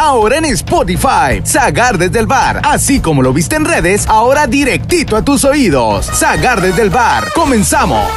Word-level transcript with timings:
ahora 0.00 0.38
en 0.38 0.46
Spotify. 0.46 1.42
Zagar 1.44 1.98
desde 1.98 2.18
el 2.18 2.26
bar, 2.26 2.62
así 2.64 3.00
como 3.00 3.22
lo 3.22 3.32
viste 3.32 3.56
en 3.56 3.64
redes, 3.64 4.06
ahora 4.08 4.46
directito 4.46 5.16
a 5.16 5.22
tus 5.22 5.44
oídos. 5.44 6.06
Zagar 6.06 6.60
desde 6.60 6.82
el 6.82 6.90
bar, 6.90 7.30
comenzamos. 7.34 8.10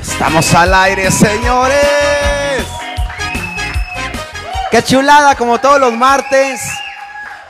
Estamos 0.00 0.54
al 0.54 0.74
aire, 0.74 1.10
señores. 1.10 2.66
Qué 4.70 4.82
chulada, 4.82 5.34
como 5.34 5.58
todos 5.58 5.80
los 5.80 5.92
martes. 5.92 6.60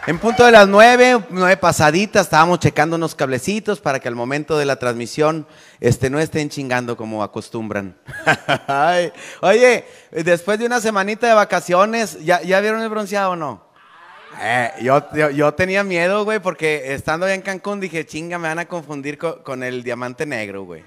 En 0.07 0.19
punto 0.19 0.45
de 0.46 0.51
las 0.51 0.67
nueve, 0.67 1.21
nueve 1.29 1.57
pasaditas, 1.59 2.23
estábamos 2.23 2.59
checando 2.59 2.96
unos 2.96 3.14
cablecitos 3.14 3.80
para 3.80 4.01
que 4.01 4.09
al 4.09 4.15
momento 4.15 4.57
de 4.57 4.65
la 4.65 4.77
transmisión 4.77 5.46
este, 5.79 6.09
no 6.09 6.19
estén 6.19 6.48
chingando 6.48 6.96
como 6.96 7.23
acostumbran. 7.23 7.97
Oye, 9.43 9.84
después 10.10 10.59
de 10.59 10.66
una 10.66 10.80
semanita 10.80 11.29
de 11.29 11.34
vacaciones, 11.34 12.19
¿ya, 12.24 12.41
ya 12.43 12.60
vieron 12.60 12.80
el 12.83 12.88
bronceado 12.88 13.33
o 13.33 13.37
no? 13.37 13.69
Eh, 14.41 14.71
yo, 14.80 15.05
yo, 15.33 15.52
tenía 15.55 15.84
miedo, 15.84 16.24
güey, 16.24 16.38
porque 16.41 16.95
estando 16.95 17.27
allá 17.27 17.35
en 17.35 17.43
Cancún 17.43 17.79
dije, 17.79 18.07
chinga, 18.07 18.38
me 18.38 18.48
van 18.48 18.59
a 18.59 18.66
confundir 18.66 19.19
co- 19.19 19.43
con, 19.43 19.62
el 19.62 19.82
diamante 19.82 20.24
negro, 20.24 20.62
güey. 20.62 20.82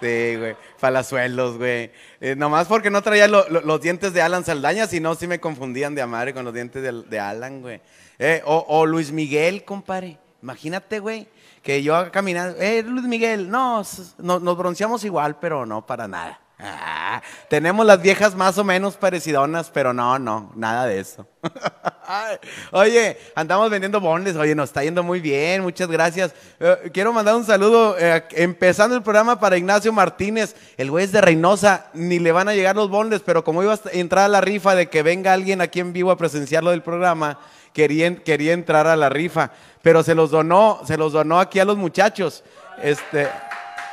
Sí, 0.00 0.36
güey, 0.36 0.56
palazuelos, 0.78 1.56
güey. 1.56 1.90
Eh, 2.20 2.34
nomás 2.36 2.66
porque 2.68 2.90
no 2.90 3.02
traía 3.02 3.26
lo- 3.26 3.48
lo- 3.48 3.62
los 3.62 3.80
dientes 3.80 4.12
de 4.12 4.22
Alan 4.22 4.44
Saldaña, 4.44 4.86
si 4.86 5.00
no, 5.00 5.14
sí 5.16 5.26
me 5.26 5.40
confundían 5.40 5.94
de 5.94 6.02
amare 6.02 6.32
con 6.32 6.44
los 6.44 6.54
dientes 6.54 6.82
de 7.10 7.18
Alan, 7.20 7.60
güey. 7.62 7.80
Eh, 8.18 8.42
o, 8.44 8.86
Luis 8.86 9.12
Miguel, 9.12 9.64
compadre. 9.64 10.18
Imagínate, 10.42 10.98
güey, 10.98 11.26
que 11.62 11.82
yo 11.82 12.10
caminando, 12.12 12.60
eh, 12.60 12.82
Luis 12.82 13.06
Miguel, 13.06 13.50
no, 13.50 13.82
nos 14.18 14.56
bronceamos 14.58 15.04
igual, 15.04 15.38
pero 15.38 15.64
no 15.64 15.86
para 15.86 16.06
nada. 16.06 16.40
Ah, 16.58 17.20
tenemos 17.48 17.84
las 17.84 18.00
viejas 18.00 18.36
más 18.36 18.56
o 18.58 18.64
menos 18.64 18.96
parecidonas, 18.96 19.70
pero 19.70 19.92
no, 19.92 20.18
no, 20.20 20.52
nada 20.54 20.86
de 20.86 21.00
eso. 21.00 21.26
Oye, 22.70 23.18
andamos 23.34 23.68
vendiendo 23.70 24.00
bondes, 24.00 24.36
oye, 24.36 24.54
nos 24.54 24.68
está 24.68 24.84
yendo 24.84 25.02
muy 25.02 25.20
bien, 25.20 25.62
muchas 25.62 25.88
gracias. 25.88 26.34
Eh, 26.60 26.90
quiero 26.92 27.12
mandar 27.12 27.34
un 27.34 27.44
saludo, 27.44 27.96
eh, 27.98 28.24
empezando 28.32 28.94
el 28.94 29.02
programa 29.02 29.40
para 29.40 29.56
Ignacio 29.56 29.92
Martínez, 29.92 30.54
el 30.76 30.90
güey 30.90 31.06
es 31.06 31.12
de 31.12 31.20
Reynosa, 31.20 31.86
ni 31.94 32.18
le 32.18 32.30
van 32.30 32.48
a 32.48 32.54
llegar 32.54 32.76
los 32.76 32.88
bondes, 32.88 33.22
pero 33.22 33.42
como 33.42 33.62
iba 33.62 33.74
a 33.74 33.78
entrar 33.92 34.26
a 34.26 34.28
la 34.28 34.40
rifa 34.40 34.74
de 34.74 34.88
que 34.88 35.02
venga 35.02 35.32
alguien 35.32 35.60
aquí 35.60 35.80
en 35.80 35.92
vivo 35.92 36.10
a 36.10 36.18
presenciarlo 36.18 36.70
del 36.70 36.82
programa, 36.82 37.38
quería, 37.74 38.16
quería 38.16 38.54
entrar 38.54 38.86
a 38.86 38.96
la 38.96 39.10
rifa, 39.10 39.50
pero 39.82 40.02
se 40.02 40.14
los 40.14 40.30
donó, 40.30 40.80
se 40.86 40.96
los 40.96 41.12
donó 41.12 41.38
aquí 41.38 41.60
a 41.60 41.66
los 41.66 41.76
muchachos. 41.76 42.42
Este, 42.82 43.28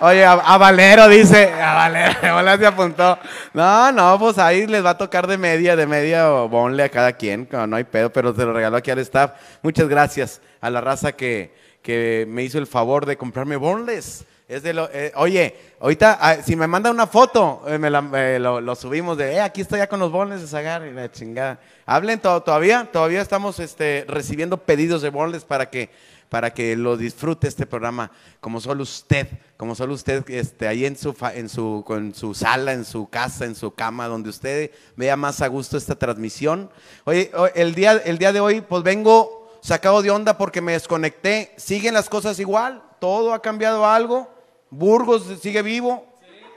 Oye, 0.04 0.26
a, 0.26 0.58
Valero 0.58 1.08
dice, 1.08 1.52
a 1.54 1.76
Valero, 1.76 2.20
hola 2.38 2.58
se 2.58 2.66
apuntó. 2.66 3.20
No, 3.54 3.92
no, 3.92 4.18
pues 4.18 4.40
ahí 4.40 4.66
les 4.66 4.84
va 4.84 4.92
a 4.92 4.98
tocar 4.98 5.28
de 5.28 5.38
media, 5.38 5.76
de 5.76 5.86
media 5.86 6.28
bonle 6.30 6.82
a 6.82 6.90
cada 6.90 7.14
quien, 7.14 7.48
no, 7.52 7.68
no 7.68 7.76
hay 7.76 7.84
pedo, 7.84 8.12
pero 8.12 8.34
se 8.34 8.44
lo 8.44 8.52
regaló 8.52 8.78
aquí 8.78 8.90
al 8.90 8.98
staff. 8.98 9.34
Muchas 9.62 9.88
gracias 9.88 10.42
a 10.60 10.72
la 10.72 10.82
raza 10.82 11.12
que, 11.12 11.54
que 11.84 12.26
me 12.28 12.42
hizo 12.42 12.58
el 12.58 12.66
favor 12.66 13.06
de 13.06 13.16
comprarme 13.16 13.58
bonles. 13.58 14.26
Es 14.52 14.64
de 14.64 14.74
lo, 14.74 14.90
eh, 14.92 15.14
oye, 15.16 15.56
ahorita, 15.80 16.18
ah, 16.20 16.36
si 16.44 16.58
me 16.58 16.68
manda 16.68 16.92
una 16.92 17.08
foto, 17.08 17.64
eh, 17.68 17.78
me 17.78 17.90
la- 17.90 18.02
lo, 18.38 18.76
subimos 18.76 19.18
de, 19.18 19.36
eh, 19.36 19.40
aquí 19.40 19.62
estoy 19.62 19.80
ya 19.80 19.88
con 19.88 20.02
los 20.02 20.12
bonles 20.12 20.42
de 20.42 20.48
Zagar 20.48 20.86
y 20.86 20.92
la 20.92 21.10
chingada. 21.10 21.58
Hablen 21.86 22.20
to- 22.20 22.44
todavía, 22.44 22.90
todavía 22.92 23.22
estamos 23.22 23.60
este, 23.62 24.04
recibiendo 24.10 24.58
pedidos 24.58 25.02
de 25.04 25.10
bonles 25.10 25.46
para 25.46 25.70
que 25.70 25.90
para 26.28 26.54
que 26.54 26.76
lo 26.78 26.96
disfrute 26.96 27.48
este 27.48 27.66
programa 27.66 28.10
como 28.42 28.60
solo 28.62 28.84
usted, 28.84 29.28
como 29.58 29.74
solo 29.76 29.94
usted 29.94 30.24
este, 30.30 30.66
ahí 30.68 30.86
en 30.86 30.98
su, 30.98 31.14
fa- 31.14 31.34
en, 31.34 31.48
su, 31.50 31.86
su 32.14 32.34
sala, 32.34 32.72
en 32.74 32.84
su 32.86 33.10
casa, 33.10 33.44
en 33.46 33.54
su 33.56 33.72
cama, 33.74 34.08
donde 34.08 34.30
usted 34.30 34.72
vea 34.98 35.16
más 35.18 35.42
a 35.42 35.48
gusto 35.48 35.76
esta 35.78 35.96
transmisión. 35.96 36.70
Oye, 37.06 37.32
el 37.56 37.74
día, 37.76 38.02
el 38.06 38.18
día 38.18 38.32
de 38.34 38.40
hoy 38.42 38.60
pues 38.62 38.82
vengo 38.84 39.58
sacado 39.62 40.02
de 40.02 40.12
onda 40.12 40.38
porque 40.38 40.60
me 40.62 40.72
desconecté, 40.74 41.54
siguen 41.58 41.94
las 41.94 42.08
cosas 42.10 42.40
igual, 42.40 42.82
todo 43.00 43.34
ha 43.34 43.42
cambiado 43.42 43.86
algo, 43.86 44.30
Burgos 44.72 45.26
sigue 45.42 45.62
vivo, 45.62 46.06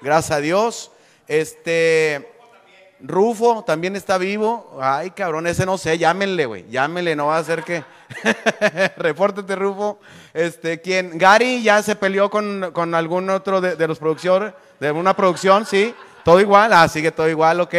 gracias 0.01 0.39
a 0.39 0.41
Dios, 0.41 0.91
este... 1.29 2.31
Rufo 3.07 3.65
también 3.65 3.97
está 3.97 4.17
vivo. 4.17 4.79
Ay, 4.81 5.11
cabrón, 5.11 5.47
ese 5.47 5.67
no 5.67 5.77
sé, 5.77 5.99
llámenle, 5.99 6.47
güey. 6.47 6.65
Llámenle, 6.71 7.15
no 7.15 7.27
va 7.27 7.37
a 7.37 7.45
ser 7.45 7.63
que. 7.63 7.85
Repórtate, 8.97 9.55
Rufo. 9.57 9.99
Este, 10.33 10.81
¿quién? 10.81 11.19
Gary 11.19 11.63
ya 11.63 11.83
se 11.83 11.97
peleó 11.97 12.31
con, 12.31 12.71
con 12.73 12.95
algún 12.95 13.29
otro 13.29 13.61
de, 13.61 13.77
de 13.77 13.89
los 13.89 13.99
productores, 13.99 14.55
de 14.81 14.91
una 14.91 15.15
producción, 15.15 15.67
sí. 15.67 15.95
Todo 16.25 16.41
igual, 16.41 16.73
ah, 16.73 16.89
sigue 16.89 17.11
todo 17.11 17.29
igual, 17.29 17.61
ok. 17.61 17.75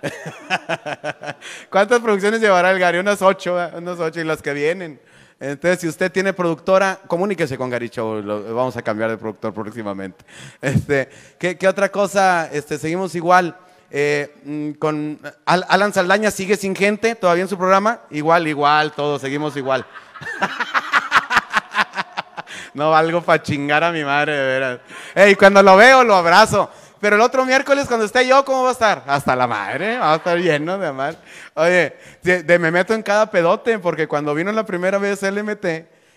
¿Cuántas 1.70 2.00
producciones 2.00 2.40
llevará 2.40 2.70
el 2.70 2.78
Gary? 2.78 2.98
Unas 2.98 3.20
ocho, 3.20 3.62
¿eh? 3.62 3.70
unas 3.76 3.98
ocho 3.98 4.20
y 4.20 4.24
las 4.24 4.40
que 4.40 4.54
vienen. 4.54 4.98
Entonces, 5.42 5.80
si 5.80 5.88
usted 5.88 6.12
tiene 6.12 6.34
productora, 6.34 6.98
comuníquese 7.06 7.56
con 7.56 7.70
Gary 7.70 7.88
Show, 7.88 8.20
lo- 8.22 8.54
vamos 8.54 8.76
a 8.76 8.82
cambiar 8.82 9.08
de 9.10 9.16
productor 9.16 9.54
próximamente. 9.54 10.22
Este, 10.60 11.08
¿qué, 11.38 11.66
otra 11.66 11.88
cosa? 11.90 12.48
Este, 12.52 12.76
seguimos 12.78 13.14
igual. 13.14 13.56
Eh, 13.90 14.34
mm, 14.44 14.70
con 14.72 15.18
Al- 15.46 15.64
Alan 15.68 15.92
Saldaña 15.94 16.30
sigue 16.30 16.56
sin 16.56 16.76
gente 16.76 17.14
todavía 17.14 17.42
en 17.42 17.48
su 17.48 17.56
programa. 17.56 18.00
Igual, 18.10 18.46
igual, 18.48 18.92
todos 18.92 19.22
seguimos 19.22 19.56
igual. 19.56 19.86
no 22.74 22.90
valgo 22.90 23.22
para 23.22 23.42
chingar 23.42 23.82
a 23.82 23.92
mi 23.92 24.04
madre, 24.04 24.36
de 24.36 24.46
veras. 24.46 24.80
Ey, 25.14 25.34
cuando 25.36 25.62
lo 25.62 25.74
veo, 25.76 26.04
lo 26.04 26.14
abrazo. 26.14 26.70
Pero 27.00 27.16
el 27.16 27.22
otro 27.22 27.46
miércoles, 27.46 27.86
cuando 27.86 28.04
esté 28.04 28.26
yo, 28.26 28.44
¿cómo 28.44 28.62
va 28.62 28.68
a 28.70 28.72
estar? 28.72 29.04
Hasta 29.06 29.34
la 29.34 29.46
madre, 29.46 29.96
va 29.98 30.12
a 30.12 30.16
estar 30.16 30.38
lleno 30.38 30.76
de 30.78 30.86
amar. 30.86 31.16
Oye, 31.54 31.96
de, 32.22 32.58
me 32.58 32.70
meto 32.70 32.92
en 32.92 33.02
cada 33.02 33.30
pedote, 33.30 33.78
porque 33.78 34.06
cuando 34.06 34.34
vino 34.34 34.52
la 34.52 34.66
primera 34.66 34.98
vez 34.98 35.22
LMT, 35.22 35.64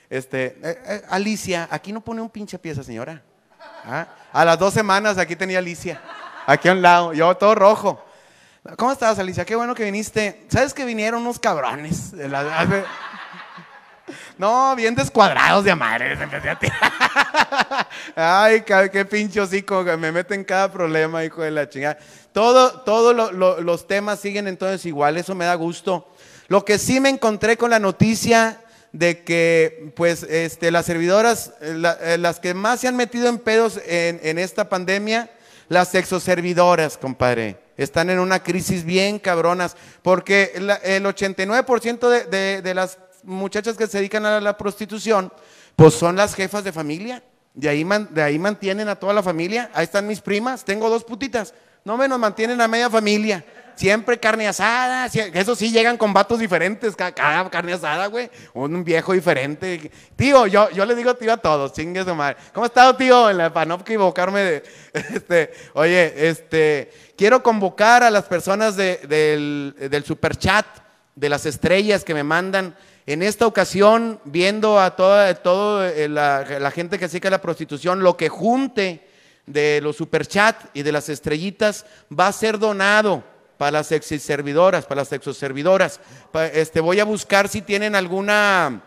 este, 0.09 0.57
eh, 0.61 0.81
eh, 0.85 1.01
Alicia, 1.09 1.67
aquí 1.71 1.93
no 1.93 2.01
pone 2.01 2.21
un 2.21 2.29
pinche 2.29 2.59
pieza, 2.59 2.83
señora. 2.83 3.21
Ah, 3.85 4.07
A 4.33 4.43
las 4.43 4.59
dos 4.59 4.73
semanas 4.73 5.17
aquí 5.17 5.35
tenía 5.35 5.59
Alicia, 5.59 6.01
aquí 6.45 6.67
a 6.67 6.73
un 6.73 6.81
lado, 6.81 7.13
yo 7.13 7.33
todo 7.37 7.55
rojo. 7.55 8.03
¿Cómo 8.77 8.91
estás, 8.91 9.19
Alicia? 9.19 9.45
Qué 9.45 9.55
bueno 9.55 9.75
que 9.75 9.83
viniste. 9.83 10.45
¿Sabes 10.49 10.73
que 10.73 10.85
vinieron 10.85 11.21
unos 11.21 11.37
cabrones? 11.39 12.13
No, 14.37 14.75
bien 14.75 14.95
descuadrados 14.95 15.63
de 15.63 15.71
amadres. 15.71 16.17
Ay, 18.15 18.61
qué 18.61 19.05
pinche 19.05 19.39
me 19.97 20.11
mete 20.11 20.35
en 20.35 20.43
cada 20.43 20.71
problema, 20.71 21.23
hijo 21.23 21.41
de 21.41 21.51
la 21.51 21.69
chingada. 21.69 21.97
Todo, 22.31 22.81
todos 22.81 23.15
lo- 23.15 23.61
los 23.61 23.87
temas 23.87 24.19
siguen 24.19 24.47
entonces 24.47 24.85
igual, 24.85 25.17
eso 25.17 25.35
me 25.35 25.45
da 25.45 25.55
gusto. 25.55 26.09
Lo 26.47 26.65
que 26.65 26.77
sí 26.77 26.99
me 26.99 27.09
encontré 27.09 27.57
con 27.57 27.69
la 27.69 27.79
noticia 27.79 28.59
de 28.91 29.23
que, 29.23 29.91
pues, 29.95 30.23
este, 30.23 30.71
las 30.71 30.85
servidoras, 30.85 31.53
eh, 31.61 31.81
eh, 32.01 32.17
las 32.19 32.39
que 32.39 32.53
más 32.53 32.79
se 32.79 32.87
han 32.87 32.95
metido 32.95 33.27
en 33.27 33.39
pedos 33.39 33.79
en, 33.85 34.19
esta 34.39 34.69
pandemia, 34.69 35.29
las 35.69 35.89
sexoservidoras, 35.89 36.97
compadre. 36.97 37.57
Están 37.77 38.11
en 38.11 38.19
una 38.19 38.43
crisis 38.43 38.83
bien 38.83 39.17
cabronas, 39.17 39.75
porque 40.03 40.51
el 40.55 41.05
89% 41.05 42.07
de, 42.09 42.23
de- 42.25 42.61
de 42.61 42.73
las 42.75 42.99
muchachas 43.23 43.75
que 43.77 43.87
se 43.87 43.97
dedican 43.97 44.25
a 44.25 44.39
la 44.39 44.57
prostitución, 44.57 45.31
pues 45.75 45.93
son 45.93 46.15
las 46.15 46.35
jefas 46.35 46.63
de 46.63 46.71
familia. 46.71 47.23
De 47.53 47.69
ahí, 47.69 47.83
de 47.83 48.39
mantienen 48.39 48.89
a 48.89 48.95
toda 48.95 49.13
la 49.13 49.21
familia. 49.21 49.69
Ahí 49.73 49.83
están 49.83 50.07
mis 50.07 50.21
primas, 50.21 50.65
tengo 50.65 50.89
dos 50.89 51.03
putitas. 51.03 51.53
No 51.85 51.97
me 51.97 52.07
nos 52.07 52.17
mantienen 52.17 52.59
a 52.61 52.67
media 52.67 52.89
familia. 52.89 53.43
Siempre 53.75 54.19
carne 54.19 54.47
asada. 54.47 55.05
Eso 55.07 55.55
sí, 55.55 55.71
llegan 55.71 55.97
con 55.97 56.13
vatos 56.13 56.39
diferentes. 56.39 56.95
ca- 56.95 57.11
Cada 57.11 57.49
carne 57.49 57.73
asada, 57.73 58.07
güey. 58.07 58.29
Un 58.53 58.83
viejo 58.83 59.13
diferente. 59.13 59.91
Tío, 60.15 60.47
yo, 60.47 60.69
le 60.85 60.95
digo 60.95 61.15
tío 61.15 61.33
a 61.33 61.37
todos. 61.37 61.73
Chingue 61.73 62.03
su 62.03 62.13
madre. 62.15 62.37
¿Cómo 62.53 62.63
ha 62.63 62.67
estado, 62.67 62.95
tío? 62.95 63.29
En 63.29 63.37
la- 63.37 63.51
Para 63.53 63.65
no 63.65 63.75
equivocarme. 63.75 64.39
De, 64.41 64.63
este, 64.93 65.53
oye, 65.73 66.29
este, 66.29 66.91
quiero 67.17 67.41
convocar 67.43 68.03
a 68.03 68.09
las 68.11 68.25
personas 68.25 68.75
de- 68.75 68.97
del, 69.07 69.75
del 69.91 70.03
super 70.05 70.35
chat, 70.37 70.65
de 71.15 71.29
las 71.29 71.45
estrellas 71.45 72.03
que 72.03 72.13
me 72.13 72.23
mandan. 72.23 72.75
En 73.05 73.21
esta 73.21 73.45
ocasión, 73.45 74.19
viendo 74.23 74.79
a 74.79 74.95
toda 74.95 75.29
eh, 75.89 76.07
la, 76.07 76.71
gente 76.71 76.97
que 76.97 77.05
a 77.27 77.31
la 77.31 77.41
prostitución, 77.41 78.01
lo 78.01 78.15
que 78.15 78.29
junte 78.29 79.05
de 79.45 79.81
los 79.81 79.97
superchat 79.97 80.55
y 80.73 80.83
de 80.83 80.91
las 80.93 81.09
estrellitas 81.09 81.85
va 82.17 82.27
a 82.27 82.31
ser 82.31 82.57
donado 82.59 83.23
para 83.57 83.71
las 83.71 83.87
servidoras, 83.87 84.85
para 84.85 85.01
las 85.01 85.09
sexoservidoras. 85.09 85.99
Pa- 86.31 86.45
Este, 86.47 86.79
voy 86.79 87.01
a 87.01 87.03
buscar 87.05 87.49
si 87.49 87.61
tienen 87.61 87.93
alguna, 87.93 88.81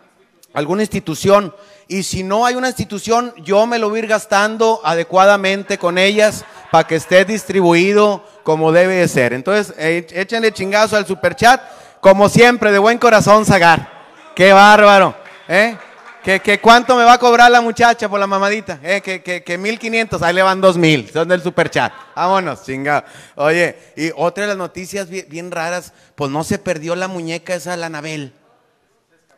alguna 0.55 0.83
institución. 0.83 1.55
Y 1.87 2.03
si 2.03 2.23
no 2.23 2.47
hay 2.47 2.55
una 2.55 2.69
institución, 2.69 3.35
yo 3.45 3.67
me 3.67 3.79
lo 3.79 3.91
voy 3.91 3.99
a 4.01 4.03
ir 4.05 4.09
gastando 4.09 4.81
adecuadamente 4.83 5.77
con 5.77 5.99
ellas 5.99 6.43
para 6.73 6.87
que 6.87 6.97
esté 6.97 7.27
distribuido 7.27 8.25
como 8.45 8.73
debe 8.73 8.95
de 8.95 9.09
ser. 9.09 9.35
Entonces, 9.35 9.75
eh, 9.79 10.07
échenle 10.11 10.53
chingazo 10.53 10.97
al 10.97 11.07
superchat, 11.07 11.61
como 12.01 12.31
siempre, 12.31 12.73
de 12.73 12.79
buen 12.79 12.97
corazón, 12.97 13.45
Zagar. 13.45 13.96
Qué 14.37 14.53
bárbaro, 14.53 15.17
¿eh? 15.49 15.77
¿Que, 16.23 16.41
que 16.41 16.61
cuánto 16.61 16.95
me 16.97 17.05
va 17.05 17.15
a 17.15 17.19
cobrar 17.19 17.51
la 17.51 17.61
muchacha 17.63 18.09
por 18.09 18.21
la 18.21 18.27
mamadita? 18.27 18.79
Eh, 18.83 19.01
que, 19.01 19.23
que, 19.23 19.43
que 19.43 19.57
1500, 19.57 20.21
ahí 20.23 20.35
le 20.35 20.43
van 20.43 20.61
2000, 20.61 21.11
son 21.11 21.29
del 21.29 21.41
superchat. 21.43 21.91
Vámonos, 22.15 22.65
chingado. 22.65 23.05
Oye, 23.37 23.79
y 23.97 24.11
otra 24.15 24.43
de 24.43 24.49
las 24.49 24.57
noticias 24.59 25.09
bien, 25.09 25.25
bien 25.29 25.51
raras, 25.51 25.93
pues 26.17 26.31
no 26.31 26.45
se 26.45 26.59
perdió 26.59 26.95
la 26.97 27.09
muñeca 27.09 27.55
esa, 27.55 27.77
la 27.77 27.87
Anabel. 27.87 28.35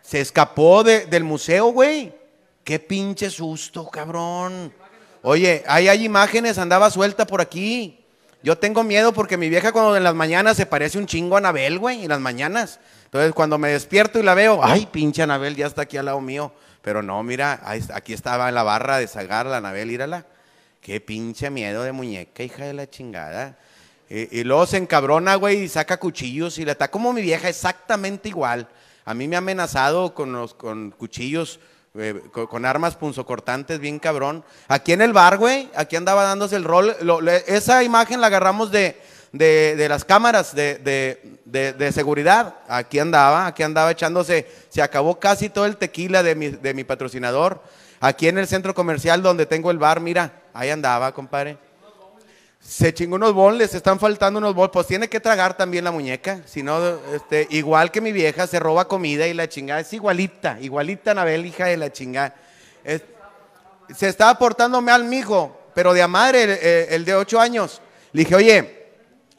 Se 0.02 0.20
escapó 0.20 0.82
de- 0.82 1.06
del 1.06 1.22
museo, 1.22 1.66
güey. 1.66 2.12
Qué 2.64 2.80
pinche 2.80 3.30
susto, 3.30 3.88
cabrón. 3.88 4.72
Oye, 5.22 5.62
ahí 5.68 5.88
hay 5.88 6.04
imágenes, 6.04 6.58
andaba 6.58 6.90
suelta 6.90 7.24
por 7.26 7.40
aquí. 7.40 8.02
Yo 8.42 8.56
tengo 8.56 8.82
miedo 8.82 9.12
porque 9.12 9.36
mi 9.36 9.48
vieja 9.48 9.72
cuando 9.72 9.96
en 9.96 10.04
las 10.04 10.14
mañanas 10.14 10.56
se 10.56 10.64
parece 10.66 10.96
un 10.98 11.06
chingo 11.06 11.36
a 11.36 11.38
Anabel, 11.38 11.78
güey, 11.78 12.02
en 12.04 12.08
las 12.08 12.20
mañanas. 12.20 12.80
Entonces 13.08 13.32
cuando 13.32 13.56
me 13.56 13.70
despierto 13.70 14.18
y 14.18 14.22
la 14.22 14.34
veo, 14.34 14.60
ay, 14.62 14.86
pinche 14.92 15.22
Anabel, 15.22 15.56
ya 15.56 15.66
está 15.66 15.82
aquí 15.82 15.96
al 15.96 16.04
lado 16.04 16.20
mío. 16.20 16.52
Pero 16.82 17.02
no, 17.02 17.22
mira, 17.22 17.62
aquí 17.94 18.12
estaba 18.12 18.50
en 18.50 18.54
la 18.54 18.62
barra 18.62 18.98
de 18.98 19.08
Zagar, 19.08 19.46
la 19.46 19.56
Anabel, 19.56 19.90
írala. 19.90 20.26
Qué 20.82 21.00
pinche 21.00 21.48
miedo 21.48 21.82
de 21.82 21.92
muñeca, 21.92 22.42
hija 22.42 22.66
de 22.66 22.74
la 22.74 22.88
chingada. 22.88 23.58
Y, 24.10 24.40
y 24.40 24.44
luego 24.44 24.66
se 24.66 24.76
encabrona, 24.76 25.36
güey, 25.36 25.62
y 25.64 25.68
saca 25.68 25.98
cuchillos 25.98 26.58
y 26.58 26.66
le 26.66 26.72
está 26.72 26.90
como 26.90 27.14
mi 27.14 27.22
vieja, 27.22 27.48
exactamente 27.48 28.28
igual. 28.28 28.68
A 29.06 29.14
mí 29.14 29.26
me 29.26 29.36
ha 29.36 29.38
amenazado 29.38 30.14
con, 30.14 30.32
los, 30.32 30.52
con 30.52 30.90
cuchillos, 30.90 31.60
eh, 31.94 32.20
con, 32.30 32.46
con 32.46 32.66
armas 32.66 32.94
punzocortantes, 32.94 33.80
bien 33.80 33.98
cabrón. 33.98 34.44
Aquí 34.68 34.92
en 34.92 35.00
el 35.00 35.14
bar, 35.14 35.38
güey, 35.38 35.70
aquí 35.74 35.96
andaba 35.96 36.24
dándose 36.24 36.56
el 36.56 36.64
rol. 36.64 36.94
Esa 37.46 37.82
imagen 37.82 38.20
la 38.20 38.26
agarramos 38.26 38.70
de 38.70 38.96
las 39.32 40.04
cámaras 40.04 40.54
de, 40.54 41.37
de- 41.50 41.72
de- 41.72 41.92
seguridad. 41.92 42.54
Aquí 42.68 42.98
andaba, 42.98 43.46
aquí 43.46 43.62
andaba 43.62 43.90
echándose. 43.90 44.46
Se 44.68 44.82
acabó 44.82 45.18
casi 45.18 45.48
todo 45.48 45.66
el 45.66 45.76
tequila 45.76 46.22
de 46.22 46.34
mi, 46.34 46.48
de 46.48 46.74
mi 46.74 46.84
patrocinador. 46.84 47.62
Aquí 48.00 48.28
en 48.28 48.38
el 48.38 48.46
centro 48.46 48.74
comercial 48.74 49.22
donde 49.22 49.46
tengo 49.46 49.70
el 49.70 49.78
bar, 49.78 50.00
mira, 50.00 50.30
ahí 50.54 50.70
andaba, 50.70 51.12
compadre. 51.12 51.58
Se 52.60 52.92
chingó 52.92 53.16
unos 53.16 53.32
boles, 53.32 53.74
están 53.74 53.98
faltando 53.98 54.38
unos 54.38 54.54
boles. 54.54 54.70
Pues 54.72 54.86
tiene 54.86 55.08
que 55.08 55.20
tragar 55.20 55.56
también 55.56 55.84
la 55.84 55.90
muñeca. 55.90 56.40
Si 56.44 56.62
no, 56.62 56.78
este, 57.14 57.46
igual 57.50 57.90
que 57.90 58.00
mi 58.00 58.12
vieja, 58.12 58.46
se 58.46 58.58
roba 58.60 58.86
comida 58.86 59.26
y 59.26 59.34
la 59.34 59.48
chingada. 59.48 59.80
Es 59.80 59.92
igualita, 59.92 60.58
igualita 60.60 61.12
Anabel, 61.12 61.46
hija 61.46 61.66
de 61.66 61.76
la 61.76 61.90
chingada. 61.92 62.34
Se 63.94 64.08
estaba 64.08 64.36
portando 64.38 64.80
mal 64.82 65.04
mi 65.04 65.18
hijo, 65.18 65.58
pero 65.74 65.94
de 65.94 66.02
a 66.02 66.08
madre, 66.08 66.94
el 66.94 67.04
de 67.04 67.14
ocho 67.14 67.40
años. 67.40 67.80
Le 68.12 68.22
dije, 68.24 68.34
oye, 68.34 68.77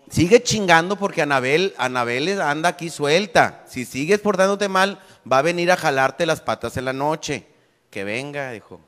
sigue 0.09 0.43
chingando 0.43 0.95
porque 0.97 1.21
Anabel, 1.21 1.73
Anabel 1.77 2.41
anda 2.41 2.69
aquí 2.69 2.89
suelta. 2.89 3.63
Si 3.67 3.85
sigues 3.85 4.19
portándote 4.19 4.67
mal, 4.67 4.99
va 5.31 5.39
a 5.39 5.43
venir 5.43 5.71
a 5.71 5.77
jalarte 5.77 6.25
las 6.25 6.41
patas 6.41 6.77
en 6.77 6.85
la 6.85 6.93
noche. 6.93 7.45
Que 7.89 8.03
venga, 8.03 8.51
dijo. 8.51 8.81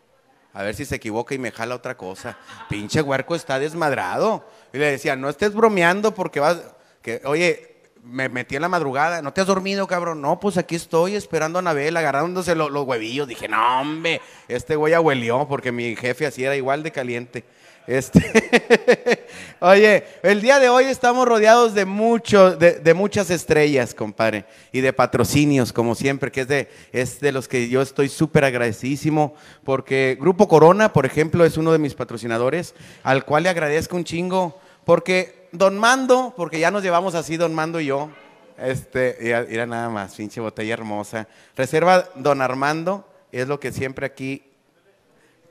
A 0.54 0.64
ver 0.64 0.76
si 0.76 0.84
se 0.86 0.96
equivoca 0.96 1.34
y 1.34 1.40
me 1.40 1.52
jala 1.52 1.76
otra 1.76 1.96
cosa. 1.96 2.38
Pinche 2.70 3.02
huerco 3.02 3.36
está 3.36 3.58
desmadrado. 3.58 4.46
Y 4.74 4.78
le 4.78 4.92
decía, 4.92 5.16
no 5.16 5.30
estés 5.30 5.54
bromeando 5.54 6.14
porque 6.14 6.40
vas. 6.42 6.58
Que, 7.02 7.22
oye, 7.26 7.78
me 8.04 8.28
metí 8.30 8.56
en 8.58 8.62
la 8.64 8.68
madrugada. 8.70 9.22
¿No 9.22 9.32
te 9.32 9.42
has 9.42 9.48
dormido, 9.48 9.88
cabrón? 9.88 10.22
No, 10.22 10.40
pues 10.40 10.58
aquí 10.58 10.76
estoy 10.76 11.16
esperando 11.16 11.58
a 11.58 11.62
Anabel, 11.62 11.96
agarrándose 11.96 12.54
lo- 12.56 12.70
los 12.70 12.86
huevillos. 12.86 13.28
Dije, 13.28 13.48
no, 13.48 13.82
hombre, 13.82 14.22
este 14.50 14.76
güey 14.76 14.94
abuelió 14.94 15.48
porque 15.48 15.72
mi 15.72 15.96
jefe 15.96 16.26
así 16.26 16.44
era 16.44 16.56
igual 16.56 16.84
de 16.84 16.92
caliente. 16.92 17.46
Este, 17.88 19.26
oye, 19.60 20.04
el 20.24 20.42
día 20.42 20.60
de 20.60 20.70
hoy 20.70 20.86
estamos 20.86 21.28
rodeados 21.28 21.74
de 21.74 21.86
mucho, 21.86 22.56
de, 22.56 22.94
muchas 22.94 23.30
estrellas, 23.30 23.94
compadre, 23.94 24.46
y 24.72 24.82
de 24.82 24.94
patrocinios, 24.94 25.74
como 25.74 25.96
siempre, 25.96 26.32
que 26.32 26.42
es 26.42 26.48
de, 26.48 26.70
es 26.92 27.20
de 27.20 27.32
los 27.32 27.48
que 27.48 27.70
yo 27.70 27.82
estoy 27.82 28.10
súper 28.10 28.46
agradecidísimo, 28.46 29.34
porque 29.64 30.18
Grupo 30.20 30.48
Corona, 30.48 30.94
por 30.94 31.06
ejemplo, 31.06 31.44
es 31.44 31.58
uno 31.58 31.72
de 31.72 31.80
mis 31.80 31.96
patrocinadores, 31.96 32.76
al 33.04 33.26
cual 33.26 33.44
le 33.44 33.50
agradezco 33.50 33.96
un 33.96 34.04
chingo, 34.04 34.60
porque 34.86 35.48
Don 35.52 35.78
Mando, 35.78 36.34
porque 36.38 36.60
ya 36.60 36.72
nos 36.72 36.84
llevamos 36.84 37.16
así 37.16 37.38
Don 37.38 37.54
Mando 37.54 37.80
y 37.80 37.88
yo, 37.88 38.10
este, 38.58 39.18
mira 39.50 39.66
nada 39.66 39.90
más, 39.90 40.16
pinche 40.16 40.40
botella 40.40 40.74
hermosa, 40.74 41.28
reserva 41.56 42.10
Don 42.16 42.42
Armando, 42.42 43.08
es 43.32 43.48
lo 43.48 43.60
que 43.60 43.72
siempre 43.72 44.06
aquí 44.06 44.44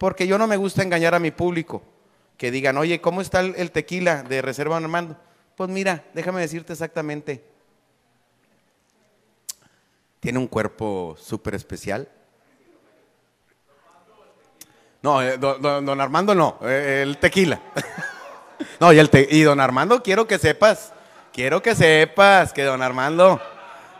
porque 0.00 0.26
yo 0.26 0.38
no 0.38 0.46
me 0.46 0.56
gusta 0.56 0.82
engañar 0.82 1.14
a 1.14 1.18
mi 1.18 1.30
público. 1.30 1.82
Que 2.40 2.50
digan, 2.50 2.78
oye, 2.78 3.02
¿cómo 3.02 3.20
está 3.20 3.40
el, 3.40 3.70
tequila 3.70 4.22
de 4.22 4.40
Reserva 4.40 4.78
Armando? 4.78 5.14
Pues 5.58 5.68
mira, 5.68 6.04
déjame 6.14 6.40
decirte 6.40 6.72
exactamente. 6.72 7.44
Tiene 10.20 10.38
un 10.38 10.46
cuerpo 10.46 11.18
súper 11.20 11.54
especial. 11.54 12.08
No, 15.02 15.20
eh, 15.20 15.36
don, 15.36 15.60
don- 15.60 15.84
don 15.84 16.00
Armando 16.00 16.34
no, 16.34 16.58
eh, 16.62 17.02
el 17.02 17.18
tequila. 17.18 17.60
no, 18.80 18.90
y, 18.94 18.98
el 18.98 19.10
te- 19.10 19.28
y 19.30 19.42
don 19.42 19.60
Armando 19.60 20.02
quiero 20.02 20.26
que 20.26 20.38
sepas, 20.38 20.94
quiero 21.34 21.60
que 21.60 21.74
sepas 21.74 22.54
que 22.54 22.62
don 22.64 22.80
Armando 22.80 23.38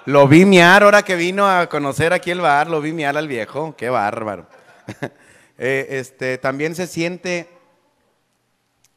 lo 0.07 0.27
vi 0.27 0.47
miar 0.47 0.83
ahora 0.83 1.03
que 1.03 1.15
vino 1.15 1.47
a 1.47 1.69
conocer 1.69 2.15
aquí 2.15 2.31
el 2.31 2.41
bar, 2.41 2.69
lo 2.71 2.81
vi 2.81 2.95
miar 2.95 3.19
al 3.19 3.29
viejo, 3.29 3.75
qué 3.77 3.91
bárbaro. 3.91 4.47
Eh, 5.63 5.99
este, 5.99 6.39
también 6.39 6.75
se 6.75 6.87
siente 6.87 7.47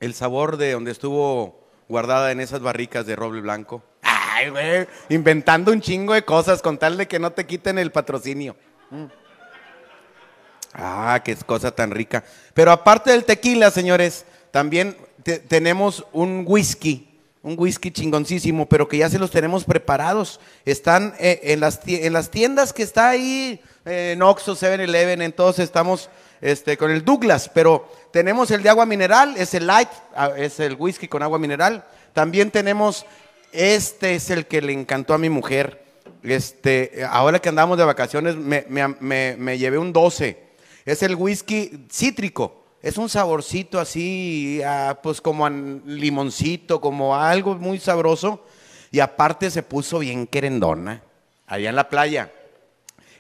el 0.03 0.13
sabor 0.13 0.57
de 0.57 0.71
donde 0.73 0.91
estuvo 0.91 1.59
guardada 1.89 2.31
en 2.31 2.39
esas 2.39 2.61
barricas 2.61 3.05
de 3.05 3.15
roble 3.15 3.41
blanco. 3.41 3.83
Ay, 4.01 4.50
güey, 4.50 4.88
inventando 5.09 5.71
un 5.71 5.81
chingo 5.81 6.13
de 6.13 6.23
cosas 6.25 6.61
con 6.61 6.77
tal 6.77 6.97
de 6.97 7.07
que 7.07 7.19
no 7.19 7.31
te 7.31 7.45
quiten 7.45 7.77
el 7.77 7.91
patrocinio. 7.91 8.55
Mm. 8.89 9.05
Ah, 10.73 11.21
qué 11.23 11.35
cosa 11.35 11.71
tan 11.71 11.91
rica. 11.91 12.23
Pero 12.53 12.71
aparte 12.71 13.11
del 13.11 13.25
tequila, 13.25 13.69
señores, 13.69 14.25
también 14.51 14.97
te- 15.21 15.39
tenemos 15.39 16.06
un 16.11 16.44
whisky, 16.47 17.09
un 17.44 17.56
whisky 17.59 17.91
chingoncísimo, 17.91 18.67
pero 18.67 18.88
que 18.88 18.97
ya 18.97 19.09
se 19.09 19.19
los 19.19 19.29
tenemos 19.31 19.65
preparados. 19.65 20.39
Están 20.65 21.13
eh, 21.19 21.39
en, 21.44 21.59
las, 21.59 21.79
en 21.85 22.11
las 22.13 22.31
tiendas 22.31 22.73
que 22.73 22.81
está 22.83 23.09
ahí, 23.09 23.61
eh, 23.85 24.13
en 24.13 24.21
Oxxo, 24.23 24.56
7-Eleven, 24.56 25.21
en 25.21 25.31
todos 25.31 25.59
estamos 25.59 26.09
este, 26.44 26.75
con 26.78 26.92
el 26.92 27.06
Douglas, 27.06 27.50
pero 27.54 27.90
tenemos 28.12 28.51
el 28.51 28.62
de 28.62 28.69
agua 28.69 28.86
mineral, 28.86 29.34
es 29.38 29.54
el 29.54 29.66
light, 29.66 29.88
ah, 30.13 30.31
es 30.36 30.60
el 30.60 30.75
whisky 30.78 31.07
con 31.07 31.24
agua 31.24 31.40
mineral. 31.40 31.86
También 32.12 32.51
tenemos, 32.51 33.06
este 33.54 34.16
es 34.16 34.30
el 34.30 34.45
que 34.45 34.62
le 34.62 34.74
encantó 34.74 35.13
a 35.13 35.18
mi 35.18 35.30
mujer. 35.30 35.81
Este, 36.22 37.06
ahora 37.10 37.40
que 37.40 37.48
andamos 37.50 37.78
de 37.78 37.86
vacaciones, 37.86 38.36
me, 38.36 38.66
me- 38.68 38.90
me- 39.00 39.36
me 39.38 39.57
llevé 39.57 39.78
un 39.78 39.94
12. 39.94 40.38
Es 40.86 41.01
el 41.01 41.16
whisky 41.16 41.86
cítrico. 41.90 42.62
Es 42.81 42.98
un 42.98 43.07
saborcito 43.07 43.80
así, 43.80 44.62
ah, 44.66 45.00
pues 45.01 45.22
como 45.22 45.48
limoncito, 45.50 46.81
como 46.81 47.16
algo 47.16 47.56
muy 47.56 47.80
sabroso. 47.80 48.45
Y 48.92 49.00
aparte 49.00 49.50
se 49.50 49.64
puso 49.64 50.00
bien 50.00 50.28
querendona, 50.28 51.02
allá 51.47 51.69
en 51.69 51.76
la 51.78 51.88
playa. 51.88 52.31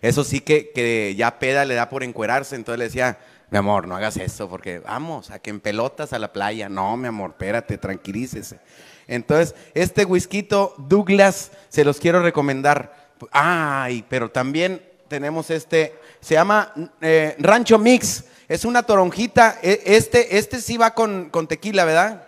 Eso 0.03 0.25
sí 0.25 0.41
que, 0.41 0.71
que 0.71 1.15
ya 1.15 1.39
peda 1.39 1.63
le 1.63 1.75
da 1.75 1.87
por 1.87 2.03
encuerarse, 2.03 2.57
entonces 2.57 2.77
le 2.77 2.85
decía, 2.85 3.17
mi 3.49 3.57
amor, 3.57 3.87
no 3.87 3.95
hagas 3.95 4.17
eso, 4.17 4.49
porque 4.49 4.79
vamos, 4.79 5.31
a 5.31 5.39
que 5.39 5.49
en 5.49 5.61
pelotas 5.61 6.11
a 6.11 6.19
la 6.19 6.33
playa. 6.33 6.67
No, 6.67 6.97
mi 6.97 7.07
amor, 7.07 7.29
espérate, 7.31 7.77
tranquilícese. 7.77 8.59
Entonces, 9.07 9.55
este 9.73 10.03
whisky 10.03 10.45
Douglas 10.77 11.51
se 11.69 11.85
los 11.85 11.99
quiero 11.99 12.21
recomendar. 12.21 13.13
Ay, 13.31 14.03
pero 14.09 14.29
también 14.29 14.81
tenemos 15.07 15.49
este, 15.49 15.95
se 16.19 16.33
llama 16.33 16.73
eh, 16.99 17.37
Rancho 17.39 17.79
Mix. 17.79 18.25
Es 18.49 18.65
una 18.65 18.83
toronjita. 18.83 19.59
E- 19.63 19.83
Este, 19.85 20.37
este 20.37 20.59
sí 20.59 20.75
va 20.75 20.93
con, 20.93 21.29
con 21.29 21.47
tequila, 21.47 21.85
¿verdad? 21.85 22.27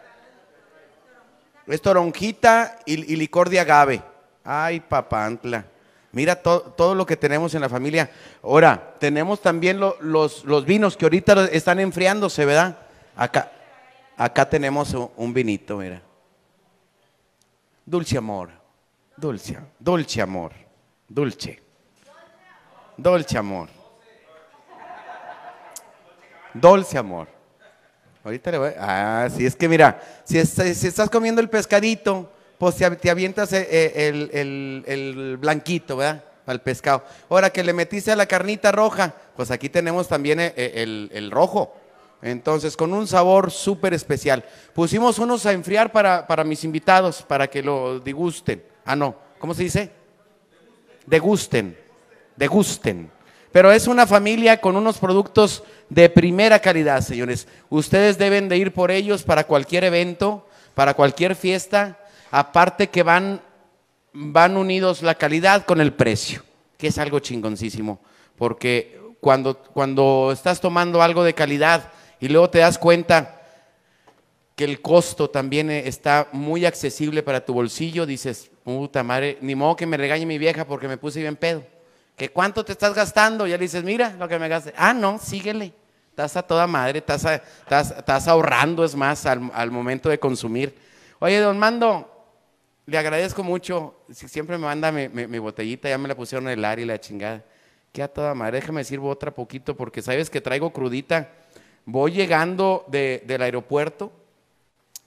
Es 1.68 1.82
toronjita 1.82 2.80
y, 2.86 3.12
y 3.12 3.18
licor 3.18 3.50
de 3.50 3.60
agave. 3.60 4.02
Ay, 4.46 4.80
papantla. 4.80 5.66
Mira 6.16 6.42
to- 6.42 6.62
todo 6.78 6.96
lo 6.96 7.06
que 7.06 7.18
tenemos 7.18 7.54
en 7.56 7.62
la 7.62 7.68
familia. 7.68 8.10
Ahora, 8.42 8.96
tenemos 9.00 9.42
también 9.42 9.82
lo- 9.82 9.98
los, 10.00 10.46
los 10.46 10.64
vinos 10.66 10.96
que 10.96 11.04
ahorita 11.04 11.46
están 11.52 11.78
enfriándose, 11.82 12.46
¿verdad? 12.46 12.78
Acá, 13.18 13.52
acá 14.16 14.50
tenemos 14.50 14.96
un, 15.18 15.34
vinito, 15.34 15.76
mira. 15.78 16.02
Dulce 17.86 18.18
amor. 18.18 18.50
Dulce, 19.18 19.60
dulce 19.78 20.22
amor. 20.22 20.54
Dulce. 21.10 21.62
Dulce 22.96 23.38
amor. 23.38 23.68
Dulce 26.54 26.98
amor. 26.98 27.28
Ahorita 28.24 28.52
le 28.52 28.58
voy. 28.58 28.72
Ah, 28.80 29.28
sí, 29.36 29.46
es 29.46 29.56
que 29.56 29.68
mira, 29.68 30.02
si, 30.24 30.44
si 30.46 30.88
estás 30.88 31.10
comiendo 31.10 31.42
el 31.42 31.50
pescadito, 31.50 32.32
pues 32.58 32.76
te, 32.76 33.10
avientas 33.10 33.52
eh, 33.54 33.68
eh, 33.70 34.84
el, 34.86 35.38
blanquito, 35.38 35.98
¿verdad? 35.98 36.24
Al 36.46 36.62
pescado. 36.62 37.04
Ahora 37.30 37.50
que 37.50 37.64
le 37.64 37.74
metiste 37.74 38.12
a 38.12 38.16
la 38.16 38.26
carnita 38.26 38.72
roja, 38.72 39.14
pues 39.36 39.52
aquí 39.52 39.70
tenemos 39.70 40.08
también 40.08 40.40
eh, 40.40 40.54
el, 40.56 41.10
el 41.14 41.32
rojo. 41.32 41.76
Entonces, 42.22 42.78
con 42.78 42.94
un 42.94 43.08
sabor 43.08 43.52
súper 43.52 43.94
especial. 43.94 44.44
Pusimos 44.74 45.20
unos 45.20 45.46
a 45.46 45.52
enfriar 45.52 45.92
para, 45.92 46.26
para 46.26 46.44
mis 46.44 46.64
invitados, 46.64 47.22
para 47.22 47.48
que 47.48 47.62
lo 47.62 48.00
degusten. 48.00 48.64
Ah, 48.86 48.96
no, 48.96 49.16
¿cómo 49.38 49.54
se 49.54 49.64
dice? 49.64 49.92
Degusten, 51.06 51.78
degusten. 52.36 53.12
Pero 53.52 53.72
es 53.72 53.88
una 53.88 54.08
familia 54.08 54.60
con 54.60 54.76
unos 54.76 54.98
productos 54.98 55.64
de 55.90 56.10
primera 56.10 56.60
calidad, 56.60 57.02
señores. 57.02 57.48
Ustedes 57.70 58.18
deben 58.18 58.50
de 58.50 58.58
ir 58.58 58.74
por 58.74 58.92
ellos 58.92 59.24
para 59.24 59.46
cualquier 59.46 59.84
evento, 59.84 60.48
para 60.74 60.94
cualquier 60.94 61.36
fiesta. 61.36 61.98
Aparte 62.38 62.90
que 62.90 63.02
van, 63.02 63.40
van 64.12 64.58
unidos 64.58 65.02
la 65.02 65.16
calidad 65.16 65.66
con 65.66 65.80
el 65.80 65.94
precio, 65.94 66.44
que 66.78 66.88
es 66.88 66.98
algo 66.98 67.20
chingoncísimo. 67.20 68.02
Porque 68.38 69.00
cuando, 69.22 69.58
cuando 69.58 70.32
estás 70.34 70.60
tomando 70.60 71.02
algo 71.02 71.24
de 71.24 71.34
calidad 71.34 71.94
y 72.20 72.28
luego 72.28 72.50
te 72.50 72.60
das 72.60 72.78
cuenta 72.78 73.42
que 74.58 74.66
el 74.66 74.82
costo 74.82 75.30
también 75.30 75.72
está 75.72 76.28
muy 76.34 76.66
accesible 76.66 77.24
para 77.24 77.46
tu 77.46 77.54
bolsillo, 77.54 78.06
dices, 78.06 78.52
puta 78.66 79.02
madre, 79.02 79.38
ni 79.40 79.56
modo 79.56 79.78
que 79.78 79.86
me 79.86 79.96
regañe 79.96 80.26
mi 80.26 80.38
vieja 80.38 80.66
porque 80.66 80.90
me 80.90 80.98
puse 80.98 81.22
bien 81.22 81.38
pedo. 81.38 81.64
¿Que 82.18 82.28
cuánto 82.28 82.66
te 82.66 82.74
estás 82.74 82.94
gastando? 82.94 83.48
Ya 83.48 83.56
le 83.56 83.64
dices, 83.64 83.86
mira 83.86 84.14
lo 84.20 84.28
que 84.28 84.38
me 84.38 84.50
gasté. 84.50 84.74
Ah, 84.76 84.94
no, 84.94 85.20
síguele. 85.20 85.72
Estás 86.10 86.36
a 86.36 86.42
toda 86.42 86.68
madre, 86.68 87.00
estás, 87.00 87.26
estás, 87.70 88.28
ahorrando, 88.28 88.84
es 88.84 88.94
más, 88.94 89.26
al, 89.26 89.72
momento 89.72 90.10
de 90.10 90.20
consumir. 90.20 90.78
Oye, 91.20 91.40
don 91.40 91.58
Mando, 91.58 92.15
le 92.86 92.98
agradezco 92.98 93.44
mucho. 93.44 93.96
Si 94.12 94.28
siempre 94.28 94.58
me 94.58 94.66
manda 94.66 94.92
mi, 94.92 95.40
botellita, 95.40 95.90
ya 95.90 95.98
me 95.98 96.08
la 96.08 96.16
pusieron 96.16 96.48
el 96.48 96.64
área 96.64 96.84
y 96.84 96.88
la 96.88 97.00
chingada. 97.00 97.44
Que 97.92 98.04
a 98.04 98.08
toda 98.08 98.36
madre, 98.36 98.60
déjame 98.60 98.84
sirvo 98.84 99.10
otra 99.10 99.34
poquito 99.34 99.76
porque 99.76 100.02
sabes 100.02 100.30
que 100.30 100.42
traigo 100.42 100.72
crudita. 100.72 101.32
Voy 101.86 102.12
llegando 102.12 102.86
del 102.88 103.42
aeropuerto, 103.42 104.12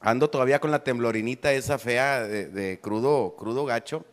ando 0.00 0.30
todavía 0.30 0.60
con 0.60 0.70
la 0.70 0.82
temblorinita 0.84 1.52
esa 1.52 1.78
fea 1.78 2.22
de, 2.22 2.80
crudo, 2.80 3.34
crudo 3.36 3.64
gacho. 3.64 4.04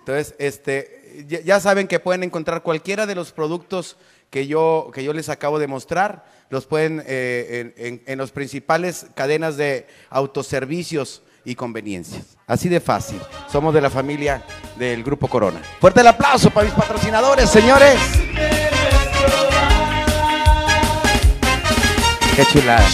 Entonces, 0.00 0.34
este, 0.38 1.24
ya, 1.26 1.60
saben 1.60 1.88
que 1.88 1.98
pueden 1.98 2.24
encontrar 2.24 2.62
cualquiera 2.62 3.06
de 3.06 3.14
los 3.14 3.32
productos 3.32 3.96
que 4.28 4.46
yo, 4.46 4.90
que 4.92 5.02
yo 5.02 5.12
les 5.12 5.28
acabo 5.28 5.58
de 5.58 5.66
mostrar, 5.66 6.26
los 6.50 6.66
pueden 6.66 7.02
eh, 7.06 7.72
en, 7.76 8.02
en, 8.04 8.18
los 8.18 8.30
principales 8.30 9.06
cadenas 9.14 9.56
de 9.56 9.86
autoservicios 10.10 11.22
y 11.44 11.54
conveniencias. 11.54 12.36
Así 12.46 12.68
de 12.68 12.80
fácil. 12.80 13.20
Somos 13.50 13.74
de 13.74 13.80
la 13.80 13.90
familia 13.90 14.42
del 14.76 15.02
Grupo 15.02 15.28
Corona. 15.28 15.60
Fuerte 15.80 16.00
el 16.00 16.06
aplauso 16.06 16.50
para 16.50 16.66
mis 16.66 16.74
patrocinadores, 16.74 17.48
señores. 17.50 17.98
Qué 22.36 22.44
chulada. 22.46 22.86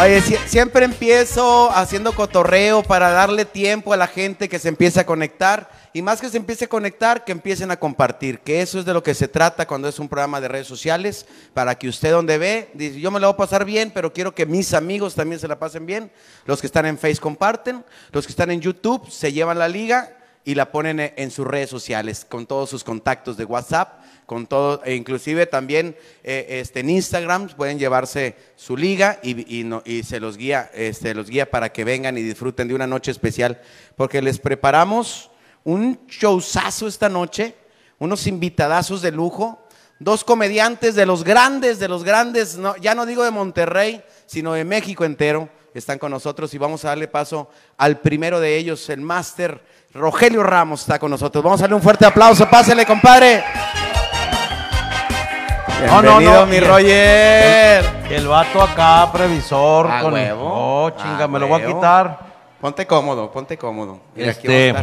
Oye, 0.00 0.20
siempre 0.46 0.84
empiezo 0.84 1.70
haciendo 1.70 2.12
cotorreo 2.12 2.82
para 2.82 3.10
darle 3.10 3.44
tiempo 3.44 3.92
a 3.92 3.96
la 3.96 4.08
gente 4.08 4.48
que 4.48 4.58
se 4.58 4.68
empiece 4.68 5.00
a 5.00 5.06
conectar 5.06 5.70
y 5.96 6.02
más 6.02 6.20
que 6.20 6.28
se 6.28 6.36
empiece 6.36 6.64
a 6.64 6.68
conectar, 6.68 7.24
que 7.24 7.30
empiecen 7.30 7.70
a 7.70 7.78
compartir, 7.78 8.40
que 8.40 8.60
eso 8.60 8.80
es 8.80 8.84
de 8.84 8.92
lo 8.92 9.04
que 9.04 9.14
se 9.14 9.28
trata 9.28 9.64
cuando 9.64 9.88
es 9.88 10.00
un 10.00 10.08
programa 10.08 10.40
de 10.40 10.48
redes 10.48 10.66
sociales, 10.66 11.24
para 11.54 11.78
que 11.78 11.88
usted 11.88 12.10
donde 12.10 12.36
ve, 12.36 12.68
dice, 12.74 12.98
yo 12.98 13.12
me 13.12 13.20
lo 13.20 13.28
voy 13.28 13.34
a 13.34 13.36
pasar 13.36 13.64
bien, 13.64 13.92
pero 13.94 14.12
quiero 14.12 14.34
que 14.34 14.44
mis 14.44 14.74
amigos 14.74 15.14
también 15.14 15.38
se 15.38 15.46
la 15.46 15.56
pasen 15.56 15.86
bien. 15.86 16.10
Los 16.46 16.60
que 16.60 16.66
están 16.66 16.84
en 16.86 16.98
Face 16.98 17.18
comparten, 17.18 17.84
los 18.10 18.26
que 18.26 18.32
están 18.32 18.50
en 18.50 18.60
YouTube 18.60 19.08
se 19.08 19.32
llevan 19.32 19.56
la 19.56 19.68
liga 19.68 20.18
y 20.44 20.56
la 20.56 20.72
ponen 20.72 21.12
en 21.14 21.30
sus 21.30 21.46
redes 21.46 21.70
sociales, 21.70 22.26
con 22.28 22.46
todos 22.46 22.70
sus 22.70 22.82
contactos 22.82 23.36
de 23.36 23.44
WhatsApp, 23.44 24.00
con 24.26 24.48
todo, 24.48 24.82
e 24.84 24.96
inclusive 24.96 25.46
también 25.46 25.96
eh, 26.24 26.46
este, 26.60 26.80
en 26.80 26.90
Instagram 26.90 27.50
pueden 27.50 27.78
llevarse 27.78 28.34
su 28.56 28.76
liga 28.76 29.20
y, 29.22 29.60
y, 29.86 30.02
se 30.02 30.18
los 30.18 30.38
guía, 30.38 30.72
este, 30.74 31.14
los 31.14 31.30
guía 31.30 31.48
para 31.48 31.70
que 31.70 31.84
vengan 31.84 32.18
y 32.18 32.22
disfruten 32.22 32.66
de 32.66 32.74
una 32.74 32.88
noche 32.88 33.12
especial, 33.12 33.60
porque 33.96 34.20
les 34.20 34.40
preparamos 34.40 35.30
un 35.64 35.98
showzazo 36.08 36.86
esta 36.86 37.08
noche, 37.08 37.56
unos 37.98 38.26
invitadazos 38.26 39.02
de 39.02 39.10
lujo, 39.10 39.66
dos 39.98 40.24
comediantes 40.24 40.94
de 40.94 41.06
los 41.06 41.24
grandes, 41.24 41.78
de 41.78 41.88
los 41.88 42.04
grandes, 42.04 42.58
ya 42.80 42.94
no 42.94 43.06
digo 43.06 43.24
de 43.24 43.30
Monterrey, 43.30 44.02
sino 44.26 44.52
de 44.52 44.64
México 44.64 45.04
entero, 45.04 45.48
están 45.72 45.98
con 45.98 46.10
nosotros 46.10 46.52
y 46.54 46.58
vamos 46.58 46.84
a 46.84 46.88
darle 46.88 47.08
paso 47.08 47.50
al 47.78 47.98
primero 47.98 48.38
de 48.38 48.56
ellos, 48.56 48.88
el 48.90 49.00
máster 49.00 49.64
Rogelio 49.94 50.42
Ramos 50.42 50.80
está 50.80 50.98
con 50.98 51.08
nosotros. 51.08 51.42
Vamos 51.42 51.60
a 51.60 51.64
darle 51.64 51.76
un 51.76 51.82
fuerte 51.82 52.04
aplauso, 52.04 52.48
pásele, 52.50 52.84
compadre. 52.84 53.44
Bienvenido, 55.80 56.46
mi 56.46 56.58
Roger. 56.58 57.84
El, 58.10 58.26
vato 58.26 58.60
acá, 58.60 59.10
previsor. 59.12 59.88
con 60.00 60.12
huevo. 60.12 60.50
Oh, 60.52 60.90
chinga, 60.90 61.28
me 61.28 61.38
lo 61.38 61.46
voy 61.46 61.62
a 61.62 61.66
quitar. 61.66 62.33
Ponte 62.64 62.86
cómodo, 62.86 63.30
ponte 63.30 63.58
cómodo. 63.58 64.00
este, 64.16 64.74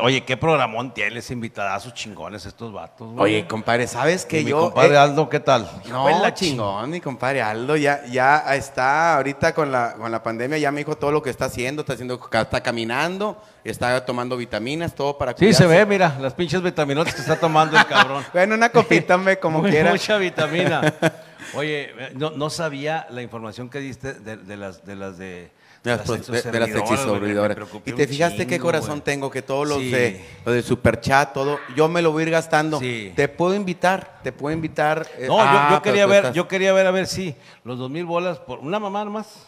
oye, 0.00 0.24
qué 0.24 0.38
programón 0.38 0.94
tienes, 0.94 1.30
invitadazos 1.30 1.92
chingones 1.92 2.46
estos 2.46 2.72
vatos. 2.72 3.08
Oye, 3.18 3.46
compadre, 3.46 3.86
¿sabes 3.86 4.24
que 4.24 4.42
yo? 4.42 4.56
Mi 4.56 4.62
compadre 4.62 4.94
eh, 4.94 4.96
Aldo, 4.96 5.28
¿qué 5.28 5.40
tal? 5.40 5.70
No, 5.90 6.08
la 6.08 6.32
chingón, 6.32 6.88
mi 6.88 6.98
compadre 6.98 7.42
Aldo, 7.42 7.76
ya, 7.76 8.06
ya 8.06 8.38
está 8.54 9.16
ahorita 9.16 9.52
con 9.52 9.70
la, 9.70 9.92
con 9.98 10.10
la 10.10 10.22
pandemia, 10.22 10.56
ya 10.56 10.72
me 10.72 10.78
dijo 10.78 10.96
todo 10.96 11.12
lo 11.12 11.22
que 11.22 11.28
está 11.28 11.44
haciendo, 11.44 11.82
está 11.82 11.92
haciendo, 11.92 12.18
está 12.32 12.62
caminando, 12.62 13.36
está 13.64 14.02
tomando 14.06 14.38
vitaminas, 14.38 14.94
todo 14.94 15.18
para 15.18 15.34
cuidarse. 15.34 15.58
Sí, 15.58 15.62
se 15.62 15.68
ve, 15.68 15.84
mira, 15.84 16.16
las 16.18 16.32
pinches 16.32 16.62
vitaminas 16.62 17.14
que 17.14 17.20
está 17.20 17.38
tomando 17.38 17.76
el 17.76 17.84
cabrón. 17.84 18.24
bueno, 18.32 18.54
una 18.54 18.70
copita, 18.70 19.18
me 19.18 19.36
como 19.38 19.62
quiera. 19.62 19.90
Mucha 19.90 20.16
vitamina. 20.16 20.90
Oye, 21.54 21.92
no, 22.14 22.30
no, 22.30 22.48
sabía 22.48 23.06
la 23.10 23.20
información 23.20 23.68
que 23.68 23.78
diste 23.80 24.14
de, 24.14 24.56
las, 24.56 24.86
de 24.86 24.96
las 24.96 25.18
de 25.18 25.50
de 25.86 26.60
las, 26.60 27.68
Y 27.84 27.92
te 27.92 28.06
fijaste 28.06 28.46
qué 28.46 28.58
corazón 28.58 29.00
tengo, 29.00 29.30
que 29.30 29.42
todos 29.42 29.68
los 29.68 29.78
de 29.78 30.24
lo 30.44 30.52
de 30.52 30.62
Superchat, 30.62 31.32
todo, 31.32 31.60
yo 31.76 31.88
me 31.88 32.02
lo 32.02 32.12
voy 32.12 32.24
a 32.24 32.26
ir 32.26 32.32
gastando. 32.32 32.80
Te 32.80 33.28
puedo 33.28 33.54
invitar, 33.54 34.20
te 34.22 34.32
puedo 34.32 34.54
invitar. 34.54 35.06
Eh, 35.18 35.26
no, 35.28 35.38
yo, 35.38 35.44
ah, 35.44 35.80
quería 35.82 36.06
ver, 36.06 36.32
yo 36.32 36.48
quería 36.48 36.72
ver 36.72 36.86
a 36.86 36.90
ver 36.90 37.06
si 37.06 37.34
los 37.64 37.78
dos 37.78 37.90
mil 37.90 38.04
bolas 38.04 38.38
por 38.38 38.58
una 38.58 38.80
mamá 38.80 39.04
nomás. 39.04 39.46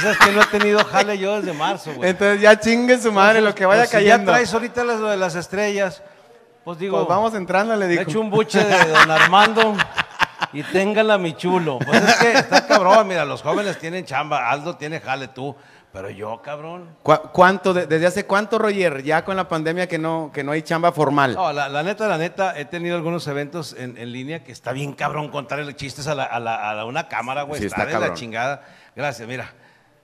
Sabes 0.00 0.16
que 0.18 0.30
no 0.30 0.42
he 0.42 0.46
tenido 0.46 0.84
jale 0.84 1.18
yo 1.18 1.40
desde 1.40 1.52
marzo, 1.52 1.92
güey. 1.94 2.10
Entonces 2.10 2.40
ya 2.40 2.58
chingue 2.58 2.98
su 2.98 3.10
madre 3.10 3.40
lo 3.40 3.52
que 3.54 3.66
vaya 3.66 3.82
pues 3.82 3.90
cayendo. 3.90 4.30
ya 4.30 4.36
traes 4.36 4.54
ahorita 4.54 4.84
las 4.84 5.00
de 5.00 5.16
las 5.16 5.34
estrellas. 5.34 6.02
Pues 6.64 6.78
digo, 6.78 6.96
pues 6.98 7.08
vamos 7.08 7.34
entrando, 7.34 7.74
le 7.76 7.88
digo. 7.88 8.00
He 8.00 8.04
hecho 8.04 8.20
un 8.20 8.30
buche 8.30 8.62
de 8.62 8.88
don 8.88 9.10
Armando. 9.10 9.76
y 10.52 10.62
téngala 10.62 11.18
mi 11.18 11.34
chulo. 11.34 11.78
Pues 11.78 12.02
es 12.02 12.14
que 12.16 12.32
está 12.32 12.66
cabrón, 12.66 13.08
mira, 13.08 13.24
los 13.24 13.42
jóvenes 13.42 13.78
tienen 13.78 14.04
chamba, 14.04 14.50
Aldo 14.50 14.76
tiene 14.76 15.00
jale 15.00 15.28
tú, 15.28 15.54
pero 15.92 16.10
yo, 16.10 16.42
cabrón. 16.42 16.96
¿Cuánto, 17.02 17.72
desde 17.72 18.06
hace 18.06 18.26
cuánto, 18.26 18.58
Roger, 18.58 19.02
ya 19.02 19.24
con 19.24 19.36
la 19.36 19.48
pandemia 19.48 19.88
que 19.88 19.98
no, 19.98 20.30
que 20.32 20.44
no 20.44 20.52
hay 20.52 20.62
chamba 20.62 20.92
formal? 20.92 21.34
No, 21.34 21.52
la, 21.52 21.82
neta, 21.82 22.06
la 22.06 22.18
neta, 22.18 22.58
he 22.58 22.66
tenido 22.66 22.96
algunos 22.96 23.26
eventos 23.28 23.74
en, 23.78 23.94
línea 24.12 24.44
que 24.44 24.52
está 24.52 24.72
bien 24.72 24.92
cabrón 24.92 25.30
contarle 25.30 25.74
chistes 25.74 26.06
a, 26.06 26.14
la, 26.14 26.24
a, 26.24 26.84
una 26.84 27.08
cámara, 27.08 27.42
güey, 27.42 27.64
está, 27.64 27.86
de 27.86 27.98
la 27.98 28.14
chingada. 28.14 28.62
Gracias, 28.94 29.26
mira. 29.26 29.52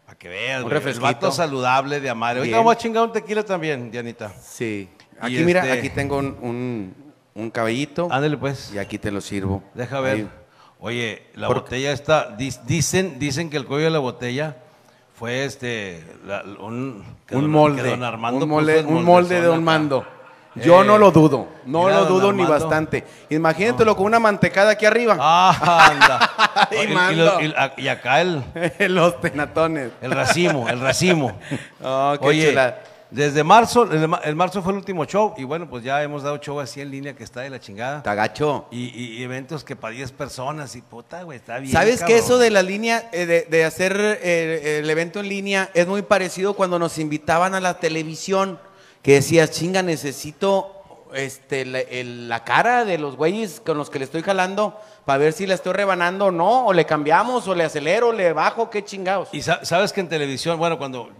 Para 0.06 0.18
que 0.18 0.28
veas, 0.28 0.64
un 0.64 0.72
el 0.72 1.00
vato 1.00 1.30
saludable 1.30 2.00
de 2.00 2.10
amar. 2.10 2.38
Hoy 2.38 2.50
vamos 2.50 2.74
a 2.74 2.78
chingar 2.78 3.04
un 3.04 3.12
tequila 3.12 3.42
también, 3.42 3.90
Dianita. 3.90 4.32
Sí. 4.40 4.90
Aquí, 5.20 5.44
mira, 5.44 5.60
este 5.60 5.78
aquí 5.78 5.90
tengo 5.90 6.18
un, 6.18 6.36
un, 6.40 7.01
cabellito. 7.50 8.08
Ándale, 8.10 8.36
pues. 8.36 8.72
Y 8.74 8.78
aquí 8.78 8.98
te 8.98 9.10
lo 9.10 9.20
sirvo. 9.20 9.62
Deja 9.74 10.00
ver. 10.00 10.26
Oye, 10.80 11.22
la 11.34 11.46
botella 11.46 11.92
está, 11.92 12.34
dicen, 12.66 13.20
dicen 13.20 13.50
que 13.50 13.56
el 13.56 13.66
cuello 13.66 13.84
de 13.84 13.90
la 13.92 14.00
botella 14.00 14.56
fue 15.14 15.44
este, 15.44 16.04
un, 16.58 17.04
molde, 17.30 17.92
un 17.92 18.48
molde, 18.48 18.84
un 18.84 19.04
molde 19.04 19.40
de 19.40 19.46
Don 19.46 19.62
Mando. 19.62 20.04
Yo 20.56 20.82
no 20.82 20.98
lo 20.98 21.12
dudo, 21.12 21.48
no 21.64 21.88
lo 21.88 22.04
dudo 22.04 22.32
ni 22.32 22.44
bastante. 22.44 23.04
Imagínatelo 23.30 23.96
con 23.96 24.06
una 24.06 24.18
mantecada 24.18 24.72
aquí 24.72 24.84
arriba. 24.84 25.16
Ah, 25.18 25.88
anda. 25.92 27.70
y, 27.78 27.88
acá 27.88 28.20
el... 28.20 28.42
Los 28.88 29.20
tenatones. 29.20 29.92
El 30.02 30.10
racimo, 30.10 30.68
el 30.68 30.80
racimo. 30.80 31.32
Oh, 31.84 32.16
qué 32.20 32.26
Oye, 32.26 32.74
desde 33.12 33.44
marzo, 33.44 33.88
el, 33.92 34.36
marzo 34.36 34.62
fue 34.62 34.72
el 34.72 34.78
último 34.78 35.04
show 35.04 35.34
y 35.36 35.44
bueno, 35.44 35.68
pues 35.68 35.84
ya 35.84 36.02
hemos 36.02 36.22
dado 36.22 36.38
show 36.38 36.58
así 36.60 36.80
en 36.80 36.90
línea 36.90 37.14
que 37.14 37.24
está 37.24 37.42
de 37.42 37.50
la 37.50 37.60
chingada. 37.60 38.02
Tagacho. 38.02 38.66
Y, 38.70 38.88
y, 38.88 39.22
eventos 39.22 39.64
que 39.64 39.76
para 39.76 39.94
10 39.94 40.12
personas 40.12 40.74
y 40.76 40.82
puta, 40.82 41.22
güey, 41.22 41.38
está 41.38 41.58
bien. 41.58 41.72
¿Sabes 41.72 42.02
que 42.02 42.16
eso 42.16 42.38
de 42.38 42.50
la 42.50 42.62
línea, 42.62 43.10
eh, 43.12 43.46
de, 43.48 43.64
hacer 43.64 43.94
eh, 44.22 44.78
el 44.82 44.88
evento 44.88 45.20
en 45.20 45.28
línea 45.28 45.70
es 45.74 45.86
muy 45.86 46.02
parecido 46.02 46.54
cuando 46.54 46.78
nos 46.78 46.98
invitaban 46.98 47.54
a 47.54 47.60
la 47.60 47.78
televisión? 47.78 48.58
Que 49.02 49.14
decías, 49.14 49.50
chinga, 49.50 49.82
necesito 49.82 50.82
este, 51.14 51.64
la, 51.66 52.44
cara 52.44 52.84
de 52.84 52.98
los 52.98 53.16
güeyes 53.16 53.60
con 53.60 53.76
los 53.76 53.90
que 53.90 53.98
le 53.98 54.06
estoy 54.06 54.22
jalando 54.22 54.78
para 55.04 55.18
ver 55.18 55.32
si 55.32 55.46
la 55.46 55.54
estoy 55.54 55.72
rebanando 55.72 56.26
o 56.26 56.30
no, 56.30 56.66
o 56.66 56.72
le 56.72 56.86
cambiamos, 56.86 57.46
o 57.48 57.54
le 57.54 57.64
acelero, 57.64 58.08
o 58.08 58.12
le 58.12 58.32
bajo, 58.32 58.70
qué 58.70 58.84
chingados. 58.84 59.28
Y 59.32 59.42
sabes 59.42 59.92
que 59.92 60.00
en 60.00 60.08
televisión, 60.08 60.58
bueno, 60.58 60.78
cuando 60.78 61.10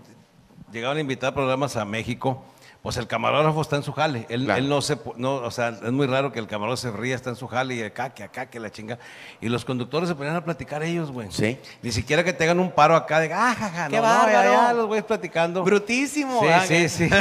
llegaban 0.72 0.96
a 0.96 1.00
invitar 1.00 1.34
programas 1.34 1.76
a 1.76 1.84
México, 1.84 2.42
pues 2.82 2.96
el 2.96 3.06
camarógrafo 3.06 3.60
está 3.60 3.76
en 3.76 3.84
su 3.84 3.92
jale. 3.92 4.26
Él, 4.28 4.68
no 4.68 4.82
se, 4.82 4.98
no, 5.16 5.36
o 5.36 5.50
sea, 5.52 5.68
es 5.68 5.92
muy 5.92 6.08
raro 6.08 6.32
que 6.32 6.40
el 6.40 6.48
camarógrafo 6.48 6.82
se 6.82 6.90
ría, 6.90 7.14
está 7.14 7.30
en 7.30 7.36
su 7.36 7.46
jale 7.46 7.76
y 7.76 7.82
acá, 7.82 8.10
que 8.10 8.24
acá, 8.24 8.46
que 8.46 8.58
la 8.58 8.70
chinga. 8.70 8.98
Y 9.40 9.48
los 9.48 9.64
conductores 9.64 10.08
se 10.08 10.16
ponían 10.16 10.34
a 10.34 10.44
platicar 10.44 10.82
ellos, 10.82 11.12
güey. 11.12 11.30
Sí. 11.30 11.58
Ni 11.80 11.92
siquiera 11.92 12.24
que 12.24 12.32
tengan 12.32 12.58
un 12.58 12.72
paro 12.72 12.96
acá 12.96 13.20
de, 13.20 13.32
ah, 13.32 13.54
jaja, 13.56 13.88
Qué 13.88 13.98
no, 13.98 14.62
no, 14.62 14.72
los 14.72 14.86
güeyes 14.86 15.04
platicando. 15.04 15.62
Brutísimo. 15.62 16.40
Sí, 16.66 16.88
sí, 16.88 17.08
sí. 17.08 17.14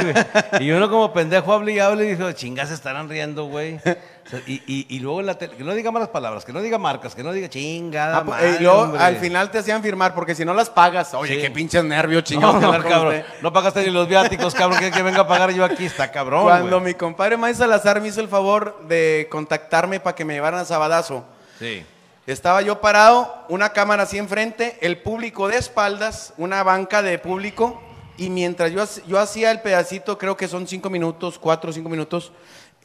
y 0.58 0.70
uno 0.72 0.90
como 0.90 1.12
pendejo 1.12 1.52
hable 1.52 1.72
y 1.74 1.78
hable 1.78 2.06
y 2.06 2.16
dijo, 2.16 2.32
chingas, 2.32 2.70
se 2.70 2.74
estarán 2.74 3.08
riendo, 3.08 3.44
güey. 3.44 3.78
Y, 4.46 4.62
y- 4.66 4.86
y 4.88 4.98
luego 5.00 5.20
en 5.20 5.26
la 5.26 5.36
tele, 5.36 5.56
que 5.56 5.64
no 5.64 5.74
diga 5.74 5.90
malas 5.90 6.08
palabras, 6.08 6.44
que 6.44 6.52
no 6.52 6.60
diga 6.62 6.78
marcas, 6.78 7.14
que 7.14 7.22
no 7.22 7.32
diga 7.32 7.48
chingada. 7.48 8.18
Ah, 8.18 8.24
pues, 8.24 8.40
madre, 8.40 8.56
y 8.58 8.62
luego 8.62 8.94
al 8.98 9.16
final 9.16 9.50
te 9.50 9.58
hacían 9.58 9.82
firmar 9.82 10.14
porque 10.14 10.34
si 10.34 10.44
no 10.44 10.54
las 10.54 10.70
pagas, 10.70 11.12
oye, 11.14 11.34
Sí. 11.34 11.40
qué 11.42 11.50
pinches 11.50 11.84
nervios, 11.84 12.24
chingón. 12.24 12.60
No, 12.60 12.72
no, 12.72 12.82
cabrón. 12.82 13.22
No 13.42 13.52
pagaste 13.52 13.82
ni 13.84 13.90
los 13.90 14.08
viáticos, 14.08 14.54
cabrón. 14.54 14.78
Que, 14.78 14.90
que 14.90 15.02
venga 15.02 15.20
a 15.22 15.28
pagar 15.28 15.50
yo 15.50 15.64
aquí, 15.64 15.84
está 15.86 16.10
cabrón. 16.10 16.44
Cuando 16.44 16.80
güey. 16.80 16.92
mi 16.92 16.98
compadre 16.98 17.36
May 17.36 17.54
Salazar 17.54 18.00
me 18.00 18.08
hizo 18.08 18.20
el 18.20 18.28
favor 18.28 18.86
de 18.88 19.28
contactarme 19.30 20.00
para 20.00 20.14
que 20.14 20.24
me 20.24 20.34
llevaran 20.34 20.60
a 20.60 20.64
Sabadazo, 20.64 21.24
Sí. 21.58 21.84
estaba 22.26 22.62
yo 22.62 22.80
parado, 22.80 23.34
una 23.48 23.70
cámara 23.72 24.04
así 24.04 24.18
enfrente, 24.18 24.78
el 24.80 24.98
público 25.02 25.48
de 25.48 25.56
espaldas, 25.58 26.32
una 26.38 26.62
banca 26.62 27.02
de 27.02 27.18
público, 27.18 27.82
y 28.16 28.30
mientras 28.30 28.70
yo, 28.72 28.84
yo 29.06 29.18
hacía 29.18 29.50
el 29.50 29.60
pedacito, 29.62 30.16
creo 30.18 30.36
que 30.36 30.46
son 30.46 30.66
cinco 30.68 30.90
minutos, 30.90 31.38
cuatro 31.38 31.70
o 31.70 31.72
cinco 31.72 31.88
minutos, 31.88 32.30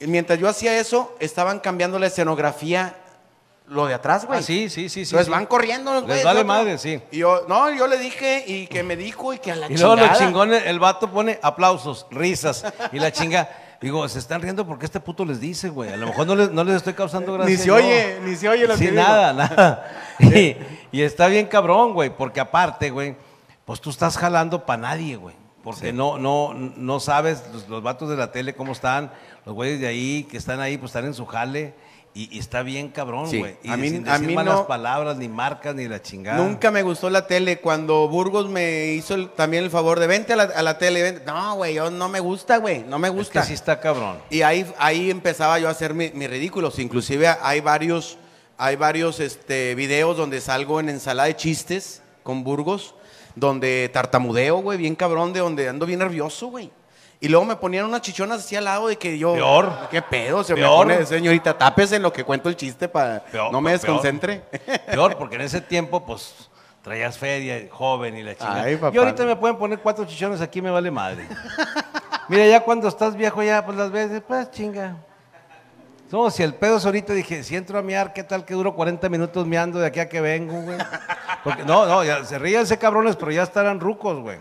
mientras 0.02 0.38
yo 0.40 0.48
hacía 0.48 0.78
eso, 0.80 1.16
estaban 1.20 1.60
cambiando 1.60 1.98
la 2.00 2.08
escenografía, 2.08 2.96
lo 3.68 3.86
de 3.86 3.94
atrás, 3.96 4.26
güey. 4.26 4.40
Ah, 4.40 4.44
sí, 4.44 4.70
sí, 4.70 4.88
sí. 4.90 5.02
Entonces 5.02 5.26
sí. 5.26 5.32
van 5.32 5.46
corriendo 5.46 5.92
los 5.92 6.02
Les 6.04 6.08
güeyes, 6.08 6.26
vale 6.26 6.40
otro. 6.42 6.48
madre, 6.48 6.78
sí. 6.78 7.02
Y 7.12 7.18
yo, 7.18 7.46
no, 7.50 7.70
yo 7.74 7.88
le 7.88 7.98
dije, 7.98 8.44
y 8.48 8.68
que 8.68 8.84
me 8.84 8.96
dijo, 8.96 9.34
y 9.34 9.40
que 9.40 9.52
a 9.52 9.56
la 9.56 9.66
Y 9.70 9.76
luego 9.78 9.96
los 9.96 10.06
chingada. 10.06 10.26
chingones, 10.26 10.66
el 10.66 10.80
vato 10.80 11.12
pone 11.12 11.40
aplausos, 11.42 12.06
risas. 12.12 12.64
Y 12.94 13.00
la 13.00 13.12
chinga, 13.12 13.50
digo, 13.82 14.08
se 14.08 14.20
están 14.20 14.42
riendo 14.42 14.66
porque 14.66 14.86
este 14.86 15.00
puto 15.02 15.26
les 15.26 15.42
dice, 15.42 15.68
güey. 15.70 15.92
A 15.92 15.98
lo 15.98 16.08
mejor 16.08 16.26
no 16.28 16.36
les, 16.36 16.50
no 16.52 16.64
les 16.64 16.76
estoy 16.78 16.94
causando 16.94 17.34
gracia. 17.34 17.56
Ni 17.58 17.62
se 17.62 17.72
oye, 17.72 18.20
ni 18.24 18.36
se 18.38 18.48
oye 18.48 18.68
lo 18.68 18.78
Sí, 18.78 18.86
que 18.86 18.92
digo. 18.92 19.04
nada, 19.04 19.34
nada. 19.34 19.92
Y, 20.20 20.56
y 20.92 21.02
está 21.02 21.28
bien 21.28 21.46
cabrón, 21.48 21.94
güey, 21.94 22.10
porque 22.10 22.40
aparte, 22.40 22.90
güey, 22.90 23.16
pues 23.66 23.82
tú 23.82 23.90
estás 23.90 24.18
jalando 24.18 24.66
para 24.66 24.82
nadie, 24.84 25.18
güey. 25.18 25.36
Porque 25.72 25.94
no, 25.94 26.18
no, 26.18 26.54
no 26.54 27.00
sabes 27.00 27.44
los, 27.54 27.68
los 27.70 27.84
vatos 27.84 28.10
de 28.10 28.16
la 28.18 28.32
tele 28.32 28.56
cómo 28.56 28.72
están, 28.72 29.12
los 29.46 29.54
güeyes 29.56 29.80
de 29.80 29.88
ahí 29.88 30.24
que 30.30 30.38
están 30.38 30.60
ahí, 30.60 30.78
pues 30.78 30.90
están 30.90 31.06
en 31.06 31.14
su 31.14 31.26
jale. 31.26 31.74
Y, 32.14 32.36
y 32.36 32.40
está 32.40 32.64
bien 32.64 32.90
cabrón, 32.90 33.30
Sí, 33.30 33.38
güey. 33.38 33.58
Y 33.62 33.70
a 33.70 33.78
mí- 33.78 33.90
sin 33.90 34.08
a 34.10 34.14
decir 34.14 34.28
mí 34.30 34.34
malas 34.34 34.56
no- 34.56 34.68
palabras, 34.68 35.18
ni 35.18 35.28
marcas, 35.28 35.76
ni 35.76 35.88
la 35.88 36.02
chingada. 36.02 36.38
Nunca 36.44 36.72
me 36.72 36.82
gustó 36.82 37.12
la 37.12 37.28
tele. 37.28 37.60
Cuando 37.60 38.08
Burgos 38.08 38.50
me 38.50 38.88
hizo 38.94 39.14
el- 39.14 39.30
también 39.30 39.64
el 39.66 39.70
favor 39.70 40.00
de 40.00 40.08
vente 40.08 40.34
a 40.34 40.36
la, 40.36 40.44
a 40.46 40.64
la 40.64 40.80
tele, 40.80 41.04
vente". 41.04 41.24
No, 41.28 41.56
güey, 41.58 41.76
yo 41.76 41.92
no 41.92 42.10
me 42.10 42.20
gusta, 42.20 42.58
güey, 42.58 42.84
no 42.84 42.98
me 42.98 43.10
Es 43.10 43.14
gusta. 43.14 43.42
que 43.42 43.48
sí 43.48 43.54
está 43.54 43.80
cabrón. 43.80 44.18
Y 44.32 44.42
ahí, 44.42 44.66
ahí 44.80 45.12
empezaba 45.12 45.60
yo 45.60 45.68
a 45.68 45.72
hacer 45.72 45.94
mi- 45.94 46.10
mis 46.12 46.28
ridículos. 46.28 46.80
Inclusive 46.80 47.28
hay 47.40 47.60
varios, 47.62 48.18
hay 48.58 48.78
varios 48.78 49.20
este, 49.20 49.76
videos 49.76 50.18
donde 50.18 50.42
salgo 50.42 50.80
en 50.80 50.90
ensalada 50.90 51.28
de 51.28 51.36
chistes 51.36 52.02
con 52.24 52.44
Burgos, 52.44 52.96
donde 53.40 53.90
tartamudeo, 53.94 54.58
güey, 54.58 54.78
bien 54.78 54.96
cabrón, 54.96 55.32
de 55.32 55.40
donde 55.40 55.70
ando 55.70 55.86
bien 55.86 56.00
nervioso, 56.00 56.48
güey. 56.48 56.72
Y 57.20 57.28
luego 57.28 57.46
me 57.46 57.56
ponían 57.56 57.86
unas 57.86 58.02
chichonas 58.02 58.40
así 58.40 58.56
al 58.56 58.66
lado 58.66 58.88
de 58.88 58.98
que 58.98 59.18
yo... 59.18 59.34
Peor. 59.34 59.72
¿Qué 59.90 60.02
pedo? 60.02 60.44
Se 60.44 60.54
Peor. 60.54 60.88
me 60.88 60.94
pone, 60.96 61.06
señorita, 61.06 61.58
tápese 61.58 61.96
en 61.96 62.04
lo 62.04 62.14
que 62.14 62.24
cuento 62.24 62.50
el 62.50 62.56
chiste 62.56 62.88
para 62.88 63.24
Peor, 63.24 63.52
no 63.52 63.62
me 63.62 63.72
desconcentre. 63.72 64.44
Peor, 64.92 65.18
porque 65.18 65.36
en 65.36 65.42
ese 65.42 65.62
tiempo, 65.62 66.06
pues, 66.06 66.50
traías 66.82 67.18
feria, 67.18 67.68
joven 67.72 68.18
y 68.18 68.24
la 68.24 68.36
chingada. 68.36 68.72
Y 68.72 68.98
ahorita 68.98 69.26
me 69.26 69.36
pueden 69.36 69.58
poner 69.58 69.80
cuatro 69.80 70.06
chichones 70.06 70.42
aquí, 70.42 70.62
me 70.62 70.70
vale 70.70 70.92
madre. 70.92 71.28
Mira, 72.30 72.46
ya 72.48 72.60
cuando 72.60 72.88
estás 72.88 73.16
viejo, 73.16 73.42
ya, 73.42 73.66
pues 73.66 73.78
las 73.78 73.92
veces, 73.92 74.22
pues, 74.28 74.52
chinga. 74.52 74.98
No, 76.10 76.32
si 76.32 76.42
el 76.42 76.54
pedo 76.56 76.78
es 76.78 76.86
ahorita, 76.86 77.12
dije, 77.14 77.44
si 77.44 77.56
entro 77.58 77.78
a 77.78 77.82
miar, 77.82 78.14
¿qué 78.14 78.24
tal 78.24 78.46
que 78.46 78.54
duro 78.54 78.74
40 78.74 79.10
minutos 79.10 79.46
miando 79.46 79.78
de 79.80 79.88
aquí 79.88 80.00
a 80.00 80.08
que 80.08 80.22
vengo, 80.22 80.54
güey? 80.62 80.78
Porque, 81.44 81.64
no, 81.66 81.86
no, 81.86 82.02
ya, 82.04 82.24
se 82.24 82.40
ríen 82.40 82.62
ese 82.62 82.78
cabrones, 82.78 83.18
pero 83.18 83.30
ya 83.32 83.44
estarán 83.44 83.80
rucos, 83.82 84.18
güey. 84.22 84.38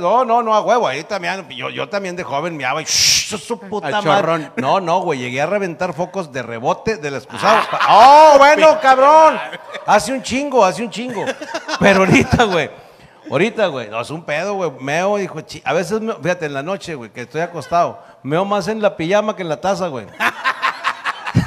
No, 0.00 0.24
no, 0.24 0.40
no, 0.42 0.54
a 0.54 0.60
huevo, 0.60 0.86
ahí 0.86 1.02
también, 1.02 1.48
yo, 1.48 1.68
yo 1.68 1.88
también 1.88 2.14
de 2.14 2.22
joven 2.22 2.56
miaba 2.56 2.80
y 2.80 2.84
shh, 2.84 3.36
su 3.38 3.58
puta 3.58 3.88
Al 3.88 3.92
madre. 3.94 4.04
chorrón. 4.04 4.52
No, 4.56 4.78
no, 4.78 5.00
güey, 5.00 5.18
llegué 5.18 5.40
a 5.42 5.46
reventar 5.46 5.94
focos 5.94 6.30
de 6.32 6.42
rebote 6.42 6.96
del 6.96 7.14
excusado. 7.16 7.58
¡Oh, 7.88 8.34
bueno, 8.38 8.78
cabrón! 8.80 9.40
Hace 9.84 10.12
un 10.12 10.22
chingo, 10.22 10.64
hace 10.64 10.84
un 10.84 10.90
chingo. 10.90 11.24
Pero 11.80 12.00
ahorita, 12.00 12.44
güey, 12.44 12.70
ahorita, 13.28 13.66
güey, 13.66 13.88
no, 13.90 14.00
es 14.00 14.10
un 14.10 14.22
pedo, 14.24 14.54
güey. 14.54 14.70
Meo, 14.78 15.16
dijo, 15.16 15.40
a 15.64 15.72
veces, 15.72 16.00
meo- 16.00 16.18
fíjate, 16.22 16.46
en 16.46 16.54
la 16.54 16.62
noche, 16.62 16.94
güey, 16.94 17.10
que 17.10 17.22
estoy 17.22 17.40
acostado, 17.40 18.00
meo 18.22 18.44
más 18.44 18.68
en 18.68 18.80
la 18.80 18.96
pijama 18.96 19.34
que 19.34 19.42
en 19.42 19.48
la 19.48 19.60
taza, 19.60 19.88
güey. 19.88 20.06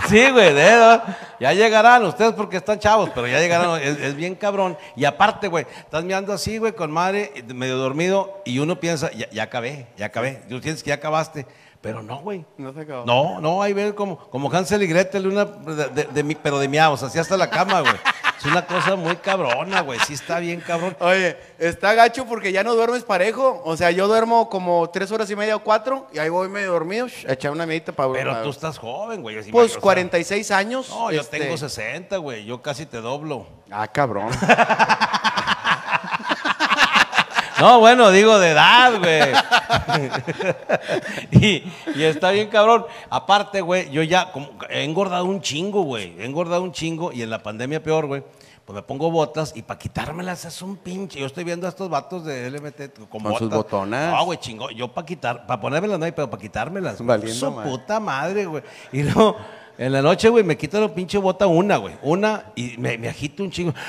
Sí, 0.07 0.29
güey, 0.29 0.53
¿no? 0.53 1.01
ya 1.39 1.53
llegarán 1.53 2.03
ustedes 2.05 2.33
porque 2.33 2.57
están 2.57 2.79
chavos, 2.79 3.09
pero 3.13 3.27
ya 3.27 3.39
llegarán, 3.39 3.81
es, 3.81 3.99
es 3.99 4.15
bien 4.15 4.35
cabrón. 4.35 4.77
Y 4.95 5.05
aparte, 5.05 5.47
güey, 5.47 5.65
estás 5.79 6.03
mirando 6.03 6.33
así, 6.33 6.57
güey, 6.57 6.73
con 6.73 6.91
madre, 6.91 7.31
medio 7.53 7.77
dormido, 7.77 8.41
y 8.45 8.59
uno 8.59 8.79
piensa, 8.79 9.11
ya, 9.11 9.29
ya 9.29 9.43
acabé, 9.43 9.87
ya 9.97 10.07
acabé. 10.07 10.41
Tú 10.47 10.61
tienes 10.61 10.83
que 10.83 10.89
ya 10.89 10.95
acabaste, 10.95 11.45
pero 11.85 12.01
no, 12.03 12.19
güey. 12.19 12.43
No 12.57 12.73
se 12.73 12.81
acabó. 12.81 13.05
No, 13.05 13.39
no, 13.39 13.61
ahí 13.61 13.73
ven 13.73 13.93
como, 13.93 14.17
como 14.17 14.51
Hansel 14.51 14.83
y 14.83 14.87
Gretel, 14.87 15.27
una, 15.27 15.45
de, 15.45 15.87
de- 15.89 16.03
de 16.05 16.23
mi- 16.23 16.35
pero 16.35 16.59
de 16.59 16.67
miados, 16.67 17.03
así 17.03 17.19
hasta 17.19 17.37
la 17.37 17.49
cama, 17.49 17.81
güey. 17.81 17.93
Es 18.39 18.45
una 18.45 18.65
cosa 18.65 18.95
muy 18.95 19.15
cabrona, 19.15 19.81
güey, 19.81 19.99
sí 20.01 20.13
está 20.13 20.39
bien 20.39 20.59
cabrón. 20.61 20.95
Oye, 20.99 21.37
está 21.57 21.93
gacho 21.93 22.25
porque 22.25 22.51
ya 22.51 22.63
no 22.63 22.75
duermes 22.75 23.03
parejo. 23.03 23.61
O 23.63 23.77
sea, 23.77 23.91
yo 23.91 24.07
duermo 24.07 24.49
como 24.49 24.89
tres 24.89 25.11
horas 25.11 25.29
y 25.31 25.35
media 25.35 25.55
o 25.55 25.59
cuatro 25.63 26.07
y 26.13 26.19
ahí 26.19 26.29
voy 26.29 26.49
medio 26.49 26.71
dormido 26.71 27.07
a 27.27 27.31
echar 27.33 27.51
una 27.51 27.65
medita 27.65 27.91
para 27.91 28.11
Pero 28.11 28.41
tú 28.43 28.49
estás 28.49 28.77
joven, 28.77 29.21
güey. 29.21 29.37
así, 29.39 29.51
Pues 29.51 29.71
sea, 29.71 29.81
46 29.81 30.51
años. 30.51 30.89
No, 30.89 31.11
yo 31.11 31.21
este, 31.21 31.39
tengo 31.39 31.55
60, 31.57 32.17
güey, 32.17 32.45
yo 32.45 32.61
casi 32.61 32.85
te 32.85 32.97
doblo. 33.01 33.47
Ah, 33.71 33.87
cabrón. 33.87 34.29
No, 37.59 37.79
bueno, 37.79 38.11
digo 38.11 38.37
de 38.39 38.51
edad, 38.51 38.99
güey. 38.99 39.31
y, 41.31 41.63
y 41.95 42.03
está 42.03 42.31
bien 42.31 42.49
cabrón. 42.49 42.85
Aparte, 43.09 43.61
güey, 43.61 43.89
yo 43.91 44.03
ya 44.03 44.31
como, 44.31 44.49
he 44.69 44.83
engordado 44.83 45.25
un 45.25 45.41
chingo, 45.41 45.83
güey. 45.83 46.13
He 46.19 46.25
engordado 46.25 46.61
un 46.63 46.71
chingo 46.71 47.11
y 47.11 47.21
en 47.21 47.29
la 47.29 47.41
pandemia 47.41 47.81
peor, 47.81 48.05
güey. 48.07 48.23
Pues 48.65 48.75
me 48.75 48.81
pongo 48.81 49.11
botas 49.11 49.53
y 49.55 49.61
para 49.61 49.77
quitármelas 49.77 50.43
es 50.45 50.61
un 50.63 50.75
pinche. 50.77 51.19
Yo 51.19 51.27
estoy 51.27 51.43
viendo 51.43 51.67
a 51.67 51.69
estos 51.69 51.87
vatos 51.87 52.25
de 52.25 52.49
LMT 52.49 53.07
con, 53.09 53.21
Con 53.21 53.31
sus 53.33 53.41
botas. 53.41 53.57
botonas. 53.57 54.11
No, 54.11 54.25
güey, 54.25 54.39
chingo. 54.39 54.71
Yo 54.71 54.87
para 54.91 55.05
quitar, 55.05 55.45
para 55.45 55.61
ponérmelas 55.61 55.99
no 55.99 56.05
hay, 56.05 56.11
pero 56.11 56.29
para 56.29 56.41
quitármelas. 56.41 56.99
Valiendo 57.05 57.33
Su 57.35 57.51
madre. 57.51 57.69
puta 57.69 57.99
madre, 57.99 58.45
güey. 58.47 58.63
Y 58.91 59.03
luego, 59.03 59.37
en 59.77 59.91
la 59.91 60.01
noche, 60.01 60.29
güey, 60.29 60.43
me 60.43 60.57
quito 60.57 60.79
la 60.79 60.87
pinche 60.93 61.17
bota 61.17 61.47
una, 61.47 61.77
güey. 61.77 61.95
Una 62.01 62.45
y 62.55 62.75
me, 62.77 62.97
me 62.97 63.09
agito 63.09 63.43
un 63.43 63.51
chingo. 63.51 63.73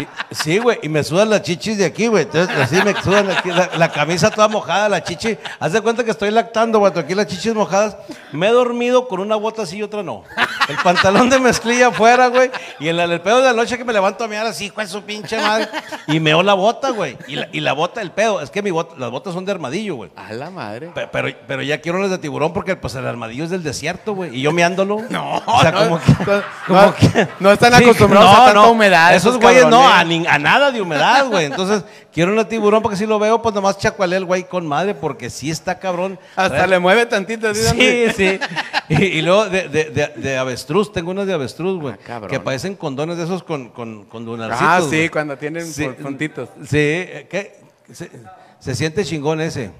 Y- 0.00 0.34
sí, 0.34 0.58
güey, 0.58 0.78
y 0.82 0.88
me 0.88 1.02
sudan 1.02 1.28
las 1.30 1.42
chichis 1.42 1.76
de 1.78 1.84
aquí, 1.84 2.06
güey. 2.06 2.22
Entonces, 2.22 2.56
así 2.56 2.76
me 2.84 2.94
sudan 3.02 3.28
aquí, 3.30 3.50
la, 3.50 3.70
la 3.76 3.90
camisa 3.90 4.30
toda 4.30 4.46
mojada, 4.46 4.88
la 4.88 5.02
chichi. 5.02 5.36
Haz 5.58 5.72
de 5.72 5.80
cuenta 5.80 6.04
que 6.04 6.12
estoy 6.12 6.30
lactando, 6.30 6.78
güey, 6.78 6.92
aquí 6.96 7.14
las 7.16 7.26
chichis 7.26 7.52
mojadas. 7.54 7.96
Me 8.32 8.46
he 8.46 8.52
dormido 8.52 9.08
con 9.08 9.18
una 9.20 9.34
bota 9.34 9.62
así 9.62 9.78
y 9.78 9.82
otra 9.82 10.04
no. 10.04 10.22
El 10.68 10.76
pantalón 10.84 11.28
de 11.30 11.40
mezclilla 11.40 11.88
afuera, 11.88 12.28
güey. 12.28 12.50
Y 12.78 12.88
en 12.88 13.00
el 13.00 13.20
pedo 13.20 13.38
de 13.38 13.44
la 13.44 13.52
noche 13.54 13.76
que 13.76 13.84
me 13.84 13.92
levanto 13.92 14.22
a 14.22 14.28
mirar 14.28 14.46
así, 14.46 14.70
con 14.70 14.86
su 14.86 15.02
pinche 15.02 15.36
madre. 15.40 15.66
Y 16.06 16.20
meo 16.20 16.42
la 16.44 16.54
bota, 16.54 16.90
güey. 16.90 17.16
Y 17.26 17.34
la, 17.36 17.48
y 17.50 17.58
la 17.60 17.72
bota, 17.72 18.00
el 18.00 18.12
pedo, 18.12 18.40
es 18.40 18.50
que 18.50 18.62
mi 18.62 18.70
bota, 18.70 18.94
las 18.98 19.10
botas 19.10 19.34
son 19.34 19.44
de 19.44 19.50
armadillo, 19.52 19.96
güey. 19.96 20.10
A 20.14 20.32
la 20.32 20.50
madre. 20.50 20.88
Pe- 20.94 21.08
Pero, 21.10 21.28
pero 21.48 21.62
ya 21.62 21.80
quiero 21.80 21.98
las 21.98 22.10
de 22.10 22.18
tiburón 22.18 22.52
porque 22.52 22.76
pues 22.76 22.94
el 22.94 23.06
armadillo 23.06 23.42
es 23.44 23.50
del 23.50 23.64
desierto, 23.64 23.77
güey. 24.06 24.36
Y 24.36 24.42
yo 24.42 24.52
meándolo. 24.52 24.98
No, 25.10 25.42
o 25.46 25.60
sea, 25.62 25.70
no, 25.72 25.78
como 25.84 26.00
que, 26.00 26.12
no, 26.12 26.42
como 26.66 26.80
no, 26.82 26.94
que- 26.94 27.28
no 27.40 27.52
están 27.52 27.74
acostumbrados 27.82 28.30
a 28.30 28.44
tanta 28.46 28.66
humedad, 28.68 29.14
Esos 29.14 29.38
güeyes 29.38 29.66
no, 29.66 29.86
a, 29.88 30.02
ni- 30.04 30.26
a 30.26 30.38
nada 30.38 30.70
de 30.70 30.80
humedad, 30.82 31.26
güey. 31.28 31.46
Entonces, 31.46 31.84
quiero 32.12 32.32
una 32.32 32.48
tiburón 32.48 32.82
porque 32.82 32.96
si 32.96 33.06
lo 33.06 33.18
veo, 33.18 33.40
pues 33.42 33.54
nomás 33.54 33.78
chacualé 33.78 34.16
el 34.16 34.24
güey 34.24 34.44
con 34.44 34.66
madre 34.66 34.94
porque 34.94 35.30
sí 35.30 35.50
está 35.50 35.78
cabrón. 35.78 36.18
Hasta 36.36 36.64
Trae- 36.64 36.68
le 36.68 36.78
mueve 36.78 37.06
tantito. 37.06 37.54
Sí, 37.54 37.62
donde- 37.64 38.14
sí. 38.16 38.40
Y, 38.88 39.04
y 39.18 39.22
luego 39.22 39.48
de, 39.48 39.68
de, 39.68 39.84
de, 39.90 40.06
de 40.16 40.38
avestruz, 40.38 40.92
tengo 40.92 41.10
unas 41.10 41.26
de 41.26 41.34
avestruz, 41.34 41.80
güey. 41.80 41.94
Ah, 42.08 42.20
que 42.28 42.40
parecen 42.40 42.74
condones 42.74 43.16
de 43.18 43.24
esos 43.24 43.42
con, 43.42 43.68
con, 43.70 44.04
con 44.04 44.24
lunarcitos, 44.24 44.66
Ah, 44.68 44.80
sí, 44.82 44.86
güey. 44.96 45.08
cuando 45.08 45.36
tienen 45.36 45.64
por- 45.72 45.96
puntitos. 45.96 46.48
Sí, 46.62 46.76
eh, 46.76 47.26
¿qué? 47.30 47.60
Se, 47.92 48.10
se 48.58 48.74
siente 48.74 49.04
chingón 49.04 49.40
ese. 49.40 49.70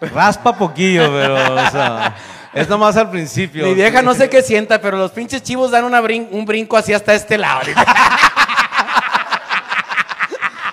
Raspa 0.00 0.56
poquillo, 0.56 1.10
pero, 1.10 1.34
o 1.54 1.70
sea, 1.70 2.14
es 2.56 2.68
nomás 2.68 2.96
al 2.96 3.10
principio. 3.10 3.66
Mi 3.66 3.74
vieja 3.74 4.02
no 4.02 4.14
sé 4.14 4.28
qué 4.28 4.42
sienta, 4.42 4.80
pero 4.80 4.96
los 4.96 5.10
pinches 5.12 5.42
chivos 5.42 5.70
dan 5.70 5.84
una 5.84 6.00
brin- 6.00 6.28
un 6.30 6.44
brinco 6.44 6.76
así 6.76 6.92
hasta 6.92 7.14
este 7.14 7.38
lado. 7.38 7.60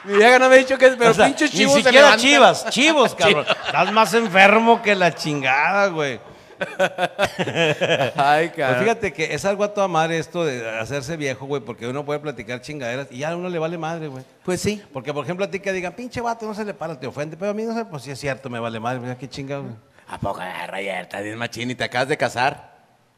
Mi 0.05 0.17
vieja 0.17 0.37
no 0.37 0.49
me 0.49 0.55
ha 0.55 0.57
dicho 0.57 0.77
que 0.77 0.87
es, 0.87 0.95
pero 0.97 1.11
O 1.11 1.13
sea, 1.13 1.25
pinches 1.27 1.53
ni 1.53 1.59
chivos 1.59 1.75
se 1.75 1.83
siquiera 1.83 2.07
levantan. 2.07 2.25
chivas, 2.29 2.65
chivos, 2.69 3.15
cabrón. 3.15 3.45
Estás 3.65 3.91
más 3.93 4.13
enfermo 4.13 4.81
que 4.81 4.95
la 4.95 5.15
chingada, 5.15 5.87
güey. 5.87 6.19
Ay, 8.17 8.49
Pues 8.49 8.57
cabrón. 8.57 8.83
fíjate 8.83 9.13
que 9.13 9.33
es 9.33 9.45
algo 9.45 9.63
a 9.63 9.73
toda 9.73 9.87
madre 9.87 10.17
esto 10.17 10.43
de 10.45 10.69
hacerse 10.77 11.15
viejo, 11.15 11.45
güey, 11.45 11.61
porque 11.61 11.87
uno 11.87 12.03
puede 12.03 12.19
platicar 12.19 12.59
chingaderas 12.61 13.07
y 13.11 13.19
ya 13.19 13.29
a 13.29 13.35
uno 13.37 13.47
le 13.47 13.59
vale 13.59 13.77
madre, 13.77 14.07
güey. 14.07 14.25
Pues 14.43 14.59
sí. 14.61 14.81
Porque, 14.91 15.13
por 15.13 15.23
ejemplo, 15.23 15.45
a 15.45 15.49
ti 15.49 15.59
que 15.61 15.71
digan, 15.71 15.93
pinche 15.93 16.19
vato, 16.19 16.45
no 16.45 16.53
se 16.53 16.65
le 16.65 16.73
para, 16.73 16.99
te 16.99 17.07
ofende, 17.07 17.37
pero 17.37 17.51
a 17.51 17.53
mí 17.53 17.63
no 17.63 17.73
sé, 17.73 17.85
pues 17.85 18.03
sí 18.03 18.11
es 18.11 18.19
cierto, 18.19 18.49
me 18.49 18.59
vale 18.59 18.79
madre, 18.81 18.99
mira 18.99 19.17
qué 19.17 19.29
chingado, 19.29 19.63
güey. 19.63 19.75
¿A 20.13 20.19
poco, 20.19 20.41
ah, 20.41 20.67
Roger? 20.67 21.01
Estás 21.01 21.23
bien 21.23 21.37
machín 21.39 21.71
y 21.71 21.75
te 21.75 21.83
acabas 21.85 22.07
de 22.07 22.17
casar. 22.17 22.71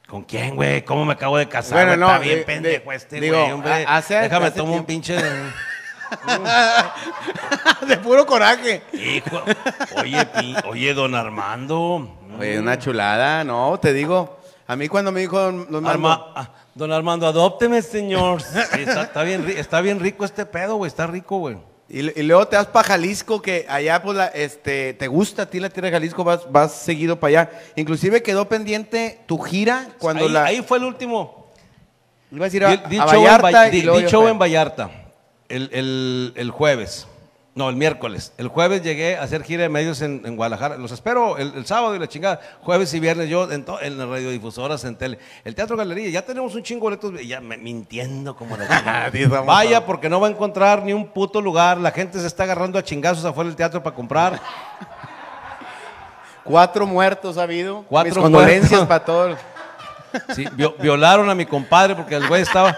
¿Con 0.08 0.24
quién, 0.24 0.56
güey? 0.56 0.86
¿Cómo 0.86 1.04
me 1.04 1.12
acabo 1.12 1.38
de 1.38 1.50
casar? 1.50 1.86
Bueno, 1.86 1.90
güey? 1.90 2.00
no, 2.00 2.06
Está 2.08 2.20
bien 2.20 2.38
de- 2.40 2.46
pendejo 2.46 2.90
de- 2.90 2.96
este, 2.96 3.20
digo, 3.20 3.38
güey, 3.38 3.52
hombre. 3.52 3.86
a- 3.86 3.98
hace- 3.98 4.16
Déjame 4.16 4.46
hace 4.48 4.58
tomar 4.58 4.80
un 4.80 4.86
tiempo. 4.86 4.88
pinche... 4.88 5.16
de 7.88 7.98
puro 7.98 8.26
coraje. 8.26 8.82
Hijo, 8.94 9.44
oye, 9.98 10.26
oye, 10.70 10.94
don 10.94 11.16
Armando. 11.16 12.18
Oye, 12.40 12.60
una 12.60 12.80
chulada, 12.80 13.44
no, 13.44 13.78
te 13.80 13.92
digo. 13.92 14.40
A 14.68 14.76
mí 14.78 14.88
cuando 14.88 15.12
me 15.12 15.20
dijo 15.20 15.38
don, 15.40 15.70
don 15.72 15.86
Armando, 15.86 16.28
Arma- 16.28 16.34
ah, 16.36 16.50
don 16.76 16.92
Armando, 16.94 17.28
adópteme, 17.28 17.82
señor. 17.82 18.42
Sí, 18.42 18.58
está, 18.82 19.02
está 19.04 19.24
bien, 19.24 19.46
ri- 19.46 19.58
está 19.58 19.82
bien 19.82 20.00
rico 20.00 20.24
este 20.24 20.46
pedo, 20.46 20.76
güey. 20.78 20.88
Está 20.88 21.08
rico, 21.08 21.40
güey. 21.40 21.58
Y, 21.88 22.20
y 22.20 22.24
luego 22.24 22.48
te 22.48 22.56
vas 22.56 22.66
para 22.68 22.88
Jalisco, 22.88 23.42
que 23.42 23.66
allá 23.70 24.02
pues 24.02 24.18
la- 24.18 24.28
este, 24.28 24.94
te 24.96 25.08
gusta 25.08 25.44
a 25.44 25.46
ti 25.46 25.60
la 25.60 25.70
tierra 25.70 25.88
de 25.90 25.94
Jalisco, 25.94 26.24
vas, 26.24 26.52
vas 26.52 26.74
seguido 26.74 27.20
para 27.20 27.30
allá. 27.42 27.52
Inclusive 27.76 28.24
quedó 28.24 28.50
pendiente 28.50 29.20
tu 29.28 29.38
gira 29.38 29.90
cuando 30.00 30.26
ahí, 30.26 30.32
la... 30.32 30.46
ahí 30.46 30.62
fue 30.64 30.80
el 30.80 30.84
último. 30.86 31.48
iba 32.32 32.46
a 32.46 32.48
decir 32.48 32.66
a, 32.66 32.70
Di, 32.76 32.78
di 32.90 32.98
a 32.98 33.06
show, 33.06 33.14
en, 33.20 33.24
Vallarta 33.24 33.52
Va- 33.60 33.68
y 33.68 33.72
di- 33.72 33.82
luego 33.84 33.98
di 34.00 34.04
yo 34.06 34.10
show 34.10 34.22
fue. 34.24 34.32
en 34.32 34.40
Vallarta 34.40 34.90
el, 35.48 35.70
el- 35.74 36.34
el 36.36 36.50
jueves. 36.52 37.08
No, 37.56 37.70
el 37.70 37.78
miércoles. 37.78 38.34
El 38.38 38.50
jueves 38.50 38.82
llegué 38.84 39.16
a 39.18 39.24
hacer 39.24 39.42
gira 39.42 39.64
de 39.64 39.70
medios 39.70 40.02
en, 40.02 40.22
en 40.26 40.36
Guadalajara. 40.36 40.76
Los 40.76 40.92
espero 40.92 41.38
el, 41.38 41.54
el 41.56 41.66
sábado 41.66 41.96
y 41.96 42.00
la 42.00 42.08
chingada. 42.10 42.42
Jueves 42.62 42.94
y 42.94 43.00
viernes 43.00 43.30
yo 43.30 43.50
en, 43.50 43.64
to- 43.64 43.80
en 43.82 43.98
las 43.98 44.10
radiodifusoras, 44.10 44.84
en 44.84 44.98
tele. 44.98 45.20
El 45.46 45.56
Teatro 45.56 45.78
Galería. 45.78 46.10
Ya 46.10 46.22
tenemos 46.26 46.54
un 46.54 46.64
chingo 46.64 46.90
de 46.92 46.98
boletos. 46.98 47.26
Ya 47.26 47.40
me- 47.40 47.56
mintiendo 47.56 48.36
como 48.36 48.58
la 48.58 48.68
chingada. 48.80 49.10
Sí, 49.10 49.24
vamos 49.26 49.48
Vaya 49.48 49.86
porque 49.86 50.10
no 50.10 50.20
va 50.20 50.28
a 50.28 50.32
encontrar 50.32 50.84
ni 50.84 50.92
un 50.92 51.08
puto 51.08 51.40
lugar. 51.40 51.78
La 51.78 51.92
gente 51.92 52.20
se 52.20 52.28
está 52.28 52.44
agarrando 52.44 52.78
a 52.78 52.84
chingazos 52.84 53.24
afuera 53.24 53.48
del 53.48 53.56
teatro 53.56 53.82
para 53.82 53.96
comprar. 53.96 54.42
Cuatro 56.44 56.86
muertos 56.86 57.38
ha 57.38 57.44
habido. 57.44 57.84
Cuatro 57.88 58.12
Mis 58.16 58.22
condolencias 58.22 58.72
muertos. 58.72 58.88
para 58.88 59.06
todos. 59.06 59.40
Sí, 60.36 60.46
vio- 60.54 60.76
violaron 60.80 61.30
a 61.30 61.36
mi 61.36 61.46
compadre 61.46 61.96
porque 61.96 62.16
el 62.16 62.28
güey 62.28 62.42
estaba. 62.42 62.78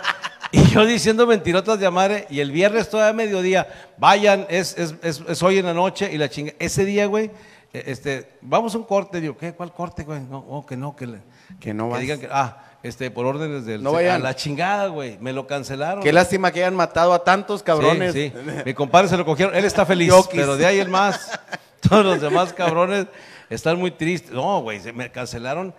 Y 0.52 0.64
yo 0.68 0.86
diciendo 0.86 1.28
mentirotas 1.28 1.80
de 1.80 1.90
madre. 1.90 2.26
Y 2.30 2.40
el 2.40 2.52
viernes 2.52 2.90
todavía 2.90 3.14
mediodía, 3.14 3.68
vayan, 3.98 4.46
es, 4.50 4.78
es, 4.78 4.96
es, 5.02 5.22
es 5.28 5.44
hoy 5.44 5.58
en 5.60 5.66
la 5.66 5.74
noche. 5.74 6.10
Y 6.12 6.18
la 6.18 6.30
chinga. 6.30 6.54
Ese 6.60 6.86
día, 6.86 7.06
güey, 7.06 7.32
eh, 7.74 7.84
este, 7.88 8.32
vamos 8.42 8.74
a 8.76 8.78
un 8.78 8.84
corte. 8.86 9.20
Digo, 9.20 9.38
¿qué? 9.38 9.54
¿Cuál 9.54 9.74
corte, 9.74 10.04
güey? 10.04 10.22
No, 10.22 10.40
oh, 10.48 10.66
que 10.66 10.78
no, 10.78 10.96
que, 10.96 11.08
le- 11.08 11.22
Que 11.60 11.74
no 11.74 11.90
vas. 11.90 12.00
digan 12.00 12.20
que. 12.20 12.30
Ah, 12.32 12.64
este, 12.84 13.12
por 13.12 13.26
órdenes 13.26 13.66
del. 13.66 13.84
No 13.84 13.92
vayan. 13.92 14.16
A 14.16 14.20
la 14.20 14.36
chingada, 14.36 14.88
güey. 14.88 15.18
Me 15.20 15.34
lo 15.34 15.48
cancelaron. 15.48 16.02
Qué 16.04 16.14
lástima 16.14 16.52
que 16.52 16.60
hayan 16.62 16.76
matado 16.76 17.14
a 17.14 17.24
tantos 17.24 17.62
cabrones. 17.64 18.14
Sí, 18.14 18.32
sí. 18.34 18.52
Mi 18.66 18.74
compadre 18.74 19.08
se 19.10 19.18
lo 19.18 19.26
cogieron. 19.26 19.56
Él 19.56 19.66
está 19.66 19.86
feliz, 19.86 20.14
pero 20.32 20.56
de 20.56 20.66
ahí 20.66 20.80
el 20.80 20.90
más. 20.90 21.38
Todos 21.82 22.06
los 22.06 22.22
demás 22.22 22.54
cabrones 22.54 23.08
están 23.50 23.78
muy 23.78 23.92
tristes. 23.92 24.32
No, 24.32 24.62
güey, 24.62 24.80
se 24.80 24.94
me 24.94 25.12
cancelaron 25.12 25.74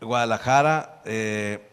Guadalajara, 0.00 1.02
eh, 1.04 1.67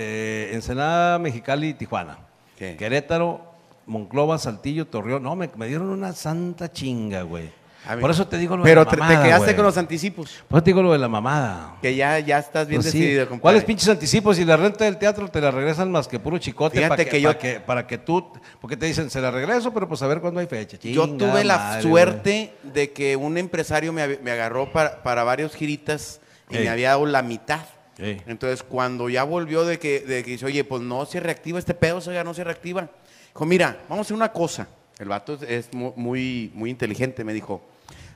eh, 0.00 0.50
Ensenada, 0.52 1.18
Mexicali 1.18 1.74
Tijuana. 1.74 2.18
¿Qué? 2.56 2.76
Querétaro, 2.76 3.40
Monclova, 3.86 4.38
Saltillo, 4.38 4.86
Torreón. 4.86 5.22
No, 5.24 5.34
me, 5.34 5.50
me 5.56 5.66
dieron 5.66 5.88
una 5.88 6.12
santa 6.12 6.70
chinga, 6.72 7.22
güey. 7.22 7.50
A 7.86 7.94
mí- 7.96 8.02
Por 8.02 8.10
eso 8.10 8.26
te 8.28 8.36
digo 8.36 8.56
lo 8.56 8.62
Pero 8.64 8.84
de 8.84 8.90
te, 8.90 8.96
la 8.96 9.02
te 9.06 9.12
mamada, 9.12 9.24
quedaste 9.24 9.44
güey. 9.46 9.56
con 9.56 9.64
los 9.64 9.78
anticipos. 9.78 10.42
Por 10.48 10.58
eso 10.58 10.64
te 10.64 10.70
digo 10.70 10.82
lo 10.82 10.92
de 10.92 10.98
la 10.98 11.08
mamada. 11.08 11.76
Que 11.80 11.94
ya, 11.94 12.18
ya 12.18 12.38
estás 12.38 12.68
bien 12.68 12.82
Pues 12.82 12.92
sí. 12.92 12.98
decidido, 12.98 13.22
compadre. 13.28 13.40
¿Cuáles 13.40 13.64
pinches 13.64 13.88
anticipos? 13.88 14.38
Y 14.38 14.44
la 14.44 14.56
renta 14.56 14.84
del 14.84 14.98
teatro 14.98 15.28
te 15.28 15.40
la 15.40 15.50
regresan 15.50 15.90
más 15.90 16.06
que 16.06 16.18
puro 16.18 16.36
chicote 16.38 16.76
Fíjate 16.76 16.88
para 16.90 17.04
que, 17.04 17.10
que 17.10 17.20
yo- 17.20 17.28
para 17.30 17.38
que, 17.38 17.60
para 17.60 17.86
que 17.86 17.98
tú, 17.98 18.30
porque 18.60 18.76
te 18.76 18.86
dicen, 18.86 19.08
se 19.10 19.20
la 19.20 19.30
regreso, 19.30 19.72
pero 19.72 19.88
pues 19.88 20.02
a 20.02 20.06
ver 20.06 20.20
cuándo 20.20 20.40
hay 20.40 20.46
fecha. 20.46 20.76
Yo 20.82 21.06
Chinga 21.06 21.18
tuve 21.30 21.44
la 21.44 21.56
madre, 21.56 21.82
suerte 21.82 22.52
de 22.64 22.92
que 22.92 23.16
un 23.16 23.38
empresario 23.38 23.92
me, 23.92 24.18
me 24.18 24.30
agarró 24.32 24.70
para, 24.70 25.02
para 25.02 25.24
varios 25.24 25.54
giritas 25.54 26.20
y 26.50 26.56
Ey. 26.56 26.64
me 26.64 26.68
había 26.70 26.90
dado 26.90 27.06
la 27.06 27.22
mitad. 27.22 27.60
Entonces, 27.98 28.62
cuando 28.62 29.08
ya 29.08 29.24
volvió 29.24 29.64
de 29.64 29.78
que, 29.78 30.00
de 30.00 30.22
que 30.24 30.30
dice, 30.32 30.46
oye, 30.46 30.62
pues 30.64 30.82
no 30.82 31.04
se 31.06 31.18
reactiva 31.20 31.58
este 31.58 31.74
pedo, 31.74 32.00
ya 32.00 32.22
no 32.24 32.32
se 32.32 32.44
reactiva. 32.44 32.88
Dijo, 33.34 33.44
mira, 33.44 33.82
vamos 33.88 33.98
a 33.98 34.06
hacer 34.06 34.16
una 34.16 34.32
cosa. 34.32 34.68
El 34.98 35.08
vato 35.08 35.34
es, 35.34 35.42
es 35.42 35.74
mu- 35.74 35.92
muy, 35.96 36.50
muy 36.54 36.70
inteligente, 36.70 37.24
me 37.24 37.32
dijo, 37.32 37.60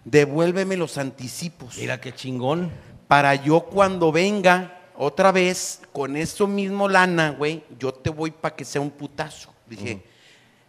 devuélveme 0.05 0.77
los 0.77 0.99
anticipos 0.99 1.77
Mira 1.79 2.01
qué 2.01 2.12
chingón. 2.12 2.71
para 3.09 3.35
yo 3.37 3.61
cuando 3.64 4.11
venga 4.12 4.79
otra 4.97 5.33
vez 5.33 5.81
con 5.92 6.16
eso 6.16 6.47
mismo 6.47 6.88
lana, 6.88 7.31
güey, 7.31 7.64
yo 7.79 7.92
te 7.92 8.11
voy 8.11 8.31
para 8.31 8.55
que 8.55 8.64
sea 8.64 8.81
un 8.81 8.90
putazo. 8.90 9.53
Dije, 9.66 10.03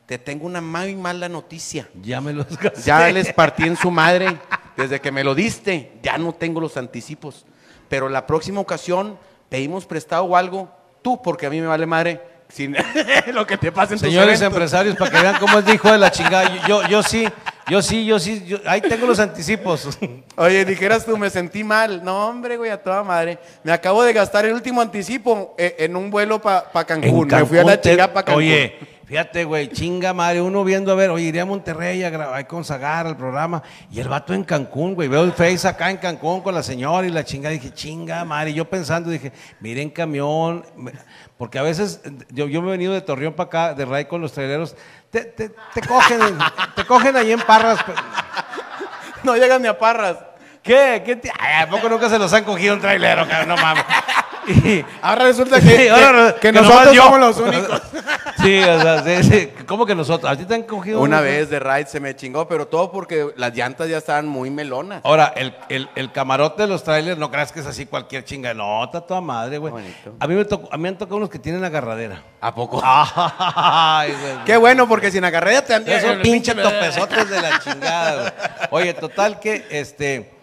te 0.05 0.17
tengo 0.17 0.45
una 0.45 0.61
muy 0.61 0.95
mala 0.95 1.27
noticia. 1.29 1.89
Ya 2.01 2.19
me 2.21 2.33
los 2.33 2.47
gasté. 2.57 2.81
Ya 2.83 3.09
les 3.09 3.31
partí 3.33 3.63
en 3.63 3.75
su 3.75 3.91
madre. 3.91 4.39
Desde 4.77 4.99
que 5.01 5.11
me 5.11 5.23
lo 5.23 5.35
diste, 5.35 5.93
ya 6.01 6.17
no 6.17 6.33
tengo 6.33 6.59
los 6.61 6.77
anticipos. 6.77 7.45
Pero 7.93 8.09
la 8.09 8.25
próxima 8.25 8.59
ocasión 8.59 9.19
pedimos 9.49 9.85
prestado 9.85 10.23
o 10.23 10.35
algo, 10.35 10.67
tú, 11.03 11.21
porque 11.21 11.45
a 11.45 11.51
mí 11.51 11.61
me 11.61 11.67
vale 11.67 11.85
madre. 11.85 12.19
Sin 12.49 12.75
lo 13.33 13.45
que 13.45 13.55
te 13.55 13.71
pase 13.71 13.93
en 13.93 13.99
Señores 13.99 14.41
empresarios, 14.41 14.95
para 14.95 15.11
que 15.11 15.21
vean 15.21 15.35
cómo 15.39 15.59
es 15.59 15.65
de 15.65 15.75
hijo 15.75 15.91
de 15.91 15.99
la 15.99 16.09
chingada. 16.09 16.65
Yo, 16.67 16.81
yo 16.87 17.03
sí, 17.03 17.27
yo 17.69 17.83
sí, 17.83 18.03
yo 18.03 18.17
sí. 18.17 18.43
yo- 18.47 18.57
ahí 18.65 18.81
tengo 18.81 19.05
los 19.05 19.19
anticipos. 19.19 19.99
Oye, 20.37 20.65
dijeras 20.65 21.05
tú, 21.05 21.15
me 21.17 21.29
sentí 21.29 21.63
mal. 21.63 22.03
No, 22.03 22.29
hombre, 22.29 22.57
güey, 22.57 22.71
a 22.71 22.81
toda 22.81 23.03
madre. 23.03 23.37
Me 23.63 23.71
acabo 23.71 24.01
de 24.01 24.11
gastar 24.11 24.45
el 24.47 24.53
último 24.53 24.81
anticipo 24.81 25.53
eh, 25.59 25.75
en 25.77 25.95
un 25.95 26.09
vuelo 26.09 26.41
para 26.41 26.63
Cancún. 26.87 27.31
En 27.31 27.39
Me 27.41 27.45
fui 27.45 27.59
a 27.59 27.63
la 27.63 27.73
Cancún 27.73 27.81
chingada 27.91 28.11
para 28.11 28.25
Cancún. 28.25 28.41
Oye, 28.43 28.79
fíjate, 29.05 29.43
güey, 29.45 29.69
chinga 29.69 30.13
madre, 30.13 30.41
uno 30.41 30.63
viendo 30.63 30.91
a 30.91 30.95
ver, 30.95 31.09
oye, 31.09 31.25
iré 31.25 31.41
a 31.41 31.45
Monterrey 31.45 32.03
a 32.03 32.09
grabar, 32.09 32.39
a 32.39 32.47
consagrar 32.47 33.05
el 33.07 33.15
programa, 33.15 33.61
y 33.91 33.99
el 33.99 34.07
vato 34.07 34.33
en 34.33 34.43
Cancún, 34.43 34.95
güey, 34.95 35.07
veo 35.07 35.23
el 35.23 35.33
Face 35.33 35.67
acá 35.67 35.89
en 35.91 35.97
Cancún 35.97 36.41
con 36.41 36.53
la 36.55 36.63
señora 36.63 37.05
y 37.05 37.09
la 37.11 37.23
chinga, 37.23 37.49
dije, 37.49 37.73
chinga 37.73 38.23
madre, 38.25 38.51
y 38.51 38.53
yo 38.53 38.65
pensando, 38.69 39.09
dije, 39.09 39.31
mire 39.59 39.81
en 39.81 39.89
camión, 39.89 40.65
porque 41.37 41.59
a 41.59 41.63
veces, 41.63 42.01
yo, 42.29 42.47
yo 42.47 42.61
me 42.61 42.69
he 42.69 42.71
venido 42.71 42.93
de 42.93 43.01
Torreón 43.01 43.33
para 43.33 43.47
acá, 43.47 43.73
de 43.73 43.85
Ray 43.85 44.05
con 44.05 44.21
los 44.21 44.31
traileros, 44.33 44.75
te, 45.09 45.25
te, 45.25 45.49
te 45.49 45.81
cogen, 45.81 46.19
te 46.75 46.85
cogen 46.85 47.15
ahí 47.17 47.31
en 47.31 47.41
Parras, 47.41 47.79
No 49.23 49.35
llegan 49.35 49.61
ni 49.61 49.67
a 49.67 49.77
Parras. 49.77 50.17
¿qué? 50.61 51.01
¿Qué 51.05 51.15
te- 51.17 51.31
Ay, 51.39 51.63
¿A 51.63 51.69
poco 51.69 51.87
nunca 51.89 52.09
se 52.09 52.17
los 52.17 52.31
han 52.33 52.43
cogido 52.45 52.73
un 52.73 52.81
trailero, 52.81 53.27
cabrón? 53.27 53.49
No 53.49 53.57
mames. 53.57 53.83
Y- 54.65 54.85
Ahora 55.01 55.25
resulta 55.25 55.59
Sí, 55.61 55.67
que, 55.67 55.89
ahora 55.89 56.33
que- 56.35 56.39
que 56.39 56.51
nomás 56.51 56.69
nosotros 56.69 56.95
yo. 56.95 57.03
somos 57.03 57.19
los 57.19 57.37
únicos. 57.39 57.81
Sí, 58.43 58.59
o 58.59 58.81
sea, 58.81 59.03
sí, 59.03 59.23
sí. 59.23 59.49
¿Cómo 59.65 59.85
que 59.85 59.95
nosotros? 59.95 60.29
¿A 60.29 60.35
ti 60.35 60.43
te 60.43 60.53
han 60.53 60.63
cogido? 60.63 60.99
Una 60.99 61.19
un- 61.19 61.23
vez 61.23 61.49
de 61.49 61.61
ride 61.61 61.85
se 61.85 62.01
me 62.01 62.13
chingó, 62.13 62.45
pero 62.45 62.67
todo 62.67 62.91
porque 62.91 63.27
las 63.37 63.55
llantas 63.55 63.87
ya 63.87 63.97
estaban 63.99 64.27
muy 64.27 64.49
melonas. 64.49 64.99
Ahora, 65.05 65.31
el, 65.37 65.55
el- 65.69 65.87
el 65.95 66.11
camarote 66.11 66.63
de 66.63 66.67
los 66.67 66.83
trailers, 66.83 67.17
no 67.17 67.31
creas 67.31 67.53
que 67.53 67.61
es 67.61 67.65
así 67.67 67.85
cualquier 67.85 68.25
chinga. 68.25 68.53
No, 68.53 68.83
está 68.83 68.99
toda 68.99 69.21
madre, 69.21 69.59
güey. 69.59 69.73
A 70.19 70.27
mí, 70.27 70.35
me 70.35 70.43
tocó- 70.43 70.67
a 70.69 70.75
mí 70.75 70.83
me 70.83 70.89
han 70.89 70.97
tocado 70.97 71.15
unos 71.17 71.29
que 71.29 71.39
tienen 71.39 71.63
agarradera. 71.63 72.21
¿A 72.41 72.53
poco? 72.53 72.81
Ay, 72.83 74.11
güey. 74.11 74.43
Qué 74.45 74.57
bueno, 74.57 74.89
porque 74.89 75.09
sin 75.09 75.23
agarré 75.23 75.61
te 75.61 75.73
han 75.75 75.87
Esos 75.87 76.17
pinches 76.17 76.55
topesotes 76.55 77.29
de 77.29 77.41
la 77.41 77.59
chingada, 77.59 78.19
güey. 78.19 78.33
Oye, 78.71 78.93
total 78.93 79.39
que, 79.39 79.65
este, 79.69 80.33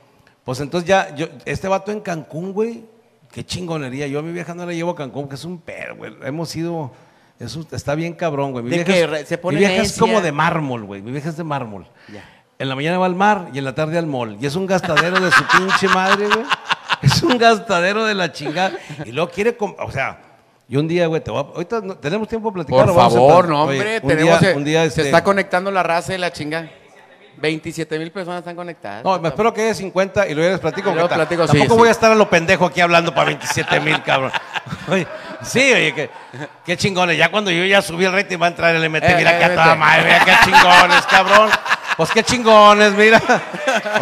pues 0.44 0.58
entonces 0.60 0.88
ya, 0.88 1.14
yo, 1.14 1.26
este 1.44 1.68
vato 1.68 1.90
en 1.92 2.00
Cancún, 2.00 2.52
güey, 2.54 2.84
qué 3.33 3.45
chingonería. 3.45 4.07
Yo 4.07 4.19
a 4.19 4.23
mi 4.23 4.33
vieja 4.33 4.55
no 4.55 4.66
la 4.66 4.73
llevo 4.73 4.90
a 4.93 4.97
Cancún, 4.97 5.29
que 5.29 5.35
es 5.37 5.45
un 5.45 5.59
perro, 5.59 5.97
güey. 5.97 6.14
Hemos 6.25 6.55
ido, 6.57 6.90
es 7.38 7.55
un- 7.57 7.66
está 7.73 7.95
bien 7.95 8.12
cabrón, 8.14 8.53
güey. 8.53 8.64
Mi 8.64 8.71
¿De 8.71 8.85
vieja, 8.85 8.97
es, 8.97 9.11
Re- 9.11 9.25
se 9.27 9.38
pone 9.38 9.59
mi 9.59 9.66
vieja 9.66 9.83
es 9.83 9.99
como 9.99 10.21
de 10.21 10.33
mármol, 10.33 10.85
güey. 10.85 11.03
Mi 11.03 11.11
vieja 11.12 11.29
es 11.29 11.37
de 11.37 11.45
mármol. 11.45 11.87
Ya. 12.12 12.23
En 12.59 12.69
la 12.69 12.75
mañana 12.75 12.99
va 12.99 13.07
al 13.07 13.14
mar 13.14 13.49
y 13.55 13.59
en 13.59 13.64
la 13.64 13.75
tarde 13.75 13.97
al 13.97 14.07
mall. 14.07 14.37
Y 14.40 14.47
es 14.47 14.55
un 14.55 14.66
gastadero 14.66 15.19
de 15.21 15.31
su 15.31 15.43
pinche 15.57 15.88
madre, 15.88 16.27
güey. 16.27 16.45
Es 17.03 17.23
un 17.23 17.38
gastadero 17.38 18.05
de 18.05 18.14
la 18.14 18.31
chingada. 18.33 18.73
Y 19.07 19.12
luego 19.12 19.31
quiere, 19.31 19.57
o 19.59 19.90
sea, 19.90 20.21
y 20.69 20.77
un 20.77 20.87
día, 20.87 21.07
güey, 21.07 21.23
te 21.25 21.31
voy 21.31 21.40
a- 21.43 21.47
ahorita 21.55 21.81
no- 21.81 21.97
tenemos 21.97 22.29
tiempo 22.29 22.51
de 22.51 22.55
platicar. 22.55 22.85
Por 22.85 22.90
¿o 22.90 22.95
vamos 22.95 23.14
a 23.14 23.16
favor, 23.16 23.49
no, 23.49 23.64
Oye, 23.64 23.79
hombre. 23.79 24.01
un 24.03 24.09
tenemos, 24.09 24.40
día- 24.40 24.51
eh, 24.51 24.57
un 24.57 24.64
día, 24.64 24.81
Se 24.83 24.87
este- 24.88 25.03
está 25.05 25.25
conectando 25.25 25.71
la 25.71 25.83
raza 25.83 26.12
de 26.12 26.19
la 26.19 26.31
chinga. 26.33 26.69
27 27.40 27.98
mil 27.98 28.11
personas 28.12 28.40
están 28.40 28.55
conectadas. 28.55 29.03
No, 29.05 29.18
me 29.18 29.29
espero 29.29 29.53
que 29.53 29.62
haya 29.62 29.74
50 29.74 30.29
y 30.29 30.35
luego 30.35 30.48
ya 30.48 30.53
les 30.53 30.61
platico. 30.61 30.92
Luego 30.92 31.09
platico, 31.09 31.46
sí, 31.46 31.59
Tampoco 31.59 31.74
sí. 31.74 31.79
voy 31.79 31.88
a 31.88 31.92
estar 31.92 32.12
a 32.12 32.14
lo 32.14 32.29
pendejo 32.29 32.66
aquí 32.66 32.81
hablando 32.81 33.14
para 33.14 33.26
27 33.26 33.81
mil, 33.81 34.03
cabrón. 34.05 34.33
Oye, 34.88 35.07
sí, 35.42 35.72
oye, 35.72 35.94
que, 35.94 36.11
qué 36.64 36.76
chingones. 36.76 37.16
Ya 37.16 37.31
cuando 37.31 37.50
yo 37.50 37.64
ya 37.64 37.81
subí 37.81 38.05
el 38.05 38.12
rating 38.12 38.38
va 38.40 38.46
a 38.46 38.50
entrar 38.50 38.74
el 38.74 38.88
MT. 38.90 39.05
Eh, 39.05 39.14
mira 39.16 39.37
eh, 39.37 39.38
que 39.38 39.44
a 39.44 39.55
toda 39.55 39.74
madre, 39.74 40.05
mira 40.05 40.24
qué 40.24 40.33
chingones, 40.44 41.07
cabrón. 41.07 41.50
Pues 41.96 42.11
qué 42.11 42.22
chingones, 42.22 42.92
mira. 42.92 43.20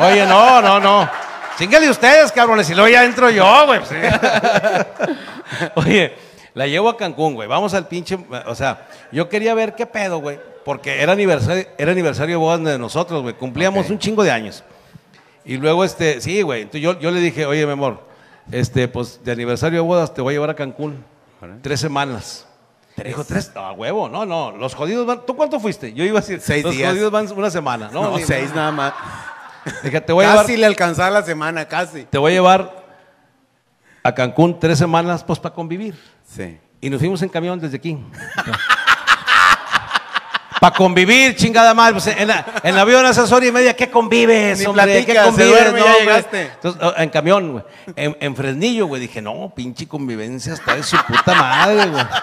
Oye, 0.00 0.26
no, 0.26 0.60
no, 0.60 0.80
no. 0.80 1.10
Chingale 1.58 1.90
ustedes, 1.90 2.30
cabrones, 2.30 2.70
y 2.70 2.74
luego 2.74 2.88
ya 2.88 3.04
entro 3.04 3.30
yo, 3.30 3.66
güey. 3.66 3.80
pues, 3.80 3.90
sí. 3.90 3.96
Oye, 5.74 6.16
la 6.58 6.66
llevo 6.66 6.88
a 6.88 6.96
Cancún, 6.96 7.34
güey. 7.34 7.46
Vamos 7.46 7.72
al 7.72 7.86
pinche. 7.86 8.18
O 8.46 8.54
sea, 8.56 8.88
yo 9.12 9.28
quería 9.28 9.54
ver 9.54 9.76
qué 9.76 9.86
pedo, 9.86 10.18
güey. 10.18 10.40
Porque 10.64 11.00
era 11.00 11.12
aniversario, 11.12 11.64
era 11.78 11.92
aniversario 11.92 12.34
de 12.34 12.40
bodas 12.40 12.64
de 12.64 12.76
nosotros, 12.80 13.22
güey. 13.22 13.34
Cumplíamos 13.34 13.88
un 13.90 13.98
chingo 14.00 14.24
de 14.24 14.32
años. 14.32 14.64
Y 15.44 15.56
luego, 15.56 15.84
este, 15.84 16.20
sí, 16.20 16.42
güey. 16.42 16.62
Entonces 16.62 16.80
yo, 16.80 16.98
yo 16.98 17.12
le 17.12 17.20
dije, 17.20 17.46
oye, 17.46 17.64
mi 17.64 17.70
amor, 17.70 18.02
este, 18.50 18.88
pues 18.88 19.20
de 19.22 19.30
aniversario 19.30 19.80
de 19.82 19.86
bodas 19.86 20.12
te 20.12 20.20
voy 20.20 20.32
a 20.32 20.34
llevar 20.34 20.50
a 20.50 20.54
Cancún. 20.54 21.04
Tres 21.62 21.78
semanas. 21.78 22.44
Dijo, 23.04 23.22
tres, 23.22 23.52
no, 23.54 23.60
a 23.60 23.70
huevo, 23.70 24.08
no, 24.08 24.26
no. 24.26 24.50
Los 24.50 24.74
jodidos 24.74 25.06
van. 25.06 25.24
¿Tú 25.24 25.36
cuánto 25.36 25.60
fuiste? 25.60 25.92
Yo 25.92 26.02
iba 26.02 26.18
a 26.18 26.22
decir, 26.22 26.40
Seis 26.40 26.64
los 26.64 26.74
días. 26.74 26.90
jodidos 26.90 27.12
van 27.12 27.30
una 27.36 27.50
semana, 27.50 27.88
¿no? 27.92 28.02
No, 28.10 28.18
seis 28.18 28.52
nada 28.52 28.72
más. 28.72 28.94
Dije, 29.84 30.00
te 30.00 30.12
voy 30.12 30.24
a 30.24 30.30
llevar, 30.30 30.44
Casi 30.44 30.56
le 30.56 30.66
alcanzaba 30.66 31.10
la 31.10 31.22
semana, 31.22 31.68
casi. 31.68 32.02
te 32.02 32.18
voy 32.18 32.32
a 32.32 32.34
llevar 32.34 32.84
a 34.02 34.12
Cancún 34.12 34.58
tres 34.58 34.76
semanas, 34.76 35.22
pues, 35.22 35.38
para 35.38 35.54
convivir. 35.54 35.94
Sí. 36.38 36.56
Y 36.80 36.88
nos 36.88 37.00
fuimos 37.00 37.20
en 37.22 37.30
camión 37.30 37.58
desde 37.58 37.78
aquí. 37.78 37.98
Para 40.60 40.74
convivir, 40.74 41.36
chingada 41.36 41.72
madre. 41.74 41.92
Pues 41.92 42.06
en, 42.08 42.28
la, 42.28 42.44
en 42.62 42.74
el 42.74 42.78
avión 42.78 43.06
a 43.06 43.10
esas 43.10 43.30
horas 43.30 43.48
y 43.48 43.52
media, 43.52 43.74
¿qué 43.74 43.90
convives, 43.90 44.58
Ni 44.58 44.66
hombre? 44.66 45.04
¿Qué 45.04 45.12
se 45.12 45.22
convives? 45.22 45.48
duerme, 45.48 45.78
ya 45.80 45.84
hombre? 45.86 46.00
llegaste. 46.00 46.42
Entonces, 46.42 46.82
oh, 46.82 46.94
en 46.96 47.10
camión, 47.10 47.52
güey. 47.52 47.64
En, 47.96 48.16
en 48.20 48.36
Fresnillo, 48.36 48.86
güey. 48.86 49.00
Dije, 49.02 49.22
no, 49.22 49.52
pinche 49.54 49.86
convivencia 49.86 50.54
está 50.54 50.74
de 50.74 50.82
su 50.82 50.96
puta 50.96 51.34
madre, 51.34 51.86
güey. 51.86 52.04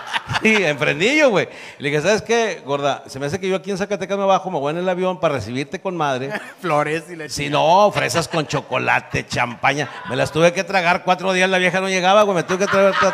Sí, 0.42 0.56
en 0.56 0.78
Fresnillo, 0.78 1.30
güey. 1.30 1.48
Le 1.78 1.90
dije, 1.90 2.02
¿sabes 2.02 2.22
qué, 2.22 2.62
gorda? 2.66 3.04
Se 3.08 3.20
me 3.20 3.28
hace 3.28 3.40
que 3.40 3.48
yo 3.48 3.56
aquí 3.56 3.72
en 3.72 3.78
Zacatecas 3.78 4.18
me 4.18 4.26
bajo, 4.26 4.50
me 4.50 4.60
voy 4.60 4.72
en 4.72 4.80
el 4.80 4.90
avión 4.90 5.20
para 5.20 5.36
recibirte 5.36 5.80
con 5.80 5.96
madre. 5.96 6.32
Flores 6.62 7.04
y 7.10 7.16
la 7.16 7.30
Si 7.30 7.50
no, 7.50 7.92
fresas 7.92 8.28
con 8.28 8.46
chocolate, 8.46 9.28
champaña. 9.28 9.88
Me 10.10 10.16
las 10.16 10.32
tuve 10.32 10.52
que 10.52 10.64
tragar 10.64 11.04
cuatro 11.04 11.32
días, 11.32 11.50
la 11.50 11.58
vieja 11.58 11.80
no 11.80 11.90
llegaba, 11.90 12.24
güey, 12.24 12.36
me 12.36 12.44
tuve 12.44 12.60
que 12.60 12.68
tragar 12.68 12.94
todo. 13.00 13.14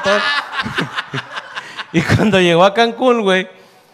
y 1.94 2.02
cuando 2.02 2.40
llegó 2.40 2.64
a 2.64 2.74
Cancún, 2.74 3.22
güey, 3.22 3.48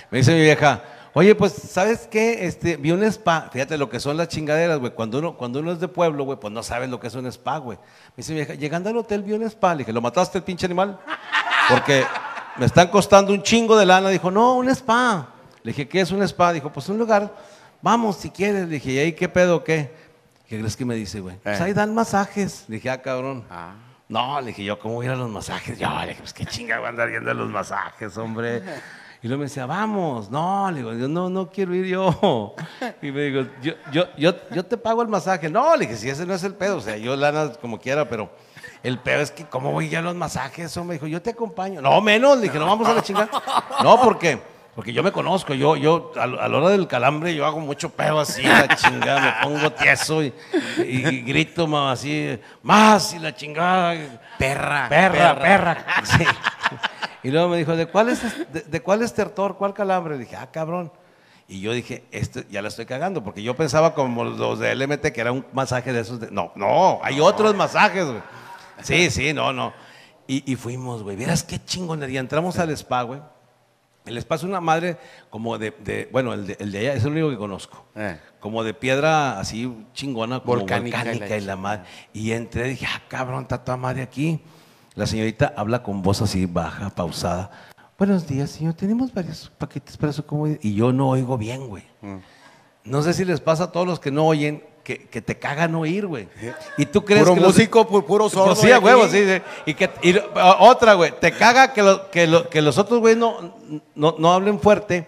me 0.10 0.20
dice 0.20 0.34
mi 0.34 0.42
vieja, 0.42 0.82
oye, 1.18 1.34
pues, 1.34 1.54
¿sabes 1.54 2.08
qué? 2.12 2.46
Este, 2.46 2.78
vi 2.78 2.92
un 2.92 3.04
spa. 3.04 3.50
Fíjate 3.52 3.76
lo 3.78 3.90
que 3.90 4.00
son 4.00 4.18
las 4.18 4.28
chingaderas, 4.28 4.78
güey. 4.78 4.92
Cuando 4.94 5.18
uno, 5.18 5.36
cuando 5.36 5.60
uno 5.62 5.72
es 5.72 5.80
de 5.80 5.88
pueblo, 5.88 6.26
güey, 6.26 6.40
pues 6.40 6.54
no 6.54 6.62
sabes 6.62 6.90
lo 6.92 7.00
que 7.00 7.08
es 7.08 7.16
un 7.16 7.26
spa, 7.26 7.58
güey. 7.58 7.78
Me 7.78 8.18
dice 8.18 8.36
vieja, 8.36 8.54
llegando 8.54 8.90
al 8.92 8.98
hotel 8.98 9.24
vi 9.24 9.34
un 9.34 9.42
spa. 9.44 9.74
Le 9.74 9.80
dije, 9.80 9.92
¿lo 9.94 10.00
mataste 10.00 10.38
el 10.38 10.44
pinche 10.44 10.68
animal? 10.68 11.00
Porque 11.70 12.06
me 12.58 12.68
están 12.68 12.90
costando 12.90 13.34
un 13.34 13.42
chingo 13.42 13.76
de 13.76 13.88
lana. 13.88 14.10
Dijo, 14.10 14.30
no, 14.30 14.58
un 14.58 14.70
spa. 14.70 15.30
Le 15.64 15.72
dije, 15.72 15.88
¿qué 15.88 16.02
es 16.02 16.12
un 16.12 16.22
spa? 16.22 16.54
Dijo, 16.54 16.72
pues 16.72 16.88
un 16.88 17.00
lugar, 17.00 17.36
vamos 17.82 18.18
si 18.18 18.30
quieres. 18.30 18.68
Le 18.68 18.76
dije, 18.76 18.92
¿y 18.92 19.00
ahí 19.00 19.14
qué 19.14 19.28
pedo, 19.28 19.64
qué? 19.64 19.92
¿Qué 20.48 20.60
crees 20.60 20.78
que 20.78 20.86
me 20.86 20.94
dice, 20.94 21.20
güey? 21.20 21.38
Pues 21.38 21.60
Eh. 21.60 21.64
ahí 21.64 21.74
dan 21.74 21.96
masajes. 21.96 22.66
Le 22.68 22.76
dije, 22.76 22.92
ah, 22.92 23.02
cabrón. 23.02 23.44
Ah. 23.50 23.74
No, 24.08 24.40
le 24.40 24.48
dije 24.48 24.64
yo, 24.64 24.78
¿cómo 24.78 24.94
voy 24.94 25.08
a 25.08 25.10
ir 25.10 25.14
a 25.14 25.18
los 25.18 25.30
masajes? 25.30 25.80
Yo, 25.80 25.90
le 26.02 26.10
dije, 26.10 26.20
pues 26.22 26.34
qué 26.34 26.46
chinga 26.46 26.78
voy 26.78 26.86
a 26.86 26.90
andar 26.90 27.10
yendo 27.10 27.32
a 27.32 27.34
los 27.34 27.50
masajes, 27.50 28.16
hombre. 28.18 28.62
Y 29.24 29.28
luego 29.28 29.40
me 29.42 29.46
decía, 29.46 29.66
vamos. 29.66 30.30
No, 30.30 30.70
le 30.70 30.78
digo, 30.78 30.94
yo 30.94 31.08
no, 31.08 31.30
no 31.30 31.50
quiero 31.50 31.74
ir 31.74 31.86
yo. 31.86 32.54
Y 33.02 33.12
me 33.12 33.22
digo, 33.24 33.48
yo, 33.62 33.74
yo, 33.92 34.04
yo, 34.18 34.34
yo 34.52 34.64
te 34.66 34.78
pago 34.78 35.02
el 35.02 35.08
masaje. 35.08 35.50
No, 35.50 35.76
le 35.76 35.86
dije, 35.86 35.98
si 35.98 36.10
ese 36.10 36.26
no 36.26 36.34
es 36.34 36.44
el 36.44 36.54
pedo. 36.54 36.78
O 36.78 36.82
sea, 36.82 36.98
yo 36.98 37.16
lana 37.16 37.52
como 37.62 37.80
quiera, 37.80 38.08
pero 38.08 38.30
el 38.84 39.00
pedo 39.00 39.22
es 39.22 39.32
que, 39.32 39.46
¿cómo 39.46 39.72
voy 39.72 39.90
ya 39.90 40.00
a 40.00 40.02
los 40.04 40.16
masajes? 40.16 40.76
Hombre, 40.78 40.96
dijo, 40.96 41.08
yo 41.08 41.22
te 41.22 41.32
acompaño. 41.32 41.82
No, 41.82 42.00
menos. 42.02 42.38
Le 42.38 42.44
dije, 42.44 42.60
no 42.60 42.68
vamos 42.68 42.88
a 42.88 42.94
la 42.94 43.02
chingada. 43.02 43.30
No, 43.84 44.00
porque, 44.02 44.40
porque 44.76 44.94
yo 44.94 45.02
me 45.02 45.12
conozco. 45.12 45.56
Yo, 45.56 45.76
yo, 45.76 46.12
a, 46.16 46.28
la- 46.28 46.44
a 46.44 46.48
la 46.48 46.58
hora 46.60 46.70
del 46.70 46.88
calambre, 46.88 47.34
yo 47.34 47.44
hago 47.46 47.60
mucho 47.60 47.90
pedo 47.90 48.20
así, 48.20 48.44
la 48.44 48.68
chingada. 48.76 49.22
Me 49.42 49.50
pongo 49.50 49.72
tieso 49.72 50.22
y, 50.24 50.32
y- 50.78 51.08
y 51.08 51.22
grito 51.24 51.66
ma, 51.68 51.92
así, 51.92 52.40
más 52.62 53.14
y 53.16 53.20
la 53.20 53.36
chingada. 53.36 53.96
Perra. 54.38 54.88
Perra, 54.90 55.40
perra. 55.40 55.86
Sí. 56.04 56.26
Y 57.24 57.32
luego 57.32 57.50
me 57.50 57.58
dijo, 57.58 57.76
¿de 57.76 57.88
cuál 57.88 58.10
es, 58.10 58.22
de, 58.54 58.62
de 58.62 58.82
cuál 58.82 59.02
es 59.02 59.14
tertor? 59.14 59.58
¿Cuál 59.58 59.74
calambre? 59.74 60.16
Le 60.16 60.22
dije, 60.24 60.36
ah, 60.36 60.50
cabrón. 60.52 60.92
Y 61.48 61.62
yo 61.62 61.72
dije, 61.74 62.06
este, 62.12 62.46
ya 62.50 62.62
la 62.62 62.68
estoy 62.68 62.86
cagando, 62.86 63.24
porque 63.24 63.42
yo 63.42 63.56
pensaba 63.56 63.94
como 63.94 64.24
los 64.24 64.60
de 64.60 64.76
LMT, 64.76 65.08
que 65.14 65.22
era 65.22 65.32
un 65.32 65.46
masaje 65.54 65.94
de 65.94 66.02
esos. 66.02 66.20
de- 66.20 66.30
no, 66.32 66.52
no, 66.56 67.00
hay 67.04 67.20
otros 67.20 67.56
masajes, 67.56 68.06
güey. 68.06 68.22
Sí, 68.84 69.10
sí, 69.12 69.34
no, 69.34 69.52
no. 69.54 69.74
Y, 70.28 70.50
y 70.52 70.56
fuimos, 70.56 71.04
güey. 71.04 71.16
Vieras 71.16 71.44
qué 71.44 71.64
chingonería. 71.64 72.20
Entramos 72.20 72.60
al 72.60 72.70
spa, 72.72 73.02
güey. 73.04 73.22
El 74.08 74.18
spa 74.18 74.36
es 74.36 74.44
una 74.44 74.62
madre 74.62 74.98
como 75.30 75.58
de, 75.58 75.72
de- 75.84 76.10
bueno, 76.12 76.34
el 76.34 76.48
de, 76.48 76.58
el 76.60 76.72
de 76.72 76.80
allá 76.80 76.94
es 76.94 77.04
el 77.04 77.12
único 77.12 77.30
que 77.30 77.38
conozco. 77.38 77.86
Eh. 77.96 78.20
Como 78.40 78.64
de 78.64 78.74
piedra 78.74 79.40
así 79.40 79.72
chingona, 79.94 80.40
como 80.40 80.58
Volcánica 80.58 80.98
volcánica, 80.98 81.26
y 81.26 81.30
la 81.30 81.38
y 81.38 81.42
la 81.42 81.56
madre. 81.56 81.84
Y 82.14 82.32
entré 82.32 82.68
y 82.68 82.70
dije, 82.72 82.86
ah, 82.88 83.02
cabrón, 83.08 83.44
está 83.44 83.64
toda 83.64 83.78
madre 83.78 84.02
aquí. 84.02 84.40
La 84.96 85.06
señorita 85.06 85.54
habla 85.56 85.84
con 85.84 86.02
voz 86.02 86.22
así 86.22 86.46
baja, 86.46 86.90
pausada. 86.90 87.52
Buenos 87.98 88.28
días, 88.28 88.50
señor. 88.52 88.74
Tenemos 88.74 89.14
varios 89.14 89.52
paquetes 89.58 89.98
para 89.98 90.14
su 90.14 90.26
comodidad. 90.26 90.60
Y 90.62 90.74
yo 90.76 90.92
no 90.94 91.10
oigo 91.10 91.38
bien, 91.38 91.68
güey. 91.68 91.84
Mm. 92.02 92.18
No 92.86 93.02
sé 93.02 93.14
si 93.14 93.26
les 93.26 93.42
pasa 93.42 93.66
a 93.66 93.72
todos 93.72 93.86
los 93.86 94.00
que 94.00 94.12
no 94.12 94.26
oyen 94.26 94.64
que, 94.88 95.00
que 95.00 95.22
te 95.22 95.38
cagan 95.38 95.76
oír, 95.76 96.08
güey. 96.08 96.30
Y 96.78 96.86
tú 96.86 97.04
crees 97.04 97.24
Puro 97.24 97.36
que 97.36 97.42
músico, 97.42 97.86
pu- 97.90 98.06
puro 98.06 98.30
sordo. 98.30 98.46
pues 98.56 98.60
sí, 98.60 98.72
a 98.72 98.80
huevo, 98.80 99.06
sí, 99.10 99.26
sí. 99.28 99.42
Y, 99.66 99.74
que, 99.74 99.90
y 100.02 100.14
lo- 100.14 100.32
a- 100.40 100.62
otra, 100.62 100.94
güey, 100.94 101.12
te 101.20 101.34
caga 101.34 101.74
que, 101.74 101.84
lo- 101.84 102.10
que, 102.10 102.26
lo- 102.26 102.48
que 102.50 102.62
los 102.62 102.78
otros, 102.78 103.02
güey, 103.02 103.14
no, 103.18 103.54
no, 103.96 104.16
no 104.18 104.32
hablen 104.34 104.62
fuerte 104.62 105.06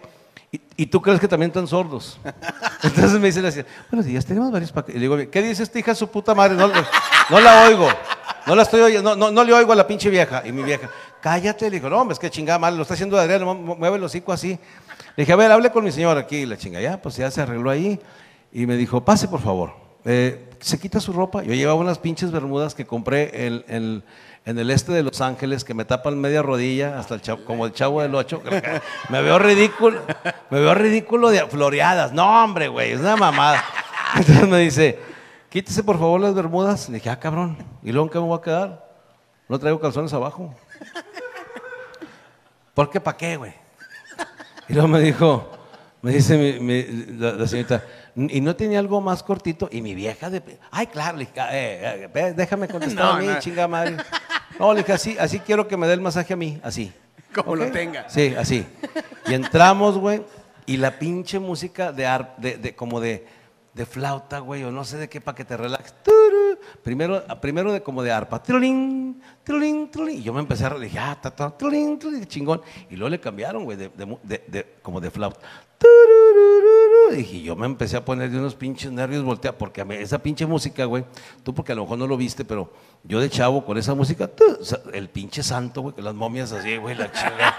y, 0.51 0.59
y 0.75 0.85
tú 0.87 1.01
crees 1.01 1.21
que 1.21 1.29
también 1.29 1.51
están 1.51 1.65
sordos. 1.65 2.19
Entonces 2.83 3.13
me 3.21 3.27
dice 3.27 3.41
la 3.41 3.51
señora, 3.51 3.69
buenos 3.89 4.05
días, 4.05 4.25
tenemos 4.25 4.51
varios 4.51 4.73
paquetes. 4.73 4.95
Y 4.95 4.99
le 4.99 5.03
digo, 5.15 5.31
¿qué 5.31 5.41
dice 5.41 5.63
esta 5.63 5.79
hija 5.79 5.95
su 5.95 6.09
puta 6.09 6.35
madre? 6.35 6.57
No, 6.57 6.67
no 6.67 7.39
la 7.39 7.63
oigo. 7.63 7.87
No 8.47 8.55
la 8.55 8.63
estoy 8.63 8.81
oyendo, 8.81 9.15
no, 9.15 9.27
no, 9.27 9.31
no 9.31 9.43
le 9.45 9.53
oigo 9.53 9.71
a 9.71 9.75
la 9.77 9.87
pinche 9.87 10.09
vieja. 10.09 10.41
Y 10.45 10.51
mi 10.51 10.61
vieja, 10.63 10.89
cállate. 11.21 11.69
Le 11.69 11.77
digo, 11.77 11.89
no, 11.89 12.01
hombre, 12.01 12.13
es 12.15 12.19
que 12.19 12.29
chingada 12.29 12.59
mal, 12.59 12.75
lo 12.75 12.81
está 12.81 12.95
haciendo 12.95 13.17
Adrián, 13.17 13.45
mu- 13.45 13.53
mu- 13.53 13.75
mueve 13.77 13.95
el 13.95 14.03
hocico 14.03 14.33
así. 14.33 14.59
Le 15.15 15.21
dije, 15.23 15.31
a 15.31 15.37
ver, 15.37 15.51
hable 15.53 15.71
con 15.71 15.85
mi 15.85 15.91
señora 15.93 16.19
aquí. 16.21 16.37
Y 16.37 16.45
la 16.45 16.57
chinga, 16.57 16.81
ya, 16.81 17.01
pues 17.01 17.15
ya 17.15 17.31
se 17.31 17.41
arregló 17.41 17.69
ahí. 17.69 17.97
Y 18.51 18.65
me 18.65 18.75
dijo, 18.77 19.03
pase 19.05 19.27
por 19.27 19.41
favor. 19.41 19.73
Eh, 20.05 20.49
se 20.59 20.79
quita 20.79 20.99
su 20.99 21.13
ropa. 21.13 21.43
Yo 21.43 21.53
llevaba 21.53 21.79
unas 21.79 21.99
pinches 21.99 22.31
bermudas 22.31 22.73
que 22.75 22.85
compré 22.85 23.45
en, 23.47 24.03
el 24.45 24.71
este 24.71 24.91
de 24.91 25.03
Los 25.03 25.21
Ángeles 25.21 25.63
que 25.63 25.73
me 25.73 25.85
tapan 25.85 26.19
media 26.19 26.41
rodilla, 26.41 26.97
hasta 26.99 27.15
el 27.15 27.21
chavo- 27.21 27.43
como 27.45 27.65
el 27.65 27.73
chavo 27.73 28.01
del 28.01 28.15
8. 28.15 28.41
Me 29.09 29.21
veo 29.21 29.37
ridículo, 29.39 30.01
me 30.49 30.59
veo 30.59 30.73
ridículo 30.73 31.29
de 31.29 31.45
floreadas. 31.47 32.11
No, 32.13 32.43
hombre, 32.43 32.67
güey, 32.67 32.91
es 32.93 32.99
una 32.99 33.15
mamada. 33.15 33.63
Entonces 34.15 34.47
me 34.47 34.57
dice, 34.59 34.99
quítese 35.49 35.83
por 35.83 35.99
favor 35.99 36.19
las 36.19 36.33
bermudas. 36.33 36.89
Le 36.89 36.95
dije, 36.95 37.09
ah, 37.09 37.19
cabrón, 37.19 37.57
¿y 37.83 37.91
luego 37.91 38.07
en 38.07 38.11
qué 38.11 38.19
me 38.19 38.25
voy 38.25 38.37
a 38.37 38.41
quedar? 38.41 38.89
No 39.47 39.59
traigo 39.59 39.79
calzones 39.79 40.13
abajo. 40.13 40.53
¿Por 42.73 42.89
qué? 42.89 42.99
¿Para 42.99 43.17
qué, 43.17 43.37
güey? 43.37 43.53
Y 44.67 44.73
luego 44.73 44.87
me 44.87 44.99
dijo, 44.99 45.49
me 46.01 46.11
dice 46.13 46.59
la 47.17 47.47
señorita, 47.47 47.83
¿y 48.29 48.41
no 48.41 48.55
tenía 48.55 48.79
algo 48.79 48.99
más 49.01 49.23
cortito? 49.23 49.69
Y 49.71 49.81
mi 49.81 49.93
vieja, 49.95 50.29
de, 50.29 50.41
ay, 50.71 50.87
claro, 50.87 51.17
le 51.17 51.25
dije, 51.25 51.39
"Ah, 51.39 51.49
eh, 51.55 52.03
eh, 52.03 52.09
ve, 52.13 52.33
déjame 52.33 52.67
contestar 52.67 53.03
No, 53.05 53.11
a 53.13 53.19
mí, 53.19 53.27
no. 53.27 53.39
chinga 53.39 53.67
madre. 53.67 53.97
No, 54.59 54.73
le 54.73 54.79
dije, 54.81 54.93
así, 54.93 55.17
así 55.19 55.39
quiero 55.39 55.67
que 55.67 55.77
me 55.77 55.87
dé 55.87 55.93
el 55.93 56.01
masaje 56.01 56.33
a 56.33 56.35
mí, 56.37 56.59
así. 56.63 56.91
Como 57.33 57.55
lo 57.55 57.71
tenga. 57.71 58.09
Sí, 58.09 58.33
así. 58.37 58.65
Y 59.27 59.33
entramos, 59.35 59.97
güey, 59.97 60.23
y 60.65 60.77
la 60.77 60.97
pinche 60.97 61.39
música 61.39 61.91
de, 61.91 62.05
ar- 62.07 62.35
de, 62.37 62.57
de- 62.57 62.75
como 62.75 62.99
de, 62.99 63.25
de 63.73 63.85
flauta, 63.85 64.39
güey, 64.39 64.63
o 64.63 64.71
no 64.71 64.83
sé 64.83 64.97
de 64.97 65.07
qué, 65.07 65.21
para 65.21 65.35
que 65.35 65.45
te 65.45 65.55
relajes. 65.55 65.93
Primero, 66.83 67.23
primero 67.39 67.71
de 67.71 67.81
como 67.81 68.03
de 68.03 68.11
arpa. 68.11 68.41
Trulín, 68.41 69.21
trulín, 69.43 69.89
trulín. 69.91 70.17
Y 70.19 70.23
yo 70.23 70.33
me 70.33 70.39
empecé 70.41 70.65
a 70.65 70.69
relajar, 70.69 71.19
ah, 71.23 71.53
trulín, 71.57 71.97
trulín, 71.99 72.25
chingón. 72.25 72.61
Y 72.89 72.95
luego 72.95 73.09
le 73.09 73.19
cambiaron, 73.19 73.63
güey, 73.63 73.77
de, 73.77 73.89
de- 74.23 74.43
de- 74.47 74.75
como 74.81 74.99
de 74.99 75.09
flauta. 75.11 75.39
Dije, 77.11 77.37
y 77.37 77.43
yo 77.43 77.55
me 77.55 77.65
empecé 77.65 77.97
a 77.97 78.05
poner 78.05 78.29
de 78.29 78.37
unos 78.37 78.55
pinches 78.55 78.91
nervios 78.91 79.23
voltea, 79.23 79.57
porque 79.57 79.85
esa 79.99 80.19
pinche 80.19 80.45
música, 80.45 80.85
güey, 80.85 81.03
tú 81.43 81.53
porque 81.53 81.71
a 81.71 81.75
lo 81.75 81.83
mejor 81.83 81.97
no 81.97 82.07
lo 82.07 82.15
viste, 82.15 82.45
pero 82.45 82.71
yo 83.03 83.19
de 83.19 83.29
chavo 83.29 83.65
con 83.65 83.77
esa 83.77 83.95
música, 83.95 84.29
el 84.93 85.09
pinche 85.09 85.41
santo, 85.41 85.81
güey, 85.81 85.95
que 85.95 86.01
las 86.01 86.13
momias 86.13 86.51
así, 86.51 86.77
güey, 86.77 86.95
la 86.95 87.11
chinga. 87.11 87.55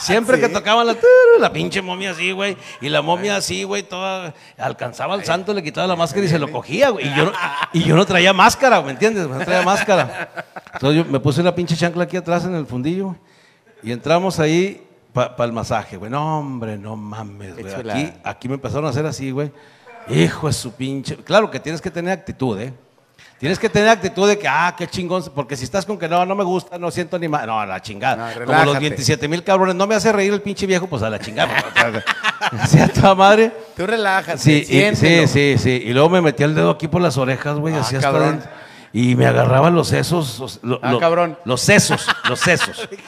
Siempre 0.00 0.40
que 0.40 0.48
tocaban 0.48 0.86
la, 0.86 0.96
la 1.38 1.52
pinche 1.52 1.82
momia 1.82 2.12
así, 2.12 2.32
güey, 2.32 2.56
y 2.80 2.88
la 2.88 3.02
momia 3.02 3.36
así, 3.36 3.64
güey, 3.64 3.82
toda, 3.82 4.34
alcanzaba 4.56 5.14
al 5.14 5.24
santo, 5.24 5.52
le 5.52 5.62
quitaba 5.62 5.86
la 5.86 5.96
máscara 5.96 6.24
y 6.24 6.28
se 6.28 6.38
lo 6.38 6.50
cogía, 6.50 6.88
güey, 6.88 7.06
y 7.06 7.14
yo, 7.14 7.26
no, 7.26 7.32
y 7.74 7.84
yo 7.84 7.96
no 7.96 8.06
traía 8.06 8.32
máscara, 8.32 8.80
¿me 8.80 8.92
entiendes? 8.92 9.28
No 9.28 9.38
traía 9.38 9.62
máscara. 9.62 10.46
Entonces 10.72 11.04
yo 11.04 11.10
me 11.10 11.20
puse 11.20 11.42
una 11.42 11.54
pinche 11.54 11.76
chancla 11.76 12.04
aquí 12.04 12.16
atrás 12.16 12.44
en 12.44 12.54
el 12.54 12.66
fundillo, 12.66 13.14
y 13.82 13.92
entramos 13.92 14.40
ahí 14.40 14.85
para 15.36 15.44
el 15.44 15.52
masaje, 15.52 15.96
güey. 15.96 16.10
No, 16.10 16.38
hombre, 16.40 16.76
no 16.78 16.96
mames, 16.96 17.54
güey. 17.58 17.74
Aquí, 17.74 18.12
aquí 18.22 18.48
me 18.48 18.54
empezaron 18.54 18.86
a 18.86 18.90
hacer 18.90 19.06
así, 19.06 19.30
güey. 19.30 19.50
Hijo 20.08 20.46
de 20.46 20.52
su 20.52 20.72
pinche. 20.72 21.16
Claro 21.16 21.50
que 21.50 21.58
tienes 21.58 21.80
que 21.80 21.90
tener 21.90 22.12
actitud, 22.12 22.58
¿eh? 22.60 22.72
Tienes 23.38 23.58
que 23.58 23.68
tener 23.68 23.88
actitud 23.90 24.26
de 24.26 24.38
que, 24.38 24.48
ah, 24.48 24.74
qué 24.78 24.86
chingón. 24.86 25.22
Porque 25.34 25.56
si 25.56 25.64
estás 25.64 25.84
con 25.84 25.98
que 25.98 26.08
no, 26.08 26.24
no 26.24 26.34
me 26.34 26.44
gusta, 26.44 26.78
no 26.78 26.90
siento 26.90 27.18
ni 27.18 27.28
más. 27.28 27.46
No, 27.46 27.60
a 27.60 27.66
la 27.66 27.82
chingada. 27.82 28.16
No, 28.16 28.32
Como 28.32 28.46
los 28.46 28.58
relájate. 28.60 28.80
27 28.80 29.28
mil 29.28 29.42
cabrones. 29.44 29.74
No 29.74 29.86
me 29.86 29.94
hace 29.94 30.10
reír 30.12 30.32
el 30.32 30.40
pinche 30.40 30.64
viejo, 30.66 30.86
pues 30.86 31.02
a 31.02 31.10
la 31.10 31.18
chingada. 31.18 31.52
¿Sí 32.68 32.78
a 32.78 32.88
toda 32.88 33.14
madre? 33.14 33.52
Tú 33.76 33.86
relájate, 33.86 34.38
Sí, 34.38 34.64
y- 34.68 34.94
sí, 34.96 35.26
sí, 35.26 35.56
sí. 35.58 35.82
Y 35.84 35.92
luego 35.92 36.08
me 36.08 36.22
metí 36.22 36.44
el 36.44 36.54
dedo 36.54 36.70
aquí 36.70 36.88
por 36.88 37.02
las 37.02 37.18
orejas, 37.18 37.58
güey, 37.58 37.74
Ah, 37.74 37.80
así 37.80 37.96
hasta 37.96 38.10
cabrón. 38.10 38.42
Y 38.92 39.16
me 39.16 39.26
agarraban 39.26 39.74
los 39.74 39.88
sesos. 39.88 40.38
los- 40.38 40.60
lo- 40.62 40.78
Ah, 40.82 40.92
lo- 40.92 41.00
cabrón. 41.00 41.38
Los 41.44 41.60
sesos, 41.60 42.06
los 42.28 42.38
sesos. 42.40 42.88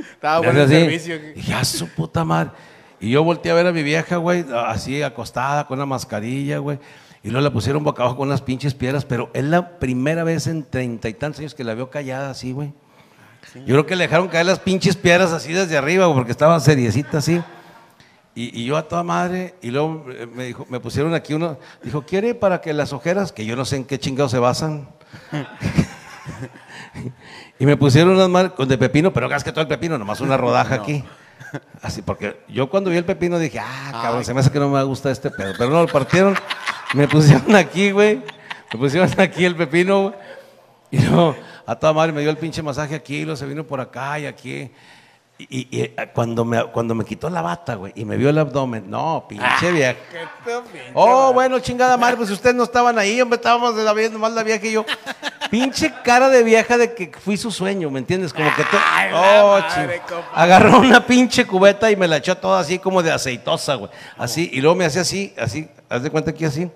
Estaba 0.00 0.38
bueno 0.38 0.62
el 0.62 0.68
servicio. 0.68 1.18
Dije, 1.34 1.54
a 1.54 1.64
su 1.64 1.88
puta 1.88 2.24
madre. 2.24 2.50
Y 3.00 3.10
yo 3.10 3.24
volteé 3.24 3.52
a 3.52 3.54
ver 3.54 3.66
a 3.66 3.72
mi 3.72 3.82
vieja, 3.82 4.16
güey, 4.16 4.44
así 4.66 5.02
acostada 5.02 5.66
con 5.66 5.78
una 5.78 5.86
mascarilla, 5.86 6.58
güey. 6.58 6.78
Y 7.22 7.30
luego 7.30 7.44
la 7.44 7.52
pusieron 7.52 7.84
boca 7.84 8.02
abajo 8.02 8.18
con 8.18 8.28
unas 8.28 8.42
pinches 8.42 8.74
piedras, 8.74 9.04
pero 9.04 9.30
es 9.34 9.44
la 9.44 9.78
primera 9.78 10.24
vez 10.24 10.46
en 10.46 10.64
treinta 10.64 11.08
y 11.08 11.14
tantos 11.14 11.40
años 11.40 11.54
que 11.54 11.64
la 11.64 11.74
veo 11.74 11.90
callada 11.90 12.30
así, 12.30 12.52
güey. 12.52 12.72
Yo 13.54 13.74
creo 13.74 13.86
que 13.86 13.96
le 13.96 14.04
dejaron 14.04 14.28
caer 14.28 14.46
las 14.46 14.58
pinches 14.58 14.96
piedras 14.96 15.32
así 15.32 15.52
desde 15.52 15.76
arriba, 15.76 16.06
güey, 16.06 16.16
porque 16.16 16.32
estaba 16.32 16.58
seriecita 16.60 17.18
así. 17.18 17.42
Y, 18.34 18.60
y 18.60 18.64
yo 18.64 18.76
a 18.76 18.86
toda 18.86 19.02
madre, 19.02 19.54
y 19.60 19.70
luego 19.70 20.06
eh, 20.10 20.26
me, 20.26 20.44
dijo, 20.44 20.66
me 20.68 20.78
pusieron 20.78 21.14
aquí 21.14 21.34
uno, 21.34 21.58
dijo, 21.82 22.02
¿quiere 22.02 22.34
para 22.34 22.60
que 22.60 22.72
las 22.72 22.92
ojeras, 22.92 23.32
que 23.32 23.44
yo 23.44 23.56
no 23.56 23.64
sé 23.64 23.76
en 23.76 23.84
qué 23.84 23.98
chingados 23.98 24.30
se 24.30 24.38
basan? 24.38 24.88
y 27.60 27.66
me 27.66 27.76
pusieron 27.76 28.18
unas 28.18 28.52
con 28.52 28.66
de 28.66 28.78
pepino, 28.78 29.12
pero 29.12 29.28
gas 29.28 29.44
que 29.44 29.52
todo 29.52 29.60
el 29.60 29.68
pepino, 29.68 29.98
nomás 29.98 30.22
una 30.22 30.38
rodaja 30.38 30.74
aquí. 30.76 31.04
Así, 31.82 32.00
porque 32.00 32.40
yo 32.48 32.70
cuando 32.70 32.88
vi 32.88 32.96
el 32.96 33.04
pepino 33.04 33.38
dije, 33.38 33.58
ah, 33.60 33.90
cabrón, 33.92 34.24
se 34.24 34.32
me 34.32 34.40
hace 34.40 34.50
que 34.50 34.58
no 34.58 34.70
me 34.70 34.82
gusta 34.82 35.10
este 35.10 35.30
pedo. 35.30 35.52
Pero 35.58 35.68
no, 35.68 35.82
lo 35.82 35.86
partieron, 35.86 36.34
me 36.94 37.06
pusieron 37.06 37.54
aquí, 37.54 37.90
güey. 37.90 38.22
Me 38.72 38.78
pusieron 38.78 39.10
aquí 39.20 39.44
el 39.44 39.56
pepino, 39.56 40.04
güey. 40.04 40.14
Y 40.90 41.02
luego, 41.02 41.36
a 41.66 41.76
toda 41.76 41.92
madre 41.92 42.12
me 42.12 42.22
dio 42.22 42.30
el 42.30 42.38
pinche 42.38 42.62
masaje 42.62 42.94
aquí, 42.94 43.24
luego 43.24 43.36
se 43.36 43.44
vino 43.44 43.62
por 43.64 43.78
acá 43.82 44.18
y 44.18 44.24
aquí. 44.24 44.70
Y, 45.48 45.66
y- 45.70 45.82
y, 45.84 45.94
cuando, 46.12 46.44
me, 46.44 46.64
cuando 46.66 46.94
me 46.94 47.04
quitó 47.04 47.30
la 47.30 47.40
bata, 47.40 47.74
güey, 47.76 47.92
y 47.96 48.04
me 48.04 48.16
vio 48.16 48.28
el 48.30 48.38
abdomen, 48.38 48.90
no, 48.90 49.24
pinche 49.28 49.72
vieja. 49.72 49.96
Oh, 50.94 51.32
bueno, 51.32 51.58
chingada 51.60 51.96
madre, 51.96 52.16
pues 52.16 52.30
ustedes 52.30 52.54
no 52.54 52.64
estaban 52.64 52.98
ahí, 52.98 53.20
hombre, 53.20 53.36
estábamos 53.36 53.74
de 53.76 53.82
la 53.84 53.92
vieja, 53.94 54.12
nomás 54.12 54.32
la 54.32 54.42
vieja 54.42 54.66
y 54.66 54.72
yo. 54.72 54.84
Pinche 55.50 55.92
cara 56.04 56.28
de 56.28 56.42
vieja 56.42 56.76
de 56.78 56.94
que 56.94 57.10
fui 57.24 57.36
su 57.36 57.50
sueño, 57.50 57.90
¿me 57.90 57.98
entiendes? 58.00 58.32
Como 58.32 58.54
que 58.54 58.64
todo. 58.64 58.80
Oh, 59.14 59.58
ching- 59.68 59.86
Agarró 60.34 60.78
una 60.78 61.04
pinche 61.06 61.46
cubeta 61.46 61.90
y 61.90 61.96
me 61.96 62.06
la 62.06 62.18
echó 62.18 62.36
toda 62.36 62.60
así 62.60 62.78
como 62.78 63.02
de 63.02 63.10
aceitosa, 63.12 63.74
güey. 63.76 63.90
Así, 64.18 64.50
y 64.52 64.60
luego 64.60 64.76
me 64.76 64.84
hacía 64.84 65.02
así, 65.02 65.34
así, 65.38 65.68
haz 65.88 66.02
de 66.02 66.10
cuenta 66.10 66.30
aquí 66.32 66.44
así. 66.44 66.70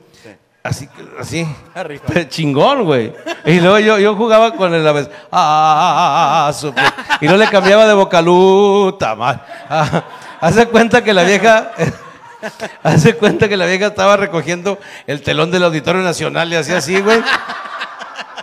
Así, 0.65 0.89
así. 1.21 1.47
Pero 1.75 2.25
chingón, 2.25 2.85
güey. 2.85 3.13
Y 3.45 3.61
luego 3.61 3.79
yo, 3.81 3.99
yo 3.99 4.17
jugaba 4.17 4.55
con 4.55 4.73
el 4.73 4.89
aves. 4.89 5.11
Ah, 5.31 6.49
ah, 6.49 6.49
ah, 6.49 6.53
ah, 6.79 7.19
y 7.21 7.27
no 7.29 7.37
le 7.37 7.47
cambiaba 7.49 7.87
de 7.87 7.93
bocaluta, 7.93 9.15
mal. 9.15 9.45
Ah, 9.69 10.03
haz 10.41 10.55
de 10.55 10.65
cuenta 10.67 11.05
que 11.05 11.13
la 11.13 11.23
vieja. 11.25 11.71
Hace 12.83 13.15
cuenta 13.15 13.47
que 13.49 13.57
la 13.59 13.67
vieja 13.67 13.87
estaba 13.89 14.17
recogiendo 14.17 14.79
el 15.07 15.21
telón 15.23 15.51
del 15.51 15.65
Auditorio 15.65 16.01
Nacional 16.03 16.51
y 16.51 16.57
hacía 16.57 16.79
así, 16.79 16.99
güey. 17.01 17.21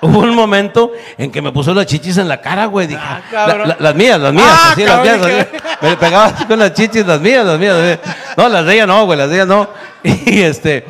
Hubo 0.01 0.19
un 0.19 0.35
momento 0.35 0.91
en 1.17 1.31
que 1.31 1.41
me 1.41 1.51
puso 1.51 1.73
las 1.73 1.85
chichis 1.87 2.17
en 2.17 2.27
la 2.27 2.39
cara, 2.41 2.65
güey. 2.65 2.85
Dije, 2.87 3.01
Ah, 3.01 3.21
la- 3.31 3.77
las 3.79 3.95
mías, 3.95 4.19
las 4.19 4.33
mías, 4.33 4.47
Ah, 4.47 4.71
así, 4.71 4.83
las 4.85 5.01
mías, 5.01 5.17
cabrón, 5.17 5.37
las 5.37 5.51
mías. 5.51 5.63
Me 5.81 5.97
pegaba 5.97 6.25
así 6.25 6.45
con 6.45 6.59
las 6.59 6.73
chichis, 6.73 7.05
las 7.05 7.19
mías, 7.19 7.45
las 7.45 7.57
mías, 7.59 7.75
las 7.75 7.83
mías. 7.83 7.99
No, 8.37 8.49
las 8.49 8.65
de 8.65 8.73
ella 8.75 8.85
no, 8.87 9.05
güey, 9.05 9.17
las 9.17 9.29
de 9.29 9.35
ella 9.35 9.45
no. 9.45 9.69
Y 10.03 10.41
este, 10.41 10.85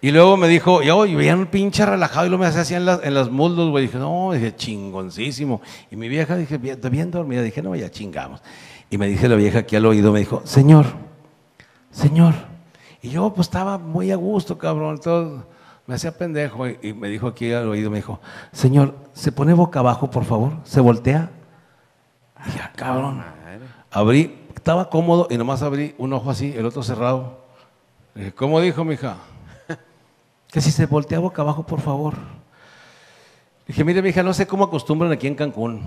y 0.00 0.10
luego 0.10 0.36
me 0.36 0.46
dijo, 0.48 0.82
yo, 0.82 1.06
y 1.06 1.14
veía 1.14 1.34
un 1.34 1.46
pinche 1.46 1.84
relajado 1.86 2.26
y 2.26 2.28
luego 2.28 2.42
me 2.42 2.48
hacía 2.48 2.60
así 2.62 2.74
en, 2.74 2.84
las- 2.84 3.02
en 3.02 3.14
las 3.14 3.30
muslos, 3.30 3.70
güey. 3.70 3.86
Dije, 3.86 3.98
no, 3.98 4.30
dije, 4.32 4.54
chingoncísimo. 4.54 5.60
Y 5.90 5.96
mi 5.96 6.08
vieja, 6.08 6.36
dije, 6.36 6.58
bien, 6.58 6.78
bien 6.90 7.10
dormida. 7.10 7.42
Dije, 7.42 7.62
no, 7.62 7.74
ya 7.74 7.90
chingamos. 7.90 8.42
Y 8.90 8.98
me 8.98 9.06
dije 9.08 9.28
la 9.28 9.34
vieja 9.36 9.60
aquí 9.60 9.74
al 9.76 9.86
oído, 9.86 10.12
me 10.12 10.20
dijo, 10.20 10.42
señor, 10.44 10.86
señor. 11.90 12.34
Y 13.02 13.10
yo 13.10 13.32
pues 13.32 13.46
estaba 13.48 13.78
muy 13.78 14.10
a 14.12 14.16
gusto, 14.16 14.58
cabrón. 14.58 15.00
Todo, 15.00 15.46
me 15.86 15.94
hacía 15.94 16.16
pendejo 16.16 16.68
y, 16.68 16.78
y 16.82 16.92
me 16.92 17.08
dijo 17.08 17.26
aquí 17.28 17.52
al 17.52 17.68
oído, 17.68 17.90
me 17.90 17.96
dijo, 17.96 18.20
señor, 18.52 18.94
¿se 19.12 19.32
pone 19.32 19.54
boca 19.54 19.80
abajo, 19.80 20.10
por 20.10 20.24
favor? 20.24 20.52
¿Se 20.64 20.80
voltea? 20.80 21.30
Dije, 22.44 22.60
"Ah, 22.62 22.72
cabrón. 22.76 23.24
Abrí, 23.90 24.46
estaba 24.54 24.90
cómodo 24.90 25.26
y 25.30 25.38
nomás 25.38 25.62
abrí 25.62 25.94
un 25.98 26.12
ojo 26.12 26.30
así, 26.30 26.52
el 26.56 26.66
otro 26.66 26.82
cerrado. 26.82 27.44
Dije, 28.14 28.32
¿cómo 28.32 28.60
dijo, 28.60 28.84
mija? 28.84 29.16
Que 30.50 30.60
si 30.60 30.70
se 30.70 30.86
voltea 30.86 31.18
boca 31.18 31.42
abajo, 31.42 31.66
por 31.66 31.80
favor. 31.80 32.14
Dije, 33.66 33.84
mire, 33.84 34.00
mija, 34.02 34.22
no 34.22 34.32
sé 34.32 34.46
cómo 34.46 34.64
acostumbran 34.64 35.10
aquí 35.12 35.26
en 35.26 35.34
Cancún, 35.34 35.82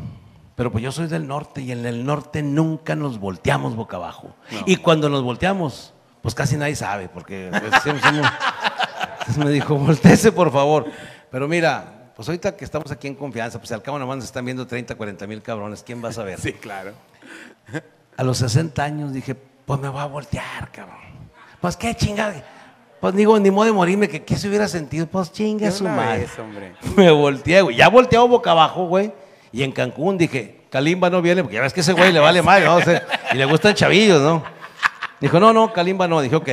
pero 0.55 0.71
pues 0.71 0.83
yo 0.83 0.91
soy 0.91 1.07
del 1.07 1.27
norte 1.27 1.61
y 1.61 1.71
en 1.71 1.85
el 1.85 2.05
norte 2.05 2.43
nunca 2.43 2.95
nos 2.95 3.19
volteamos 3.19 3.75
boca 3.75 3.95
abajo. 3.97 4.35
Y 4.65 4.75
cuando 4.77 5.07
nos 5.09 5.23
volteamos, 5.23 5.93
pues 6.21 6.35
casi 6.35 6.57
nadie 6.57 6.75
sabe, 6.75 7.07
porque 7.07 7.49
pues, 7.51 7.81
somos- 7.83 8.01
Entonces 9.19 9.37
me 9.37 9.49
dijo, 9.51 9.75
volteese 9.75 10.31
por 10.33 10.51
favor. 10.51 10.85
Pero 11.31 11.47
mira, 11.47 12.11
pues 12.15 12.27
ahorita 12.27 12.57
que 12.57 12.65
estamos 12.65 12.91
aquí 12.91 13.07
en 13.07 13.15
confianza, 13.15 13.59
pues 13.59 13.71
al 13.71 13.81
cabo 13.81 13.97
nomás 13.97 14.17
nos 14.17 14.25
están 14.25 14.43
viendo 14.43 14.67
30, 14.67 14.95
40 14.95 15.25
mil 15.27 15.41
cabrones, 15.41 15.81
¿quién 15.83 16.03
va 16.03 16.09
a 16.09 16.13
saber? 16.13 16.39
Sí, 16.39 16.51
claro. 16.53 16.91
A 18.17 18.23
los 18.23 18.37
60 18.39 18.83
años 18.83 19.13
dije, 19.13 19.35
pues 19.35 19.79
me 19.79 19.87
voy 19.87 20.01
a 20.01 20.05
voltear, 20.05 20.69
cabrón. 20.73 20.97
Pues 21.61 21.77
qué 21.77 21.95
chingada. 21.95 22.43
Pues 22.99 23.15
digo, 23.15 23.39
ni 23.39 23.49
modo 23.49 23.65
de 23.65 23.71
morirme, 23.71 24.09
que 24.09 24.23
qué 24.23 24.35
se 24.35 24.47
hubiera 24.47 24.67
sentido. 24.67 25.07
Pues 25.07 25.31
chinga 25.31 25.71
su 25.71 25.85
madre. 25.85 26.21
vez. 26.21 26.31
Me 26.97 27.11
volteé, 27.11 27.61
güey. 27.61 27.75
Ya 27.75 27.87
volteado 27.87 28.27
boca 28.27 28.51
abajo, 28.51 28.87
güey. 28.87 29.13
Y 29.51 29.63
en 29.63 29.71
Cancún 29.71 30.17
dije, 30.17 30.61
Kalimba 30.69 31.09
no 31.09 31.21
viene, 31.21 31.41
porque 31.41 31.55
ya 31.55 31.61
ves 31.61 31.73
que 31.73 31.79
ese 31.79 31.93
güey 31.93 32.11
le 32.11 32.19
vale 32.19 32.41
mal, 32.41 32.63
¿no? 32.63 32.75
O 32.75 32.81
sea, 32.81 33.05
y 33.33 33.37
le 33.37 33.45
gustan 33.45 33.73
chavillos, 33.73 34.21
¿no? 34.21 34.43
Dijo, 35.19 35.39
no, 35.39 35.53
no, 35.53 35.73
Kalimba 35.73 36.07
no. 36.07 36.21
Dije, 36.21 36.35
ok. 36.35 36.49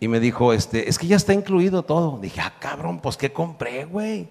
Y 0.00 0.08
me 0.08 0.20
dijo, 0.20 0.52
este, 0.52 0.88
es 0.88 0.98
que 0.98 1.06
ya 1.06 1.16
está 1.16 1.32
incluido 1.32 1.82
todo. 1.82 2.18
Dije, 2.20 2.40
ah, 2.40 2.52
cabrón, 2.58 3.00
pues 3.00 3.16
¿qué 3.16 3.32
compré, 3.32 3.84
güey? 3.84 4.28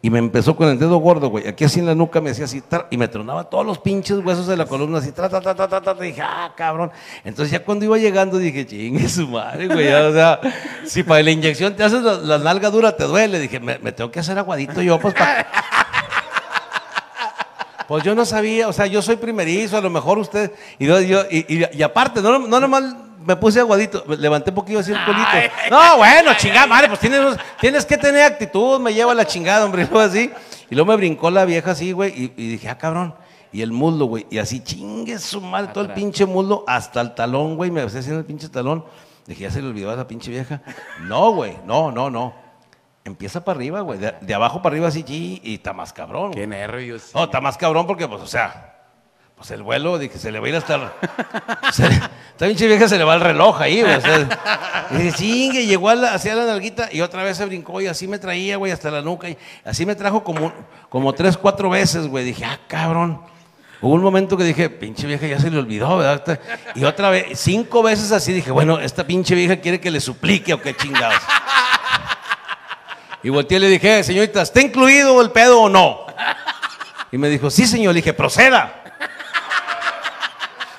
Y 0.00 0.10
me 0.10 0.20
empezó 0.20 0.54
con 0.54 0.68
el 0.68 0.78
dedo 0.78 0.96
gordo, 0.98 1.28
güey. 1.28 1.48
Aquí 1.48 1.64
así 1.64 1.80
en 1.80 1.86
la 1.86 1.94
nuca 1.94 2.20
me 2.20 2.30
hacía 2.30 2.44
así, 2.44 2.62
y 2.90 2.96
me 2.96 3.08
tronaba 3.08 3.42
todos 3.50 3.66
los 3.66 3.78
pinches 3.78 4.18
huesos 4.18 4.46
de 4.46 4.56
la 4.56 4.64
columna, 4.64 4.98
así, 4.98 5.10
tra. 5.10 5.28
Dije, 6.00 6.22
ah, 6.22 6.52
cabrón. 6.56 6.92
Entonces 7.24 7.50
ya 7.50 7.64
cuando 7.64 7.84
iba 7.84 7.98
llegando 7.98 8.38
dije, 8.38 8.64
chingue 8.64 9.08
su 9.08 9.26
madre, 9.26 9.66
güey. 9.66 9.92
o 9.92 10.12
sea, 10.12 10.38
si 10.86 11.02
para 11.02 11.20
la 11.24 11.32
inyección 11.32 11.74
te 11.74 11.82
haces 11.82 12.00
la, 12.02 12.14
la 12.14 12.38
nalga 12.38 12.70
dura, 12.70 12.96
te 12.96 13.04
duele. 13.04 13.40
Dije, 13.40 13.58
me, 13.58 13.80
me 13.80 13.90
tengo 13.90 14.10
que 14.12 14.20
hacer 14.20 14.38
aguadito 14.38 14.80
yo, 14.82 15.00
pues 15.00 15.14
para. 15.14 15.46
Pues 17.88 18.04
yo 18.04 18.14
no 18.14 18.24
sabía, 18.26 18.68
o 18.68 18.72
sea, 18.72 18.86
yo 18.86 19.00
soy 19.00 19.16
primerizo, 19.16 19.78
a 19.78 19.80
lo 19.80 19.88
mejor 19.90 20.18
usted. 20.18 20.52
Y, 20.78 20.86
yo, 20.86 21.00
yo- 21.00 21.24
y, 21.30 21.38
y- 21.56 21.66
y 21.72 21.82
aparte, 21.82 22.20
no, 22.20 22.38
no 22.38 22.60
nomás 22.60 22.84
me 23.28 23.36
puse 23.36 23.60
aguadito, 23.60 24.02
me 24.06 24.16
levanté 24.16 24.48
un 24.48 24.54
poquito 24.54 24.78
así 24.78 24.90
el 24.90 25.04
culito. 25.04 25.28
No, 25.70 25.98
bueno, 25.98 26.32
chingada 26.38 26.66
madre, 26.66 26.88
pues 26.88 26.98
tienes, 26.98 27.36
tienes 27.60 27.84
que 27.84 27.98
tener 27.98 28.22
actitud, 28.22 28.80
me 28.80 28.94
lleva 28.94 29.12
la 29.12 29.26
chingada, 29.26 29.66
hombre, 29.66 29.82
y 29.82 29.84
luego 29.90 30.00
así. 30.00 30.32
Y 30.70 30.74
luego 30.74 30.90
me 30.90 30.96
brincó 30.96 31.30
la 31.30 31.44
vieja 31.44 31.72
así, 31.72 31.92
güey, 31.92 32.10
y, 32.10 32.32
y 32.42 32.48
dije, 32.52 32.70
ah, 32.70 32.78
cabrón. 32.78 33.14
Y 33.52 33.60
el 33.60 33.70
muslo, 33.70 34.06
güey, 34.06 34.26
y 34.30 34.38
así 34.38 34.60
chingue 34.60 35.18
su 35.18 35.42
madre, 35.42 35.72
todo 35.74 35.84
el 35.84 35.92
pinche 35.92 36.24
muslo 36.24 36.64
hasta 36.66 37.02
el 37.02 37.14
talón, 37.14 37.56
güey, 37.56 37.70
me 37.70 37.82
hacía 37.82 38.00
haciendo 38.00 38.20
el 38.20 38.26
pinche 38.26 38.48
talón. 38.48 38.82
Dije, 39.26 39.42
ya 39.42 39.50
se 39.50 39.60
le 39.60 39.68
olvidó 39.68 39.90
a 39.90 39.96
la 39.96 40.06
pinche 40.06 40.30
vieja. 40.30 40.62
No, 41.02 41.32
güey, 41.32 41.58
no, 41.66 41.92
no, 41.92 42.08
no. 42.08 42.34
Empieza 43.04 43.44
para 43.44 43.58
arriba, 43.58 43.82
güey, 43.82 43.98
de, 43.98 44.14
de 44.22 44.34
abajo 44.34 44.62
para 44.62 44.72
arriba 44.72 44.88
así, 44.88 45.04
y 45.06 45.54
está 45.54 45.74
más 45.74 45.92
cabrón. 45.92 46.32
Qué 46.32 46.46
nervios. 46.46 47.10
No, 47.14 47.24
está 47.24 47.42
más 47.42 47.58
cabrón 47.58 47.86
porque, 47.86 48.08
pues, 48.08 48.22
o 48.22 48.26
sea, 48.26 48.77
pues 49.38 49.52
el 49.52 49.62
vuelo, 49.62 49.98
dije, 49.98 50.18
se 50.18 50.32
le 50.32 50.40
va 50.40 50.46
a 50.46 50.48
ir 50.48 50.56
hasta. 50.56 50.92
esta 51.70 52.46
pinche 52.46 52.66
vieja 52.66 52.88
se 52.88 52.98
le 52.98 53.04
va 53.04 53.14
el 53.14 53.20
reloj 53.20 53.60
ahí, 53.60 53.82
güey. 53.82 53.94
o 53.94 54.00
sea, 54.00 54.88
y 54.90 54.96
dije, 54.96 55.12
chingue, 55.12 55.66
llegó 55.66 55.90
hacia 55.90 56.34
la 56.34 56.44
nalguita 56.44 56.88
y 56.90 57.02
otra 57.02 57.22
vez 57.22 57.36
se 57.36 57.46
brincó 57.46 57.80
y 57.80 57.86
así 57.86 58.08
me 58.08 58.18
traía, 58.18 58.56
güey, 58.56 58.72
hasta 58.72 58.90
la 58.90 59.00
nuca. 59.00 59.28
Y 59.28 59.38
así 59.64 59.86
me 59.86 59.94
trajo 59.94 60.24
como, 60.24 60.52
como 60.88 61.12
tres, 61.12 61.36
cuatro 61.36 61.70
veces, 61.70 62.08
güey. 62.08 62.24
Dije, 62.24 62.44
ah, 62.44 62.58
cabrón. 62.66 63.22
Hubo 63.80 63.94
un 63.94 64.02
momento 64.02 64.36
que 64.36 64.42
dije, 64.42 64.70
pinche 64.70 65.06
vieja 65.06 65.28
ya 65.28 65.38
se 65.38 65.52
le 65.52 65.58
olvidó, 65.58 65.98
¿verdad? 65.98 66.40
Y 66.74 66.82
otra 66.82 67.10
vez, 67.10 67.38
cinco 67.38 67.80
veces 67.80 68.10
así 68.10 68.32
dije, 68.32 68.50
bueno, 68.50 68.80
esta 68.80 69.06
pinche 69.06 69.36
vieja 69.36 69.58
quiere 69.58 69.80
que 69.80 69.92
le 69.92 70.00
suplique 70.00 70.52
o 70.52 70.60
qué 70.60 70.74
chingados. 70.74 71.22
Y 73.22 73.28
volteé 73.28 73.58
y 73.58 73.60
le 73.60 73.68
dije, 73.68 74.02
señorita, 74.02 74.42
¿está 74.42 74.60
incluido 74.60 75.20
el 75.22 75.30
pedo 75.30 75.60
o 75.62 75.68
no? 75.68 76.06
Y 77.10 77.18
me 77.18 77.28
dijo, 77.28 77.50
sí, 77.50 77.66
señor. 77.66 77.94
Le 77.94 78.00
dije, 78.00 78.12
proceda. 78.12 78.77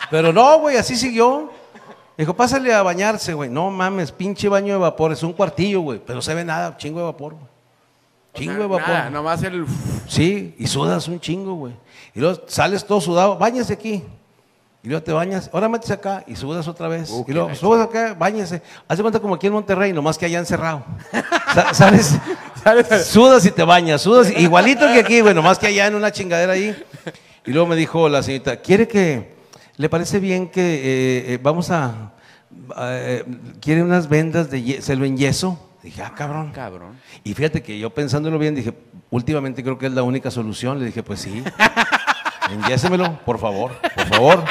Pero 0.10 0.34
no, 0.34 0.60
güey, 0.60 0.78
así 0.78 0.96
siguió. 0.96 1.52
Dijo, 2.18 2.34
pásale 2.34 2.74
a 2.74 2.84
bañarse, 2.84 3.34
güey. 3.34 3.50
No 3.50 3.70
mames, 3.72 4.12
pinche 4.12 4.50
baño 4.50 4.74
de 4.74 4.80
vapor. 4.80 5.12
Es 5.14 5.24
un 5.24 5.34
cuartillo, 5.34 5.82
güey. 5.82 6.00
Pero 6.06 6.16
no 6.16 6.22
se 6.22 6.34
ve 6.34 6.44
nada, 6.44 6.76
chingo 6.78 7.00
de 7.00 7.06
vapor, 7.06 7.34
güey. 7.36 7.46
Chingo 8.34 8.62
de 8.62 8.68
vapor. 8.68 8.88
Nada, 8.90 9.10
nomás 9.10 9.42
el. 9.44 9.66
Sí, 10.08 10.56
y 10.58 10.68
sudas 10.68 11.08
un 11.08 11.20
chingo, 11.20 11.54
güey. 11.54 11.74
Y 12.14 12.20
luego 12.20 12.42
sales 12.48 12.86
todo 12.86 13.00
sudado, 13.00 13.38
bañase 13.38 13.74
aquí. 13.74 14.04
Y 14.82 14.88
luego 14.88 15.04
te 15.04 15.12
bañas, 15.12 15.50
ahora 15.52 15.68
metes 15.68 15.92
acá 15.92 16.24
y 16.26 16.36
sudas 16.38 16.66
otra 16.68 16.88
vez. 16.88 17.10
Uh, 17.10 17.26
y 17.28 17.34
luego 17.34 17.54
subes 17.54 17.82
acá, 17.82 18.16
bañase. 18.18 18.62
Hace 18.88 19.02
cuenta 19.02 19.20
como 19.20 19.36
aquí 19.36 19.48
en 19.48 19.54
Monterrey, 19.54 19.92
nomás 19.92 20.18
que 20.18 20.26
allá 20.26 20.40
encerrado. 20.40 20.86
Sa- 21.54 21.74
sales, 21.74 22.18
sudas 23.06 23.46
y 23.46 23.52
te 23.52 23.64
bañas, 23.64 24.02
sudas 24.02 24.32
igualito 24.38 24.86
que 24.88 25.00
aquí, 25.00 25.20
güey, 25.20 25.34
nomás 25.34 25.60
que 25.60 25.68
allá 25.68 25.88
en 25.88 25.96
una 25.96 26.12
chingadera 26.14 26.54
ahí. 26.54 26.82
Y 27.46 27.52
luego 27.52 27.68
me 27.68 27.76
dijo 27.76 28.08
la 28.08 28.24
señorita, 28.24 28.58
¿quiere 28.62 28.88
que, 28.88 29.36
le 29.80 29.88
parece 29.88 30.20
bien 30.20 30.50
que 30.50 30.62
eh, 30.62 31.34
eh, 31.34 31.40
vamos 31.42 31.72
a, 31.72 32.12
eh, 32.82 33.24
quiere 33.62 33.82
unas 33.82 34.10
vendas 34.10 34.52
de 34.52 34.82
se 34.82 34.94
lo 34.98 35.06
en 35.06 35.16
yeso? 35.16 35.58
Dije, 35.82 36.02
ah, 36.02 36.14
cabrón. 36.14 36.52
Cabrón. 36.52 37.00
Y 37.24 37.34
fíjate 37.34 37.64
que 37.64 37.80
yo 37.80 37.90
pensándolo 37.90 38.38
bien 38.38 38.56
dije, 38.56 38.74
últimamente 39.10 39.64
creo 39.64 39.78
que 39.78 39.86
es 39.86 39.94
la 39.94 40.04
única 40.04 40.32
solución. 40.32 40.80
Le 40.80 40.88
dije, 40.88 41.02
pues 41.02 41.22
sí, 41.22 41.42
enyésemelo, 42.52 43.20
por 43.24 43.40
favor, 43.40 43.72
por 43.96 44.06
favor, 44.08 44.44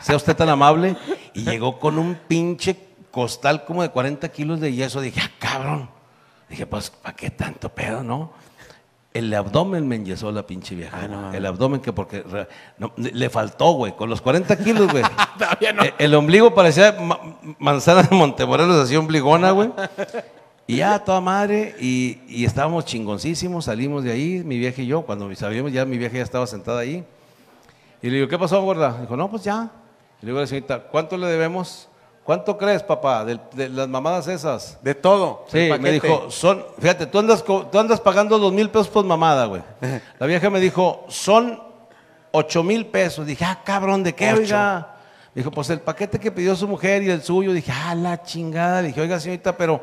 sea 0.00 0.16
usted 0.16 0.34
tan 0.34 0.48
amable. 0.48 0.96
Y 1.34 1.44
llegó 1.44 1.78
con 1.78 1.98
un 1.98 2.14
pinche 2.26 2.74
costal 3.10 3.66
como 3.66 3.82
de 3.82 3.90
40 3.90 4.30
kilos 4.30 4.60
de 4.60 4.72
yeso. 4.72 5.02
Dije, 5.02 5.20
ah, 5.22 5.30
cabrón. 5.38 5.90
Dije, 6.48 6.64
pues, 6.64 6.88
¿para 6.88 7.14
qué 7.14 7.28
tanto 7.28 7.68
pedo, 7.68 8.02
no? 8.02 8.32
El 9.12 9.34
abdomen 9.34 9.88
me 9.88 9.96
enyesó 9.96 10.30
la 10.30 10.46
pinche 10.46 10.74
vieja. 10.76 11.06
güey. 11.06 11.36
el 11.36 11.44
abdomen 11.46 11.80
que 11.80 11.92
porque 11.92 12.24
no, 12.78 12.92
le 12.96 13.28
faltó, 13.28 13.72
güey, 13.72 13.96
con 13.96 14.08
los 14.08 14.20
40 14.20 14.56
kilos, 14.58 14.90
güey. 14.90 15.02
Todavía 15.38 15.72
no. 15.72 15.82
Eh, 15.82 15.94
El 15.98 16.14
ombligo 16.14 16.54
parecía 16.54 16.92
ma- 17.00 17.18
manzana 17.58 18.04
de 18.04 18.14
Montemorelos, 18.16 18.76
así 18.76 18.94
ombligona, 18.94 19.50
güey. 19.50 19.70
Y 20.68 20.76
ya, 20.76 21.00
toda 21.00 21.20
madre, 21.20 21.74
y, 21.80 22.20
y 22.28 22.44
estábamos 22.44 22.84
chingoncísimos, 22.84 23.64
salimos 23.64 24.04
de 24.04 24.12
ahí, 24.12 24.42
mi 24.44 24.56
vieja 24.58 24.80
y 24.82 24.86
yo, 24.86 25.02
cuando 25.02 25.34
sabíamos 25.34 25.72
ya 25.72 25.84
mi 25.84 25.98
vieja 25.98 26.18
ya 26.18 26.22
estaba 26.22 26.46
sentada 26.46 26.78
ahí. 26.78 27.04
Y 28.02 28.08
le 28.08 28.16
digo, 28.16 28.28
¿qué 28.28 28.38
pasó, 28.38 28.62
gorda? 28.62 28.96
Dijo, 29.00 29.16
no, 29.16 29.28
pues 29.28 29.42
ya. 29.42 29.68
Y 30.22 30.26
le 30.26 30.30
digo 30.30 30.38
a 30.38 30.42
la 30.42 30.46
señorita, 30.46 30.82
¿cuánto 30.84 31.18
le 31.18 31.26
debemos? 31.26 31.88
¿Cuánto 32.30 32.56
crees, 32.56 32.84
papá, 32.84 33.24
de, 33.24 33.40
de 33.54 33.68
las 33.68 33.88
mamadas 33.88 34.28
esas? 34.28 34.78
De 34.82 34.94
todo. 34.94 35.46
Sí, 35.50 35.68
me 35.80 35.90
dijo, 35.90 36.30
son, 36.30 36.64
fíjate, 36.78 37.06
tú 37.06 37.18
andas, 37.18 37.42
tú 37.44 37.76
andas 37.76 37.98
pagando 37.98 38.38
dos 38.38 38.52
mil 38.52 38.70
pesos 38.70 38.86
por 38.86 39.04
mamada, 39.04 39.46
güey. 39.46 39.62
La 40.20 40.28
vieja 40.28 40.48
me 40.48 40.60
dijo, 40.60 41.04
son 41.08 41.60
ocho 42.30 42.62
mil 42.62 42.86
pesos. 42.86 43.26
Dije, 43.26 43.44
ah, 43.44 43.58
cabrón, 43.64 44.04
¿de 44.04 44.14
qué, 44.14 44.32
oiga? 44.32 44.94
Me 45.34 45.40
dijo, 45.40 45.50
pues 45.50 45.70
el 45.70 45.80
paquete 45.80 46.20
que 46.20 46.30
pidió 46.30 46.54
su 46.54 46.68
mujer 46.68 47.02
y 47.02 47.10
el 47.10 47.20
suyo. 47.20 47.52
Dije, 47.52 47.72
ah, 47.72 47.96
la 47.96 48.22
chingada. 48.22 48.80
Dije, 48.80 49.00
oiga, 49.00 49.18
señorita, 49.18 49.56
pero 49.56 49.80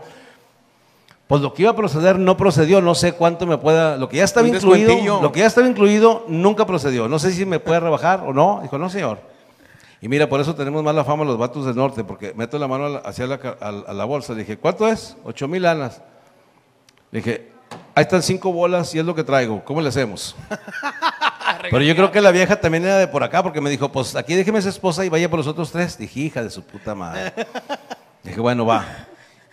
pues 1.27 1.41
lo 1.41 1.53
que 1.53 1.63
iba 1.63 1.71
a 1.71 1.75
proceder 1.75 2.17
no 2.17 2.37
procedió. 2.37 2.79
No 2.79 2.95
sé 2.95 3.11
cuánto 3.11 3.45
me 3.45 3.57
pueda, 3.57 3.97
lo 3.97 4.07
que 4.07 4.15
ya 4.15 4.23
estaba 4.23 4.47
incluido, 4.47 5.21
lo 5.21 5.33
que 5.33 5.41
ya 5.41 5.47
estaba 5.47 5.67
incluido 5.67 6.23
nunca 6.29 6.65
procedió. 6.65 7.09
No 7.09 7.19
sé 7.19 7.33
si 7.33 7.45
me 7.45 7.59
puede 7.59 7.81
rebajar 7.81 8.23
o 8.25 8.31
no. 8.31 8.61
Dijo, 8.63 8.77
no, 8.77 8.89
señor. 8.89 9.35
Y 10.01 10.07
mira, 10.07 10.29
por 10.29 10.39
eso 10.39 10.53
tenemos 10.53 10.83
mala 10.83 11.03
fama 11.03 11.25
los 11.25 11.37
vatos 11.37 11.65
del 11.65 11.75
norte, 11.75 12.03
porque 12.03 12.33
meto 12.35 12.59
la 12.59 12.67
mano 12.67 13.01
hacia 13.03 13.25
la, 13.25 13.39
a, 13.59 13.67
a 13.69 13.93
la 13.93 14.05
bolsa. 14.05 14.33
Le 14.33 14.39
dije, 14.39 14.57
¿cuánto 14.57 14.87
es? 14.87 15.17
Ocho 15.23 15.47
mil 15.47 15.63
lanas. 15.63 16.01
Le 17.11 17.19
dije, 17.19 17.51
ahí 17.95 18.03
están 18.03 18.21
cinco 18.21 18.51
bolas 18.51 18.93
y 18.93 18.99
es 18.99 19.05
lo 19.05 19.15
que 19.15 19.23
traigo. 19.23 19.63
¿Cómo 19.63 19.81
le 19.81 19.89
hacemos? 19.89 20.35
Pero 21.61 21.81
yo 21.81 21.95
creo 21.95 22.11
que 22.11 22.21
la 22.21 22.31
vieja 22.31 22.59
también 22.59 22.85
era 22.85 22.97
de 22.97 23.07
por 23.07 23.23
acá, 23.23 23.41
porque 23.41 23.61
me 23.61 23.69
dijo, 23.69 23.91
pues 23.91 24.15
aquí 24.15 24.35
déjeme 24.35 24.59
a 24.59 24.61
su 24.61 24.69
esposa 24.69 25.03
y 25.05 25.09
vaya 25.09 25.29
por 25.29 25.39
los 25.39 25.47
otros 25.47 25.71
tres. 25.71 25.97
Dije, 25.97 26.19
hija 26.19 26.43
de 26.43 26.49
su 26.49 26.63
puta 26.63 26.93
madre. 26.93 27.33
Dije, 28.23 28.39
bueno, 28.39 28.65
va. 28.65 28.85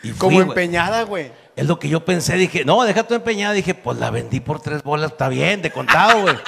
Y 0.03 0.11
fui, 0.11 0.19
Como 0.19 0.43
empeñada, 0.43 1.03
güey. 1.05 1.33
Es 1.57 1.67
lo 1.67 1.79
que 1.79 1.89
yo 1.89 2.05
pensé, 2.05 2.35
dije, 2.35 2.65
no, 2.65 2.83
deja 2.83 3.05
tu 3.05 3.15
empeñada. 3.15 3.55
Dije, 3.55 3.75
pues 3.75 3.99
la 3.99 4.11
vendí 4.11 4.41
por 4.41 4.61
tres 4.61 4.83
bolas, 4.83 5.13
está 5.13 5.29
bien, 5.29 5.63
de 5.63 5.71
contado, 5.71 6.23
güey. 6.23 6.35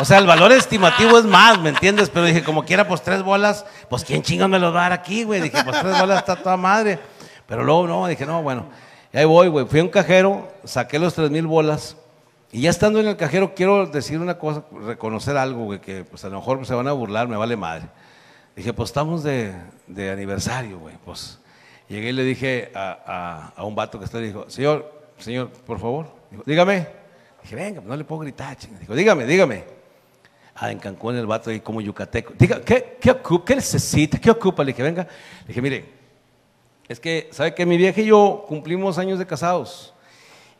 O 0.00 0.04
sea, 0.04 0.18
el 0.18 0.26
valor 0.26 0.52
estimativo 0.52 1.18
es 1.18 1.24
más, 1.24 1.58
¿me 1.60 1.70
entiendes? 1.70 2.10
Pero 2.10 2.26
dije, 2.26 2.42
como 2.44 2.64
quiera, 2.64 2.86
pues 2.86 3.02
tres 3.02 3.22
bolas, 3.22 3.64
pues 3.88 4.04
quién 4.04 4.22
chingas 4.22 4.48
me 4.48 4.58
los 4.58 4.74
va 4.74 4.80
a 4.80 4.82
dar 4.90 4.92
aquí, 4.92 5.24
güey. 5.24 5.40
Dije, 5.40 5.58
pues 5.64 5.80
tres 5.80 5.98
bolas 5.98 6.18
está 6.18 6.36
toda 6.36 6.56
madre. 6.56 6.98
Pero 7.46 7.64
luego, 7.64 7.86
no, 7.86 8.06
dije, 8.06 8.26
no, 8.26 8.42
bueno. 8.42 8.66
Ahí 9.14 9.24
voy, 9.24 9.48
güey. 9.48 9.64
Fui 9.66 9.80
a 9.80 9.82
un 9.82 9.88
cajero, 9.88 10.52
saqué 10.64 10.98
los 10.98 11.14
tres 11.14 11.30
mil 11.30 11.46
bolas. 11.46 11.96
Y 12.52 12.62
ya 12.62 12.70
estando 12.70 13.00
en 13.00 13.08
el 13.08 13.16
cajero, 13.16 13.54
quiero 13.54 13.86
decir 13.86 14.20
una 14.20 14.38
cosa, 14.38 14.64
reconocer 14.84 15.36
algo, 15.36 15.64
güey, 15.64 15.80
que 15.80 16.04
pues 16.04 16.24
a 16.24 16.28
lo 16.28 16.36
mejor 16.38 16.64
se 16.66 16.74
van 16.74 16.88
a 16.88 16.92
burlar, 16.92 17.26
me 17.26 17.36
vale 17.36 17.56
madre. 17.56 17.86
Dije, 18.54 18.72
pues 18.74 18.90
estamos 18.90 19.22
de, 19.22 19.52
de 19.86 20.10
aniversario, 20.10 20.78
güey. 20.78 20.94
Pues 21.04 21.38
llegué 21.88 22.10
y 22.10 22.12
le 22.12 22.22
dije 22.22 22.70
a, 22.74 23.52
a- 23.56 23.64
un 23.64 23.74
vato 23.74 23.98
que 23.98 24.04
está, 24.04 24.18
le 24.18 24.26
dijo, 24.28 24.44
señor, 24.48 24.92
señor, 25.18 25.48
por 25.50 25.78
favor, 25.80 26.06
dígame. 26.44 26.86
Dije, 27.42 27.56
venga, 27.56 27.80
no 27.84 27.96
le 27.96 28.04
puedo 28.04 28.20
gritar, 28.20 28.56
chinga. 28.56 28.78
Dijo, 28.78 28.94
dígame, 28.94 29.24
dígame. 29.24 29.75
Ah, 30.58 30.72
en 30.72 30.78
Cancún 30.78 31.16
el 31.16 31.26
vato 31.26 31.50
ahí 31.50 31.60
como 31.60 31.82
yucateco. 31.82 32.32
Diga, 32.38 32.62
¿qué, 32.62 32.96
qué, 32.98 33.10
ocupa, 33.10 33.44
¿qué 33.44 33.56
necesita? 33.56 34.18
¿Qué 34.18 34.30
ocupa? 34.30 34.64
Le 34.64 34.72
dije, 34.72 34.82
venga. 34.82 35.02
Le 35.42 35.48
dije, 35.48 35.60
mire, 35.60 35.84
es 36.88 36.98
que, 36.98 37.28
¿sabe 37.30 37.54
que 37.54 37.66
Mi 37.66 37.76
vieja 37.76 38.00
y 38.00 38.06
yo 38.06 38.44
cumplimos 38.48 38.96
años 38.96 39.18
de 39.18 39.26
casados. 39.26 39.92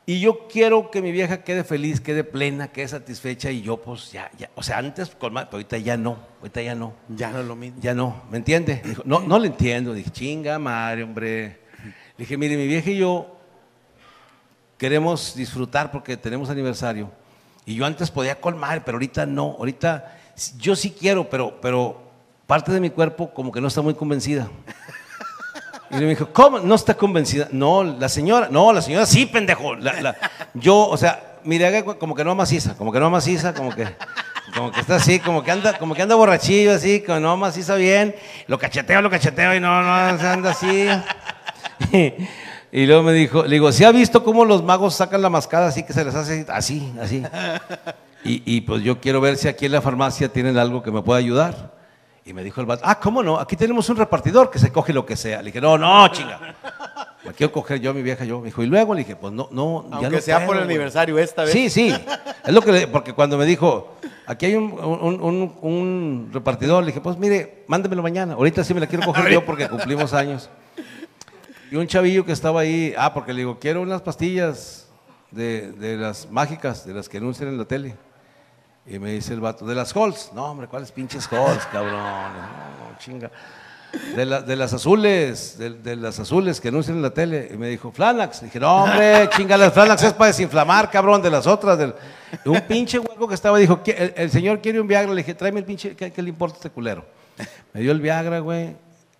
Y 0.09 0.21
yo 0.21 0.47
quiero 0.47 0.91
que 0.91 1.03
mi 1.03 1.11
vieja 1.11 1.43
quede 1.43 1.65
feliz, 1.65 2.01
quede 2.01 2.23
plena, 2.23 2.69
quede 2.69 2.87
satisfecha 2.87 3.51
y 3.51 3.63
yo 3.63 3.79
pues 3.79 4.13
ya, 4.13 4.31
ya, 4.39 4.51
o 4.55 4.63
sea, 4.63 4.79
antes 4.79 5.11
con 5.11 5.33
más, 5.33 5.47
pero 5.47 5.57
ahorita 5.57 5.79
ya 5.79 5.97
no, 5.97 6.19
ahorita 6.39 6.63
ya 6.63 6.77
no. 6.77 6.95
Ya 7.09 7.31
no 7.31 7.41
es 7.41 7.47
lo 7.47 7.57
mismo. 7.57 7.81
Ya 7.81 7.93
no, 7.93 8.23
¿me 8.31 8.37
entiende? 8.37 8.83
Dijo, 8.85 9.03
no, 9.05 9.19
no 9.21 9.37
le 9.39 9.49
entiendo. 9.49 9.95
Dije, 9.95 10.11
chinga 10.11 10.61
madre, 10.61 11.03
hombre. 11.03 11.61
Le 12.17 12.19
dije, 12.19 12.37
mire, 12.37 12.57
mi 12.57 12.69
vieja 12.69 12.89
y 12.89 12.99
yo 12.99 13.37
queremos 14.79 15.35
disfrutar 15.35 15.91
porque 15.91 16.17
tenemos 16.17 16.51
aniversario. 16.51 17.11
Y 17.67 17.75
yo 17.75 17.85
antes 17.85 18.13
podía 18.13 18.41
colmar, 18.41 18.85
pero 18.85 18.97
ahorita 18.97 19.27
no. 19.27 19.57
Ahorita 19.59 20.17
yo 20.57 20.77
sí 20.77 20.93
quiero, 20.93 21.29
pero, 21.29 21.61
pero 21.61 22.01
parte 22.47 22.71
de 22.71 22.81
mi 22.81 22.91
cuerpo 22.91 23.35
como 23.35 23.51
que 23.51 23.61
no 23.61 23.67
está 23.67 23.83
muy 23.83 23.95
convencida. 23.95 24.49
Y 25.91 25.97
le 25.97 26.07
dijo, 26.07 26.29
¿cómo? 26.33 26.61
¿No 26.61 26.75
está 26.75 26.95
convencida? 26.95 27.49
No, 27.51 27.83
la 27.83 28.09
señora, 28.09 28.49
no, 28.51 28.73
la 28.73 28.83
señora 28.83 29.05
sí, 29.05 29.27
pendejo. 29.27 29.77
Yo, 30.55 30.89
o 30.89 30.97
sea, 30.97 31.39
mire, 31.45 31.85
como 31.85 32.15
que 32.15 32.25
no 32.25 32.35
maciza, 32.35 32.77
como 32.77 32.93
que 32.93 33.01
no 33.01 33.11
maciza, 33.11 33.53
como 33.55 33.75
que, 33.75 33.87
como 34.55 34.71
que 34.71 34.81
está 34.81 34.97
así, 34.97 35.19
como 35.21 35.43
que 35.43 35.51
anda, 35.51 35.79
como 35.79 35.95
que 35.95 36.03
anda 36.03 36.15
borrachillo 36.15 36.73
así, 36.73 37.03
como 37.03 37.21
no 37.21 37.37
maciza 37.37 37.75
bien. 37.77 38.15
Lo 38.47 38.59
cacheteo, 38.59 39.03
lo 39.03 39.11
cacheteo 39.11 39.55
y 39.55 39.61
no, 39.61 39.83
no, 39.83 39.93
anda 39.93 40.51
así. 40.51 40.89
Y 42.73 42.87
luego 42.87 43.03
me 43.03 43.13
dijo, 43.13 43.45
le 43.45 43.51
digo, 43.51 43.71
¿sí 43.73 43.85
ha 43.85 43.93
visto 43.93 44.23
cómo 44.25 44.45
los 44.45 44.63
magos 44.63 44.95
sacan 44.95 45.23
la 45.23 45.31
mascada 45.31 45.69
así 45.69 45.83
que 45.85 45.93
se 45.93 46.05
les 46.05 46.15
hace 46.15 46.45
así, 46.49 46.93
así? 47.01 47.23
Y, 48.25 48.43
y, 48.45 48.61
pues 48.63 48.83
yo 48.83 49.01
quiero 49.01 49.21
ver 49.21 49.37
si 49.37 49.47
aquí 49.49 49.67
en 49.67 49.73
la 49.73 49.81
farmacia 49.81 50.29
tienen 50.29 50.59
algo 50.59 50.83
que 50.83 50.91
me 50.91 51.01
pueda 51.03 51.19
ayudar. 51.19 51.75
Y 52.25 52.33
me 52.33 52.43
dijo 52.43 52.61
el 52.61 52.67
vato, 52.67 52.83
ah, 52.85 52.99
¿cómo 52.99 53.23
no? 53.23 53.39
Aquí 53.39 53.55
tenemos 53.55 53.89
un 53.89 53.97
repartidor 53.97 54.51
que 54.51 54.59
se 54.59 54.73
coge 54.73 54.93
lo 54.93 55.07
que 55.07 55.17
sea. 55.17 55.39
Le 55.43 55.47
dije, 55.53 55.61
no, 55.61 55.79
no, 55.79 56.09
chinga. 56.09 56.57
Me 57.25 57.33
quiero 57.33 57.53
coger 57.53 57.79
yo, 57.81 57.95
mi 57.95 58.03
vieja, 58.03 58.25
yo. 58.25 58.41
Me 58.41 58.47
dijo, 58.47 58.65
y 58.65 58.67
luego 58.67 58.95
le 58.95 59.01
dije, 59.03 59.15
pues 59.15 59.33
no, 59.33 59.49
no, 59.53 59.87
ya 59.91 59.97
Aunque 59.99 60.11
no 60.17 60.21
sea 60.21 60.37
puedo, 60.39 60.47
por 60.49 60.57
el 60.57 60.65
güey". 60.65 60.75
aniversario 60.75 61.19
esta 61.21 61.43
vez. 61.45 61.53
Sí, 61.53 61.71
sí. 61.71 61.95
Es 62.45 62.53
lo 62.53 62.63
que 62.63 62.73
le, 62.73 62.89
porque 62.89 63.13
cuando 63.13 63.39
me 63.39 63.45
dijo, 63.47 63.95
aquí 64.27 64.47
hay 64.47 64.57
un, 64.57 64.73
un- 64.73 65.21
un- 65.23 65.55
un 65.63 66.31
repartidor, 66.33 66.83
le 66.83 66.89
dije, 66.89 67.01
pues 67.01 67.17
mire, 67.17 67.63
mándemelo 67.69 68.03
mañana. 68.03 68.35
Ahorita 68.35 68.65
sí 68.65 68.75
me 68.75 68.81
la 68.81 68.89
quiero 68.89 69.07
coger 69.07 69.31
yo 69.31 69.45
porque 69.45 69.69
cumplimos 69.69 70.13
años. 70.13 70.51
Y 71.71 71.77
un 71.77 71.87
chavillo 71.87 72.25
que 72.25 72.33
estaba 72.33 72.61
ahí, 72.61 72.95
ah, 72.97 73.13
porque 73.13 73.33
le 73.33 73.41
digo, 73.41 73.59
quiero 73.59 73.83
unas 73.83 74.01
pastillas 74.03 74.87
de, 75.31 75.73
de 75.73 75.97
las 75.97 76.31
mágicas, 76.31 76.87
de 76.87 76.95
las 76.95 77.09
que 77.09 77.19
anuncian 77.19 77.49
en 77.49 77.59
la 77.59 77.65
tele. 77.65 77.97
Y 78.87 78.99
me 79.01 79.13
dice 79.13 79.33
el 79.35 79.41
vato, 79.41 79.67
de 79.67 79.75
las 79.75 79.95
Halls. 79.97 80.31
No, 80.33 80.45
hombre, 80.47 80.69
¿cuáles 80.69 80.93
pinches 80.93 81.27
Halls, 81.33 81.67
cabrón? 81.73 81.93
No, 81.95 82.29
no, 82.93 82.99
chinga. 82.99 83.31
De, 84.15 84.25
la- 84.27 84.43
de 84.43 84.55
las 84.57 84.73
azules, 84.75 85.57
de, 85.59 85.71
de 85.71 85.97
las 85.97 86.21
azules 86.21 86.61
que 86.61 86.69
anuncian 86.69 86.97
en 86.99 87.03
la 87.03 87.11
tele. 87.11 87.49
Y 87.53 87.57
me 87.57 87.69
dijo, 87.69 87.91
Flanax. 87.91 88.43
Dije, 88.43 88.61
no, 88.61 88.85
hombre, 88.85 89.29
chinga, 89.37 89.57
las 89.57 89.73
Flanax 89.73 90.03
es 90.05 90.13
para 90.13 90.29
desinflamar, 90.29 90.89
cabrón, 90.91 91.21
de 91.21 91.31
las 91.31 91.47
otras. 91.49 91.77
del-". 91.79 91.95
Y 92.45 92.49
un 92.49 92.61
pinche 92.63 92.99
hueco 93.01 93.27
que 93.27 93.35
estaba 93.35 93.59
dijo, 93.59 93.83
"¿Qui- 93.83 94.13
el, 94.15 94.31
señor 94.31 94.61
quiere 94.61 94.81
un 94.81 94.87
Viagra. 94.87 95.13
Le 95.13 95.23
dije, 95.23 95.35
tráeme 95.35 95.61
el 95.61 95.65
pinche, 95.67 95.97
¿qué, 95.97 96.13
qué 96.13 96.23
le 96.23 96.29
importa 96.29 96.57
este 96.59 96.71
culero? 96.71 97.05
Me 97.73 97.81
dio 97.81 97.91
el 97.91 98.01
Viagra, 98.01 98.39
güey, 98.39 98.77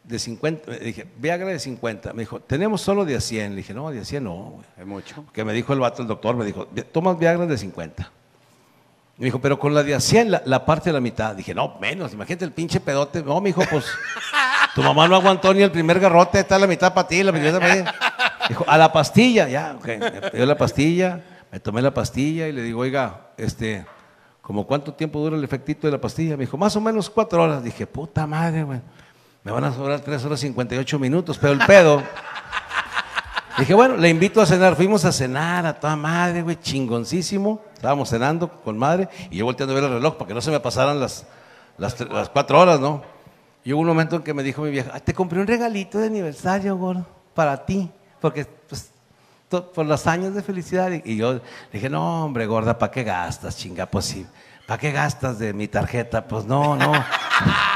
de 0.07 0.19
50. 0.19 0.71
Le 0.71 0.79
dije, 0.79 1.07
Viagra 1.19 1.49
de 1.49 1.59
50. 1.59 2.13
Me 2.13 2.23
dijo, 2.23 2.41
tenemos 2.41 2.81
solo 2.81 3.05
de 3.05 3.17
a 3.17 3.21
100. 3.21 3.51
Le 3.51 3.57
dije, 3.57 3.75
no, 3.75 3.91
de 3.91 4.01
a 4.01 4.05
100 4.05 4.25
no, 4.25 4.35
güey. 4.35 4.65
Es 4.79 4.87
mucho. 4.87 5.25
Que 5.33 5.45
me 5.45 5.53
dijo 5.53 5.73
el 5.73 5.81
vato, 5.81 6.03
el 6.03 6.09
doctor, 6.09 6.37
me 6.37 6.45
dijo, 6.45 6.67
tomas 6.93 7.19
Viagra 7.19 7.47
de 7.47 7.59
50. 7.59 8.13
Me 9.19 9.25
dijo, 9.25 9.41
pero 9.41 9.59
con 9.59 9.75
la 9.75 9.83
de 9.83 9.95
a 9.95 10.01
100 10.01 10.31
la, 10.31 10.43
la 10.45 10.65
parte 10.65 10.91
a 10.91 10.93
la 10.93 11.01
mitad. 11.01 11.35
Dije, 11.35 11.55
no, 11.55 11.79
menos, 11.81 12.13
imagínate 12.13 12.45
el 12.45 12.53
pinche 12.53 12.81
pedote. 12.81 13.23
No, 13.23 13.41
me 13.41 13.49
dijo, 13.49 13.63
pues, 13.71 13.87
tu 14.75 14.83
mamá 14.83 15.09
no 15.09 15.17
aguantó 15.17 15.53
ni 15.53 15.63
el 15.63 15.73
primer 15.73 15.99
garrote, 15.99 16.41
está 16.41 16.59
la 16.59 16.67
mitad 16.67 16.95
para 16.95 17.09
ti, 17.09 17.23
la 17.23 17.33
mitad 17.33 17.59
para 17.59 17.75
ti. 17.75 17.91
Dijo, 18.49 18.65
a 18.69 18.79
la 18.79 18.93
pastilla, 18.93 19.49
ya, 19.49 19.75
ok. 19.77 19.87
Me 19.87 20.31
pidió 20.31 20.47
la 20.47 20.57
pastilla, 20.57 21.21
me 21.51 21.59
tomé 21.59 21.83
la 21.83 21.93
pastilla 21.93 22.47
y 22.47 22.53
le 22.53 22.63
digo, 22.63 22.81
oiga, 22.81 23.31
este, 23.37 23.85
¿como 24.41 24.67
cuánto 24.67 24.95
tiempo 24.95 25.19
dura 25.19 25.37
el 25.37 25.43
efectito 25.43 25.87
de 25.89 25.93
la 25.93 26.01
pastilla? 26.01 26.37
Me 26.37 26.45
dijo, 26.45 26.57
más 26.57 26.77
o 26.77 26.81
menos 26.81 27.11
cuatro 27.11 27.43
horas. 27.43 27.65
Dije, 27.65 27.87
puta 27.87 28.27
madre, 28.27 28.63
güey. 28.63 28.81
Me 29.47 29.53
van 29.53 29.63
a 29.63 29.73
sobrar 29.73 30.01
tres 30.01 30.25
horas 30.25 30.41
58 30.41 30.99
minutos, 30.99 31.39
pero 31.39 31.53
el 31.53 31.61
pedo. 31.65 32.03
Dije, 33.59 33.75
bueno, 33.75 33.97
le 33.97 34.09
invito 34.09 34.41
a 34.41 34.47
cenar. 34.47 34.75
Fuimos 34.75 35.05
a 35.05 35.13
cenar 35.13 35.65
a 35.67 35.79
toda 35.79 35.95
madre, 35.95 36.43
güey, 36.43 36.57
chingoncísimo. 36.57 37.63
Estábamos 37.75 38.09
cenando 38.09 38.51
con 38.51 38.77
madre 38.77 39.09
y 39.31 39.37
yo 39.37 39.45
volteando 39.45 39.73
a 39.73 39.77
ver 39.77 39.85
el 39.85 39.91
reloj 39.91 40.17
para 40.17 40.27
que 40.27 40.35
no 40.35 40.41
se 40.41 40.51
me 40.51 40.59
pasaran 40.59 40.99
las, 40.99 41.27
las, 41.79 42.01
las 42.11 42.29
cuatro 42.29 42.59
horas, 42.59 42.81
¿no? 42.81 43.05
Y 43.63 43.73
hubo 43.73 43.83
un 43.83 43.87
momento 43.87 44.17
en 44.17 44.23
que 44.23 44.35
me 44.35 44.43
dijo 44.43 44.63
mi 44.63 44.71
vieja, 44.73 44.91
"Ah, 44.93 44.99
te 44.99 45.15
compré 45.15 45.41
un 45.41 45.47
regalito 45.47 45.99
de 45.99 46.09
aniversario, 46.09 46.77
gordo, 46.77 47.07
para 47.33 47.65
ti, 47.65 47.89
porque 48.21 48.47
pues, 48.69 48.91
por 49.49 49.87
los 49.87 50.09
años 50.09 50.35
de 50.35 50.43
felicidad. 50.43 50.91
Y 51.05 51.19
yo 51.19 51.41
dije, 51.73 51.89
no, 51.89 52.25
hombre, 52.25 52.47
gorda, 52.47 52.77
¿para 52.77 52.91
qué 52.91 53.05
gastas, 53.05 53.57
chinga? 53.57 53.87
Pues 53.87 54.07
sí, 54.07 54.27
¿para 54.67 54.81
qué 54.81 54.91
gastas 54.91 55.39
de 55.39 55.53
mi 55.53 55.69
tarjeta? 55.69 56.27
Pues 56.27 56.47
no, 56.47 56.75
no. 56.75 56.93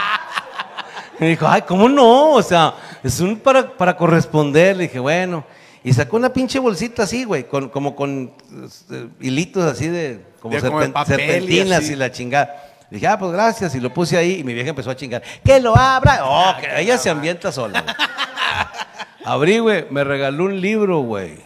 Me 1.20 1.28
dijo, 1.28 1.46
ay, 1.46 1.62
¿cómo 1.62 1.88
no? 1.88 2.32
O 2.32 2.42
sea, 2.42 2.74
es 3.04 3.20
un 3.20 3.36
para, 3.36 3.76
para 3.76 3.96
corresponder. 3.96 4.76
Le 4.76 4.84
dije, 4.84 4.98
bueno. 4.98 5.44
Y 5.84 5.92
sacó 5.92 6.16
una 6.16 6.32
pinche 6.32 6.58
bolsita 6.58 7.04
así, 7.04 7.24
güey, 7.24 7.46
con, 7.46 7.68
como 7.68 7.94
con 7.94 8.32
este, 8.64 9.08
hilitos 9.20 9.64
así 9.64 9.88
de, 9.88 10.20
como, 10.40 10.56
y 10.56 10.60
serpentinas 10.60 11.88
y, 11.88 11.96
la 11.96 12.10
chingada. 12.12 12.70
Le 12.90 12.96
dije, 12.96 13.06
ah, 13.06 13.18
pues 13.18 13.32
gracias. 13.32 13.74
Y 13.74 13.80
lo 13.80 13.92
puse 13.92 14.16
ahí 14.16 14.40
y 14.40 14.44
mi 14.44 14.52
vieja 14.52 14.70
empezó 14.70 14.90
a 14.90 14.96
chingar. 14.96 15.22
¡Que 15.44 15.60
lo 15.60 15.76
abra! 15.76 16.20
Oh, 16.24 16.54
que 16.60 16.80
ella 16.80 16.98
se 16.98 17.08
ambienta 17.08 17.52
sola. 17.52 17.82
güey. 17.82 17.94
Abrí, 19.24 19.58
güey, 19.58 19.86
me 19.90 20.04
regaló 20.04 20.44
un 20.44 20.60
libro, 20.60 21.00
güey. 21.00 21.38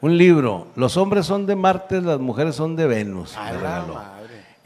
Un 0.00 0.18
libro. 0.18 0.68
Los 0.76 0.96
hombres 0.96 1.24
son 1.24 1.46
de 1.46 1.56
Marte, 1.56 2.00
las 2.00 2.18
mujeres 2.18 2.56
son 2.56 2.76
de 2.76 2.86
Venus. 2.86 3.36
A 3.36 3.44
me 3.44 3.52
regaló. 3.52 4.13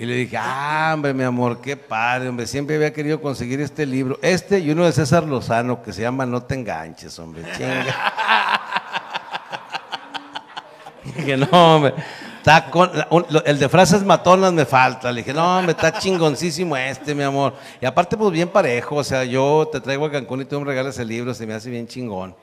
Y 0.01 0.07
le 0.07 0.15
dije, 0.15 0.37
ah, 0.39 0.93
hombre, 0.95 1.13
mi 1.13 1.25
amor, 1.25 1.61
qué 1.61 1.77
padre, 1.77 2.29
hombre, 2.29 2.47
siempre 2.47 2.77
había 2.77 2.93
querido 2.93 3.21
conseguir 3.21 3.61
este 3.61 3.85
libro. 3.85 4.17
Este 4.23 4.61
y 4.61 4.71
uno 4.71 4.85
de 4.85 4.93
César 4.93 5.25
Lozano 5.25 5.83
que 5.83 5.93
se 5.93 6.03
llama 6.03 6.25
No 6.25 6.41
te 6.41 6.55
enganches, 6.55 7.19
hombre, 7.19 7.43
chinga. 7.57 7.85
dije, 11.17 11.37
no, 11.37 11.49
hombre. 11.51 11.95
Está 12.39 12.71
con- 12.71 12.93
el 13.45 13.59
de 13.59 13.69
frases 13.69 14.05
matonas 14.05 14.53
me 14.53 14.65
falta. 14.65 15.11
Le 15.11 15.23
dije, 15.23 15.35
no, 15.35 15.61
me 15.63 15.73
está 15.73 15.93
chingoncísimo 15.99 16.77
este, 16.77 17.13
mi 17.13 17.25
amor. 17.25 17.55
Y 17.81 17.85
aparte, 17.85 18.17
pues 18.17 18.31
bien 18.31 18.49
parejo. 18.49 18.95
O 18.95 19.05
sea, 19.05 19.25
yo 19.25 19.69
te 19.71 19.81
traigo 19.81 20.07
a 20.07 20.13
Cancún 20.13 20.43
y 20.43 20.45
tú 20.45 20.61
me 20.61 20.67
regalas 20.67 20.97
el 21.01 21.09
libro, 21.09 21.35
se 21.35 21.45
me 21.45 21.55
hace 21.55 21.69
bien 21.71 21.89
chingón. 21.89 22.37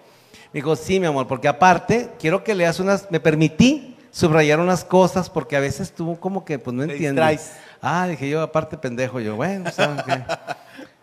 Me 0.52 0.60
dijo, 0.60 0.76
sí, 0.76 1.00
mi 1.00 1.08
amor, 1.08 1.26
porque 1.26 1.48
aparte 1.48 2.12
quiero 2.20 2.44
que 2.44 2.54
leas 2.54 2.82
unas. 2.82 3.10
Me 3.10 3.22
permití 3.22 3.95
subrayar 4.16 4.62
unas 4.62 4.86
cosas 4.86 5.30
porque 5.30 5.58
a 5.58 5.60
veces 5.60 5.94
tú 5.94 6.18
como 6.20 6.46
que, 6.46 6.58
pues 6.58 6.74
no 6.74 6.84
entiendes. 6.84 7.52
Ah, 7.82 8.08
dije 8.08 8.30
yo, 8.30 8.42
aparte 8.42 8.78
pendejo. 8.78 9.20
Yo, 9.20 9.36
bueno, 9.36 9.70
¿saben 9.72 9.98
qué? 10.06 10.24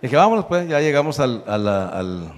Dije, 0.00 0.16
vámonos, 0.16 0.46
pues. 0.46 0.66
Ya 0.66 0.80
llegamos 0.80 1.20
al, 1.20 1.44
al, 1.46 2.32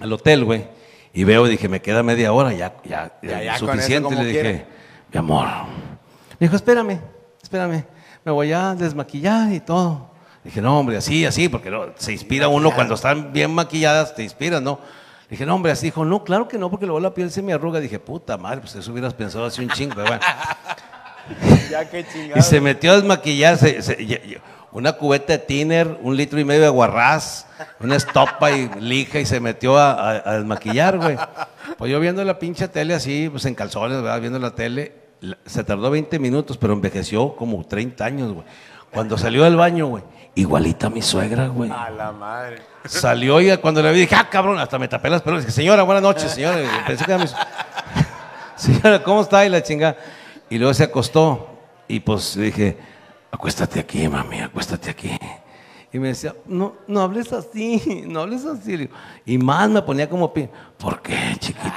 al 0.00 0.12
hotel, 0.12 0.44
güey. 0.44 0.66
Y 1.12 1.24
veo, 1.24 1.44
dije, 1.44 1.68
me 1.68 1.82
queda 1.82 2.02
media 2.02 2.32
hora, 2.32 2.54
ya, 2.54 2.74
ya, 2.84 3.12
Ya, 3.22 3.42
ya, 3.42 3.58
suficiente. 3.58 4.14
Le 4.14 4.24
dije, 4.24 4.66
mi 5.12 5.18
amor. 5.18 5.46
Me 6.38 6.46
dijo, 6.46 6.56
espérame, 6.56 6.98
espérame. 7.42 7.84
Me 8.24 8.32
voy 8.32 8.50
a 8.50 8.74
desmaquillar 8.74 9.52
y 9.52 9.60
todo. 9.60 10.10
Dije, 10.42 10.62
no, 10.62 10.80
hombre, 10.80 10.96
así, 10.96 11.26
así, 11.26 11.50
porque 11.50 11.70
no, 11.70 11.84
se 11.96 12.12
inspira 12.12 12.48
uno 12.48 12.74
cuando 12.74 12.94
están 12.94 13.32
bien 13.32 13.54
maquilladas, 13.54 14.14
te 14.14 14.22
inspiras, 14.22 14.62
¿no? 14.62 14.80
Dije, 15.32 15.46
no, 15.46 15.54
hombre, 15.54 15.72
así. 15.72 15.86
Dijo, 15.86 16.04
no, 16.04 16.22
claro 16.24 16.46
que 16.46 16.58
no, 16.58 16.68
porque 16.70 16.84
luego 16.84 17.00
la 17.00 17.14
piel 17.14 17.30
se 17.30 17.40
me 17.40 17.54
arruga. 17.54 17.80
Dije, 17.80 17.98
puta 17.98 18.36
madre, 18.36 18.60
pues 18.60 18.74
eso 18.74 18.92
hubieras 18.92 19.14
pensado 19.14 19.46
hace 19.46 19.62
un 19.62 19.70
chingo. 19.70 19.94
bueno. 19.94 20.20
Ya 21.70 21.88
que 21.88 22.04
chingado. 22.06 22.38
Y 22.38 22.42
se 22.42 22.60
metió 22.60 22.92
a 22.92 22.96
desmaquillar, 22.96 23.56
se- 23.56 23.80
se- 23.80 24.02
y- 24.02 24.12
y- 24.12 24.36
una 24.72 24.92
cubeta 24.94 25.32
de 25.34 25.38
tiner, 25.38 25.98
un 26.02 26.16
litro 26.16 26.38
y 26.38 26.44
medio 26.44 26.62
de 26.62 26.68
guarrás, 26.68 27.46
una 27.80 27.96
estopa 27.96 28.50
y 28.50 28.68
lija 28.80 29.20
y 29.20 29.24
se 29.26 29.40
metió 29.40 29.78
a, 29.78 29.92
a- 29.92 30.22
a 30.30 30.32
desmaquillar, 30.34 30.98
güey. 30.98 31.16
Pues 31.78 31.90
yo 31.90 31.98
viendo 32.00 32.22
la 32.24 32.38
pinche 32.38 32.68
tele 32.68 32.92
así, 32.94 33.28
pues 33.30 33.44
en 33.46 33.54
calzones, 33.54 34.02
¿verdad? 34.02 34.20
Viendo 34.20 34.38
la 34.38 34.50
tele, 34.54 34.92
se 35.46 35.64
tardó 35.64 35.90
20 35.90 36.18
minutos, 36.18 36.58
pero 36.58 36.72
envejeció 36.74 37.34
como 37.36 37.64
30 37.64 38.04
años, 38.04 38.32
güey. 38.32 38.44
Cuando 38.92 39.16
salió 39.16 39.44
del 39.44 39.56
baño, 39.56 39.86
güey, 39.86 40.02
igualita 40.34 40.88
a 40.88 40.90
mi 40.90 41.00
suegra, 41.00 41.46
güey. 41.48 41.70
A 41.70 41.88
la 41.88 42.12
madre. 42.12 42.60
Salió 42.86 43.40
y 43.40 43.56
cuando 43.58 43.82
le 43.82 43.92
vi 43.92 44.00
dije, 44.00 44.14
ah, 44.14 44.28
cabrón, 44.28 44.58
hasta 44.58 44.78
me 44.78 44.88
tapé 44.88 45.08
las 45.10 45.22
pelotas. 45.22 45.44
Dije, 45.46 45.54
señora, 45.54 45.82
buenas 45.82 46.02
noches, 46.02 46.32
señora. 46.32 46.58
Pensé 46.86 47.04
que 47.04 47.12
era 47.12 47.22
mi... 47.22 47.30
Señora, 48.56 49.02
¿cómo 49.02 49.22
está? 49.22 49.44
Y 49.44 49.48
la 49.48 49.62
chinga. 49.62 49.96
Y 50.50 50.58
luego 50.58 50.74
se 50.74 50.84
acostó. 50.84 51.48
Y 51.88 52.00
pues 52.00 52.36
le 52.36 52.44
dije, 52.46 52.78
acuéstate 53.30 53.80
aquí, 53.80 54.08
mami, 54.08 54.40
acuéstate 54.40 54.90
aquí. 54.90 55.10
Y 55.92 55.98
me 55.98 56.08
decía, 56.08 56.34
no, 56.46 56.74
no 56.86 57.02
hables 57.02 57.32
así, 57.32 58.04
no 58.06 58.20
hables 58.20 58.44
así. 58.46 58.88
Y 59.26 59.38
más 59.38 59.68
me 59.68 59.82
ponía 59.82 60.08
como, 60.08 60.32
pi- 60.32 60.48
¿por 60.78 61.02
qué, 61.02 61.36
chiquita? 61.38 61.70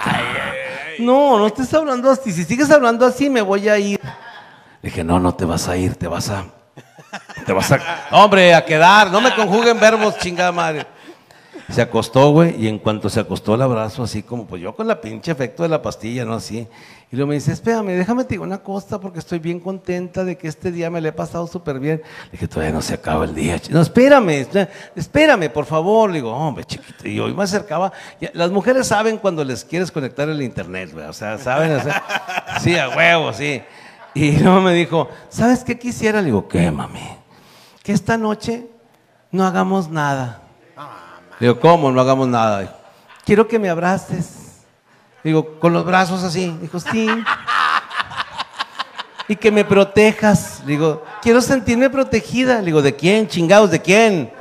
No, 0.99 1.37
no 1.37 1.47
estés 1.47 1.73
hablando 1.73 2.09
así. 2.09 2.31
Si 2.31 2.43
sigues 2.45 2.71
hablando 2.71 3.05
así, 3.05 3.29
me 3.29 3.41
voy 3.41 3.67
a 3.67 3.77
ir. 3.77 3.99
Le 4.81 4.89
dije, 4.89 5.03
no, 5.03 5.19
no 5.19 5.33
te 5.35 5.43
vas 5.45 5.67
a 5.67 5.75
ir, 5.75 5.95
te 5.95 6.07
vas 6.07 6.29
a... 6.29 6.45
Te 7.45 7.51
vas 7.53 7.71
a... 7.71 7.79
Hombre, 8.11 8.53
a 8.53 8.63
quedar, 8.63 9.11
no 9.11 9.19
me 9.21 9.33
conjuguen 9.35 9.79
verbos, 9.79 10.17
chingada 10.19 10.51
madre. 10.51 10.85
Se 11.70 11.82
acostó, 11.82 12.32
güey, 12.32 12.55
y 12.63 12.68
en 12.68 12.78
cuanto 12.78 13.09
se 13.09 13.20
acostó 13.20 13.55
el 13.55 13.61
abrazo, 13.63 14.03
así 14.03 14.22
como, 14.22 14.45
pues 14.45 14.61
yo 14.61 14.76
con 14.76 14.88
la 14.88 15.01
pinche 15.01 15.32
efecto 15.32 15.63
de 15.63 15.70
la 15.70 15.82
pastilla, 15.82 16.24
¿no? 16.24 16.36
Así. 16.36 16.68
Y 17.11 17.16
luego 17.16 17.30
me 17.30 17.36
dice, 17.36 17.51
espérame, 17.51 17.88
déjame 17.97 18.24
te 18.24 18.36
digo 18.36 18.43
una 18.43 18.59
cosa, 18.59 18.99
porque 18.99 19.18
estoy 19.20 19.39
bien 19.39 19.59
contenta 19.59 20.24
de 20.24 20.38
que 20.38 20.47
este 20.47 20.72
día 20.72 20.89
me 20.91 21.01
le 21.01 21.09
he 21.09 21.11
pasado 21.11 21.47
súper 21.47 21.80
bien. 21.80 22.01
Le 22.26 22.32
dije, 22.34 22.47
todavía 22.47 22.72
no 22.74 22.82
se 22.84 22.93
acaba 22.93 23.26
el 23.26 23.34
día. 23.34 23.59
No, 23.72 23.82
espérame, 23.82 24.30
espé- 24.47 24.70
espérame, 24.95 25.49
por 25.51 25.66
favor. 25.66 26.09
Le 26.09 26.18
digo, 26.18 26.32
hombre, 26.32 26.66
chiquito. 26.66 27.07
Y 27.07 27.16
yo 27.16 27.28
me 27.30 27.43
acercaba. 27.43 27.91
Las 28.34 28.51
mujeres 28.51 28.86
saben 28.88 29.18
cuando 29.18 29.43
les 29.43 29.63
quieres 29.66 29.91
conectar 29.91 30.30
el 30.30 30.41
internet, 30.43 30.91
güey. 30.93 31.05
O 31.05 31.13
sea, 31.13 31.38
saben 31.38 31.72
hacer. 31.72 31.93
Sí, 32.61 32.76
a 32.78 32.89
huevo, 32.89 33.34
sí. 33.34 33.61
Y 34.13 34.38
luego 34.38 34.61
me 34.61 34.74
dijo, 34.74 35.09
¿sabes 35.30 35.63
qué 35.63 35.78
quisiera? 35.80 36.20
Le 36.22 36.28
digo, 36.28 36.47
¿qué, 36.47 36.70
mami? 36.72 36.99
Que 37.84 37.91
esta 37.91 38.18
noche 38.18 38.68
no 39.32 39.45
hagamos 39.45 39.89
nada. 39.89 40.41
Digo, 41.39 41.59
¿cómo? 41.59 41.91
No 41.91 42.01
hagamos 42.01 42.27
nada. 42.27 42.75
Quiero 43.25 43.47
que 43.47 43.59
me 43.59 43.69
abraces. 43.69 44.63
Digo, 45.23 45.59
con 45.59 45.73
los 45.73 45.86
brazos 45.86 46.23
así. 46.23 46.55
Dijo, 46.61 46.79
sí. 46.79 47.07
Y 49.27 49.36
que 49.36 49.51
me 49.51 49.65
protejas. 49.65 50.65
Digo, 50.65 51.03
quiero 51.21 51.41
sentirme 51.41 51.89
protegida. 51.89 52.61
Digo, 52.61 52.81
¿de 52.81 52.95
quién? 52.95 53.27
Chingados, 53.27 53.71
¿de 53.71 53.81
quién? 53.81 54.31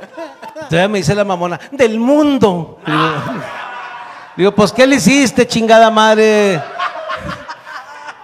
Entonces 0.55 0.89
me 0.89 0.99
dice 0.99 1.13
la 1.13 1.23
mamona, 1.23 1.59
del 1.71 1.99
mundo. 1.99 2.79
Digo, 2.85 3.09
digo, 4.37 4.51
pues, 4.53 4.71
¿qué 4.71 4.87
le 4.87 4.95
hiciste, 4.95 5.47
chingada 5.47 5.91
madre? 5.91 6.61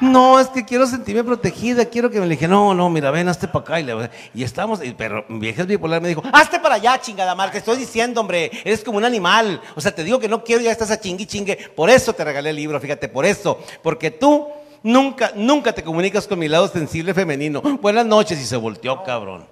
No, 0.02 0.40
es 0.40 0.48
que 0.48 0.66
quiero 0.66 0.88
sentirme 0.88 1.24
protegida, 1.24 1.86
quiero 1.86 2.10
que 2.10 2.20
me 2.20 2.26
le 2.26 2.32
dije, 2.36 2.48
no, 2.48 2.74
no, 2.74 2.90
mira, 2.90 3.12
ven, 3.12 3.30
hazte 3.30 3.48
para 3.48 3.64
acá. 3.64 3.80
Y, 3.80 3.84
le- 3.84 4.10
y 4.34 4.44
estamos, 4.44 4.80
pero 4.98 5.24
mi 5.30 5.40
vieja 5.40 5.62
es 5.62 5.68
bipolar 5.68 6.02
me 6.02 6.08
dijo, 6.10 6.24
hazte 6.34 6.60
para 6.60 6.76
allá, 6.76 7.00
chingada 7.00 7.36
madre, 7.36 7.52
te 7.54 7.58
estoy 7.60 7.78
diciendo, 7.78 8.20
hombre, 8.20 8.52
eres 8.66 8.84
como 8.84 8.98
un 8.98 9.06
animal. 9.06 9.62
O 9.76 9.82
sea, 9.82 9.94
te 9.94 10.04
digo 10.04 10.20
que 10.20 10.28
no 10.28 10.44
quiero, 10.44 10.62
ya 10.64 10.72
estás 10.72 10.90
a 10.92 11.00
chingui 11.00 11.26
chingue. 11.28 11.56
Por 11.76 11.90
eso 11.90 12.14
te 12.14 12.24
regalé 12.24 12.50
el 12.50 12.56
libro, 12.56 12.80
fíjate, 12.80 13.08
por 13.08 13.26
eso. 13.26 13.60
Porque 13.84 14.10
tú 14.12 14.48
nunca, 14.84 15.32
nunca 15.36 15.72
te 15.72 15.84
comunicas 15.84 16.28
con 16.28 16.40
mi 16.40 16.48
lado 16.48 16.68
sensible 16.68 17.14
femenino. 17.14 17.62
Buenas 17.62 18.06
noches, 18.06 18.40
y 18.42 18.46
se 18.46 18.58
volteó, 18.58 19.04
cabrón. 19.04 19.46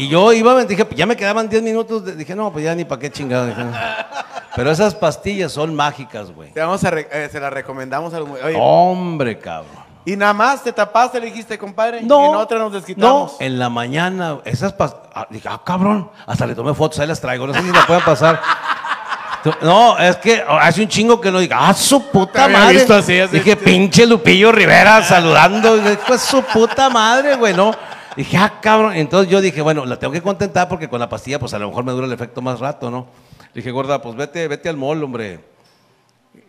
Y 0.00 0.08
yo 0.08 0.32
iba, 0.32 0.64
dije, 0.64 0.86
ya 0.96 1.04
me 1.06 1.16
quedaban 1.16 1.48
10 1.48 1.62
minutos, 1.62 2.04
de- 2.04 2.14
dije, 2.16 2.34
no, 2.34 2.50
pues 2.52 2.64
ya 2.64 2.74
ni 2.74 2.84
para 2.84 3.00
qué 3.00 3.10
chingado. 3.10 3.46
dije, 3.46 3.62
no. 3.62 3.72
Pero 4.56 4.70
esas 4.70 4.94
pastillas 4.94 5.52
son 5.52 5.74
mágicas, 5.74 6.32
güey. 6.32 6.52
Te 6.52 6.60
vamos 6.60 6.82
a 6.84 6.90
re- 6.90 7.08
eh, 7.12 7.28
se 7.30 7.38
la 7.38 7.50
recomendamos 7.50 8.12
a 8.14 8.18
los 8.20 8.28
Oye, 8.30 8.56
Hombre, 8.58 9.38
cabrón. 9.38 9.80
Y 10.04 10.16
nada 10.16 10.32
más 10.32 10.62
te 10.64 10.72
tapaste, 10.72 11.20
le 11.20 11.26
dijiste, 11.26 11.58
compadre. 11.58 12.00
No. 12.00 12.24
Y 12.24 12.28
en 12.30 12.34
otra 12.36 12.58
nos 12.58 12.72
desquitamos. 12.72 13.32
No, 13.38 13.44
en 13.44 13.58
la 13.58 13.68
mañana, 13.68 14.38
esas 14.46 14.74
pas- 14.76 14.96
ah, 15.14 15.26
dije, 15.28 15.48
ah, 15.50 15.60
cabrón, 15.64 16.10
hasta 16.26 16.46
le 16.46 16.54
tomé 16.54 16.72
fotos, 16.72 16.98
ahí 17.00 17.06
las 17.06 17.20
traigo, 17.20 17.46
no 17.46 17.52
sé 17.52 17.60
si 17.60 17.70
la 17.70 17.86
pueden 17.86 18.02
pasar. 18.04 18.40
No, 19.62 19.96
es 19.98 20.16
que 20.16 20.44
hace 20.46 20.82
un 20.82 20.88
chingo 20.88 21.18
que 21.18 21.30
no 21.30 21.38
diga, 21.38 21.56
ah, 21.66 21.72
su 21.72 22.10
puta 22.10 22.46
madre. 22.46 22.74
visto 22.74 22.94
así, 22.94 23.18
así. 23.20 23.38
Dije, 23.38 23.56
pinche 23.56 24.04
Lupillo 24.04 24.52
Rivera 24.52 25.02
saludando. 25.02 25.78
Pues 26.06 26.20
su 26.20 26.42
puta 26.42 26.90
madre, 26.90 27.36
güey, 27.36 27.54
¿no? 27.54 27.74
Dije, 28.20 28.36
ah, 28.36 28.60
cabrón. 28.60 28.92
Entonces 28.96 29.32
yo 29.32 29.40
dije, 29.40 29.62
bueno, 29.62 29.86
la 29.86 29.98
tengo 29.98 30.12
que 30.12 30.20
contentar 30.20 30.68
porque 30.68 30.90
con 30.90 31.00
la 31.00 31.08
pastilla, 31.08 31.38
pues 31.38 31.54
a 31.54 31.58
lo 31.58 31.68
mejor 31.68 31.84
me 31.84 31.92
dura 31.92 32.06
el 32.06 32.12
efecto 32.12 32.42
más 32.42 32.60
rato, 32.60 32.90
¿no? 32.90 33.06
Le 33.54 33.62
dije, 33.62 33.70
gorda, 33.70 34.02
pues 34.02 34.14
vete, 34.14 34.46
vete 34.46 34.68
al 34.68 34.76
mall, 34.76 35.02
hombre. 35.02 35.40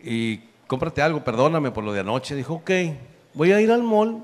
Y 0.04 0.36
cómprate 0.66 1.00
algo, 1.00 1.24
perdóname 1.24 1.70
por 1.70 1.82
lo 1.82 1.94
de 1.94 2.00
anoche. 2.00 2.34
Dijo, 2.34 2.56
ok, 2.56 2.70
voy 3.32 3.52
a 3.52 3.60
ir 3.62 3.72
al 3.72 3.82
mall 3.82 4.22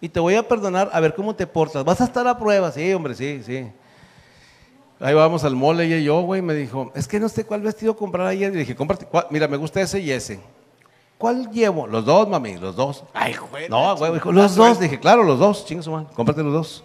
y 0.00 0.08
te 0.08 0.20
voy 0.20 0.36
a 0.36 0.48
perdonar 0.48 0.88
a 0.90 0.98
ver 1.00 1.14
cómo 1.14 1.34
te 1.34 1.46
portas. 1.46 1.84
Vas 1.84 2.00
a 2.00 2.04
estar 2.04 2.26
a 2.26 2.38
prueba, 2.38 2.72
sí, 2.72 2.90
hombre, 2.94 3.14
sí, 3.14 3.42
sí. 3.44 3.70
Ahí 4.98 5.12
vamos 5.12 5.44
al 5.44 5.54
mall, 5.54 5.78
ella 5.78 5.98
y 5.98 6.04
yo, 6.04 6.22
güey. 6.22 6.40
Me 6.40 6.54
dijo, 6.54 6.92
es 6.94 7.06
que 7.06 7.20
no 7.20 7.28
sé 7.28 7.44
cuál 7.44 7.60
vestido 7.60 7.94
comprar 7.94 8.26
ayer. 8.26 8.50
Le 8.54 8.60
dije, 8.60 8.74
cómprate, 8.74 9.06
mira, 9.28 9.46
me 9.48 9.58
gusta 9.58 9.82
ese 9.82 10.00
y 10.00 10.10
ese. 10.12 10.40
¿Cuál 11.18 11.50
llevo? 11.50 11.86
Los 11.86 12.04
dos, 12.04 12.28
mami, 12.28 12.56
los 12.58 12.76
dos. 12.76 13.04
Ay, 13.14 13.34
güey. 13.50 13.68
No, 13.68 13.96
güey, 13.96 14.12
dijo, 14.12 14.32
los 14.32 14.54
dos. 14.54 14.78
Dije, 14.78 15.00
claro, 15.00 15.22
los 15.22 15.38
dos, 15.38 15.64
chingue 15.64 15.82
su 15.82 16.06
cómprate 16.14 16.42
los 16.42 16.52
dos. 16.52 16.84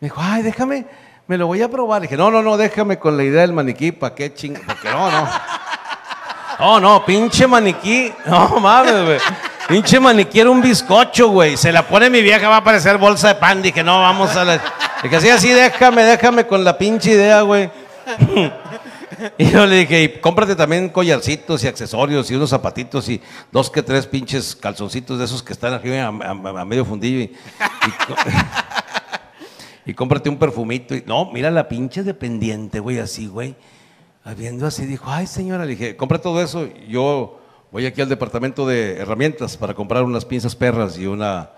Me 0.00 0.08
dijo, 0.08 0.20
ay, 0.22 0.42
déjame, 0.42 0.86
me 1.26 1.36
lo 1.36 1.46
voy 1.46 1.60
a 1.60 1.68
probar. 1.68 2.02
dije, 2.02 2.16
no, 2.16 2.30
no, 2.30 2.42
no, 2.42 2.56
déjame 2.56 2.98
con 2.98 3.16
la 3.16 3.24
idea 3.24 3.42
del 3.42 3.52
maniquí, 3.52 3.92
¿para 3.92 4.14
qué 4.14 4.32
ching? 4.32 4.54
Porque 4.66 4.88
no, 4.90 5.10
no. 5.10 5.28
No, 6.58 6.80
no, 6.80 7.04
pinche 7.04 7.46
maniquí. 7.46 8.12
No 8.24 8.60
mames, 8.60 9.04
güey. 9.04 9.18
Pinche 9.68 10.00
maniquí 10.00 10.40
era 10.40 10.50
un 10.50 10.62
bizcocho, 10.62 11.28
güey. 11.28 11.56
Se 11.56 11.70
la 11.70 11.86
pone 11.86 12.08
mi 12.08 12.22
vieja, 12.22 12.48
va 12.48 12.58
a 12.58 12.64
parecer 12.64 12.96
bolsa 12.96 13.28
de 13.28 13.34
pan. 13.34 13.60
Dije, 13.60 13.84
no, 13.84 14.00
vamos 14.00 14.34
a 14.36 14.44
la. 14.44 14.60
Dije, 15.02 15.16
así, 15.16 15.28
así, 15.28 15.48
déjame, 15.50 16.02
déjame 16.02 16.46
con 16.46 16.64
la 16.64 16.78
pinche 16.78 17.10
idea, 17.10 17.42
güey. 17.42 17.70
Y 19.38 19.50
yo 19.50 19.66
le 19.66 19.76
dije, 19.76 20.02
y 20.02 20.20
cómprate 20.20 20.54
también 20.54 20.88
collarcitos 20.88 21.62
y 21.64 21.68
accesorios 21.68 22.30
y 22.30 22.34
unos 22.34 22.50
zapatitos 22.50 23.08
y 23.08 23.20
dos 23.52 23.70
que 23.70 23.82
tres 23.82 24.06
pinches 24.06 24.56
calzoncitos 24.56 25.18
de 25.18 25.24
esos 25.24 25.42
que 25.42 25.52
están 25.52 25.72
arriba 25.72 26.06
a, 26.06 26.64
medio 26.64 26.84
fundillo. 26.84 27.32
Y 29.88 29.94
cómprate 29.94 30.28
un 30.28 30.36
perfumito. 30.36 30.96
Y, 30.96 31.04
no, 31.06 31.30
mira 31.30 31.48
la 31.48 31.68
pinche 31.68 32.02
dependiente, 32.02 32.80
güey, 32.80 32.98
así, 32.98 33.28
güey. 33.28 33.54
Viendo 34.36 34.66
así, 34.66 34.84
dijo, 34.84 35.04
ay 35.08 35.28
señora, 35.28 35.64
le 35.64 35.70
dije, 35.70 35.96
compra 35.96 36.20
todo 36.20 36.42
eso. 36.42 36.68
Yo 36.88 37.40
voy 37.70 37.86
aquí 37.86 38.00
al 38.00 38.08
departamento 38.08 38.66
de 38.66 38.96
herramientas 38.96 39.56
para 39.56 39.74
comprar 39.74 40.02
unas 40.02 40.24
pinzas 40.24 40.56
perras 40.56 40.98
y 40.98 41.06
una, 41.06 41.52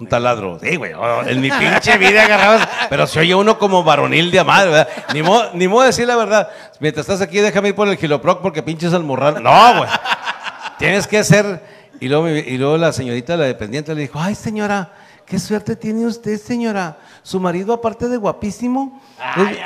un 0.00 0.06
taladro. 0.08 0.58
Sí, 0.60 0.76
güey, 0.76 0.92
oh, 0.92 1.22
en 1.22 1.40
mi 1.40 1.50
pinche 1.50 1.96
vida 1.98 2.24
agarrabas, 2.24 2.68
pero 2.90 3.06
se 3.06 3.20
oye 3.20 3.34
uno 3.34 3.58
como 3.58 3.84
varonil 3.84 4.30
de 4.30 4.42
madre, 4.44 4.70
¿verdad? 4.70 4.88
Ni 5.12 5.22
modo, 5.22 5.50
ni 5.54 5.68
modo 5.68 5.82
de 5.82 5.86
decir 5.88 6.06
la 6.06 6.16
verdad. 6.16 6.48
Mientras 6.80 7.08
estás 7.08 7.20
aquí, 7.20 7.38
déjame 7.38 7.68
ir 7.68 7.74
por 7.74 7.88
el 7.88 7.96
giloproc 7.96 8.42
porque 8.42 8.62
pinches 8.62 8.92
almorral. 8.92 9.42
No, 9.42 9.78
güey. 9.78 9.90
Tienes 10.78 11.06
que 11.06 11.22
ser. 11.24 11.62
Y 12.00 12.08
luego, 12.08 12.28
y 12.28 12.58
luego 12.58 12.76
la 12.76 12.92
señorita, 12.92 13.36
la 13.36 13.44
dependiente, 13.44 13.94
le 13.94 14.02
dijo, 14.02 14.18
ay 14.20 14.34
señora, 14.34 14.92
qué 15.24 15.38
suerte 15.38 15.76
tiene 15.76 16.04
usted, 16.06 16.38
señora. 16.40 16.96
Su 17.22 17.38
marido, 17.40 17.72
aparte 17.72 18.08
de 18.08 18.16
guapísimo. 18.16 19.00
es- 19.36 19.58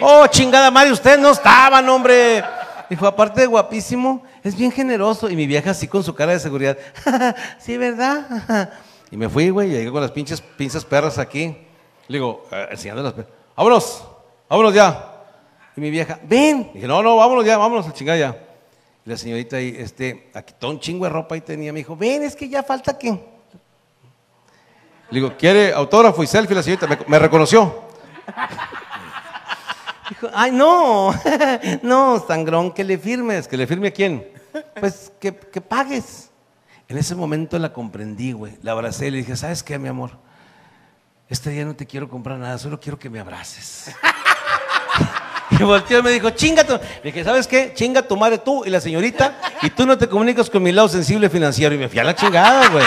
Oh, 0.00 0.26
chingada 0.26 0.70
madre, 0.70 0.90
ustedes 0.90 1.18
no 1.18 1.30
estaban, 1.30 1.88
hombre. 1.88 2.42
Dijo, 2.90 3.06
aparte 3.06 3.42
de 3.42 3.46
guapísimo, 3.46 4.24
es 4.42 4.56
bien 4.56 4.72
generoso. 4.72 5.30
Y 5.30 5.36
mi 5.36 5.46
vieja 5.46 5.70
así 5.70 5.86
con 5.86 6.02
su 6.02 6.14
cara 6.14 6.32
de 6.32 6.40
seguridad. 6.40 6.76
sí, 7.58 7.76
¿verdad? 7.76 8.70
Y 9.12 9.16
me 9.18 9.28
fui, 9.28 9.50
güey, 9.50 9.68
y 9.68 9.72
llegué 9.72 9.92
con 9.92 10.00
las 10.00 10.10
pinches 10.10 10.40
pinzas 10.40 10.86
perras 10.86 11.18
aquí. 11.18 11.54
Le 12.08 12.16
digo, 12.16 12.46
eh, 12.50 12.68
enseñando 12.70 13.02
las 13.02 13.12
perras. 13.12 13.30
Vámonos, 13.54 14.04
vámonos 14.48 14.72
ya. 14.72 15.22
Y 15.76 15.82
mi 15.82 15.90
vieja, 15.90 16.18
ven. 16.22 16.70
Dije, 16.72 16.86
no, 16.86 17.02
no, 17.02 17.16
vámonos 17.16 17.44
ya, 17.44 17.58
vámonos 17.58 17.86
a 17.86 17.92
chingar 17.92 18.18
ya. 18.18 18.42
Y 19.04 19.10
la 19.10 19.18
señorita 19.18 19.56
ahí, 19.56 19.76
este, 19.78 20.30
aquí 20.32 20.54
todo 20.58 20.70
un 20.70 20.80
chingo 20.80 21.04
de 21.04 21.10
ropa 21.10 21.34
ahí 21.34 21.42
tenía. 21.42 21.74
Me 21.74 21.80
dijo, 21.80 21.94
ven, 21.94 22.22
es 22.22 22.34
que 22.34 22.48
ya 22.48 22.62
falta 22.62 22.96
que. 22.96 23.10
Le 23.10 23.20
digo, 25.10 25.34
¿quiere 25.36 25.74
autógrafo 25.74 26.22
y 26.22 26.26
selfie? 26.26 26.56
La 26.56 26.62
señorita 26.62 26.86
me, 26.86 26.96
me 27.06 27.18
reconoció. 27.18 27.82
Dijo, 30.08 30.28
ay, 30.32 30.52
no, 30.52 31.14
no, 31.82 32.24
sangrón, 32.26 32.72
que 32.72 32.82
le 32.82 32.96
firmes. 32.96 33.46
¿Que 33.46 33.58
le 33.58 33.66
firme 33.66 33.88
a 33.88 33.92
quién? 33.92 34.26
Pues 34.80 35.12
que, 35.20 35.36
que 35.36 35.60
pagues. 35.60 36.31
En 36.92 36.98
ese 36.98 37.14
momento 37.14 37.58
la 37.58 37.72
comprendí, 37.72 38.32
güey. 38.32 38.58
La 38.60 38.72
abracé 38.72 39.06
y 39.06 39.12
le 39.12 39.16
dije, 39.16 39.34
¿sabes 39.34 39.62
qué, 39.62 39.78
mi 39.78 39.88
amor? 39.88 40.10
Este 41.26 41.48
día 41.48 41.64
no 41.64 41.74
te 41.74 41.86
quiero 41.86 42.06
comprar 42.06 42.38
nada, 42.38 42.58
solo 42.58 42.78
quiero 42.78 42.98
que 42.98 43.08
me 43.08 43.18
abraces. 43.18 43.90
Y 45.58 45.64
volteó 45.64 45.98
y 45.98 46.02
me 46.02 46.10
dijo, 46.10 46.30
chinga 46.30 46.64
tu... 46.64 46.72
Le 46.72 46.80
dije, 47.02 47.24
¿sabes 47.24 47.46
qué? 47.46 47.72
Chinga 47.74 48.00
tu 48.02 48.16
madre 48.16 48.38
tú 48.38 48.64
y 48.64 48.70
la 48.70 48.80
señorita 48.80 49.38
y 49.60 49.68
tú 49.68 49.84
no 49.84 49.98
te 49.98 50.08
comunicas 50.08 50.48
con 50.48 50.62
mi 50.62 50.72
lado 50.72 50.88
sensible 50.88 51.28
financiero. 51.28 51.74
Y 51.74 51.78
me 51.78 51.90
fui 51.90 51.98
a 51.98 52.04
la 52.04 52.14
chingada, 52.14 52.68
güey. 52.68 52.86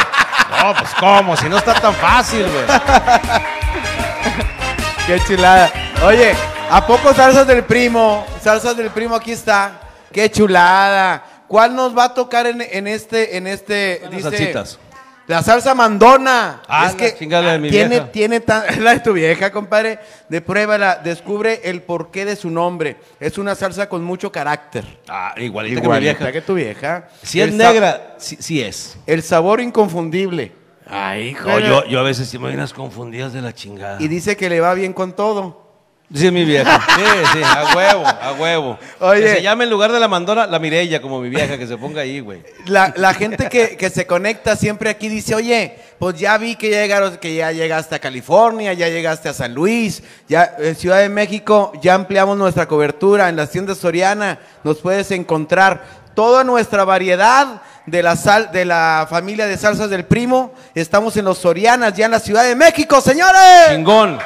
No, 0.62 0.74
pues 0.74 0.90
cómo, 1.00 1.38
si 1.38 1.48
no 1.48 1.58
está 1.58 1.76
tan 1.76 1.94
fácil, 1.94 2.42
güey. 2.42 2.66
Qué 5.08 5.20
chulada. 5.28 5.72
Oye, 6.04 6.34
¿a 6.72 6.88
poco 6.88 7.14
salsas 7.14 7.46
del 7.46 7.64
primo? 7.64 8.26
Salsas 8.42 8.76
del 8.76 8.90
primo, 8.90 9.16
aquí 9.16 9.32
está. 9.32 9.80
Qué 10.12 10.32
chulada. 10.32 11.35
¿Cuál 11.48 11.76
nos 11.76 11.98
va 11.98 12.06
a 12.06 12.14
tocar 12.14 12.48
en, 12.48 12.62
en 12.62 12.88
este, 12.88 13.38
en 13.38 13.48
este, 13.48 14.00
Las 14.04 14.12
dice? 14.12 14.24
salsitas. 14.24 14.80
La 15.28 15.42
salsa 15.42 15.74
mandona. 15.74 16.62
Ah, 16.68 16.86
es 16.86 16.92
la 16.92 16.98
que 16.98 17.26
de 17.28 17.60
mi 17.60 17.70
tiene, 17.72 17.90
vieja. 17.90 18.12
tiene 18.12 18.40
tan, 18.42 18.64
la 18.84 18.94
de 18.94 19.00
tu 19.00 19.12
vieja, 19.14 19.52
compadre. 19.52 19.98
De 20.30 20.40
pruébala, 20.42 21.02
descubre 21.04 21.62
el 21.64 21.82
porqué 21.82 22.26
de 22.26 22.36
su 22.36 22.52
nombre. 22.52 22.98
Es 23.20 23.40
una 23.40 23.56
salsa 23.56 23.90
con 23.90 24.04
mucho 24.04 24.32
carácter. 24.32 24.86
Ah, 25.08 25.34
igualita, 25.38 25.82
Igualita 25.82 25.82
que 25.82 25.88
mi 25.88 26.00
vieja. 26.00 26.32
que 26.32 26.42
tu 26.42 26.54
vieja. 26.54 27.08
Si 27.24 27.42
es 27.42 27.50
El 27.50 27.58
negra, 27.58 28.16
sí, 28.20 28.38
sí 28.40 28.62
es. 28.62 28.98
El 29.08 29.24
sabor 29.24 29.62
inconfundible. 29.62 30.52
Ay, 30.88 31.30
hijo. 31.30 31.50
No, 31.50 31.60
yo, 31.60 31.86
yo 31.86 32.00
a 32.00 32.04
veces 32.04 32.30
sí 32.30 32.38
me 32.38 32.54
unas 32.54 32.72
confundidas 32.74 33.34
de 33.34 33.42
la 33.42 33.52
chingada. 33.52 34.00
Y 34.00 34.08
dice 34.08 34.38
que 34.38 34.48
le 34.48 34.60
va 34.60 34.76
bien 34.76 34.94
con 34.94 35.14
todo. 35.16 35.65
Dice 36.10 36.32
mi 36.32 36.46
vieja. 36.46 36.82
Sí, 36.96 37.04
sí, 37.34 37.42
a 37.44 37.76
huevo, 37.76 38.06
a 38.06 38.34
huevo. 38.40 38.80
Oye. 39.00 39.22
Que 39.22 39.30
se 39.36 39.42
llame 39.42 39.66
en 39.66 39.70
lugar 39.70 39.92
de 39.92 40.00
la 40.00 40.08
mandona, 40.08 40.48
la 40.48 40.60
Mirella, 40.60 41.02
como 41.02 41.20
mi 41.20 41.30
vieja, 41.30 41.58
que 41.58 41.68
se 41.68 41.78
ponga 41.78 42.02
ahí, 42.02 42.20
güey. 42.22 42.42
La, 42.68 42.94
la 42.96 43.14
gente 43.14 43.50
que, 43.50 43.76
que 43.76 43.90
se 43.90 44.08
conecta 44.08 44.56
siempre 44.56 44.90
aquí 44.90 45.10
dice, 45.10 45.36
oye, 45.36 45.76
pues 46.00 46.18
ya 46.18 46.38
vi 46.38 46.56
que 46.56 46.70
ya 46.70 46.82
llegaron, 46.82 47.18
que 47.18 47.36
ya 47.36 47.52
llegaste 47.52 47.96
a 47.96 48.00
California, 48.00 48.74
ya 48.74 48.88
llegaste 48.88 49.28
a 49.28 49.34
San 49.34 49.54
Luis, 49.54 50.04
ya 50.30 50.56
en 50.58 50.76
Ciudad 50.76 51.00
de 51.00 51.10
México, 51.10 51.74
ya 51.82 51.96
ampliamos 51.96 52.38
nuestra 52.38 52.68
cobertura 52.68 53.28
en 53.28 53.36
las 53.36 53.52
tiendas 53.52 53.78
Soriana, 53.78 54.40
nos 54.64 54.78
puedes 54.78 55.12
encontrar 55.12 55.84
toda 56.14 56.44
nuestra 56.44 56.86
variedad 56.86 57.62
de 57.86 58.04
la 58.04 58.16
sal, 58.16 58.52
de 58.52 58.66
la 58.66 59.06
familia 59.10 59.48
de 59.48 59.58
salsas 59.58 59.90
del 59.90 60.06
primo. 60.06 60.54
Estamos 60.74 61.18
en 61.18 61.26
los 61.26 61.38
Sorianas, 61.40 61.94
ya 61.94 62.06
en 62.06 62.12
la 62.12 62.20
Ciudad 62.20 62.44
de 62.46 62.56
México, 62.56 63.02
señores. 63.02 63.68
Chingón. 63.70 64.18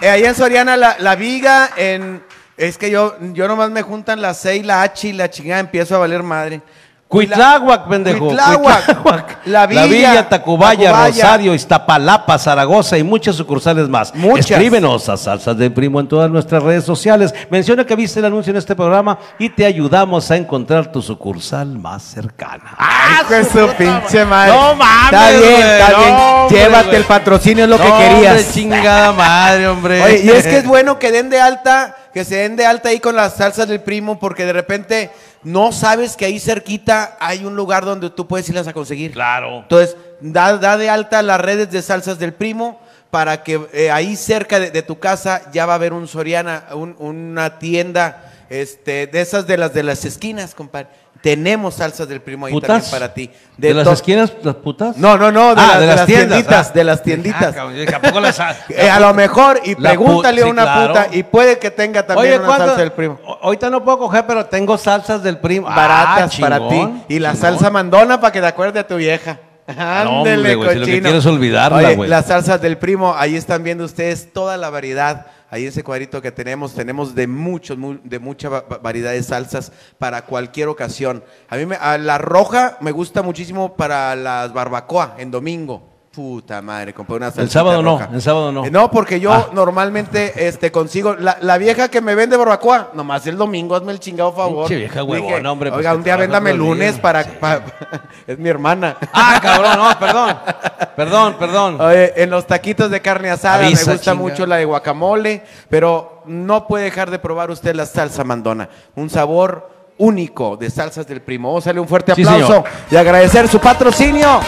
Eh, 0.00 0.08
ahí 0.08 0.24
en 0.24 0.34
Soriana 0.34 0.76
la, 0.76 0.96
la 1.00 1.16
viga, 1.16 1.70
en 1.76 2.22
es 2.56 2.78
que 2.78 2.90
yo, 2.90 3.16
yo 3.32 3.48
nomás 3.48 3.70
me 3.70 3.82
juntan 3.82 4.20
la 4.20 4.34
C 4.34 4.56
y 4.56 4.62
la 4.62 4.82
H 4.82 5.08
y 5.08 5.12
la 5.12 5.30
chingada 5.30 5.60
empiezo 5.60 5.96
a 5.96 5.98
valer 5.98 6.22
madre. 6.22 6.60
Cuitláhuac, 7.08 7.88
pendejo. 7.88 8.26
Cuitláhuac. 8.26 8.84
Cuitláhuac. 8.84 9.38
La 9.46 9.66
Villa, 9.66 10.28
Tacubaya, 10.28 10.90
Tacubaya. 10.92 11.06
Rosario, 11.06 11.54
Iztapalapa, 11.54 12.38
Zaragoza 12.38 12.98
y 12.98 13.02
muchas 13.02 13.34
sucursales 13.34 13.88
más. 13.88 14.14
Muchas. 14.14 14.50
Escríbenos 14.50 15.08
a 15.08 15.16
Salsas 15.16 15.56
de 15.56 15.70
Primo 15.70 16.00
en 16.00 16.06
todas 16.06 16.30
nuestras 16.30 16.62
redes 16.62 16.84
sociales. 16.84 17.34
Menciona 17.50 17.86
que 17.86 17.96
viste 17.96 18.18
el 18.20 18.26
anuncio 18.26 18.50
en 18.50 18.58
este 18.58 18.76
programa 18.76 19.18
y 19.38 19.48
te 19.48 19.64
ayudamos 19.64 20.30
a 20.30 20.36
encontrar 20.36 20.92
tu 20.92 21.00
sucursal 21.00 21.78
más 21.78 22.02
cercana. 22.02 22.76
¡Ah, 22.76 23.22
de 23.26 23.42
su 23.42 23.66
pinche 23.78 24.26
madre! 24.26 24.52
No 24.52 24.74
mames, 24.74 25.04
Está 25.04 25.30
bien, 25.30 25.66
está 25.66 25.98
bien. 25.98 26.48
Llévate 26.50 26.96
el 26.96 27.04
patrocinio, 27.04 27.64
es 27.64 27.70
lo 27.70 27.78
que 27.78 27.88
No, 27.88 27.98
querías. 27.98 28.36
hombre, 28.36 28.52
chingada 28.52 29.12
madre, 29.12 29.66
hombre. 29.68 30.02
Oye, 30.02 30.20
y 30.24 30.28
es 30.28 30.46
que 30.46 30.58
es 30.58 30.66
bueno 30.66 30.98
que 30.98 31.10
den 31.10 31.30
de 31.30 31.40
alta, 31.40 31.96
que 32.12 32.24
se 32.24 32.36
den 32.36 32.56
de 32.56 32.66
alta 32.66 32.88
ahí 32.88 33.00
con 33.00 33.14
las 33.16 33.36
salsas 33.36 33.68
del 33.68 33.80
primo, 33.80 34.18
porque 34.18 34.44
de 34.44 34.52
repente 34.52 35.10
no 35.42 35.72
sabes 35.72 36.16
que 36.16 36.24
ahí 36.24 36.38
cerquita 36.40 37.16
hay 37.20 37.44
un 37.44 37.54
lugar 37.56 37.84
donde 37.84 38.10
tú 38.10 38.26
puedes 38.26 38.48
irlas 38.48 38.66
a 38.66 38.72
conseguir. 38.72 39.12
Claro. 39.12 39.58
Entonces, 39.60 39.96
da, 40.20 40.56
da 40.58 40.76
de 40.76 40.90
alta 40.90 41.22
las 41.22 41.40
redes 41.40 41.70
de 41.70 41.82
salsas 41.82 42.18
del 42.18 42.32
primo 42.34 42.80
para 43.10 43.42
que 43.42 43.60
eh, 43.72 43.90
ahí 43.90 44.16
cerca 44.16 44.58
de, 44.60 44.70
de 44.70 44.82
tu 44.82 44.98
casa 44.98 45.50
ya 45.52 45.64
va 45.66 45.72
a 45.72 45.76
haber 45.76 45.92
un 45.92 46.06
Soriana, 46.08 46.64
un- 46.74 46.94
una 46.98 47.58
tienda 47.58 48.32
este, 48.50 49.06
de 49.06 49.20
esas 49.20 49.46
de 49.46 49.56
las 49.58 49.72
de 49.74 49.82
las 49.82 50.04
esquinas, 50.04 50.54
compadre. 50.54 50.88
Tenemos 51.20 51.74
salsas 51.74 52.08
del 52.08 52.20
primo 52.20 52.46
ahí 52.46 52.52
¿Putas? 52.52 52.68
también 52.68 52.90
para 52.92 53.12
ti. 53.12 53.28
¿De, 53.56 53.74
las 53.74 53.88
esquinas, 53.88 54.32
las 54.44 54.54
putas? 54.54 54.96
No, 54.96 55.18
no, 55.18 55.32
no, 55.32 55.54
de, 55.54 55.60
Ah, 55.60 55.66
las, 55.66 55.74
de 55.74 55.80
de 55.80 55.86
las 55.88 55.96
las 55.96 56.06
tiendas, 56.06 56.28
tienditas, 56.28 56.68
ah. 56.68 56.72
de 56.74 56.84
las 56.84 56.98
Ah, 56.98 57.02
tienditas. 57.02 57.54
cabrón, 57.54 58.16
¿a 58.16 58.20
las- 58.20 58.40
Eh, 58.70 58.88
a 58.88 59.00
lo 59.00 59.12
mejor, 59.14 59.60
y 59.64 59.74
pregúntale 59.74 60.42
a 60.42 60.44
sí, 60.44 60.50
una 60.50 60.62
claro. 60.62 60.88
puta, 60.94 61.08
y 61.10 61.22
puede 61.24 61.58
que 61.58 61.72
tenga 61.72 62.06
también 62.06 62.28
Oye, 62.34 62.38
una 62.38 62.46
¿cuánto? 62.46 62.66
salsa 62.66 62.80
del 62.80 62.92
primo. 62.92 63.18
O- 63.26 63.38
Ahorita 63.42 63.68
no 63.68 63.82
puedo 63.84 63.98
coger, 63.98 64.26
pero 64.26 64.46
tengo 64.46 64.78
salsas 64.78 65.22
del 65.24 65.38
primo. 65.38 65.66
Ah, 65.68 65.74
Baratas 65.74 66.36
para 66.38 66.68
ti. 66.68 66.88
Y 67.08 67.18
la 67.18 67.32
chingón. 67.32 67.36
salsa 67.50 67.70
mandona 67.70 68.20
para 68.20 68.32
que 68.32 68.40
te 68.40 68.46
acuerdes 68.46 68.74
de 68.74 68.84
tu 68.84 68.96
vieja. 68.96 69.38
No, 69.66 69.74
hombre, 70.18 70.32
Ándele, 70.34 70.54
güey, 70.54 70.68
si 70.70 70.74
lo 70.76 70.84
que 70.86 70.90
cochino. 70.92 71.02
quiero 71.02 71.18
es 71.18 71.26
olvidarla, 71.26 71.78
Oye, 71.78 71.96
güey. 71.96 72.08
Las 72.08 72.26
salsas 72.26 72.60
del 72.62 72.78
primo, 72.78 73.14
ahí 73.16 73.34
están 73.36 73.64
viendo 73.64 73.84
ustedes 73.84 74.32
toda 74.32 74.56
la 74.56 74.70
variedad. 74.70 75.26
Ahí 75.50 75.64
ese 75.66 75.82
cuadrito 75.82 76.20
que 76.20 76.30
tenemos, 76.30 76.74
tenemos 76.74 77.14
de 77.14 77.26
muchos, 77.26 77.78
mu- 77.78 77.98
de 78.04 78.18
mucha 78.18 78.48
va- 78.50 78.60
va- 78.70 78.78
variedad 78.78 79.12
de 79.12 79.22
salsas 79.22 79.72
para 79.98 80.26
cualquier 80.26 80.68
ocasión. 80.68 81.24
A 81.48 81.56
mí 81.56 81.64
me, 81.64 81.76
a 81.76 81.96
la 81.96 82.18
roja 82.18 82.76
me 82.80 82.92
gusta 82.92 83.22
muchísimo 83.22 83.74
para 83.74 84.14
las 84.14 84.52
barbacoa 84.52 85.14
en 85.18 85.30
domingo. 85.30 85.97
Puta 86.18 86.60
madre, 86.62 86.92
compré 86.92 87.14
una 87.14 87.30
salsa. 87.30 87.52
sábado 87.60 87.80
no, 87.80 88.00
el 88.12 88.20
sábado 88.20 88.50
no. 88.50 88.68
No, 88.68 88.90
porque 88.90 89.20
yo 89.20 89.32
Ah. 89.32 89.50
normalmente 89.52 90.48
este, 90.48 90.72
consigo. 90.72 91.14
La, 91.14 91.38
la 91.40 91.58
vieja 91.58 91.88
que 91.88 92.00
me 92.00 92.16
vende 92.16 92.36
barbacoa, 92.36 92.88
nomás 92.94 93.24
el 93.28 93.36
domingo, 93.36 93.76
hazme 93.76 93.92
el 93.92 94.00
chingado 94.00 94.32
favor. 94.32 94.64
Pinche 94.66 94.74
vieja 94.80 95.04
huevona, 95.04 95.52
hombre, 95.52 95.70
pues 95.70 95.78
Oiga, 95.78 95.92
que 95.92 95.96
un 95.98 96.02
día 96.02 96.14
trabaja 96.16 96.22
véndame 96.40 96.50
el 96.50 96.56
todo 96.58 96.72
el 96.72 96.78
día, 96.80 96.86
lunes 96.88 97.00
para, 97.00 97.22
sí. 97.22 97.30
pa- 97.38 97.60
es 98.26 98.36
mi 98.36 98.48
hermana. 98.48 98.96
Ah, 99.12 99.38
cabrón, 99.40 99.76
no, 99.78 99.96
perdón. 100.00 100.36
Perdón, 100.96 101.36
perdón. 101.38 101.80
Oye, 101.80 102.12
en 102.20 102.30
los 102.30 102.44
taquitos 102.48 102.90
de 102.90 103.00
carne 103.00 103.30
asada 103.30 103.64
Avisa, 103.64 103.86
me 103.86 103.92
gusta 103.92 104.10
chinga. 104.10 104.14
mucho 104.20 104.44
la 104.44 104.56
de 104.56 104.64
guacamole, 104.64 105.44
pero 105.70 106.24
no 106.26 106.66
puede 106.66 106.82
dejar 106.86 107.12
de 107.12 107.20
probar 107.20 107.52
usted 107.52 107.76
la 107.76 107.86
salsa 107.86 108.24
mandona. 108.24 108.68
Un 108.96 109.08
sabor 109.08 109.70
único 109.98 110.56
de 110.56 110.68
salsas 110.68 111.06
del 111.06 111.22
primo. 111.22 111.50
Vamos 111.50 111.64
a 111.64 111.68
darle 111.68 111.80
un 111.82 111.86
fuerte 111.86 112.12
Sí, 112.16 112.22
aplauso 112.22 112.46
señor. 112.48 112.64
y 112.90 112.96
agradecer 112.96 113.46
su 113.46 113.60
patrocinio. 113.60 114.40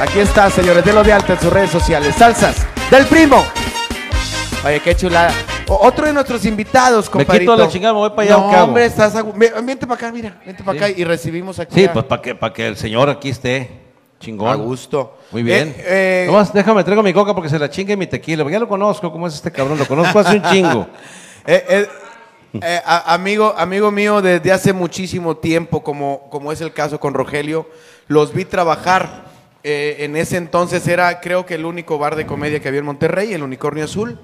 Aquí 0.00 0.18
está, 0.20 0.50
señores, 0.50 0.84
de 0.84 0.92
lo 0.92 1.02
de 1.02 1.12
alta 1.12 1.32
en 1.32 1.40
sus 1.40 1.52
redes 1.52 1.70
sociales. 1.70 2.14
Salsas 2.16 2.66
del 2.90 3.06
primo. 3.06 3.42
Oye, 4.64 4.80
qué 4.80 4.94
chulada. 4.94 5.32
O- 5.68 5.86
otro 5.86 6.06
de 6.06 6.12
nuestros 6.12 6.44
invitados, 6.44 7.06
Me 7.06 7.10
compadrito. 7.24 7.52
quito 7.52 7.64
la 7.64 7.68
chingada, 7.70 7.94
me 7.94 8.00
voy 8.00 8.10
para 8.10 8.22
allá, 8.22 8.36
No, 8.36 8.46
¿o 8.46 8.50
qué 8.50 8.56
hago? 8.56 8.64
hombre, 8.66 8.84
estás... 8.84 9.14
agu- 9.16 9.32
Ve- 9.34 9.52
Vente 9.62 9.86
para 9.86 9.94
acá, 9.98 10.12
mira. 10.12 10.40
Vente 10.44 10.62
para 10.62 10.76
acá 10.78 10.88
y 10.90 11.02
recibimos 11.04 11.58
aquí 11.58 11.74
Sí, 11.74 11.84
a- 11.86 11.92
pues 11.92 12.04
para 12.04 12.20
que, 12.22 12.34
pa' 12.34 12.52
que 12.52 12.66
el 12.66 12.76
señor 12.76 13.08
aquí 13.08 13.30
esté. 13.30 13.84
Chingón. 14.20 14.48
a 14.48 14.54
gusto. 14.54 15.18
Muy 15.30 15.42
bien. 15.42 15.74
Eh, 15.78 15.84
eh, 15.86 16.24
Nomás 16.26 16.50
déjame, 16.52 16.82
traigo 16.84 17.02
mi 17.02 17.12
coca 17.12 17.34
porque 17.34 17.50
se 17.50 17.58
la 17.58 17.68
chingue 17.68 17.96
mi 17.98 18.06
tequila. 18.06 18.44
porque 18.44 18.54
Ya 18.54 18.60
lo 18.60 18.68
conozco, 18.68 19.12
¿cómo 19.12 19.26
es 19.26 19.34
este 19.34 19.50
cabrón? 19.52 19.78
Lo 19.78 19.86
conozco 19.86 20.18
hace 20.18 20.36
un 20.36 20.42
chingo. 20.42 20.86
Eh, 21.48 21.64
eh, 21.68 21.88
eh, 22.60 22.80
a- 22.84 23.14
amigo, 23.14 23.54
amigo 23.56 23.92
mío 23.92 24.20
desde 24.20 24.50
hace 24.50 24.72
muchísimo 24.72 25.36
tiempo, 25.36 25.84
como, 25.84 26.28
como 26.28 26.50
es 26.50 26.60
el 26.60 26.72
caso 26.72 26.98
con 26.98 27.14
Rogelio, 27.14 27.68
los 28.08 28.32
vi 28.34 28.44
trabajar. 28.44 29.25
Eh, 29.68 30.04
en 30.04 30.14
ese 30.14 30.36
entonces 30.36 30.86
era, 30.86 31.20
creo 31.20 31.44
que 31.44 31.56
el 31.56 31.64
único 31.64 31.98
bar 31.98 32.14
de 32.14 32.24
comedia 32.24 32.60
que 32.60 32.68
había 32.68 32.78
en 32.78 32.86
Monterrey, 32.86 33.32
el 33.32 33.42
Unicornio 33.42 33.82
Azul, 33.82 34.16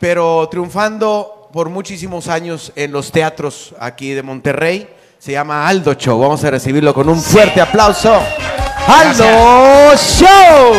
pero 0.00 0.48
triunfando 0.50 1.50
por 1.52 1.68
muchísimos 1.68 2.28
años 2.28 2.72
en 2.74 2.90
los 2.90 3.12
teatros 3.12 3.74
aquí 3.78 4.14
de 4.14 4.22
Monterrey. 4.22 4.88
Se 5.18 5.32
llama 5.32 5.68
Aldo 5.68 5.92
Show. 5.92 6.18
Vamos 6.18 6.42
a 6.44 6.50
recibirlo 6.50 6.94
con 6.94 7.10
un 7.10 7.20
fuerte 7.20 7.60
aplauso. 7.60 8.18
Aldo 8.88 9.94
Show. 9.98 10.72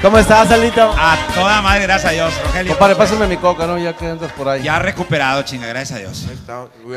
¿Cómo 0.00 0.16
estás, 0.16 0.50
Aldito? 0.50 0.90
A 0.96 1.18
toda 1.34 1.60
madre, 1.60 1.82
gracias 1.82 2.12
a 2.12 2.14
Dios, 2.14 2.42
Rogelio. 2.44 2.72
Compadre, 2.72 2.96
pásame 2.96 3.26
mi 3.26 3.36
coca, 3.36 3.66
¿no? 3.66 3.78
Ya 3.78 3.94
que 3.94 4.06
andas 4.06 4.32
por 4.32 4.48
ahí. 4.48 4.62
Ya 4.62 4.78
recuperado, 4.78 5.42
chinga, 5.42 5.66
gracias 5.66 5.98
a 5.98 6.00
Dios. 6.00 6.26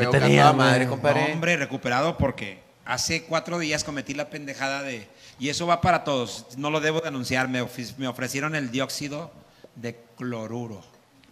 ¿Qué 0.00 0.06
tenía, 0.06 0.50
madre, 0.54 0.86
güey? 0.86 0.88
compadre? 0.88 1.26
No, 1.28 1.34
hombre, 1.34 1.58
recuperado 1.58 2.16
porque 2.16 2.64
hace 2.86 3.24
cuatro 3.24 3.58
días 3.58 3.84
cometí 3.84 4.14
la 4.14 4.30
pendejada 4.30 4.82
de... 4.82 5.06
Y 5.38 5.48
eso 5.50 5.66
va 5.66 5.80
para 5.80 6.02
todos, 6.04 6.46
no 6.56 6.70
lo 6.70 6.80
debo 6.80 7.00
de 7.00 7.08
anunciar, 7.08 7.48
me, 7.48 7.66
me 7.98 8.08
ofrecieron 8.08 8.54
el 8.54 8.70
dióxido 8.70 9.30
de 9.74 9.98
cloruro. 10.16 10.82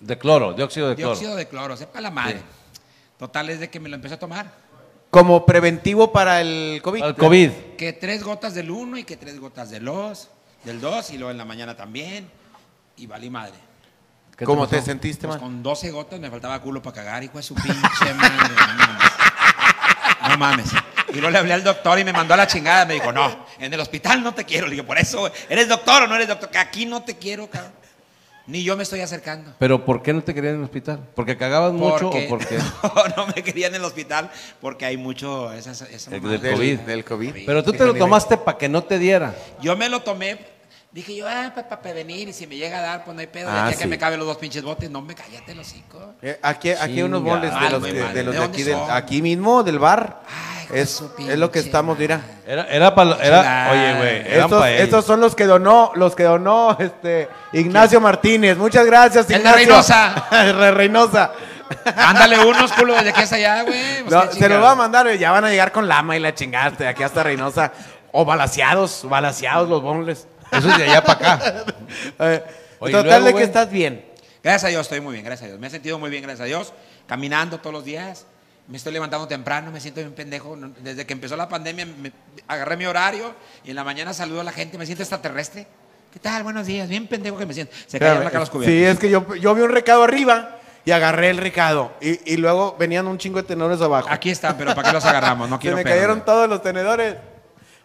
De 0.00 0.18
cloro, 0.18 0.52
dióxido 0.52 0.90
de 0.90 0.96
cloro. 0.96 1.10
Dióxido 1.12 1.36
de 1.36 1.48
cloro, 1.48 1.76
sepa 1.76 2.00
la 2.00 2.10
madre. 2.10 2.42
Total 3.18 3.48
es 3.48 3.60
de 3.60 3.70
que 3.70 3.80
me 3.80 3.88
lo 3.88 3.94
empecé 3.94 4.14
a 4.16 4.18
tomar. 4.18 4.52
Como 5.08 5.46
preventivo 5.46 6.12
para 6.12 6.40
el 6.40 6.80
COVID. 6.82 7.02
Al 7.02 7.16
COVID. 7.16 7.50
Que 7.78 7.92
tres 7.92 8.22
gotas 8.22 8.54
del 8.54 8.70
uno 8.70 8.98
y 8.98 9.04
que 9.04 9.16
tres 9.16 9.38
gotas 9.40 9.70
del 9.70 9.84
dos, 9.84 10.28
del 10.64 10.80
dos 10.80 11.10
y 11.10 11.16
luego 11.16 11.30
en 11.30 11.38
la 11.38 11.44
mañana 11.44 11.74
también. 11.76 12.28
Y 12.96 13.06
valí 13.06 13.30
madre. 13.30 13.54
¿Qué 14.36 14.44
¿Cómo 14.44 14.66
te 14.66 14.82
sentiste, 14.82 15.28
Pues 15.28 15.40
man? 15.40 15.48
con 15.52 15.62
12 15.62 15.92
gotas 15.92 16.18
me 16.18 16.28
faltaba 16.28 16.60
culo 16.60 16.82
para 16.82 16.96
cagar, 16.96 17.22
hijo 17.22 17.36
de 17.38 17.42
su 17.44 17.54
pinche 17.54 18.14
madre. 18.14 18.54
No 18.56 18.76
mames. 18.76 19.12
No 20.28 20.38
mames. 20.38 20.70
Y 21.14 21.20
luego 21.20 21.30
le 21.30 21.38
hablé 21.38 21.52
al 21.54 21.64
doctor 21.64 21.98
y 21.98 22.04
me 22.04 22.12
mandó 22.12 22.34
a 22.34 22.36
la 22.36 22.46
chingada. 22.46 22.84
Me 22.84 22.94
dijo, 22.94 23.12
no, 23.12 23.46
en 23.58 23.72
el 23.72 23.80
hospital 23.80 24.22
no 24.22 24.34
te 24.34 24.44
quiero. 24.44 24.66
Le 24.66 24.72
dije, 24.72 24.82
por 24.84 24.98
eso, 24.98 25.30
¿eres 25.48 25.68
doctor 25.68 26.02
o 26.02 26.06
no 26.06 26.14
eres 26.16 26.28
doctor? 26.28 26.50
Que 26.50 26.58
aquí 26.58 26.86
no 26.86 27.02
te 27.02 27.16
quiero, 27.16 27.48
cabrón. 27.48 27.72
Ni 28.46 28.62
yo 28.62 28.76
me 28.76 28.82
estoy 28.82 29.00
acercando. 29.00 29.54
¿Pero 29.58 29.86
por 29.86 30.02
qué 30.02 30.12
no 30.12 30.22
te 30.22 30.34
querían 30.34 30.54
en 30.56 30.60
el 30.60 30.64
hospital? 30.66 31.00
¿Porque 31.14 31.34
cagabas 31.38 31.72
mucho 31.72 32.10
Porque- 32.10 32.26
o 32.26 32.28
porque...? 32.28 32.58
No, 32.82 33.16
no 33.16 33.26
me 33.34 33.42
querían 33.42 33.70
en 33.74 33.80
el 33.80 33.84
hospital 33.86 34.30
porque 34.60 34.84
hay 34.84 34.98
mucho... 34.98 35.50
Esa, 35.54 35.70
esa 35.70 36.14
El 36.14 36.20
mamada. 36.20 36.38
del 36.42 36.52
COVID. 36.54 36.78
Del 36.80 37.04
COVID. 37.06 37.32
Pero 37.46 37.64
tú 37.64 37.72
te 37.72 37.86
lo 37.86 37.94
tomaste 37.94 38.36
para 38.36 38.58
que 38.58 38.68
no 38.68 38.84
te 38.84 38.98
diera. 38.98 39.34
Yo 39.62 39.74
me 39.78 39.88
lo 39.88 40.00
tomé, 40.02 40.36
dije 40.94 41.16
yo, 41.16 41.26
ah, 41.28 41.50
para 41.54 41.80
prevenir, 41.82 42.28
y 42.28 42.32
si 42.32 42.46
me 42.46 42.56
llega 42.56 42.78
a 42.78 42.82
dar, 42.82 43.04
pues 43.04 43.14
no 43.14 43.20
hay 43.20 43.26
pedo, 43.26 43.48
Ah, 43.50 43.66
ya 43.70 43.76
que 43.76 43.82
sí. 43.82 43.88
me 43.88 43.98
caben 43.98 44.18
los 44.18 44.28
dos 44.28 44.36
pinches 44.38 44.62
botes, 44.62 44.88
no 44.90 45.02
me 45.02 45.14
cállate 45.14 45.52
el 45.52 45.58
hocico. 45.58 46.14
Eh, 46.22 46.38
aquí 46.40 46.70
aquí 46.70 46.82
hay 46.82 47.02
unos 47.02 47.22
boles 47.22 47.52
de 47.52 47.70
los, 47.70 47.82
de, 47.82 47.92
de 47.92 48.22
los 48.22 48.34
¿de 48.36 48.42
aquí, 48.44 48.62
del- 48.62 48.78
aquí 48.90 49.20
mismo, 49.20 49.62
del 49.64 49.78
bar. 49.80 50.22
Ay, 50.28 50.68
es, 50.72 51.02
es 51.18 51.38
lo 51.38 51.50
que 51.50 51.58
estamos, 51.58 51.98
mira. 51.98 52.20
Era, 52.46 52.64
era 52.68 52.94
para... 52.94 53.16
Era, 53.22 53.68
oye, 53.72 53.94
güey, 53.96 54.80
Estos, 54.80 55.04
pa' 55.04 55.06
son 55.06 55.20
los 55.20 55.34
que 55.34 55.44
donó, 55.46 55.90
los 55.96 56.14
que 56.14 56.22
donó 56.22 56.76
este 56.80 57.28
Ignacio 57.52 58.00
Martínez. 58.00 58.56
Muchas 58.56 58.86
gracias, 58.86 59.26
El 59.28 59.32
de 59.32 59.38
Ignacio. 59.40 59.58
Reynosa. 59.58 60.26
El 60.46 60.58
de 60.58 60.70
Reynosa. 60.70 61.32
Ándale 61.96 62.38
unos 62.46 62.72
culo 62.72 62.94
desde 62.94 63.12
que 63.12 63.22
es 63.22 63.32
allá, 63.32 63.62
güey. 63.62 64.02
pues 64.04 64.12
No, 64.12 64.30
se 64.32 64.48
los 64.48 64.62
va 64.62 64.70
a 64.72 64.74
mandar, 64.74 65.12
ya 65.16 65.32
van 65.32 65.44
a 65.44 65.50
llegar 65.50 65.72
con 65.72 65.88
lama 65.88 66.16
y 66.16 66.20
la 66.20 66.34
chingaste, 66.34 66.86
aquí 66.86 67.02
hasta 67.02 67.22
Reynosa. 67.24 67.72
O 68.12 68.24
balaseados, 68.24 69.06
balaseados 69.08 69.68
los 69.68 69.82
bonles. 69.82 70.28
Eso 70.58 70.70
es 70.70 70.78
de 70.78 70.84
allá 70.84 71.04
para 71.04 71.34
acá. 71.34 71.64
Eh, 72.20 72.44
Oye, 72.80 72.92
total 72.92 73.06
luego, 73.08 73.24
de 73.26 73.32
güey. 73.32 73.42
que 73.42 73.46
estás 73.46 73.70
bien. 73.70 74.04
Gracias 74.42 74.64
a 74.64 74.68
Dios, 74.68 74.82
estoy 74.82 75.00
muy 75.00 75.12
bien, 75.14 75.24
gracias 75.24 75.44
a 75.44 75.48
Dios. 75.48 75.60
Me 75.60 75.66
he 75.66 75.70
sentido 75.70 75.98
muy 75.98 76.10
bien, 76.10 76.22
gracias 76.22 76.42
a 76.42 76.44
Dios. 76.44 76.72
Caminando 77.06 77.58
todos 77.58 77.72
los 77.72 77.84
días. 77.84 78.26
Me 78.66 78.76
estoy 78.78 78.92
levantando 78.94 79.28
temprano, 79.28 79.70
me 79.70 79.80
siento 79.80 80.00
bien 80.00 80.12
pendejo. 80.12 80.56
Desde 80.80 81.04
que 81.06 81.12
empezó 81.12 81.36
la 81.36 81.48
pandemia, 81.48 81.84
me- 81.86 82.12
agarré 82.48 82.76
mi 82.76 82.86
horario 82.86 83.34
y 83.64 83.70
en 83.70 83.76
la 83.76 83.84
mañana 83.84 84.14
saludo 84.14 84.40
a 84.40 84.44
la 84.44 84.52
gente, 84.52 84.78
me 84.78 84.86
siento 84.86 85.02
extraterrestre. 85.02 85.66
¿Qué 86.12 86.18
tal? 86.18 86.42
Buenos 86.44 86.66
días. 86.66 86.88
Bien 86.88 87.06
pendejo 87.06 87.36
que 87.36 87.44
me 87.46 87.52
siento. 87.54 87.74
Se 87.86 87.98
cayeron 87.98 88.26
acá 88.26 88.38
los 88.38 88.48
cubiertos. 88.50 88.72
Sí, 88.74 88.84
es 88.84 88.98
que 88.98 89.10
yo, 89.10 89.34
yo 89.34 89.54
vi 89.54 89.62
un 89.62 89.70
recado 89.70 90.02
arriba 90.04 90.58
y 90.84 90.92
agarré 90.92 91.30
el 91.30 91.38
recado. 91.38 91.92
Y, 92.00 92.32
y 92.32 92.36
luego 92.36 92.76
venían 92.78 93.06
un 93.06 93.18
chingo 93.18 93.38
de 93.42 93.48
tenedores 93.48 93.80
abajo. 93.82 94.08
Aquí 94.10 94.30
están, 94.30 94.56
pero 94.56 94.74
¿para 94.74 94.88
qué 94.88 94.94
los 94.94 95.04
agarramos? 95.04 95.48
No 95.50 95.56
Se 95.60 95.60
quiero 95.62 95.76
me 95.76 95.84
cayeron 95.84 96.24
todos 96.24 96.48
los 96.48 96.62
tenedores. 96.62 97.16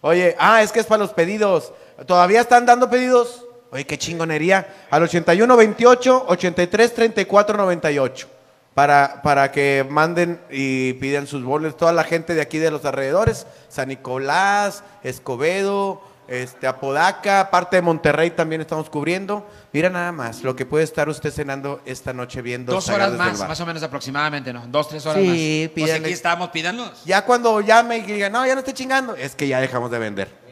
Oye, 0.02 0.36
ah, 0.40 0.62
es 0.62 0.72
que 0.72 0.80
es 0.80 0.86
para 0.86 1.00
los 1.00 1.12
pedidos. 1.12 1.74
¿Todavía 2.06 2.42
están 2.42 2.66
dando 2.66 2.90
pedidos? 2.90 3.46
Oye, 3.72 3.86
qué 3.86 3.98
chingonería. 3.98 4.88
Al 4.90 5.04
81 5.04 5.56
28 5.58 6.26
83 6.28 6.94
34 6.94 7.58
98. 7.58 8.28
Para, 8.74 9.22
para 9.22 9.52
que 9.52 9.86
manden 9.90 10.40
y 10.50 10.94
pidan 10.94 11.28
sus 11.28 11.44
boles. 11.44 11.76
Toda 11.76 11.92
la 11.92 12.04
gente 12.04 12.34
de 12.34 12.42
aquí 12.42 12.58
de 12.60 12.72
los 12.72 12.86
alrededores. 12.86 13.46
San 13.68 13.90
Nicolás, 13.90 14.84
Escobedo, 15.04 16.02
este, 16.30 16.68
Apodaca, 16.68 17.50
parte 17.50 17.76
de 17.76 17.82
Monterrey 17.82 18.30
también 18.30 18.62
estamos 18.62 18.90
cubriendo. 18.90 19.46
Mira 19.74 19.90
nada 19.90 20.12
más 20.12 20.44
lo 20.44 20.56
que 20.56 20.66
puede 20.66 20.84
estar 20.84 21.10
usted 21.10 21.32
cenando 21.32 21.82
esta 21.86 22.14
noche 22.14 22.42
viendo. 22.42 22.72
Dos 22.72 22.88
horas 22.90 23.14
más, 23.14 23.40
más 23.40 23.60
o 23.60 23.66
menos 23.66 23.84
aproximadamente, 23.84 24.54
¿no? 24.54 24.66
Dos, 24.68 24.90
tres 24.90 25.06
horas 25.06 25.22
Sí, 25.24 25.72
más. 25.76 25.86
Pues 25.86 26.00
aquí 26.00 26.12
estamos, 26.12 26.50
pídanlos. 26.50 27.04
Ya 27.04 27.26
cuando 27.26 27.60
llame 27.62 27.98
y 27.98 28.02
diga, 28.04 28.30
no, 28.30 28.46
ya 28.46 28.54
no 28.54 28.60
estoy 28.60 28.76
chingando, 28.76 29.16
es 29.16 29.36
que 29.36 29.48
ya 29.48 29.60
dejamos 29.60 29.92
de 29.92 30.00
vender. 30.00 30.49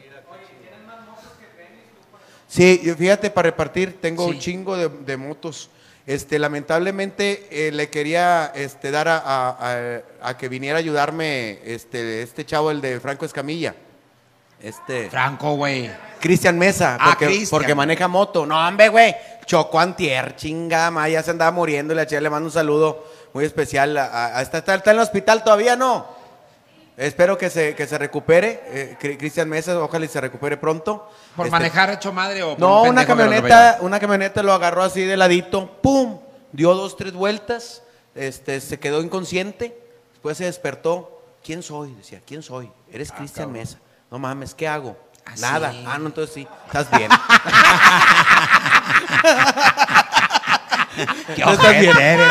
Sí, 2.58 2.94
fíjate, 2.98 3.30
para 3.30 3.50
repartir, 3.50 4.00
tengo 4.00 4.24
Sí. 4.24 4.30
un 4.30 4.38
chingo 4.40 4.76
de, 4.76 4.88
de 4.88 5.16
motos. 5.16 5.70
Este, 6.06 6.38
lamentablemente 6.40 7.46
eh, 7.50 7.70
le 7.70 7.88
quería 7.88 8.50
este, 8.54 8.90
dar 8.90 9.06
a, 9.08 9.18
a- 9.18 9.56
a- 9.60 10.00
a 10.30 10.36
que 10.36 10.48
viniera 10.48 10.76
a 10.76 10.80
ayudarme 10.80 11.60
este, 11.64 12.22
este 12.22 12.44
chavo, 12.44 12.70
el 12.72 12.80
de 12.80 12.98
Franco 12.98 13.24
Escamilla. 13.26 13.74
Este, 14.60 15.08
Franco, 15.08 15.54
güey. 15.54 15.88
Cristian 16.18 16.58
Mesa, 16.58 16.96
Ah, 16.98 17.10
porque, 17.16 17.46
porque 17.48 17.74
maneja 17.76 18.08
moto. 18.08 18.44
No, 18.44 18.58
hombre, 18.66 18.88
güey. 18.88 19.14
Chocó 19.46 19.78
antier, 19.78 20.34
chinga, 20.34 20.90
ma, 20.90 21.08
ya 21.08 21.22
se 21.22 21.30
andaba 21.30 21.52
muriendo 21.52 21.92
y 21.92 21.96
la 21.96 22.06
chica 22.06 22.20
le 22.20 22.28
mando 22.28 22.46
un 22.46 22.52
saludo 22.52 23.06
muy 23.34 23.44
especial. 23.44 23.96
A, 23.96 24.36
a- 24.38 24.42
está, 24.42 24.58
está- 24.58 24.74
está 24.74 24.90
en 24.90 24.96
el 24.96 25.02
hospital 25.04 25.44
todavía, 25.44 25.76
¿no? 25.76 26.17
Espero 26.98 27.38
que 27.38 27.48
se, 27.48 27.76
que 27.76 27.86
se 27.86 27.96
recupere, 27.96 28.60
eh, 28.66 28.96
Cri- 29.00 29.16
Cristian 29.16 29.48
Mesa, 29.48 29.78
ojalá 29.80 30.04
y 30.04 30.08
se 30.08 30.20
recupere 30.20 30.56
pronto. 30.56 31.08
¿Por 31.36 31.46
Este, 31.46 31.56
manejar 31.56 31.90
hecho 31.90 32.12
madre 32.12 32.42
o 32.42 32.50
por 32.50 32.58
No, 32.58 32.82
un 32.82 32.88
una 32.88 33.06
camioneta, 33.06 33.78
una 33.82 34.00
camioneta 34.00 34.42
lo 34.42 34.52
agarró 34.52 34.82
así 34.82 35.02
de 35.02 35.16
ladito, 35.16 35.80
¡pum! 35.80 36.18
Dio 36.50 36.74
dos, 36.74 36.96
tres 36.96 37.12
vueltas, 37.12 37.84
este, 38.16 38.60
se 38.60 38.80
quedó 38.80 39.00
inconsciente, 39.00 39.80
después 40.12 40.38
se 40.38 40.46
despertó. 40.46 41.22
¿Quién 41.44 41.62
soy? 41.62 41.94
Decía, 41.94 42.20
¿quién 42.26 42.42
soy? 42.42 42.68
Eres 42.92 43.12
Cristian 43.12 43.52
Mesa. 43.52 43.78
No 44.10 44.18
mames, 44.18 44.56
¿qué 44.56 44.66
hago? 44.66 44.96
Ah, 45.24 45.34
Nada. 45.38 45.70
sí. 45.70 45.84
Ah, 45.86 45.98
no, 45.98 46.06
entonces 46.06 46.34
sí, 46.34 46.48
estás 46.66 46.90
bien. 46.90 47.10
Qué 51.34 51.42
estás 51.42 51.80
bien. 51.80 51.96
eres. 51.96 52.28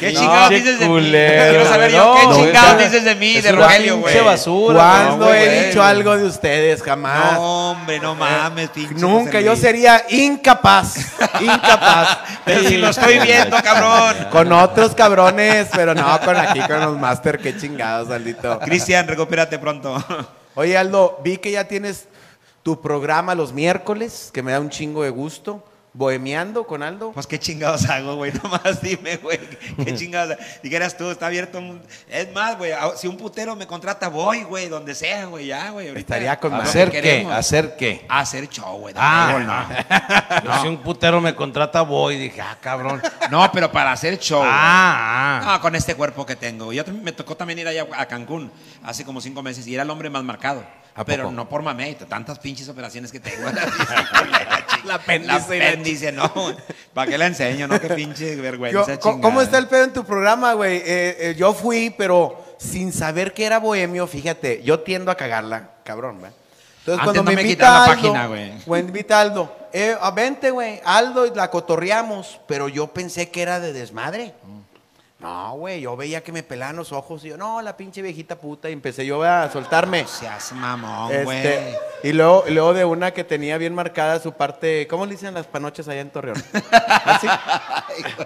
¿Qué 0.00 0.12
No, 0.12 0.20
chingados 0.20 0.50
dices 0.50 0.78
de 0.80 0.88
mí? 0.88 1.10
Quiero 1.10 1.68
saber 1.68 1.92
yo 1.92 1.98
no, 1.98 2.14
qué 2.14 2.36
chingados 2.42 2.78
dices 2.78 3.04
de 3.04 3.14
mí, 3.14 3.40
de 3.40 3.52
Rogelio, 3.52 3.98
güey. 3.98 4.20
basura. 4.20 4.74
¿Cuándo 4.74 5.26
no, 5.26 5.34
he 5.34 5.46
güey. 5.46 5.66
dicho 5.66 5.82
algo 5.82 6.16
de 6.16 6.24
ustedes? 6.24 6.82
Jamás. 6.82 7.34
No, 7.34 7.70
hombre, 7.70 8.00
no 8.00 8.14
mames, 8.16 8.70
pinche 8.70 8.94
Nunca, 8.96 9.40
yo 9.40 9.54
sería 9.54 10.04
incapaz, 10.10 10.96
incapaz. 11.40 12.18
Pero 12.44 12.68
si 12.68 12.78
lo 12.78 12.88
estoy 12.88 13.20
viendo, 13.20 13.56
cabrón. 13.62 14.26
Con 14.32 14.52
otros 14.52 14.94
cabrones, 14.94 15.68
pero 15.72 15.94
no 15.94 16.20
con 16.20 16.36
aquí, 16.36 16.60
con 16.60 16.80
los 16.80 16.98
máster, 16.98 17.38
qué 17.38 17.56
chingados, 17.56 18.10
Aldito. 18.10 18.58
Cristian, 18.60 19.06
recupérate 19.06 19.58
pronto. 19.58 20.04
Oye, 20.54 20.76
Aldo, 20.76 21.20
vi 21.22 21.38
que 21.38 21.52
ya 21.52 21.64
tienes 21.64 22.08
tu 22.62 22.80
programa 22.80 23.34
los 23.34 23.52
miércoles, 23.52 24.30
que 24.32 24.42
me 24.42 24.52
da 24.52 24.60
un 24.60 24.70
chingo 24.70 25.02
de 25.02 25.10
gusto. 25.10 25.64
Bohemiando 25.94 26.66
con 26.66 26.82
Aldo. 26.82 27.12
Pues 27.12 27.26
qué 27.26 27.38
chingados 27.38 27.88
hago, 27.90 28.16
güey. 28.16 28.32
Nomás 28.42 28.80
dime, 28.80 29.18
güey. 29.18 29.38
Qué 29.84 29.94
chingados. 29.94 30.36
Dijeras 30.62 30.96
tú, 30.96 31.10
está 31.10 31.26
abierto. 31.26 31.58
un- 31.58 31.82
Es 32.08 32.32
más, 32.32 32.56
güey. 32.56 32.72
Si 32.96 33.06
un 33.06 33.18
putero 33.18 33.54
me 33.56 33.66
contrata, 33.66 34.08
voy, 34.08 34.42
güey. 34.44 34.68
Donde 34.68 34.94
sea, 34.94 35.26
güey. 35.26 35.46
Ya, 35.48 35.68
güey. 35.70 35.88
ahorita- 35.88 36.00
Estaría 36.00 36.40
con 36.40 36.52
madre. 36.52 36.68
¿Hacer 36.68 36.90
qué? 36.90 37.26
¿Hacer 37.30 37.76
qué? 37.76 38.06
Hacer 38.08 38.48
show, 38.48 38.78
güey. 38.78 38.94
Ah. 38.96 39.76
Ah, 39.90 40.40
Yo, 40.42 40.52
Si 40.62 40.68
un 40.68 40.78
putero 40.78 41.20
me 41.20 41.34
contrata, 41.34 41.82
voy. 41.82 42.16
Dije, 42.16 42.40
ah, 42.40 42.56
cabrón. 42.60 43.02
no. 43.30 43.42
No, 43.42 43.52
pero 43.52 43.70
para 43.70 43.92
hacer 43.92 44.18
show. 44.18 44.42
Ah, 44.42 45.40
ah. 45.42 45.52
No, 45.56 45.60
con 45.60 45.74
este 45.76 45.94
cuerpo 45.94 46.24
que 46.24 46.36
tengo. 46.36 46.72
Yo 46.72 46.84
también- 46.86 47.04
me 47.04 47.12
tocó 47.12 47.36
también 47.36 47.58
ir 47.58 47.68
allá 47.68 47.86
a 47.96 48.06
Cancún 48.06 48.50
hace 48.82 49.04
como 49.04 49.20
cinco 49.20 49.42
meses 49.42 49.66
y 49.66 49.74
era 49.74 49.82
el 49.82 49.90
hombre 49.90 50.08
más 50.08 50.22
marcado. 50.24 50.64
¿A 50.94 51.04
Pero 51.04 51.24
poco? 51.24 51.34
no 51.34 51.48
por 51.48 51.62
mamé, 51.62 51.94
tantas 51.94 52.38
pinches 52.38 52.68
operaciones 52.68 53.10
que 53.10 53.20
tengo. 53.20 53.44
La 53.50 54.96
La 55.24 55.36
apéndice, 55.36 56.12
no. 56.12 56.30
¿Para 56.92 57.10
qué 57.10 57.16
la 57.18 57.26
enseño? 57.26 57.68
No, 57.68 57.80
qué 57.80 57.88
pinche 57.90 58.36
vergüenza. 58.36 58.98
¿Cómo 58.98 59.40
está 59.40 59.58
el 59.58 59.68
pedo 59.68 59.84
en 59.84 59.92
tu 59.92 60.04
programa, 60.04 60.52
güey? 60.54 60.78
Eh, 60.78 61.16
eh, 61.18 61.34
yo 61.36 61.54
fui, 61.54 61.94
pero 61.96 62.44
sin 62.58 62.92
saber 62.92 63.32
que 63.32 63.44
era 63.44 63.58
bohemio, 63.58 64.06
fíjate, 64.06 64.62
yo 64.62 64.80
tiendo 64.80 65.10
a 65.10 65.16
cagarla, 65.16 65.70
cabrón, 65.84 66.18
güey. 66.20 66.32
Entonces, 66.80 67.00
Antes 67.00 67.04
cuando 67.04 67.22
no 67.22 67.30
me 67.30 67.36
me 67.36 67.42
invita 67.42 67.64
quitaban 67.64 67.78
la 67.78 67.84
Aldo, 67.84 68.12
página, 68.12 68.26
güey. 68.66 68.80
invita 68.80 69.18
a 69.18 69.20
Aldo, 69.20 69.56
eh, 69.72 69.96
a 70.00 70.10
vente, 70.10 70.50
güey, 70.50 70.80
Aldo, 70.84 71.26
y 71.26 71.30
la 71.34 71.48
cotorreamos, 71.48 72.40
pero 72.48 72.68
yo 72.68 72.88
pensé 72.88 73.30
que 73.30 73.40
era 73.42 73.60
de 73.60 73.72
desmadre. 73.72 74.34
No, 75.22 75.52
güey, 75.54 75.80
yo 75.80 75.96
veía 75.96 76.20
que 76.22 76.32
me 76.32 76.42
pelaban 76.42 76.74
los 76.74 76.90
ojos 76.90 77.24
y 77.24 77.28
yo, 77.28 77.36
no, 77.36 77.62
la 77.62 77.76
pinche 77.76 78.02
viejita 78.02 78.34
puta, 78.34 78.68
y 78.68 78.72
empecé 78.72 79.06
yo 79.06 79.22
a 79.22 79.48
soltarme. 79.52 80.04
Seas 80.06 80.50
mamón, 80.52 81.12
güey. 81.22 81.38
Este, 81.38 81.78
y 82.02 82.12
luego, 82.12 82.44
y 82.48 82.50
luego 82.52 82.74
de 82.74 82.84
una 82.84 83.12
que 83.12 83.22
tenía 83.22 83.56
bien 83.56 83.72
marcada 83.72 84.18
su 84.18 84.32
parte, 84.32 84.88
¿cómo 84.88 85.06
le 85.06 85.12
dicen 85.12 85.32
las 85.32 85.46
panoches 85.46 85.86
allá 85.86 86.00
en 86.00 86.10
Torreón? 86.10 86.42
¿Así? 87.04 87.28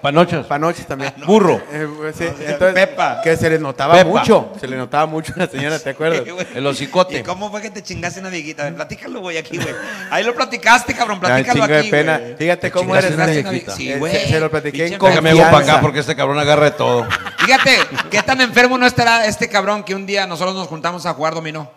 Panochos. 0.00 0.46
Panoches 0.48 0.86
también. 0.86 1.12
Burro. 1.26 1.60
Eh, 1.70 1.86
sí, 2.16 2.24
entonces, 2.24 2.72
Pepa. 2.72 3.20
Que 3.22 3.36
se 3.36 3.50
le 3.50 3.58
notaba 3.58 3.92
Pepa. 3.94 4.08
mucho. 4.08 4.52
Se 4.58 4.66
le 4.66 4.76
notaba 4.78 5.04
mucho 5.04 5.34
a 5.36 5.40
la 5.40 5.46
señora, 5.48 5.78
¿te 5.78 5.90
acuerdas? 5.90 6.22
Sí, 6.24 6.30
güey. 6.30 6.46
El 6.54 6.66
hocicote. 6.66 7.18
¿Y 7.18 7.22
cómo 7.22 7.50
fue 7.50 7.60
que 7.60 7.70
te 7.70 7.82
chingaste 7.82 8.20
una 8.20 8.30
viejita? 8.30 8.62
A 8.62 8.64
ver, 8.66 8.74
Platícalo, 8.74 9.20
güey, 9.20 9.36
aquí, 9.36 9.58
güey. 9.58 9.74
Ahí 10.10 10.24
lo 10.24 10.34
platicaste, 10.34 10.94
cabrón. 10.94 11.20
Platícalo 11.20 11.52
chingo 11.52 11.64
aquí, 11.78 11.90
de 11.90 11.90
pena. 11.90 12.18
güey. 12.18 12.36
Fíjate 12.36 12.60
Te 12.62 12.70
cómo 12.70 12.96
eres 12.96 13.12
una 13.12 13.26
viejita. 13.26 13.50
viejita. 13.50 13.72
Sí, 13.76 13.92
Eh, 13.92 13.98
güey. 13.98 14.12
se- 14.14 14.28
se 14.28 14.40
lo 14.40 14.50
platiqué 14.50 14.78
en 14.78 14.84
Pinche 14.84 14.98
confianza. 14.98 15.22
Déjame 15.22 15.42
hago 15.42 15.52
para 15.58 15.72
acá 15.72 15.80
porque 15.82 15.98
este 16.00 16.16
cabrón 16.16 16.38
agarre 16.38 16.70
todo. 16.86 17.08
Fíjate, 17.38 17.78
qué 18.10 18.22
tan 18.22 18.40
enfermo 18.40 18.78
no 18.78 18.86
estará 18.86 19.26
este 19.26 19.48
cabrón 19.48 19.84
que 19.84 19.94
un 19.94 20.06
día 20.06 20.26
nosotros 20.26 20.54
nos 20.54 20.68
juntamos 20.68 21.06
a 21.06 21.14
jugar 21.14 21.34
dominó. 21.34 21.70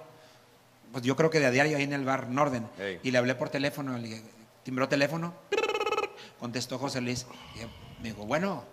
Pues 0.92 1.04
yo 1.04 1.16
creo 1.16 1.30
que 1.30 1.40
de 1.40 1.46
a 1.46 1.52
diario 1.52 1.78
ahí 1.78 1.84
en 1.84 1.94
el 1.94 2.06
bar 2.06 2.30
Norden. 2.30 2.68
Ey. 2.80 3.00
Y 3.04 3.12
le 3.12 3.18
hablé 3.18 3.36
por 3.36 3.50
teléfono, 3.50 3.98
le 3.98 4.08
dije, 4.08 4.24
timbró 4.64 4.88
teléfono. 4.90 5.34
Contestó 6.40 6.80
José 6.80 7.02
Luis. 7.02 7.26
Y 7.56 8.02
me 8.02 8.10
dijo, 8.10 8.26
bueno. 8.26 8.64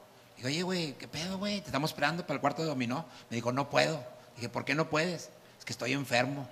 Oye, 0.45 0.62
güey, 0.62 0.93
¿qué 0.95 1.09
pedo, 1.09 1.39
güey? 1.39 1.61
Te 1.61 1.66
estamos 1.66 1.91
esperando 1.91 2.26
para 2.26 2.34
el 2.34 2.41
cuarto 2.41 2.62
de 2.62 2.68
dominó. 2.68 3.07
Me 3.30 3.37
dijo, 3.37 3.53
no 3.53 3.70
puedo. 3.70 4.03
Dije, 4.37 4.49
¿por 4.49 4.64
qué 4.64 4.74
no 4.74 4.89
puedes? 4.89 5.30
Es 5.59 5.64
que 5.64 5.72
estoy 5.72 5.93
enfermo. 5.93 6.47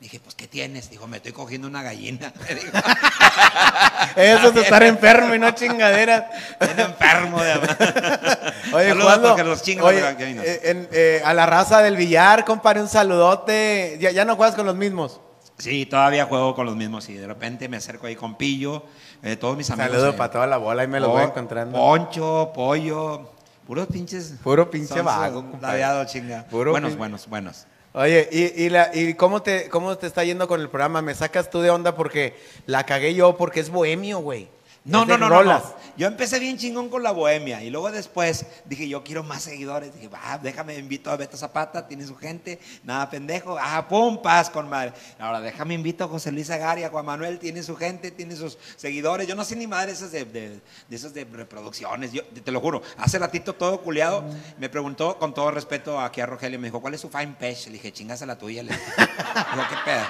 Dije, 0.00 0.20
pues, 0.20 0.36
¿qué 0.36 0.46
tienes? 0.46 0.90
Dijo, 0.90 1.08
me 1.08 1.16
estoy 1.16 1.32
cogiendo 1.32 1.66
una 1.66 1.82
gallina. 1.82 2.32
Eso 4.16 4.48
es 4.50 4.56
estar 4.56 4.82
enfermo 4.84 5.34
y 5.34 5.38
no 5.40 5.50
chingaderas. 5.50 6.24
"Estoy 6.60 6.84
enfermo 6.84 7.42
de 7.42 7.52
Oye, 8.72 8.88
Saludos 8.90 9.44
los 9.44 9.62
Oye, 9.82 10.00
gallinas. 10.00 10.44
eh, 10.44 10.60
en- 10.64 10.88
eh, 10.92 11.22
a 11.24 11.34
la 11.34 11.46
raza 11.46 11.82
del 11.82 11.96
billar, 11.96 12.44
compadre, 12.44 12.80
un 12.82 12.88
saludote. 12.88 13.96
Ya, 14.00 14.10
ya 14.12 14.24
no 14.24 14.36
juegas 14.36 14.54
con 14.54 14.66
los 14.66 14.76
mismos. 14.76 15.20
Sí, 15.58 15.86
todavía 15.86 16.26
juego 16.26 16.54
con 16.54 16.66
los 16.66 16.76
mismos 16.76 17.08
y 17.08 17.14
de 17.14 17.26
repente 17.26 17.68
me 17.68 17.76
acerco 17.78 18.06
ahí 18.06 18.14
con 18.14 18.36
Pillo, 18.36 18.84
eh, 19.24 19.34
todos 19.34 19.56
mis 19.56 19.68
amigos. 19.70 19.90
Saludo 19.90 20.10
eh, 20.10 20.12
para 20.12 20.30
toda 20.30 20.46
la 20.46 20.56
bola, 20.58 20.82
ahí 20.82 20.88
me 20.88 21.00
los 21.00 21.10
voy 21.10 21.24
encontrando. 21.24 21.76
Poncho, 21.76 22.52
Pollo, 22.54 23.32
puros 23.66 23.88
pinches. 23.88 24.34
Puro 24.44 24.70
pinche 24.70 25.02
vago, 25.02 25.44
ladeado, 25.60 26.04
chinga. 26.04 26.44
Puro 26.44 26.70
buenos, 26.70 26.92
pin- 26.92 26.98
buenos, 26.98 27.26
buenos. 27.28 27.66
Oye, 27.98 28.28
¿y, 28.30 28.66
y, 28.66 28.68
la, 28.68 28.92
y 28.94 29.14
cómo, 29.14 29.42
te, 29.42 29.68
cómo 29.68 29.98
te 29.98 30.06
está 30.06 30.22
yendo 30.22 30.46
con 30.46 30.60
el 30.60 30.68
programa? 30.68 31.02
Me 31.02 31.16
sacas 31.16 31.50
tú 31.50 31.60
de 31.62 31.70
onda 31.70 31.96
porque 31.96 32.36
la 32.64 32.86
cagué 32.86 33.12
yo 33.12 33.36
porque 33.36 33.58
es 33.58 33.70
bohemio, 33.70 34.20
güey. 34.20 34.46
No, 34.88 35.04
no, 35.04 35.18
no, 35.18 35.28
no, 35.28 35.38
rolas. 35.38 35.62
no. 35.62 35.78
Yo 35.98 36.06
empecé 36.06 36.38
bien 36.38 36.56
chingón 36.56 36.88
con 36.88 37.02
la 37.02 37.10
bohemia 37.10 37.60
y 37.64 37.70
luego 37.70 37.90
después 37.90 38.46
dije, 38.66 38.88
yo 38.88 39.02
quiero 39.02 39.24
más 39.24 39.42
seguidores. 39.42 39.92
Dije, 39.92 40.06
va, 40.06 40.38
déjame, 40.40 40.76
invito 40.76 41.10
a 41.10 41.16
Beto 41.16 41.36
Zapata, 41.36 41.88
tiene 41.88 42.06
su 42.06 42.16
gente, 42.16 42.60
nada 42.84 43.10
pendejo. 43.10 43.58
Ah, 43.60 43.86
pum, 43.88 44.22
paz 44.22 44.48
con 44.48 44.68
madre. 44.68 44.92
Ahora 45.18 45.40
déjame, 45.40 45.74
invito 45.74 46.04
a 46.04 46.08
José 46.08 46.30
Luis 46.30 46.50
Agaria, 46.50 46.88
Juan 46.88 47.04
Manuel, 47.04 47.40
tiene 47.40 47.64
su 47.64 47.74
gente, 47.74 48.12
tiene 48.12 48.36
sus 48.36 48.56
seguidores. 48.76 49.26
Yo 49.26 49.34
no 49.34 49.44
sé 49.44 49.56
ni 49.56 49.66
madre 49.66 49.90
esas 49.90 50.12
de, 50.12 50.24
de, 50.24 50.60
de 50.88 50.96
esas 50.96 51.12
de 51.12 51.24
reproducciones. 51.24 52.12
Yo 52.12 52.22
te 52.24 52.52
lo 52.52 52.60
juro, 52.60 52.80
hace 52.96 53.18
ratito 53.18 53.54
todo 53.54 53.80
culiado 53.80 54.24
me 54.58 54.68
preguntó 54.68 55.18
con 55.18 55.34
todo 55.34 55.50
respeto 55.50 56.00
aquí 56.00 56.20
a 56.20 56.26
Rogelio, 56.26 56.60
me 56.60 56.68
dijo, 56.68 56.80
¿cuál 56.80 56.94
es 56.94 57.00
su 57.00 57.08
fine 57.08 57.34
page? 57.38 57.66
Le 57.66 57.72
dije, 57.72 57.92
chingas 57.92 58.22
a 58.22 58.26
la 58.26 58.38
tuya. 58.38 58.62
Le 58.62 58.70
dije, 58.70 58.84
¿qué 58.96 59.76
pedo? 59.84 60.04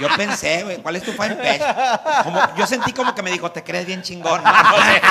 Yo 0.00 0.08
pensé, 0.16 0.62
güey, 0.64 0.78
¿cuál 0.78 0.96
es 0.96 1.02
tu 1.02 1.12
fine 1.12 1.36
page? 1.36 1.60
Como, 2.24 2.40
yo 2.56 2.66
sentí 2.66 2.94
como 2.94 3.14
que 3.14 3.22
me 3.22 3.30
dijo, 3.30 3.50
te 3.50 3.62
crees 3.62 3.75
bien 3.84 4.02
chingón. 4.02 4.42
No, 4.42 4.52
no 4.62 4.76
sé. 4.78 5.02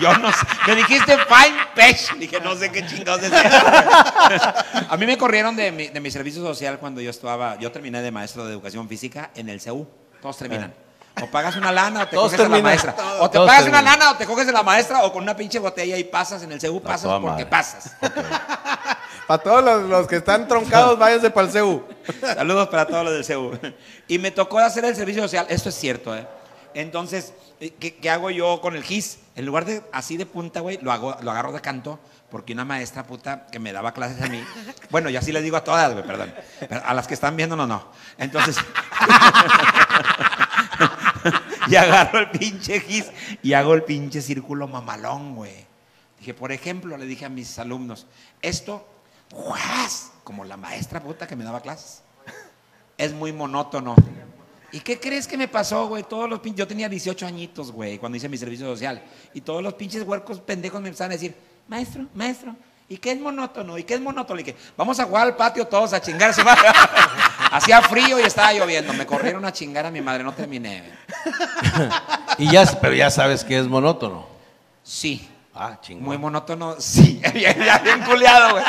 Yo 0.00 0.16
no 0.18 0.30
sé. 0.32 0.38
Me 0.66 0.76
dijiste 0.76 1.16
fine 1.18 1.56
page. 1.74 2.16
Dije, 2.18 2.40
no 2.40 2.54
sé 2.54 2.70
qué 2.72 2.86
chingados 2.86 3.22
es 3.22 3.32
eso. 3.32 3.56
A 4.88 4.96
mí 4.96 5.06
me 5.06 5.18
corrieron 5.18 5.56
de 5.56 5.72
mi, 5.72 5.88
de 5.88 6.00
mi 6.00 6.10
servicio 6.10 6.42
social 6.42 6.78
cuando 6.78 7.00
yo 7.00 7.10
estaba, 7.10 7.58
yo 7.58 7.70
terminé 7.72 8.00
de 8.02 8.10
maestro 8.10 8.44
de 8.46 8.52
educación 8.52 8.88
física 8.88 9.30
en 9.34 9.48
el 9.48 9.60
CEU. 9.60 9.86
Todos 10.22 10.36
terminan. 10.38 10.72
O 11.22 11.26
pagas 11.30 11.56
una 11.56 11.72
lana 11.72 12.02
o 12.02 12.06
te 12.08 12.14
Todos 12.16 12.32
coges 12.32 12.38
de 12.38 12.44
la 12.44 12.56
terminan. 12.56 12.62
maestra. 12.64 12.94
O 13.20 13.30
te 13.30 13.38
Todos 13.38 13.48
pagas 13.48 13.62
una 13.66 13.72
terminan. 13.78 13.98
lana 13.98 14.10
o 14.12 14.16
te 14.16 14.26
coges 14.26 14.46
de 14.46 14.52
la 14.52 14.62
maestra 14.62 15.02
o 15.04 15.12
con 15.12 15.22
una 15.22 15.34
pinche 15.34 15.58
botella 15.58 15.96
y 15.96 16.04
pasas 16.04 16.42
en 16.42 16.52
el 16.52 16.60
CEU, 16.60 16.80
pasas 16.82 17.02
toda 17.02 17.20
porque 17.20 17.44
madre. 17.44 17.46
pasas. 17.46 17.96
Para 19.26 19.42
todos 19.42 19.64
los, 19.64 19.82
los 19.88 20.06
que 20.06 20.16
están 20.16 20.46
troncados, 20.46 20.98
váyanse 20.98 21.30
para 21.30 21.46
el 21.46 21.52
CEU. 21.52 21.84
Saludos 22.20 22.68
para 22.68 22.86
todos 22.86 23.04
los 23.04 23.14
del 23.14 23.24
CEU. 23.24 23.58
Y 24.08 24.18
me 24.18 24.30
tocó 24.30 24.58
hacer 24.58 24.84
el 24.84 24.94
servicio 24.94 25.22
social, 25.22 25.46
esto 25.48 25.70
es 25.70 25.74
cierto, 25.74 26.14
¿eh? 26.14 26.26
Entonces, 26.76 27.32
eh, 27.58 27.74
¿qué, 27.80 27.96
qué 27.96 28.10
hago 28.10 28.30
yo 28.30 28.60
con 28.60 28.76
el 28.76 28.82
GIS? 28.82 29.18
En 29.34 29.46
lugar 29.46 29.64
de 29.64 29.82
así 29.92 30.18
de 30.18 30.26
punta, 30.26 30.60
güey, 30.60 30.78
lo, 30.82 30.92
hago, 30.92 31.16
lo 31.22 31.30
agarro 31.30 31.52
de 31.52 31.62
canto, 31.62 31.98
porque 32.30 32.52
una 32.52 32.66
maestra 32.66 33.06
puta 33.06 33.46
que 33.46 33.58
me 33.58 33.72
daba 33.72 33.94
clases 33.94 34.20
a 34.20 34.26
mí, 34.26 34.44
bueno, 34.90 35.08
y 35.08 35.16
así 35.16 35.32
les 35.32 35.42
digo 35.42 35.56
a 35.56 35.64
todas, 35.64 35.94
güey, 35.94 36.06
perdón, 36.06 36.34
a 36.84 36.92
las 36.92 37.06
que 37.06 37.14
están 37.14 37.34
viendo, 37.34 37.56
no, 37.56 37.66
no. 37.66 37.88
Entonces, 38.18 38.58
y 41.68 41.76
agarro 41.76 42.18
el 42.18 42.30
pinche 42.30 42.78
GIS 42.80 43.06
y 43.42 43.54
hago 43.54 43.72
el 43.72 43.84
pinche 43.84 44.20
círculo 44.20 44.68
mamalón, 44.68 45.34
güey. 45.34 45.64
Dije, 46.18 46.34
por 46.34 46.52
ejemplo, 46.52 46.98
le 46.98 47.06
dije 47.06 47.24
a 47.24 47.30
mis 47.30 47.58
alumnos, 47.58 48.06
esto, 48.42 48.86
¡juas! 49.32 50.12
como 50.24 50.44
la 50.44 50.58
maestra 50.58 51.00
puta 51.00 51.26
que 51.26 51.36
me 51.36 51.44
daba 51.44 51.62
clases 51.62 52.02
es 52.98 53.12
muy 53.12 53.32
monótono. 53.32 53.94
¿Y 54.72 54.80
qué 54.80 54.98
crees 54.98 55.26
que 55.26 55.36
me 55.36 55.48
pasó, 55.48 55.86
güey? 55.86 56.02
Todos 56.02 56.28
los 56.28 56.40
pinches, 56.40 56.58
yo 56.58 56.66
tenía 56.66 56.88
18 56.88 57.26
añitos, 57.26 57.72
güey, 57.72 57.98
cuando 57.98 58.16
hice 58.16 58.28
mi 58.28 58.36
servicio 58.36 58.66
social. 58.66 59.02
Y 59.32 59.40
todos 59.40 59.62
los 59.62 59.74
pinches 59.74 60.02
huercos 60.02 60.40
pendejos 60.40 60.80
me 60.80 60.88
empezaban 60.88 61.12
a 61.12 61.14
decir, 61.14 61.34
maestro, 61.68 62.06
maestro, 62.14 62.54
¿y 62.88 62.98
qué 62.98 63.12
es 63.12 63.20
monótono? 63.20 63.78
¿Y 63.78 63.84
qué 63.84 63.94
es 63.94 64.00
monótono? 64.00 64.40
Y 64.40 64.44
que 64.44 64.56
vamos 64.76 64.98
a 65.00 65.04
jugar 65.04 65.26
al 65.26 65.36
patio 65.36 65.66
todos 65.66 65.92
a 65.92 66.00
chingarse. 66.00 66.42
Hacía 67.50 67.80
frío 67.82 68.18
y 68.18 68.22
estaba 68.22 68.52
lloviendo. 68.52 68.92
Me 68.92 69.06
corrieron 69.06 69.44
a 69.44 69.52
chingar 69.52 69.86
a 69.86 69.90
mi 69.90 70.00
madre, 70.00 70.24
no 70.24 70.32
terminé. 70.32 70.84
Y 72.38 72.50
ya, 72.52 72.66
pero 72.82 72.94
ya 72.94 73.10
sabes 73.10 73.42
que 73.42 73.58
es 73.58 73.66
monótono. 73.66 74.26
Sí. 74.82 75.26
Ah, 75.58 75.78
chingón. 75.80 76.04
Muy 76.04 76.18
monótono, 76.18 76.76
sí, 76.78 77.20
bien, 77.34 77.56
ya 77.64 77.78
bien 77.78 78.02
culeado, 78.02 78.52
güey. 78.52 78.64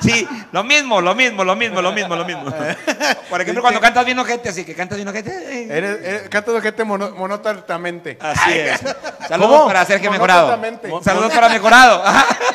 Sí, 0.00 0.26
lo 0.52 0.62
mismo, 0.64 1.00
lo 1.00 1.14
mismo, 1.14 1.44
lo 1.44 1.56
mismo, 1.56 1.82
lo 1.82 1.92
mismo, 1.92 2.16
lo 2.16 2.24
mismo. 2.24 2.44
Por 3.30 3.40
ejemplo, 3.40 3.62
cuando 3.62 3.80
cantas 3.80 4.04
bien 4.04 4.18
ojete, 4.18 4.48
así 4.48 4.64
que 4.64 4.74
cantas 4.74 4.96
bien 4.96 5.08
ojete. 5.08 5.64
Eres, 5.64 5.98
eres, 6.02 6.28
cantas 6.28 6.62
gente 6.62 6.84
mono, 6.84 7.10
monótonamente. 7.10 8.18
Así 8.20 8.52
es. 8.52 8.80
Saludos 9.28 9.50
¿Cómo? 9.50 9.66
para 9.66 9.84
Sergio 9.84 10.10
Mejorado. 10.10 10.58
Saludos 11.02 11.32
para 11.32 11.48
Mejorado. 11.48 12.02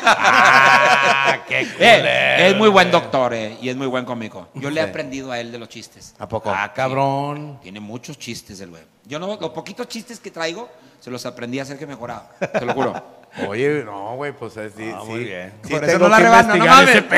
Ah, 0.08 1.38
qué 1.48 1.60
Eh, 1.60 1.66
culero, 1.76 2.44
es 2.48 2.56
muy 2.56 2.68
buen 2.68 2.90
doctor 2.90 3.34
eh, 3.34 3.56
y 3.60 3.68
es 3.68 3.76
muy 3.76 3.86
buen 3.86 4.04
cómico. 4.04 4.48
Yo 4.54 4.70
le 4.70 4.80
he 4.80 4.84
aprendido 4.84 5.32
a 5.32 5.40
él 5.40 5.52
de 5.52 5.58
los 5.58 5.68
chistes. 5.68 6.14
¿A 6.18 6.28
poco? 6.28 6.52
Ah, 6.54 6.72
cabrón. 6.72 7.58
Tiene 7.62 7.80
muchos 7.80 8.18
chistes 8.18 8.60
el 8.60 8.70
güey. 8.70 8.82
Yo 9.04 9.18
no, 9.18 9.36
los 9.40 9.50
poquitos 9.50 9.88
chistes 9.88 10.18
que 10.20 10.30
traigo 10.30 10.68
se 11.00 11.10
los 11.10 11.24
aprendí 11.26 11.58
a 11.60 11.64
Sergio 11.64 11.86
Mejorado. 11.86 12.24
Te 12.52 12.64
lo 12.64 12.72
juro. 12.74 13.16
Oye, 13.48 13.82
no, 13.84 14.14
güey, 14.16 14.32
pues 14.32 14.56
es, 14.56 14.72
sí, 14.74 14.90
Ah, 14.94 15.00
sí. 15.04 15.08
muy 15.10 15.24
bien. 15.24 15.52
sí 15.62 15.74
Por 15.74 15.84
eso 15.84 15.98
no 15.98 16.08
la 16.08 16.16
que 16.16 16.22
rebano, 16.22 16.56
no 16.56 16.66
mames. 16.66 17.04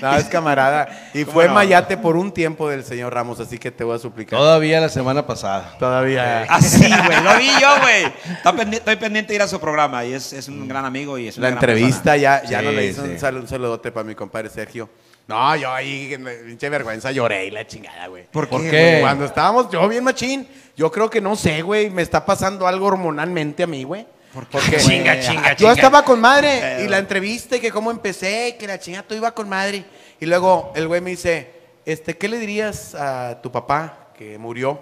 No, 0.00 0.16
es 0.16 0.24
camarada. 0.24 0.88
Y 1.12 1.22
¿Cómo 1.24 1.34
fue 1.34 1.48
no? 1.48 1.54
mayate 1.54 1.96
por 1.96 2.16
un 2.16 2.32
tiempo 2.32 2.68
del 2.68 2.82
señor 2.84 3.12
Ramos, 3.14 3.40
así 3.40 3.58
que 3.58 3.70
te 3.70 3.84
voy 3.84 3.96
a 3.96 3.98
suplicar. 3.98 4.38
Todavía 4.38 4.80
la 4.80 4.88
semana 4.88 5.26
pasada. 5.26 5.76
Todavía. 5.78 6.42
Así, 6.48 6.88
güey. 6.88 7.22
Lo 7.22 7.36
vi 7.36 7.50
yo, 7.60 7.68
güey. 7.80 8.72
Estoy 8.74 8.96
pendiente 8.96 9.32
de 9.32 9.34
ir 9.36 9.42
a 9.42 9.48
su 9.48 9.60
programa 9.60 10.04
y 10.04 10.14
es, 10.14 10.32
es 10.32 10.48
un 10.48 10.66
gran 10.66 10.84
amigo 10.84 11.18
y 11.18 11.28
es 11.28 11.36
una 11.36 11.48
La 11.48 11.50
gran 11.56 11.62
entrevista 11.64 12.16
ya, 12.16 12.42
ya 12.44 12.60
Sí, 12.60 12.64
no 12.64 12.72
le 12.72 12.86
hizo 12.86 13.04
sí. 13.04 13.10
un, 13.10 13.18
sal- 13.18 13.36
un 13.36 13.48
saludote 13.48 13.92
para 13.92 14.04
mi 14.04 14.14
compadre 14.14 14.48
Sergio. 14.50 14.88
No, 15.28 15.54
yo 15.56 15.72
ahí, 15.72 16.16
pinche 16.46 16.68
vergüenza, 16.68 17.12
lloré 17.12 17.46
y 17.46 17.50
la 17.50 17.66
chingada, 17.66 18.06
güey. 18.08 18.24
¿Por 18.30 18.48
¿Por 18.48 18.60
qué? 18.62 18.98
Cuando 19.00 19.24
estábamos, 19.24 19.70
yo 19.70 19.86
bien 19.88 20.02
machín, 20.04 20.48
yo 20.76 20.90
creo 20.90 21.10
que 21.10 21.20
no 21.20 21.36
sé, 21.36 21.62
güey, 21.62 21.90
me 21.90 22.02
está 22.02 22.24
pasando 22.24 22.66
algo 22.66 22.86
hormonalmente 22.86 23.62
a 23.62 23.66
mí, 23.66 23.84
güey. 23.84 24.06
Porque 24.50 24.78
Chinga, 24.78 25.20
chinga, 25.20 25.50
yo 25.50 25.56
chinga. 25.56 25.72
estaba 25.72 26.04
con 26.04 26.18
madre 26.18 26.82
y 26.84 26.88
la 26.88 26.96
entrevista 26.98 27.56
y 27.56 27.60
que 27.60 27.70
cómo 27.70 27.90
empecé, 27.90 28.48
y 28.48 28.52
que 28.58 28.66
la 28.66 28.78
chingada 28.78 29.02
todo 29.06 29.18
iba 29.18 29.30
con 29.32 29.46
madre. 29.48 29.84
Y 30.20 30.24
luego 30.26 30.72
el 30.74 30.88
güey 30.88 31.02
me 31.02 31.10
dice, 31.10 31.50
este, 31.84 32.16
¿qué 32.16 32.28
le 32.28 32.38
dirías 32.38 32.94
a 32.94 33.40
tu 33.42 33.52
papá 33.52 34.08
que 34.16 34.38
murió? 34.38 34.80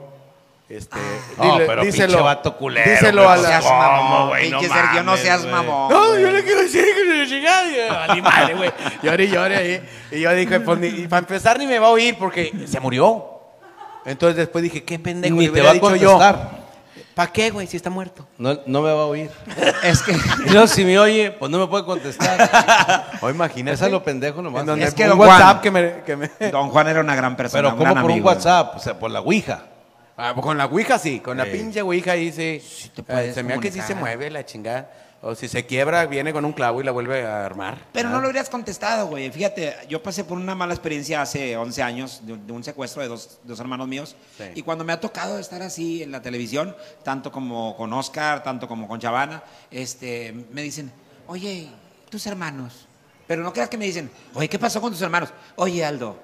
Este, 0.69 0.97
No, 1.37 1.57
pero 1.57 1.83
pinche 1.83 2.07
vato 2.07 2.57
culero, 2.57 2.89
Díselo 2.89 3.29
a 3.29 3.35
No 3.35 3.43
la... 3.43 3.49
seas 3.49 3.65
¿Cómo, 3.65 3.77
mamón, 3.81 4.29
güey? 4.29 4.51
No 4.53 4.61
Sergio, 4.61 5.03
no 5.03 5.17
seas 5.17 5.45
mamón. 5.47 5.93
No, 5.93 6.17
yo 6.17 6.31
le 6.31 6.45
quiero 6.45 6.61
decir 6.61 6.85
que 6.85 7.25
se 7.25 7.27
chingada. 7.35 7.67
Y 7.67 7.77
yo, 7.77 7.89
"Vale, 7.93 8.23
madre, 8.23 8.55
güey. 8.55 8.71
Llore, 9.03 9.25
y 9.25 9.29
llore 9.31 9.57
ahí. 9.57 9.89
Y 10.13 10.21
yo 10.21 10.33
dije, 10.33 10.61
pues, 10.61 10.79
ni- 10.79 10.87
y 10.87 11.09
para 11.09 11.19
empezar 11.21 11.59
ni 11.59 11.67
me 11.67 11.81
va 11.81 11.89
a 11.89 11.91
oír 11.91 12.15
porque 12.17 12.53
se 12.69 12.79
murió. 12.79 13.40
Entonces 14.05 14.37
después 14.37 14.63
dije, 14.63 14.83
qué 14.85 14.99
pendejo. 14.99 15.35
Ni 15.35 15.43
le 15.43 15.47
te 15.47 15.53
hubiera 15.53 15.67
va 15.67 15.71
a 15.71 15.75
dicho 15.75 15.97
yo. 15.97 16.13
contestar. 16.19 16.61
¿Para 17.15 17.33
qué, 17.33 17.51
güey, 17.51 17.67
si 17.67 17.77
está 17.77 17.91
muerto? 17.91 18.27
No, 18.39 18.59
no 18.67 18.83
me 18.83 18.93
va 18.93 19.03
a 19.03 19.07
oír. 19.07 19.31
Es 19.83 20.01
que. 20.03 20.17
Luego 20.51 20.67
si 20.67 20.85
me 20.85 20.99
oye, 20.99 21.31
pues 21.33 21.51
no 21.51 21.59
me 21.59 21.67
puede 21.67 21.85
contestar. 21.85 23.11
O 23.21 23.29
imagínate. 23.29 23.75
Esa 23.75 23.87
es 23.87 23.93
lo 23.93 24.03
pendejo 24.03 24.41
nomás. 24.41 24.61
En 24.61 24.67
donde 24.67 24.87
Es 24.87 24.95
que 24.95 25.03
un 25.05 25.11
don 25.11 25.19
WhatsApp 25.21 25.43
Juan- 25.43 25.61
que 25.61 25.71
me... 25.71 26.03
Que 26.05 26.17
me 26.17 26.51
Don 26.51 26.71
Juan 26.71 26.89
era 26.89 27.01
una 27.01 27.15
gran 27.15 27.37
persona. 27.37 27.61
Pero 27.63 27.69
un 27.75 27.79
como 27.79 27.91
gran 27.93 28.03
por 28.03 28.11
un 28.11 28.13
amigo. 28.13 28.29
WhatsApp, 28.29 28.77
o 28.77 28.79
sea, 28.79 28.99
por 28.99 29.11
la 29.11 29.21
Ouija. 29.21 29.65
Ah, 30.17 30.33
pues 30.35 30.45
con 30.45 30.57
la 30.57 30.67
Ouija 30.67 30.99
sí, 30.99 31.21
con 31.21 31.37
la 31.37 31.45
pinche 31.47 31.83
Ouija 31.83 32.13
ahí 32.13 32.31
sí. 32.33 32.63
eh, 33.09 33.33
se 33.35 33.43
me 33.43 33.55
hace 33.55 33.61
que 33.63 33.69
sí 33.73 33.81
se 33.81 33.95
comunicar. 33.95 33.97
mueve 34.01 34.31
la 34.31 34.45
chingada. 34.45 34.91
O 35.23 35.35
si 35.35 35.49
se 35.49 35.67
quiebra, 35.67 36.07
viene 36.07 36.33
con 36.33 36.47
un 36.47 36.53
clavo 36.55 36.81
y 36.81 36.85
la 36.85 36.93
vuelve 36.93 37.27
a 37.27 37.45
armar. 37.45 37.87
Pero 37.93 38.09
Ah. 38.09 38.13
no 38.13 38.21
lo 38.23 38.29
hubieras 38.31 38.49
contestado, 38.49 39.07
güey. 39.07 39.31
Fíjate, 39.31 39.77
yo 39.87 40.03
pasé 40.03 40.25
por 40.25 40.39
una 40.39 40.55
mala 40.55 40.73
experiencia 40.73 41.21
hace 41.21 41.59
11 41.59 41.83
años 41.83 42.21
de, 42.25 42.39
de 42.39 42.53
un 42.53 42.65
secuestro 42.65 43.03
de 43.03 43.09
dos, 43.09 43.39
dos 43.45 43.61
hermanos 43.61 43.87
míos. 43.87 44.17
Sí. 44.39 44.45
Y 44.55 44.63
cuando 44.63 44.83
me 44.83 44.95
ha 44.95 45.01
tocado 45.01 45.39
estar 45.39 45.61
así 45.61 46.03
en 46.03 46.11
la 46.11 46.23
televisión, 46.23 46.75
tanto 47.05 47.31
como 47.31 47.77
con 47.77 47.93
Oscar, 47.93 48.43
tanto 48.43 48.67
como 48.67 48.89
con 48.89 48.99
Chavana, 48.99 49.43
este, 49.71 50.33
me 50.53 50.63
dicen, 50.63 50.91
oye, 51.27 51.69
tus 52.09 52.27
hermanos. 52.27 52.87
Pero 53.27 53.43
no 53.43 53.53
creas 53.53 53.69
que 53.69 53.77
me 53.77 53.85
dicen, 53.85 54.11
oye, 54.33 54.49
¿qué 54.49 54.59
pasó 54.59 54.81
con 54.81 54.91
tus 54.91 55.03
hermanos? 55.03 55.29
Oye, 55.57 55.85
Aldo, 55.85 56.19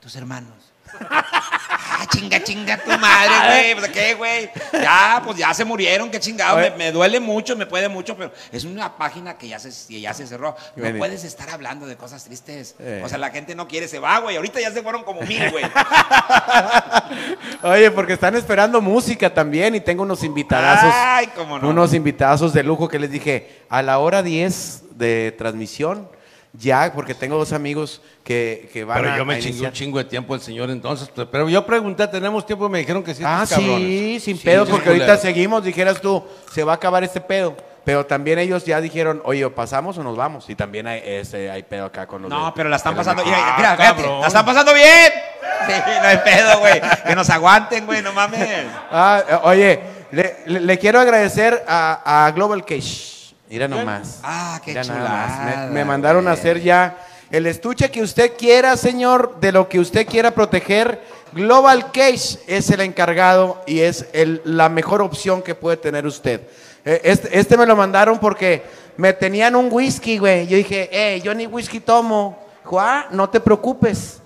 tus 0.00 0.16
hermanos. 0.16 0.54
Ah, 2.04 2.10
chinga, 2.10 2.42
chinga 2.42 2.76
tu 2.78 2.90
madre, 2.98 3.32
güey. 3.46 3.74
Pues, 3.74 3.90
¿qué, 3.90 4.14
güey? 4.14 4.50
Ya, 4.72 5.22
pues 5.24 5.38
ya 5.38 5.54
se 5.54 5.64
murieron, 5.64 6.10
qué 6.10 6.20
chingado. 6.20 6.58
Me, 6.76 6.92
duele 6.92 7.20
mucho, 7.20 7.56
me 7.56 7.66
puede 7.66 7.88
mucho, 7.88 8.16
pero 8.16 8.32
es 8.52 8.64
una 8.64 8.96
página 8.96 9.38
que 9.38 9.48
ya 9.48 9.58
se, 9.58 10.00
ya 10.00 10.12
se 10.12 10.26
cerró. 10.26 10.56
No 10.76 10.98
puedes 10.98 11.24
estar 11.24 11.48
hablando 11.50 11.86
de 11.86 11.96
cosas 11.96 12.24
tristes. 12.24 12.74
Eh. 12.78 13.02
O 13.04 13.08
sea, 13.08 13.18
la 13.18 13.30
gente 13.30 13.54
no 13.54 13.66
quiere, 13.66 13.88
se 13.88 13.98
va, 13.98 14.18
güey. 14.18 14.36
Ahorita 14.36 14.60
ya 14.60 14.70
se 14.70 14.82
fueron 14.82 15.04
como 15.04 15.22
mil, 15.22 15.50
güey. 15.50 15.64
Oye, 17.62 17.90
porque 17.90 18.14
están 18.14 18.34
esperando 18.36 18.80
música 18.80 19.32
también 19.32 19.74
y 19.74 19.80
tengo 19.80 20.02
unos 20.02 20.22
invitadazos. 20.22 20.92
Ay, 20.94 21.28
cómo 21.34 21.58
no. 21.58 21.68
Unos 21.68 21.94
invitazos 21.94 22.52
de 22.52 22.62
lujo 22.62 22.88
que 22.88 22.98
les 22.98 23.10
dije, 23.10 23.62
a 23.68 23.82
la 23.82 23.98
hora 23.98 24.22
10 24.22 24.82
de 24.96 25.34
transmisión 25.36 26.08
ya, 26.56 26.92
porque 26.94 27.14
tengo 27.14 27.36
dos 27.36 27.52
amigos 27.52 28.00
que, 28.22 28.70
que 28.72 28.84
van 28.84 29.02
Pero 29.02 29.16
yo 29.16 29.24
me 29.24 29.34
a 29.34 29.38
chingué 29.40 29.66
un 29.66 29.72
chingo 29.72 29.98
de 29.98 30.04
tiempo 30.04 30.34
el 30.34 30.40
señor 30.40 30.70
entonces. 30.70 31.08
pues, 31.14 31.26
Pero 31.30 31.48
yo 31.48 31.66
pregunté, 31.66 32.06
¿tenemos 32.08 32.46
tiempo? 32.46 32.66
Y 32.66 32.70
me 32.70 32.78
dijeron 32.78 33.02
que 33.02 33.14
sí. 33.14 33.22
Ah, 33.26 33.44
cabrones. 33.48 33.78
sí, 33.78 34.20
sin 34.20 34.38
Sí, 34.38 34.44
pedo, 34.44 34.64
sí, 34.64 34.70
porque 34.72 34.88
ahorita 34.90 35.16
seguimos, 35.16 35.64
dijeras 35.64 36.00
tú, 36.00 36.24
se 36.52 36.62
va 36.64 36.72
a 36.72 36.76
acabar 36.76 37.02
este 37.04 37.20
pedo. 37.20 37.56
Pero 37.84 38.06
también 38.06 38.38
ellos 38.38 38.64
ya 38.64 38.80
dijeron, 38.80 39.20
oye, 39.26 39.44
o 39.44 39.54
pasamos 39.54 39.98
o 39.98 40.02
nos 40.02 40.16
vamos. 40.16 40.48
Y 40.48 40.54
también 40.54 40.86
hay, 40.86 41.02
ese, 41.04 41.50
hay 41.50 41.62
pedo 41.64 41.84
acá 41.84 42.06
con 42.06 42.22
los 42.22 42.30
No, 42.30 42.46
de- 42.46 42.52
pero 42.56 42.70
la 42.70 42.76
están 42.76 42.94
pasando. 42.96 43.22
mexicana. 43.22 43.54
Mira, 43.58 43.72
mira, 43.72 43.72
Ah, 43.90 43.94
fíjate, 43.94 44.20
la 44.20 44.26
están 44.26 44.44
pasando 44.46 44.72
bien. 44.74 45.12
Sí, 45.66 45.72
no 46.02 46.08
hay 46.08 46.18
pedo, 46.18 46.58
güey. 46.60 46.80
Que 47.06 47.14
nos 47.14 47.28
aguanten, 47.30 47.84
güey, 47.86 48.00
no 48.02 48.12
mames. 48.12 48.48
Ah, 48.90 49.40
oye, 49.44 49.80
le, 50.10 50.36
le- 50.46 50.60
le 50.60 50.78
quiero 50.78 50.98
agradecer 51.00 51.62
a, 51.68 52.26
a 52.26 52.30
Global 52.32 52.64
Cash. 52.64 53.13
Mira 53.54 53.68
nomás. 53.68 54.18
Ah, 54.24 54.60
qué 54.64 54.72
Mira 54.72 54.82
chulada, 54.82 55.66
Me, 55.68 55.74
me 55.74 55.84
mandaron 55.84 56.26
a 56.26 56.32
hacer 56.32 56.60
ya 56.60 56.98
el 57.30 57.46
estuche 57.46 57.88
que 57.88 58.02
usted 58.02 58.32
quiera, 58.36 58.76
señor, 58.76 59.38
de 59.40 59.52
lo 59.52 59.68
que 59.68 59.78
usted 59.78 60.06
quiera 60.08 60.32
proteger. 60.32 61.00
Global 61.32 61.92
Case 61.92 62.40
es 62.48 62.68
el 62.70 62.80
encargado 62.80 63.62
y 63.66 63.78
es 63.80 64.06
el- 64.12 64.42
la 64.44 64.68
mejor 64.68 65.02
opción 65.02 65.40
que 65.40 65.54
puede 65.54 65.76
tener 65.76 66.04
usted. 66.04 66.40
Eh, 66.84 67.00
Este, 67.04 67.38
este 67.38 67.56
me 67.56 67.64
lo 67.64 67.76
mandaron 67.76 68.18
porque 68.18 68.64
me 68.96 69.12
tenían 69.12 69.54
un 69.54 69.68
whisky, 69.70 70.18
güey. 70.18 70.48
Yo 70.48 70.56
dije, 70.56 70.88
eh, 70.92 71.20
yo 71.20 71.32
ni 71.32 71.46
whisky 71.46 71.78
tomo. 71.78 72.36
Juan, 72.64 73.04
no 73.12 73.30
te 73.30 73.38
preocupes. 73.38 74.18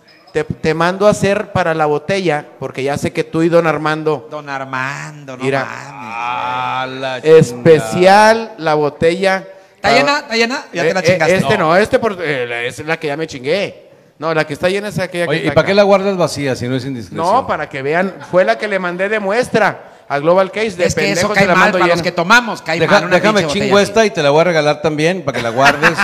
Te, 0.44 0.54
te 0.54 0.74
mando 0.74 1.06
a 1.06 1.10
hacer 1.10 1.50
para 1.52 1.74
la 1.74 1.86
botella, 1.86 2.44
porque 2.60 2.82
ya 2.82 2.96
sé 2.96 3.12
que 3.12 3.24
tú 3.24 3.42
y 3.42 3.48
don 3.48 3.66
Armando 3.66 4.28
Don 4.30 4.48
Armando, 4.48 5.36
no 5.36 5.42
Mira. 5.42 5.64
mames. 5.64 5.78
Ah, 5.90 6.86
la 6.88 7.18
especial 7.18 8.52
la 8.58 8.74
botella. 8.74 9.44
¿Está 9.76 9.88
Ah, 9.88 9.92
llena? 9.96 10.18
¿Está 10.18 10.36
llena? 10.36 10.64
Ya 10.72 10.82
te 10.82 10.94
la 10.94 11.00
eh, 11.00 11.02
eh, 11.04 11.06
chingaste. 11.12 11.36
Este 11.36 11.58
no, 11.58 11.76
este 11.76 11.98
por, 11.98 12.16
eh, 12.22 12.46
la- 12.46 12.62
es 12.62 12.78
la 12.84 12.98
que 12.98 13.06
ya 13.08 13.16
me 13.16 13.26
chingué. 13.26 13.88
No, 14.18 14.32
la 14.34 14.46
que 14.46 14.52
está 14.52 14.68
llena 14.68 14.88
es 14.88 14.98
aquella 14.98 15.24
que 15.24 15.30
Oye, 15.30 15.38
¿y 15.40 15.42
está 15.48 15.54
para 15.54 15.66
qué 15.66 15.74
la 15.74 15.82
guardas 15.84 16.16
vacía 16.16 16.54
si 16.56 16.66
no 16.68 16.74
es 16.76 16.84
indiscreción? 16.84 17.24
No, 17.24 17.46
para 17.46 17.68
que 17.68 17.82
vean, 17.82 18.14
fue 18.30 18.44
la 18.44 18.58
que 18.58 18.66
le 18.68 18.78
mandé 18.78 19.08
de 19.08 19.20
muestra 19.20 19.97
a 20.08 20.18
Global 20.18 20.50
Case. 20.50 20.70
De 20.70 20.84
Es 20.86 20.94
que 20.94 21.12
eso 21.12 21.28
pendejos 21.28 21.34
cae 21.34 21.42
se 21.44 21.48
la 21.48 21.54
mal 21.54 21.60
mando 21.64 21.78
para 21.78 21.88
los 21.88 21.96
llena. 21.96 22.02
que 22.02 22.12
tomamos. 22.12 22.62
Cae 22.62 22.80
Deja- 22.80 22.92
mal 22.94 23.04
una 23.06 23.16
déjame 23.16 23.40
pinche 23.40 23.52
chingo 23.54 23.66
botella 23.70 23.82
así. 23.82 23.90
esta 23.90 24.06
y 24.06 24.10
te 24.10 24.22
la 24.22 24.30
voy 24.30 24.40
a 24.40 24.44
regalar 24.44 24.82
también 24.82 25.22
para 25.24 25.36
que 25.36 25.42
la 25.42 25.50
guardes, 25.50 25.98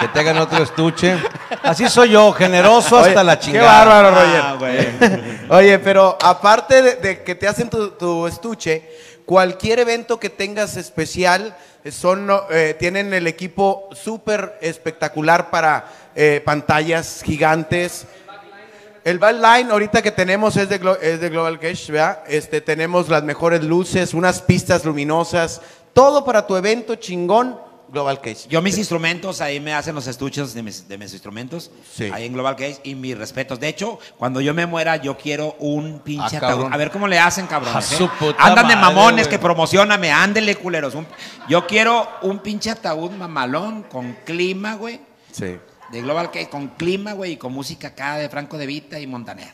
que 0.00 0.08
te 0.08 0.20
hagan 0.20 0.38
otro 0.38 0.62
estuche. 0.62 1.16
Así 1.62 1.88
soy 1.88 2.10
yo, 2.10 2.32
generoso 2.32 2.98
Oye, 2.98 3.08
hasta 3.08 3.24
la 3.24 3.38
Qué 3.38 3.46
chingada. 3.46 3.84
bárbaro, 3.84 4.10
Roger. 4.10 4.40
Ah, 4.42 4.56
güey. 4.58 4.88
Oye, 5.50 5.78
pero 5.80 6.16
aparte 6.22 6.82
de, 6.82 6.94
de 6.96 7.22
que 7.22 7.34
te 7.34 7.48
hacen 7.48 7.68
tu, 7.68 7.90
tu 7.90 8.26
estuche, 8.26 8.88
cualquier 9.26 9.80
evento 9.80 10.18
que 10.20 10.30
tengas 10.30 10.76
especial, 10.76 11.56
eh, 11.84 11.90
son, 11.90 12.26
no, 12.26 12.42
eh, 12.50 12.76
tienen 12.78 13.12
el 13.12 13.26
equipo 13.26 13.88
súper 13.92 14.56
espectacular 14.60 15.50
para 15.50 15.86
eh, 16.14 16.40
pantallas 16.44 17.22
gigantes. 17.24 18.06
El 19.08 19.18
backline 19.18 19.70
ahorita 19.70 20.02
que 20.02 20.10
tenemos 20.10 20.56
es 20.58 20.68
de, 20.68 20.78
Glo- 20.80 20.98
es 21.00 21.18
de 21.18 21.30
Global 21.30 21.58
Cash, 21.58 21.88
¿verdad? 21.90 22.22
Este, 22.28 22.60
tenemos 22.60 23.08
las 23.08 23.22
mejores 23.22 23.64
luces, 23.64 24.12
unas 24.12 24.42
pistas 24.42 24.84
luminosas, 24.84 25.62
todo 25.94 26.26
para 26.26 26.46
tu 26.46 26.56
evento 26.56 26.94
chingón, 26.96 27.58
Global 27.90 28.20
Cash. 28.20 28.46
Yo 28.48 28.60
mis 28.60 28.76
instrumentos, 28.76 29.40
ahí 29.40 29.60
me 29.60 29.72
hacen 29.72 29.94
los 29.94 30.06
estuches 30.06 30.52
de 30.52 30.62
mis, 30.62 30.86
de 30.86 30.98
mis 30.98 31.10
instrumentos, 31.14 31.70
Sí. 31.96 32.10
ahí 32.12 32.26
en 32.26 32.34
Global 32.34 32.54
Case, 32.54 32.80
y 32.84 32.94
mis 32.94 33.16
respetos. 33.16 33.58
De 33.58 33.68
hecho, 33.68 33.98
cuando 34.18 34.42
yo 34.42 34.52
me 34.52 34.66
muera, 34.66 34.96
yo 34.96 35.16
quiero 35.16 35.56
un 35.58 36.00
pinche 36.00 36.36
Ah, 36.36 36.48
ataúd. 36.48 36.68
A 36.70 36.76
ver 36.76 36.90
cómo 36.90 37.08
le 37.08 37.18
hacen, 37.18 37.46
cabrón. 37.46 37.74
A 37.74 37.80
su 37.80 38.10
puta 38.10 38.44
Andan 38.44 38.68
de 38.68 38.76
mamones, 38.76 39.26
güey. 39.26 39.30
que 39.30 39.38
promocioname, 39.42 40.12
ándele, 40.12 40.54
culeros. 40.56 40.94
Un- 40.94 41.06
yo 41.48 41.66
quiero 41.66 42.06
un 42.20 42.40
pinche 42.40 42.68
ataúd 42.70 43.12
mamalón 43.12 43.84
con 43.84 44.18
clima, 44.26 44.74
güey, 44.74 45.00
Sí. 45.32 45.56
De 45.90 46.02
Global 46.02 46.30
Case, 46.30 46.48
con 46.48 46.68
clima, 46.68 47.12
güey, 47.12 47.32
y 47.32 47.36
con 47.36 47.52
música 47.52 47.88
acá 47.88 48.16
de 48.16 48.28
Franco 48.28 48.58
de 48.58 48.66
Vita 48.66 48.98
y 48.98 49.06
Montaner. 49.06 49.52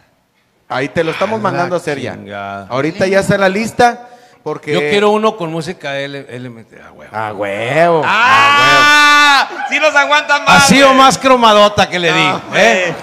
Ahí 0.69 0.89
te 0.89 1.05
lo 1.05 1.11
estamos 1.11 1.41
mandando 1.41 1.75
a 1.75 1.79
hacer 1.79 2.01
ya. 2.01 2.67
Ahorita 2.69 3.07
ya 3.07 3.21
está 3.21 3.39
la 3.39 3.49
lista 3.49 4.09
porque... 4.45 4.73
Yo 4.73 4.79
quiero 4.79 5.11
uno 5.11 5.37
con 5.39 5.51
música 5.51 5.95
LMT. 5.99 6.75
Ah, 6.81 6.93
huevo. 6.93 7.17
A 7.17 7.33
huevo. 7.33 8.03
¡Ah! 8.05 9.49
¡Sí 9.71 9.81
nos 9.81 9.95
aguantan 9.97 10.45
más! 10.45 10.65
Así 10.65 10.83
o 10.83 10.93
más 10.93 11.17
cromadota 11.17 11.89
que 11.89 11.99
le 11.99 12.13
di. 12.13 12.23
No, 12.25 12.41
¿eh? 12.55 12.95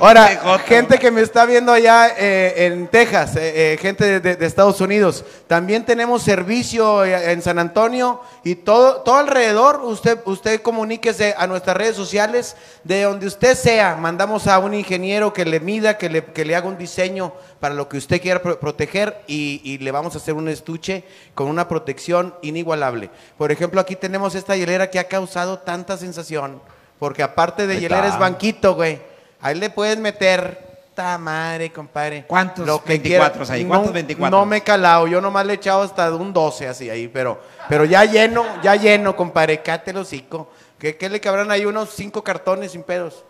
Ahora, 0.00 0.58
gente 0.64 0.98
que 0.98 1.10
me 1.10 1.20
está 1.20 1.44
viendo 1.44 1.72
allá 1.72 2.14
eh, 2.16 2.66
en 2.66 2.86
Texas, 2.86 3.34
eh, 3.36 3.74
eh, 3.74 3.78
gente 3.82 4.20
de, 4.20 4.36
de- 4.36 4.46
Estados 4.46 4.80
Unidos, 4.80 5.24
también 5.48 5.84
tenemos 5.84 6.22
servicio 6.22 7.04
en 7.04 7.42
San 7.42 7.58
Antonio 7.58 8.22
y 8.44 8.54
todo, 8.54 9.02
todo 9.02 9.16
alrededor. 9.18 9.80
Usted, 9.82 10.20
usted 10.26 10.62
comuníquese 10.62 11.34
a 11.36 11.48
nuestras 11.48 11.76
redes 11.76 11.96
sociales, 11.96 12.56
de 12.84 13.02
donde 13.02 13.26
usted 13.26 13.56
sea. 13.56 13.96
Mandamos 13.96 14.46
a 14.46 14.60
un 14.60 14.74
ingeniero 14.74 15.32
que 15.32 15.44
le 15.44 15.58
mida, 15.58 15.98
que 15.98 16.08
le, 16.08 16.24
que 16.24 16.44
le 16.44 16.54
haga 16.54 16.68
un 16.68 16.78
diseño 16.78 17.32
para 17.60 17.74
lo 17.74 17.88
que 17.88 17.96
usted 17.98 18.20
quiera 18.22 18.40
pro- 18.40 18.58
proteger 18.60 19.22
y, 19.26 19.60
y 19.64 19.78
le 19.78 19.90
vamos 19.90 20.14
a 20.14 20.18
hacer 20.18 20.34
un 20.34 20.48
estuche 20.48 21.04
con 21.34 21.48
una 21.48 21.66
protección 21.68 22.34
inigualable. 22.42 23.10
Por 23.36 23.50
ejemplo, 23.52 23.80
aquí 23.80 23.96
tenemos 23.96 24.34
esta 24.34 24.56
hielera 24.56 24.90
que 24.90 24.98
ha 24.98 25.04
causado 25.08 25.58
tanta 25.58 25.96
sensación, 25.96 26.60
porque 26.98 27.22
aparte 27.22 27.66
de 27.66 27.80
hielera 27.80 28.06
es 28.08 28.18
banquito, 28.18 28.74
güey. 28.74 29.00
Ahí 29.40 29.54
le 29.54 29.70
puedes 29.70 29.98
meter, 29.98 30.66
ta 30.94 31.16
madre, 31.18 31.70
compadre. 31.72 32.24
¿Cuántos 32.26 32.66
Lo 32.66 32.82
que 32.82 32.88
24 32.90 33.32
quieras. 33.32 33.50
ahí? 33.50 33.64
¿Cuántos 33.64 33.88
no, 33.90 33.94
24? 33.94 34.36
No 34.38 34.46
me 34.46 34.56
he 34.58 34.60
calado, 34.62 35.06
yo 35.06 35.20
nomás 35.20 35.46
le 35.46 35.52
he 35.52 35.56
echado 35.56 35.82
hasta 35.82 36.12
un 36.14 36.32
12 36.32 36.68
así 36.68 36.90
ahí, 36.90 37.06
pero, 37.08 37.40
pero 37.68 37.84
ya 37.84 38.04
lleno, 38.04 38.44
ya 38.62 38.74
lleno, 38.76 39.14
compadre, 39.14 39.62
cáte 39.62 39.90
el 39.92 39.98
hocico. 39.98 40.50
¿Qué, 40.78 40.96
qué 40.96 41.08
le 41.08 41.20
cabrán 41.20 41.50
ahí? 41.50 41.64
Unos 41.64 41.90
cinco 41.94 42.22
cartones 42.22 42.72
sin 42.72 42.82
pedos. 42.84 43.24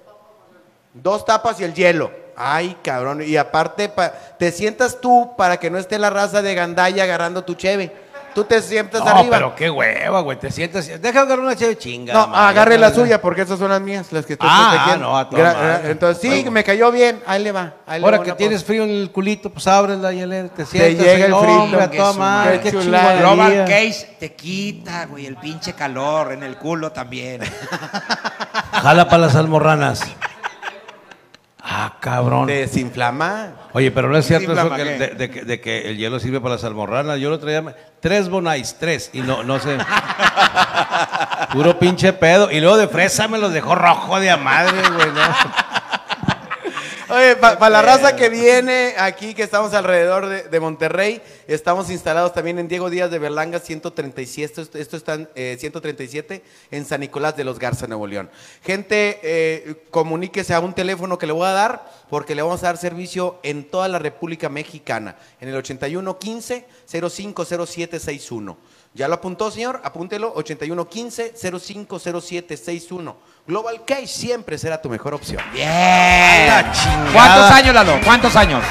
Dos 0.95 1.25
tapas 1.25 1.61
y 1.61 1.65
el 1.65 1.75
hielo. 1.75 2.11
Ay, 2.41 2.77
cabrón. 2.85 3.21
Y 3.23 3.37
aparte, 3.37 3.89
pa- 3.89 4.13
te 4.39 4.53
sientas 4.53 5.01
tú 5.01 5.33
para 5.37 5.57
que 5.57 5.71
no 5.71 5.79
esté 5.79 5.99
la 5.99 6.09
raza 6.09 6.41
de 6.41 6.55
gandalla 6.55 7.03
agarrando 7.03 7.43
tu 7.43 7.55
cheve. 7.55 8.07
Tú 8.35 8.45
te 8.45 8.63
sientas 8.63 9.03
No, 9.05 9.11
arriba. 9.11 9.37
pero 9.37 9.55
qué 9.57 9.69
hueva, 9.69 10.21
güey. 10.21 10.39
Te 10.39 10.53
sientas. 10.53 10.87
Deja 10.87 11.23
agarrar 11.23 11.41
una 11.41 11.57
chévere 11.57 11.77
chinga. 11.77 12.13
No, 12.15 12.29
madre. 12.29 12.51
agarre 12.51 12.79
la 12.79 12.95
suya 12.95 13.21
porque 13.21 13.41
esas 13.43 13.59
son 13.59 13.71
las 13.71 13.81
mías, 13.81 14.13
las 14.13 14.25
que 14.27 14.35
estoy 14.35 14.49
Ah, 14.49 14.69
protegiendo. 14.71 15.09
no, 15.09 15.19
a 15.19 15.25
madre. 15.25 15.91
Entonces, 15.91 16.23
sí, 16.23 16.29
Bueno. 16.29 16.51
me 16.53 16.63
cayó 16.63 16.93
bien. 16.93 17.21
Ahí 17.27 17.43
le 17.43 17.51
va. 17.51 17.73
ahí 17.85 17.99
le 17.99 18.05
Ahora 18.07 18.19
va 18.19 18.25
que 18.25 18.33
tienes 18.35 18.63
frío 18.63 18.85
en 18.85 18.91
el 18.91 19.11
culito, 19.11 19.51
pues 19.51 19.67
abres 19.67 19.99
la 19.99 20.13
hielera, 20.13 20.47
te 20.51 20.65
sientas. 20.65 21.05
llega 21.05 21.13
ahí, 21.27 21.33
el 21.33 21.35
frito, 21.35 21.63
hombre, 21.63 21.83
a 21.83 21.91
toda 21.91 22.13
madre, 22.13 22.61
qué 22.61 22.71
chulada. 22.71 23.17
Global 23.17 23.65
Case 23.67 24.17
te 24.21 24.33
quita, 24.35 25.07
güey, 25.07 25.27
el 25.27 25.37
pinche 25.39 25.73
calor 25.73 26.31
en 26.31 26.45
el 26.45 26.57
culo 26.59 26.93
también. 26.93 27.41
Jala 28.83 29.09
para 29.09 29.23
las 29.23 29.35
almorranas. 29.35 30.03
Ah, 31.71 31.97
cabrón. 32.01 32.47
Desinflama. 32.47 33.49
Oye, 33.75 33.91
pero 33.91 34.09
no 34.09 34.17
es 34.17 34.27
cierto 34.27 34.53
eso 34.53 34.63
inflama 34.63 34.77
que- 34.77 34.85
qué? 34.85 34.91
de, 34.99 35.09
de 35.15 35.31
que- 35.31 35.43
de 35.45 35.61
que 35.61 35.91
el 35.91 35.99
hielo 35.99 36.19
sirve 36.19 36.41
para 36.41 36.55
las 36.55 36.65
almorranas. 36.65 37.21
Yo 37.21 37.29
lo 37.29 37.39
traía 37.39 37.63
tres 38.01 38.29
bonais, 38.31 38.77
tres, 38.81 39.11
y 39.13 39.21
no, 39.21 39.43
no 39.43 39.59
sé. 39.59 39.77
Puro 41.53 41.79
pinche 41.79 42.13
pedo. 42.15 42.51
Y 42.51 42.61
luego 42.61 42.77
de 42.79 42.89
fresa 42.89 43.29
me 43.29 43.39
los 43.39 43.53
dejó 43.53 43.75
rojo 43.75 44.19
de 44.19 44.31
a 44.31 44.37
madre, 44.37 44.81
güey. 44.89 45.09
¿no? 45.09 45.21
Oye, 47.11 47.37
para 47.37 47.71
la 47.71 47.81
raza 47.81 48.17
que 48.17 48.29
viene 48.29 48.93
aquí, 48.99 49.33
que 49.33 49.43
estamos 49.43 49.73
alrededor 49.73 50.27
de, 50.27 50.43
de 50.43 50.61
Monterrey, 50.61 51.23
estamos 51.47 51.89
instalados 51.89 52.35
también 52.35 52.59
en 52.59 52.69
Diego 52.69 52.91
Díaz 52.91 53.11
de 53.11 53.19
Berlanga 53.19 53.61
137, 53.61 54.61
esto, 54.61 54.77
esto 54.77 54.97
está 54.99 55.15
en 55.15 55.29
eh, 55.35 55.57
137 55.59 56.43
en 56.71 56.85
San 56.85 57.01
Nicolás 57.01 57.35
de 57.35 57.45
los 57.45 57.59
Garza, 57.59 57.87
Nuevo 57.87 58.07
León. 58.07 58.29
Gente, 58.63 59.21
eh, 59.23 59.87
comuníquese 59.91 60.53
a 60.53 60.61
un 60.61 60.75
teléfono 60.75 61.17
que 61.17 61.27
le 61.27 61.33
voy 61.33 61.47
a 61.47 61.53
dar, 61.53 61.91
porque 62.11 62.35
le 62.35 62.43
vamos 62.43 62.63
a 62.63 62.67
dar 62.67 62.77
servicio 62.77 63.39
en 63.43 63.65
toda 63.65 63.89
la 63.89 63.99
República 63.99 64.51
Mexicana, 64.51 65.17
en 65.41 65.49
el 65.49 65.57
8115 65.57 66.67
050761. 66.87 68.59
¿Ya 68.93 69.09
lo 69.09 69.15
apuntó, 69.15 69.51
señor? 69.51 69.81
Apúntelo, 69.83 70.33
8115 70.35 71.33
050761. 71.35 73.17
Global 73.49 73.81
Cash 73.87 74.09
siempre 74.09 74.59
será 74.59 74.81
tu 74.81 74.91
mejor 74.91 75.15
opción. 75.15 75.41
Bien. 75.55 75.67
la 76.47 76.71
chingada. 76.71 77.11
¿Cuántos 77.15 77.51
años, 77.51 77.75
Lalo? 77.75 77.93
¿Cuántos 78.05 78.37
años? 78.37 78.63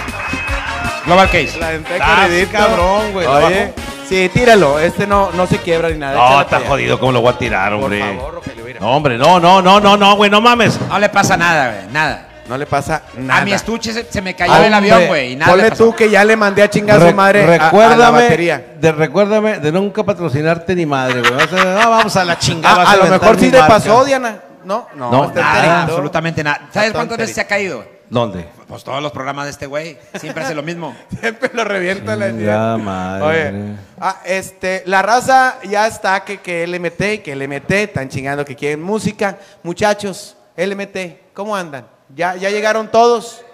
Global 1.06 1.28
Case. 1.32 1.58
La 1.60 1.70
denté 1.72 1.98
corridito. 1.98 2.52
cabrón, 2.52 3.12
güey, 3.12 3.26
Oye, 3.26 3.74
sí, 4.08 4.30
tíralo. 4.32 4.78
Este 4.80 5.08
no, 5.08 5.32
no 5.32 5.48
se 5.48 5.58
quiebra 5.58 5.90
ni 5.90 5.98
nada. 5.98 6.14
No, 6.16 6.42
está 6.42 6.60
jodido, 6.60 7.00
¿cómo 7.00 7.12
lo 7.12 7.22
voy 7.22 7.34
a 7.34 7.38
tirar, 7.40 7.74
Por 7.74 7.84
hombre? 7.86 8.00
favor, 8.02 8.34
Rogelio, 8.36 8.66
mira. 8.66 8.80
No, 8.80 8.92
hombre, 8.96 9.18
no, 9.18 9.40
no, 9.40 9.62
no, 9.64 9.80
no, 9.80 9.98
no, 9.98 10.16
güey, 10.16 10.30
no 10.30 10.42
mames. 10.42 10.80
No 10.88 11.00
le 11.00 11.10
pasa 11.10 11.36
nada, 11.38 11.72
güey, 11.72 11.92
nada. 11.92 12.24
No 12.48 12.56
le 12.58 12.66
pasa 12.68 13.02
nada. 13.18 13.42
A 13.42 13.46
mi 13.46 13.54
estuche 13.54 13.92
se, 13.92 14.06
se 14.10 14.22
me 14.22 14.34
cayó 14.36 14.54
Ah, 14.54 14.66
el 14.66 14.74
avión, 14.74 14.94
hombre, 14.94 15.08
güey, 15.08 15.32
y 15.34 15.36
nada 15.36 15.52
Ponle 15.52 15.64
le 15.66 15.70
pasó. 15.72 15.86
tú 15.86 15.96
que 15.96 16.10
ya 16.10 16.24
le 16.24 16.36
mandé 16.38 16.62
a 16.62 16.70
chingar 16.70 16.98
a 16.98 17.04
Re- 17.04 17.10
su 17.10 17.16
madre 17.16 17.42
a- 17.42 17.44
a, 17.46 17.48
la 17.58 17.64
recuérdame, 17.66 18.22
batería. 18.22 18.66
De, 18.80 18.92
recuérdame 18.92 19.60
de 19.60 19.72
nunca 19.72 20.04
patrocinarte 20.04 20.76
ni 20.76 20.86
madre, 20.86 21.22
güey. 21.22 21.34
O 21.34 21.48
sea, 21.48 21.64
no, 21.84 21.90
vamos 21.90 22.16
a 22.16 22.24
la 22.24 22.38
chingada. 22.38 22.78
Vas 22.78 22.88
a 22.90 22.96
lo 22.96 23.02
aventar 23.06 23.22
mejor 23.22 23.36
mi 23.38 23.44
sí 23.46 23.52
te 23.52 23.58
marca. 23.60 23.74
pasó, 23.74 24.06
Diana. 24.06 24.36
No, 24.68 24.86
no, 24.96 25.10
No, 25.10 25.26
está 25.30 25.40
Nada, 25.40 25.60
enterito. 25.60 25.82
absolutamente 25.94 26.44
nada. 26.44 26.68
¿Sabes 26.74 26.92
cuántas 26.92 27.18
veces 27.18 27.36
se 27.36 27.40
ha 27.42 27.48
caído? 27.48 27.86
¿Dónde? 28.10 28.46
Pues 28.68 28.84
todos 28.84 29.02
los 29.02 29.14
programas 29.14 29.46
de 29.46 29.52
este 29.52 29.66
güey. 29.66 29.98
Siempre 30.20 30.44
hace 30.44 30.54
lo 30.54 30.62
mismo. 30.62 30.94
Siempre 31.22 31.50
lo 31.54 31.64
revienta 31.64 32.18
la 32.18 32.28
Chingada 32.28 32.78
madre. 32.78 33.26
Oye, 33.26 33.76
ah, 34.02 34.22
este, 34.26 34.84
la 34.86 35.02
raza 35.02 35.58
ya 35.64 35.88
está 35.88 36.26
que, 36.26 36.42
que 36.42 36.68
LMT, 36.68 37.24
que 37.24 37.34
LMT, 37.34 37.72
están 37.72 38.10
chingando 38.10 38.44
que 38.44 38.58
quieren 38.58 38.82
música. 38.82 39.38
Muchachos, 39.64 40.36
LMT, 40.58 41.34
¿cómo 41.34 41.56
andan? 41.56 41.88
¿Ya, 42.14 42.36
ya 42.36 42.50
llegaron 42.50 42.90
todos? 42.90 43.46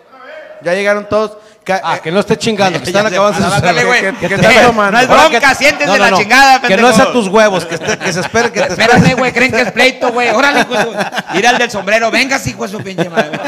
¿Ya 0.64 0.74
llegaron 0.74 1.08
todos? 1.08 1.38
Ah, 1.68 1.96
eh, 1.98 2.00
que 2.04 2.12
no 2.12 2.20
esté 2.20 2.38
chingando, 2.38 2.80
que 2.80 2.86
están 2.90 3.06
acabando 3.08 3.42
sus 3.42 3.54
ándale, 3.54 3.86
güey. 3.86 4.02
que- 4.02 4.30
te- 4.30 4.38
tomando. 4.66 4.92
No 4.92 5.00
es 5.00 5.08
bronca, 5.08 5.56
siéntense 5.56 5.98
la 5.98 6.12
chingada, 6.14 6.62
Que 6.62 6.76
no 6.78 6.90
es 6.90 7.00
a 7.00 7.12
tus 7.12 7.28
huevos, 7.28 7.66
que, 7.66 7.78
se 7.78 8.20
espere 8.20 8.52
que 8.52 8.62
te 8.62 8.68
Espérame, 8.74 9.16
güey, 9.16 9.32
creen 9.32 9.52
que 9.52 9.62
es 9.62 9.72
pleito, 9.72 10.12
güey. 10.12 10.30
Órale, 10.30 10.66
Ir 11.36 11.48
al 11.48 11.58
del 11.58 11.72
sombrero, 11.72 12.12
venga, 12.12 12.40
hijo 12.46 12.64
de 12.64 12.70
su 12.70 12.80
pinche 12.80 13.10
madre. 13.10 13.40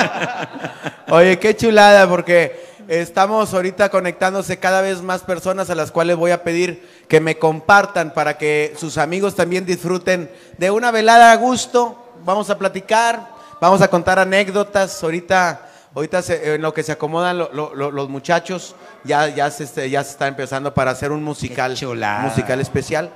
Oye, 1.10 1.38
qué 1.40 1.56
chulada, 1.56 2.08
porque 2.08 2.66
estamos 2.88 3.54
ahorita 3.54 3.90
conectándose 3.90 4.58
cada 4.60 4.82
vez 4.82 5.02
más 5.02 5.22
personas 5.22 5.70
a 5.70 5.76
las 5.76 5.92
cuales 5.92 6.16
voy 6.16 6.32
a 6.32 6.44
pedir 6.44 6.88
que 7.08 7.20
me 7.20 7.38
compartan 7.38 8.14
para 8.14 8.38
que 8.38 8.74
sus 8.78 8.98
amigos 8.98 9.36
también 9.36 9.66
disfruten 9.66 10.32
de 10.58 10.72
una 10.72 10.92
velada 10.92 11.32
a 11.32 11.36
gusto. 11.36 12.14
Vamos 12.24 12.50
a 12.50 12.58
platicar, 12.58 13.30
vamos 13.62 13.82
a 13.82 13.88
contar 13.88 14.20
anécdotas. 14.20 15.04
Ahorita, 15.04 15.62
ahorita 15.96 16.22
se- 16.22 16.56
en 16.56 16.62
lo 16.62 16.74
que 16.74 16.84
se 16.84 16.92
acomodan 16.92 17.38
lo- 17.38 17.50
lo- 17.54 17.74
lo- 17.74 17.90
los 17.92 18.10
muchachos, 18.10 18.76
ya, 19.04 19.28
ya, 19.30 19.50
se, 19.50 19.64
este, 19.64 19.90
ya 19.90 20.04
se 20.04 20.12
está 20.12 20.28
empezando 20.28 20.74
para 20.74 20.92
hacer 20.92 21.12
un 21.12 21.24
musical, 21.24 21.76
musical 22.24 22.60
especial. 22.62 23.12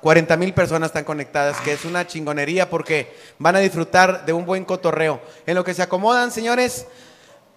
40 0.00 0.36
mil 0.38 0.54
personas 0.54 0.88
están 0.88 1.04
conectadas, 1.04 1.58
que 1.60 1.72
es 1.72 1.84
una 1.84 2.06
chingonería 2.06 2.70
porque 2.70 3.14
van 3.38 3.56
a 3.56 3.58
disfrutar 3.58 4.24
de 4.24 4.32
un 4.32 4.46
buen 4.46 4.64
cotorreo. 4.64 5.20
En 5.46 5.54
lo 5.54 5.62
que 5.62 5.74
se 5.74 5.82
acomodan, 5.82 6.30
señores, 6.30 6.86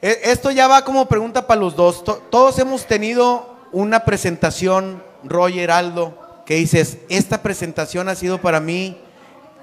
e- 0.01 0.19
esto 0.25 0.51
ya 0.51 0.67
va 0.67 0.83
como 0.83 1.07
pregunta 1.07 1.47
para 1.47 1.61
los 1.61 1.75
dos. 1.77 2.03
To- 2.03 2.21
Todos 2.29 2.59
hemos 2.59 2.85
tenido 2.85 3.55
una 3.71 4.03
presentación, 4.03 5.01
Roger 5.23 5.71
Aldo, 5.71 6.43
que 6.45 6.55
dices, 6.55 6.97
esta 7.07 7.41
presentación 7.41 8.09
ha 8.09 8.15
sido 8.15 8.39
para 8.41 8.59
mí 8.59 8.99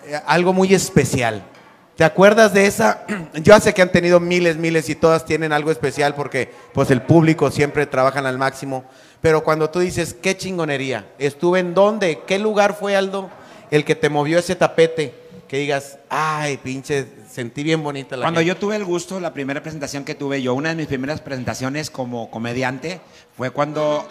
eh, 0.06 0.18
algo 0.26 0.54
muy 0.54 0.72
especial. 0.72 1.42
¿Te 2.00 2.06
acuerdas 2.06 2.54
de 2.54 2.64
esa? 2.64 3.04
Yo 3.34 3.60
sé 3.60 3.74
que 3.74 3.82
han 3.82 3.92
tenido 3.92 4.20
miles, 4.20 4.56
miles 4.56 4.88
y 4.88 4.94
todas 4.94 5.26
tienen 5.26 5.52
algo 5.52 5.70
especial 5.70 6.14
porque 6.14 6.50
pues 6.72 6.90
el 6.90 7.02
público 7.02 7.50
siempre 7.50 7.84
trabajan 7.84 8.24
al 8.24 8.38
máximo. 8.38 8.84
Pero 9.20 9.44
cuando 9.44 9.68
tú 9.68 9.80
dices, 9.80 10.14
qué 10.14 10.34
chingonería, 10.34 11.10
estuve 11.18 11.58
en 11.60 11.74
dónde, 11.74 12.22
qué 12.26 12.38
lugar 12.38 12.74
fue 12.74 12.96
Aldo 12.96 13.28
el 13.70 13.84
que 13.84 13.96
te 13.96 14.08
movió 14.08 14.38
ese 14.38 14.56
tapete, 14.56 15.12
que 15.46 15.58
digas, 15.58 15.98
ay, 16.08 16.56
pinche, 16.56 17.06
sentí 17.30 17.62
bien 17.62 17.82
bonita 17.82 18.16
la 18.16 18.24
Cuando 18.24 18.40
gente". 18.40 18.48
yo 18.48 18.56
tuve 18.58 18.76
el 18.76 18.84
gusto, 18.86 19.20
la 19.20 19.34
primera 19.34 19.60
presentación 19.62 20.02
que 20.06 20.14
tuve 20.14 20.40
yo, 20.40 20.54
una 20.54 20.70
de 20.70 20.76
mis 20.76 20.86
primeras 20.86 21.20
presentaciones 21.20 21.90
como 21.90 22.30
comediante, 22.30 23.02
fue 23.36 23.50
cuando 23.50 24.08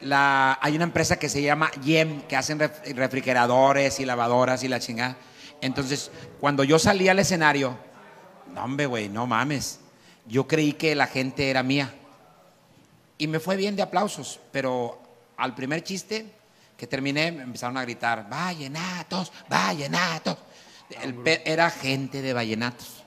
la, 0.00 0.58
hay 0.62 0.74
una 0.74 0.84
empresa 0.84 1.18
que 1.18 1.28
se 1.28 1.42
llama 1.42 1.70
Yem, 1.84 2.22
que 2.22 2.36
hacen 2.38 2.58
ref- 2.60 2.94
refrigeradores 2.94 4.00
y 4.00 4.06
lavadoras 4.06 4.64
y 4.64 4.68
la 4.68 4.80
chingada. 4.80 5.18
Entonces, 5.60 6.10
cuando 6.40 6.64
yo 6.64 6.78
salí 6.78 7.08
al 7.08 7.18
escenario, 7.18 7.76
no, 8.54 8.64
hombre, 8.64 8.86
güey, 8.86 9.08
no 9.08 9.26
mames. 9.26 9.80
Yo 10.26 10.46
creí 10.46 10.72
que 10.74 10.94
la 10.94 11.06
gente 11.06 11.50
era 11.50 11.62
mía. 11.62 11.92
Y 13.18 13.26
me 13.26 13.40
fue 13.40 13.56
bien 13.56 13.76
de 13.76 13.82
aplausos, 13.82 14.40
pero 14.52 14.98
al 15.36 15.54
primer 15.54 15.82
chiste 15.82 16.26
que 16.76 16.86
terminé, 16.86 17.30
me 17.32 17.42
empezaron 17.42 17.76
a 17.76 17.82
gritar, 17.82 18.28
vallenatos, 18.30 19.30
vallenatos. 19.48 20.38
El 21.02 21.16
era 21.44 21.70
gente 21.70 22.22
de 22.22 22.32
vallenatos. 22.32 23.04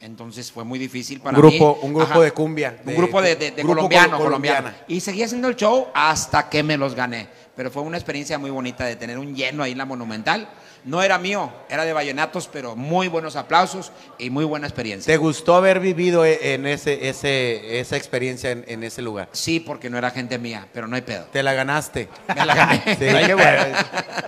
Entonces 0.00 0.52
fue 0.52 0.62
muy 0.62 0.78
difícil 0.78 1.20
para 1.20 1.36
Un 1.38 1.42
grupo- 1.42 1.74
mí. 1.82 1.88
un 1.88 1.94
grupo 1.94 2.20
de 2.22 2.30
cumbia, 2.30 2.76
Un 2.80 2.86
de- 2.86 2.94
grupo 2.94 3.20
de, 3.20 3.34
de- 3.34 3.50
de 3.50 3.62
grupo 3.62 3.74
colombiano, 3.76 4.16
col- 4.18 4.26
colombiano. 4.26 4.56
colombiana. 4.58 4.84
Y 4.88 5.00
seguí 5.00 5.22
haciendo 5.22 5.48
el 5.48 5.56
show 5.56 5.88
hasta 5.94 6.48
que 6.48 6.62
me 6.62 6.76
los 6.76 6.94
gané. 6.94 7.28
Pero 7.56 7.70
fue 7.70 7.82
una 7.82 7.96
experiencia 7.96 8.38
muy 8.38 8.50
bonita 8.50 8.84
de 8.84 8.94
tener 8.96 9.18
un 9.18 9.34
lleno 9.34 9.62
ahí 9.62 9.72
en 9.72 9.78
la 9.78 9.86
Monumental. 9.86 10.48
No 10.86 11.02
era 11.02 11.18
mío, 11.18 11.52
era 11.68 11.84
de 11.84 11.92
vallenatos, 11.92 12.48
pero 12.50 12.76
muy 12.76 13.08
buenos 13.08 13.34
aplausos 13.34 13.90
y 14.18 14.30
muy 14.30 14.44
buena 14.44 14.68
experiencia. 14.68 15.12
¿Te 15.12 15.16
gustó 15.18 15.56
haber 15.56 15.80
vivido 15.80 16.24
e- 16.24 16.54
en 16.54 16.64
ese, 16.64 17.08
ese, 17.08 17.80
esa 17.80 17.96
experiencia 17.96 18.52
en, 18.52 18.64
en 18.68 18.84
ese 18.84 19.02
lugar? 19.02 19.28
Sí, 19.32 19.58
porque 19.58 19.90
no 19.90 19.98
era 19.98 20.12
gente 20.12 20.38
mía, 20.38 20.68
pero 20.72 20.86
no 20.86 20.94
hay 20.94 21.02
pedo. 21.02 21.24
Te 21.32 21.42
la 21.42 21.54
ganaste. 21.54 22.08
Me 22.28 22.46
la 22.46 22.54
gané. 22.54 22.82
Sí, 22.86 23.26
qué 23.26 23.34
bueno. 23.34 23.62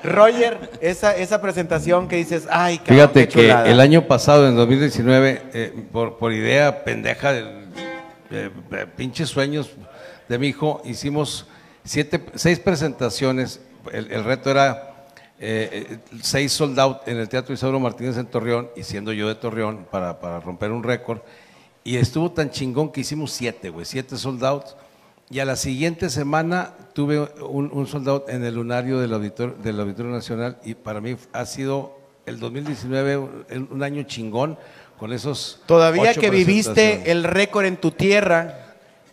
Roger, 0.02 0.70
esa, 0.80 1.16
esa 1.16 1.40
presentación 1.40 2.08
que 2.08 2.16
dices, 2.16 2.48
ay, 2.50 2.78
cabrón, 2.78 2.96
Fíjate 2.96 3.28
qué 3.28 3.34
que 3.34 3.42
chulada". 3.46 3.68
el 3.68 3.78
año 3.78 4.08
pasado, 4.08 4.48
en 4.48 4.56
2019, 4.56 5.42
eh, 5.54 5.72
por, 5.92 6.18
por 6.18 6.32
idea 6.32 6.82
pendeja 6.82 7.32
del 7.32 7.46
eh, 8.32 8.50
eh, 8.72 8.86
pinches 8.96 9.28
sueños 9.28 9.70
de 10.28 10.38
mi 10.40 10.48
hijo, 10.48 10.82
hicimos 10.84 11.46
siete, 11.84 12.20
seis 12.34 12.58
presentaciones. 12.58 13.60
El, 13.92 14.10
el 14.10 14.24
reto 14.24 14.50
era 14.50 14.87
eh, 15.40 15.86
eh, 15.90 15.98
seis 16.20 16.52
sold 16.52 16.78
out 16.78 17.06
en 17.06 17.18
el 17.18 17.28
Teatro 17.28 17.54
Isauro 17.54 17.78
Martínez 17.78 18.16
en 18.16 18.26
Torreón, 18.26 18.68
y 18.76 18.82
siendo 18.82 19.12
yo 19.12 19.28
de 19.28 19.34
Torreón 19.34 19.86
para, 19.90 20.20
para 20.20 20.40
romper 20.40 20.70
un 20.72 20.82
récord. 20.82 21.20
Y 21.84 21.96
estuvo 21.96 22.30
tan 22.30 22.50
chingón 22.50 22.90
que 22.90 23.00
hicimos 23.00 23.32
siete, 23.32 23.70
güey, 23.70 23.86
siete 23.86 24.16
sold. 24.16 24.44
Y 25.30 25.40
a 25.40 25.44
la 25.44 25.56
siguiente 25.56 26.08
semana 26.10 26.74
tuve 26.94 27.20
un, 27.42 27.70
un 27.72 27.86
sold 27.86 28.08
out 28.08 28.28
en 28.28 28.44
el 28.44 28.54
lunario 28.54 28.98
del 28.98 29.12
Auditorio, 29.12 29.54
del 29.62 29.80
Auditorio 29.80 30.10
Nacional 30.10 30.58
y 30.64 30.74
para 30.74 31.00
mí 31.00 31.16
ha 31.32 31.44
sido 31.44 31.98
el 32.24 32.40
2019 32.40 33.16
un, 33.18 33.68
un 33.70 33.82
año 33.82 34.02
chingón 34.04 34.58
con 34.98 35.12
esos. 35.12 35.60
Todavía 35.66 36.14
que 36.14 36.30
viviste 36.30 37.10
el 37.10 37.24
récord 37.24 37.66
en 37.66 37.76
tu 37.76 37.90
tierra, 37.90 38.67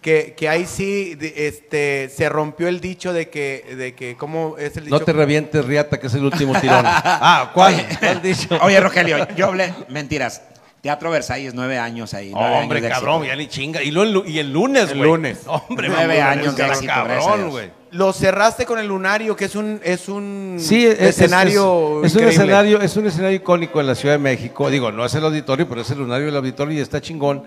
que, 0.05 0.35
que 0.37 0.47
ahí 0.47 0.67
sí 0.67 1.17
este, 1.35 2.09
se 2.15 2.29
rompió 2.29 2.67
el 2.67 2.79
dicho 2.79 3.11
de 3.11 3.27
que, 3.27 3.73
de 3.75 3.95
que 3.95 4.15
¿cómo 4.15 4.55
es 4.59 4.77
el 4.77 4.85
dicho? 4.85 4.99
No 4.99 5.03
te 5.03 5.11
revientes, 5.11 5.65
Riata, 5.65 5.99
que 5.99 6.05
es 6.05 6.13
el 6.13 6.23
último 6.23 6.53
tirón. 6.61 6.83
ah, 6.85 7.49
¿cuál? 7.55 7.83
¿Cuál 7.99 8.21
dicho? 8.21 8.55
Oye, 8.61 8.79
Rogelio, 8.79 9.27
yo 9.35 9.47
hablé, 9.47 9.73
mentiras. 9.89 10.43
Teatro 10.83 11.09
Versalles, 11.09 11.55
nueve 11.55 11.79
años 11.79 12.13
ahí. 12.13 12.29
nueve 12.31 12.55
Hombre, 12.61 12.77
años 12.77 12.89
de 12.89 12.93
cabrón, 12.93 13.15
éxito. 13.23 13.33
ya 13.33 13.35
ni 13.35 13.47
chinga. 13.47 13.81
Y, 13.81 13.89
lo 13.89 14.23
y 14.23 14.37
el 14.37 14.53
lunes, 14.53 14.91
El 14.91 14.97
güey. 14.99 15.09
lunes. 15.09 15.39
Hombre, 15.47 15.89
Nueve 15.89 16.21
años 16.21 16.55
de 16.55 16.67
éxito, 16.67 16.93
cabrón, 16.93 17.49
güey. 17.49 17.71
Lo 17.89 18.13
cerraste 18.13 18.67
con 18.67 18.77
el 18.77 18.85
lunario, 18.87 19.35
que 19.35 19.45
es 19.45 19.55
un, 19.55 19.79
es 19.83 20.07
un 20.07 20.57
Sí, 20.59 20.85
es, 20.85 20.93
es- 21.01 21.09
escenario 21.17 22.03
es, 22.03 22.11
es 22.15 22.21
un 22.21 22.27
escenario, 22.27 22.81
es 22.81 22.95
un 22.97 23.07
escenario 23.07 23.37
icónico 23.37 23.81
en 23.81 23.87
la 23.87 23.95
Ciudad 23.95 24.13
de 24.13 24.19
México. 24.19 24.69
Digo, 24.69 24.91
no 24.91 25.03
es 25.03 25.15
el 25.15 25.23
auditorio, 25.23 25.67
pero 25.67 25.81
es 25.81 25.89
el 25.89 25.97
lunario 25.97 26.27
del 26.27 26.35
auditorio 26.35 26.77
y 26.77 26.81
está 26.81 27.01
chingón. 27.01 27.43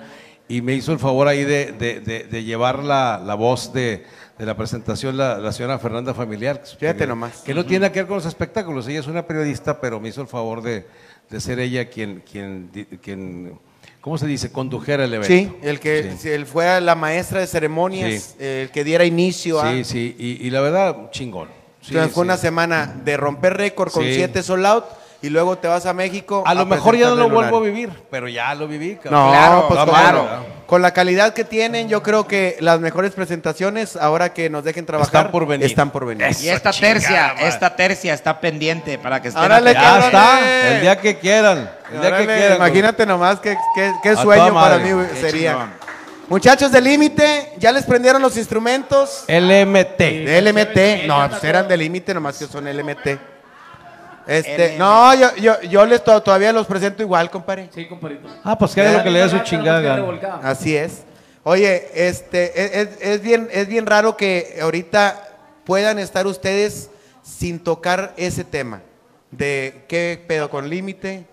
Y 0.49 0.63
me 0.63 0.75
hizo 0.75 0.93
el 0.93 0.99
favor 0.99 1.29
ahí 1.29 1.45
de, 1.45 1.73
de- 1.73 2.01
de- 2.01 2.25
de 2.25 2.45
llevar 2.45 2.83
la, 2.83 3.21
la 3.25 3.35
voz 3.35 3.73
de, 3.73 4.05
de 4.39 4.47
la 4.47 4.57
presentación 4.57 5.17
la, 5.17 5.39
la 5.39 5.53
señora 5.53 5.79
Fernanda 5.79 6.15
Familiar. 6.15 6.63
que- 6.63 6.69
Fíjate 6.77 7.07
nomás. 7.07 7.39
Que 7.43 7.53
no 7.55 7.65
tiene 7.65 7.81
nada 7.81 7.93
que 7.93 8.01
ver 8.01 8.07
con 8.09 8.17
los 8.17 8.27
espectáculos. 8.27 8.89
Ella 8.89 9.01
es 9.01 9.07
una 9.07 9.27
periodista, 9.27 9.81
pero 9.81 10.01
me 10.01 10.09
hizo 10.09 10.23
el 10.23 10.27
favor 10.29 10.63
de, 10.63 10.87
de 11.29 11.41
ser 11.41 11.59
ella 11.61 11.91
quien, 11.91 12.23
quien, 12.31 12.71
quien, 13.03 13.59
¿cómo 14.01 14.17
se 14.17 14.27
dice? 14.27 14.51
Condujera 14.51 15.05
el 15.05 15.13
evento. 15.13 15.29
Sí, 15.35 15.53
el 15.63 15.81
que 15.81 16.15
Sí. 16.19 16.31
él 16.31 16.47
fuera 16.47 16.81
la 16.81 16.95
maestra 16.95 17.41
de 17.41 17.47
ceremonias, 17.47 18.35
el 18.39 18.71
que 18.71 18.85
diera 18.85 19.05
inicio 19.05 19.61
a... 19.61 19.71
Sí, 19.73 19.85
sí, 19.85 20.17
y, 20.19 20.47
y 20.47 20.51
la 20.51 20.63
verdad, 20.63 21.11
chingón. 21.11 21.49
Sí, 21.83 21.95
fue 22.13 22.25
una 22.25 22.37
semana 22.39 23.01
de 23.05 23.17
romper 23.17 23.55
récord 23.57 23.91
con 23.93 24.03
siete 24.03 24.43
sold 24.43 24.65
out 24.67 24.85
y 25.21 25.31
luego 25.31 25.59
te 25.59 25.67
vas 25.69 25.85
a 25.87 25.93
México. 25.93 26.45
A 26.47 26.55
lo 26.55 26.65
mejor 26.67 26.97
ya 26.97 27.09
no 27.09 27.17
lo 27.17 27.27
el 27.27 27.33
vuelvo 27.33 27.57
a 27.59 27.61
vivir, 27.61 27.91
pero 28.11 28.29
ya 28.29 28.55
lo 28.55 28.69
viví. 28.69 28.97
cabrón. 28.97 29.21
No, 29.27 29.31
Claro, 29.31 29.65
pues 29.69 29.81
con, 29.81 29.89
claro. 29.89 30.29
con 30.67 30.83
la 30.83 30.93
calidad 30.93 31.33
que 31.35 31.45
tienen, 31.45 31.89
yo 31.89 32.03
creo 32.05 32.27
que 32.29 32.57
las 32.61 32.79
mejores 32.81 33.13
presentaciones, 33.13 33.97
ahora 33.97 34.33
que 34.33 34.49
nos 34.49 34.63
dejen 34.63 34.87
trabajar, 34.87 35.07
Están 35.09 35.33
por 35.33 35.47
venir. 35.47 35.67
Están 35.67 35.91
por 35.91 36.07
venir. 36.07 36.29
Y 36.41 36.49
esta 36.49 36.71
Chingada 36.71 36.95
tercia, 36.95 37.27
madre. 37.35 37.49
esta 37.49 37.75
tercia 37.77 38.15
está 38.15 38.41
pendiente 38.41 38.97
para 38.99 39.21
que 39.21 39.29
estén 39.29 39.43
Árale, 39.43 39.71
atentos. 39.71 39.99
Ya 39.99 40.07
está, 40.07 40.69
el 40.77 40.81
día 40.83 41.01
que 41.01 41.19
quieran. 41.19 41.71
El 41.93 42.01
día 42.01 42.17
que 42.19 42.27
quieran. 42.27 42.57
imagínate 42.59 43.05
nomás 43.07 43.41
qué, 43.41 43.57
qué- 43.75 43.93
qué 44.03 44.09
A 44.11 44.17
sueño 44.17 44.55
para 44.55 44.79
mí 44.79 44.91
Qué 45.15 45.21
sería. 45.21 45.53
chingón. 45.53 45.89
Muchachos 46.29 46.71
de 46.71 46.81
límite, 46.83 47.55
¿ya 47.57 47.73
les 47.73 47.85
prendieron 47.87 48.21
los 48.21 48.37
instrumentos? 48.37 49.25
LMT. 49.27 49.99
De 50.27 50.39
LMT. 50.43 51.07
No, 51.07 51.27
pues 51.31 51.43
eran 51.43 51.67
de 51.67 51.77
límite, 51.77 52.13
nomás 52.13 52.37
que 52.39 52.47
son 52.47 52.67
LMT. 52.69 53.19
Este, 54.29 54.77
no, 54.79 55.15
yo, 55.15 55.35
yo, 55.37 55.61
yo 55.63 55.87
les 55.87 56.05
to- 56.05 56.23
todavía 56.23 56.53
los 56.53 56.67
presento 56.67 57.03
igual, 57.03 57.31
compadre. 57.31 57.71
Sí, 57.75 57.87
compadrito. 57.87 58.29
Ah, 58.45 58.57
pues 58.59 58.75
que 58.75 58.83
haga 58.83 58.99
lo 58.99 59.03
que 59.03 59.11
le 59.11 59.21
dé 59.21 59.29
su 59.31 59.39
chingada. 59.41 59.81
gana. 59.81 60.41
Así 60.43 60.77
es. 60.77 61.03
Oye, 61.45 61.89
este, 61.95 62.63
es, 62.63 62.73
es- 62.89 62.99
es 63.01 63.23
bien, 63.23 63.49
es 63.51 63.67
bien 63.69 63.87
raro 63.87 64.17
que 64.17 64.59
ahorita 64.61 65.17
puedan 65.65 65.99
estar 65.99 66.27
ustedes 66.27 66.91
sin 67.23 67.59
tocar 67.59 68.13
ese 68.17 68.45
tema 68.45 68.83
de 69.31 69.85
qué 69.89 70.23
pedo 70.29 70.51
con 70.51 70.69
límite, 70.69 71.25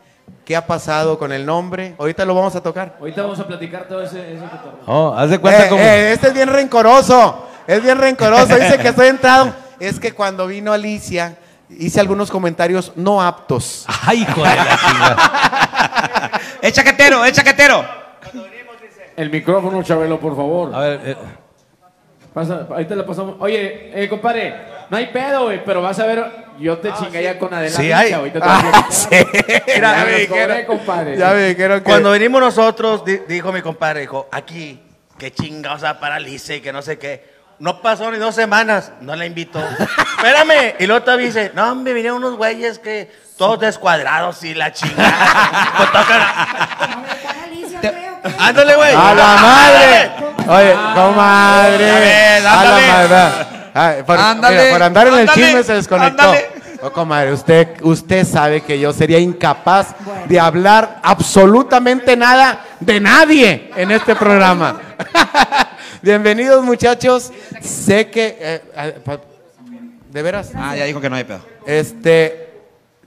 qué 0.46 0.56
ha 0.56 0.66
pasado 0.66 1.18
con 1.20 1.32
el 1.34 1.46
nombre. 1.46 1.96
Ahorita 1.98 2.24
lo 2.24 2.34
vamos 2.34 2.56
a 2.56 2.64
tocar. 2.64 2.96
Ahorita 3.00 3.22
vamos 3.24 3.40
a 3.40 3.48
platicar 3.48 3.88
todo 3.90 4.02
ese, 4.02 4.34
ese 4.36 4.44
cotorreo. 4.46 4.80
Oh, 4.86 5.14
haz 5.18 5.30
de 5.30 5.40
cuenta 5.40 5.66
Eh, 5.66 5.70
como. 5.70 5.82
eh, 5.82 6.14
este 6.14 6.28
es 6.30 6.34
bien 6.34 6.48
rencoroso, 6.50 7.48
es 7.68 7.84
bien 7.84 7.98
rencoroso. 7.98 8.56
Dice 8.56 8.78
que 8.78 8.88
estoy 8.90 9.08
entrado. 9.08 9.54
Es 9.78 10.00
que 10.00 10.14
cuando 10.14 10.48
vino 10.48 10.72
Alicia 10.72 11.36
hice 11.70 12.00
algunos 12.00 12.30
comentarios 12.32 12.92
no 12.96 13.22
aptos. 13.22 13.86
Ay, 14.06 14.22
hijo 14.24 14.44
de 14.44 14.56
la 14.56 14.78
chingada. 14.78 16.32
¡Eh, 16.62 16.72
chaquetero, 16.72 17.26
eh, 17.26 17.32
chaquetero! 17.32 17.86
El 19.16 19.30
micrófono, 19.30 19.82
Chabelo, 19.82 20.20
por 20.20 20.36
favor. 20.36 20.76
A 20.76 20.80
ver, 20.80 21.02
eh, 21.06 21.16
Pasa, 22.34 22.68
ahí 22.76 22.84
te 22.84 22.96
la 22.98 23.06
pasamos. 23.06 23.38
Oye, 23.40 23.92
eh, 24.04 24.10
compadre, 24.10 24.54
no 24.90 24.98
hay 24.98 25.06
pedo, 25.08 25.46
güey, 25.46 25.64
pero 25.64 25.82
vas 25.82 25.98
a 26.00 26.06
ver, 26.06 26.26
yo 26.60 26.78
te 26.80 26.92
chingué 26.94 27.24
ya 27.24 27.40
con 27.40 27.54
Adela 27.54 27.78
Sí, 27.78 27.90
hay. 27.94 28.12
ahorita 28.12 28.40
te 28.42 28.46
Ah, 28.50 28.86
sí. 28.90 29.08
Mira, 29.74 29.96
Ya 30.00 30.06
me 30.06 30.12
me 30.12 30.18
los 30.20 30.28
cobré, 30.28 30.42
dijeron- 30.48 30.66
compadre. 30.66 31.18
Ya 31.18 31.32
me 31.32 31.44
dijeron 31.48 31.80
que... 31.80 31.86
Cuando 31.86 32.12
vinimos 32.12 32.42
nosotros, 32.42 33.06
di- 33.06 33.22
dijo 33.26 33.54
mi 33.54 33.62
compadre, 33.62 34.02
dijo, 34.02 34.28
aquí, 34.34 34.82
qué 35.18 35.32
chingados 35.32 35.84
a 35.86 35.98
paralice 35.98 36.58
y 36.58 36.60
que 36.62 36.74
no 36.74 36.82
sé 36.82 36.98
qué. 37.00 37.35
No 37.60 37.82
pasó 37.82 38.12
ni 38.12 38.18
dos 38.18 38.36
semanas, 38.36 38.92
no 39.02 39.16
la 39.16 39.26
invitó. 39.26 39.60
Espérame. 40.18 40.76
Y 40.80 40.88
luego 40.88 41.04
todavía 41.04 41.28
dice, 41.28 41.52
no, 41.56 41.72
hombre, 41.72 41.94
vinieron 41.94 42.18
unos 42.18 42.36
güeyes 42.36 42.80
que 42.80 43.10
todos 43.38 43.60
descuadrados 43.60 44.44
y 44.44 44.54
la 44.54 44.72
chingada. 44.74 45.74
Pues 45.78 45.90
tocan- 45.92 46.26
Ándale, 48.40 48.76
güey. 48.76 48.94
¡A 48.96 49.14
la 49.14 49.26
madre! 49.38 50.12
Oye, 50.48 50.74
comadre. 50.96 51.92
A 51.92 52.00
ver, 52.00 52.40
a 52.40 52.42
la 52.42 52.62
ándale. 52.62 52.88
madre. 52.88 53.48
Ay, 53.74 54.04
por, 54.04 54.18
Ándale, 54.20 54.58
mira, 54.62 54.72
por 54.72 54.84
andar 54.84 55.08
en 55.08 55.14
el 55.14 55.20
ándale, 55.22 55.42
chisme 55.46 55.64
se 55.64 55.74
desconectó. 55.74 56.24
ándale. 56.24 56.50
Oh, 56.86 56.92
comadre, 56.92 57.34
usted, 57.34 57.82
usted 57.82 58.24
sabe 58.28 58.62
que 58.62 58.80
yo 58.80 58.94
sería 58.94 59.18
incapaz 59.18 59.96
de 60.28 60.40
hablar 60.40 61.00
absolutamente 61.02 62.16
nada 62.16 62.64
de 62.80 63.00
nadie 63.00 63.72
en 63.76 63.90
este 63.90 64.16
programa. 64.16 64.80
Bienvenidos, 66.04 66.64
muchachos. 66.64 67.34
Sé 67.60 68.12
que. 68.12 68.38
eh, 68.40 68.62
eh, 68.78 69.18
¿De 70.12 70.22
veras? 70.22 70.52
Ah, 70.54 70.76
ya 70.76 70.86
dijo 70.86 71.02
que 71.02 71.10
no 71.10 71.16
hay 71.16 71.24
pedo. 71.24 71.40
Este 71.66 72.52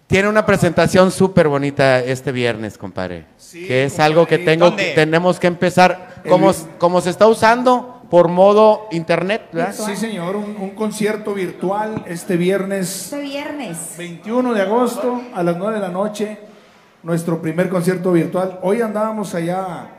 tiene 0.09 0.28
una 0.28 0.44
presentación 0.44 1.12
súper 1.12 1.46
bonita 1.46 2.00
este 2.00 2.32
viernes, 2.32 2.78
compadre. 2.78 3.26
que 3.52 3.84
es 3.84 4.00
algo 4.00 4.26
que 4.26 4.38
tengo, 4.38 4.70
¿Dónde? 4.70 4.90
tenemos 4.96 5.38
que 5.38 5.46
empezar. 5.46 6.22
Como, 6.28 6.52
como 6.78 7.00
se 7.00 7.10
está 7.10 7.28
usando 7.28 7.97
por 8.10 8.28
modo 8.28 8.86
internet, 8.90 9.48
¿verdad? 9.52 9.74
Sí, 9.74 9.94
señor, 9.97 10.36
un, 10.36 10.56
un 10.59 10.70
concierto 10.70 11.35
virtual 11.35 12.05
este 12.06 12.36
viernes 12.36 13.05
Este 13.12 13.20
viernes. 13.20 13.94
21 13.98 14.55
de 14.55 14.62
agosto 14.62 15.20
a 15.35 15.43
las 15.43 15.56
9 15.56 15.74
de 15.74 15.80
la 15.80 15.89
noche, 15.90 16.39
nuestro 17.02 17.43
primer 17.43 17.68
concierto 17.68 18.12
virtual. 18.12 18.59
Hoy 18.62 18.80
andábamos 18.80 19.35
allá 19.35 19.90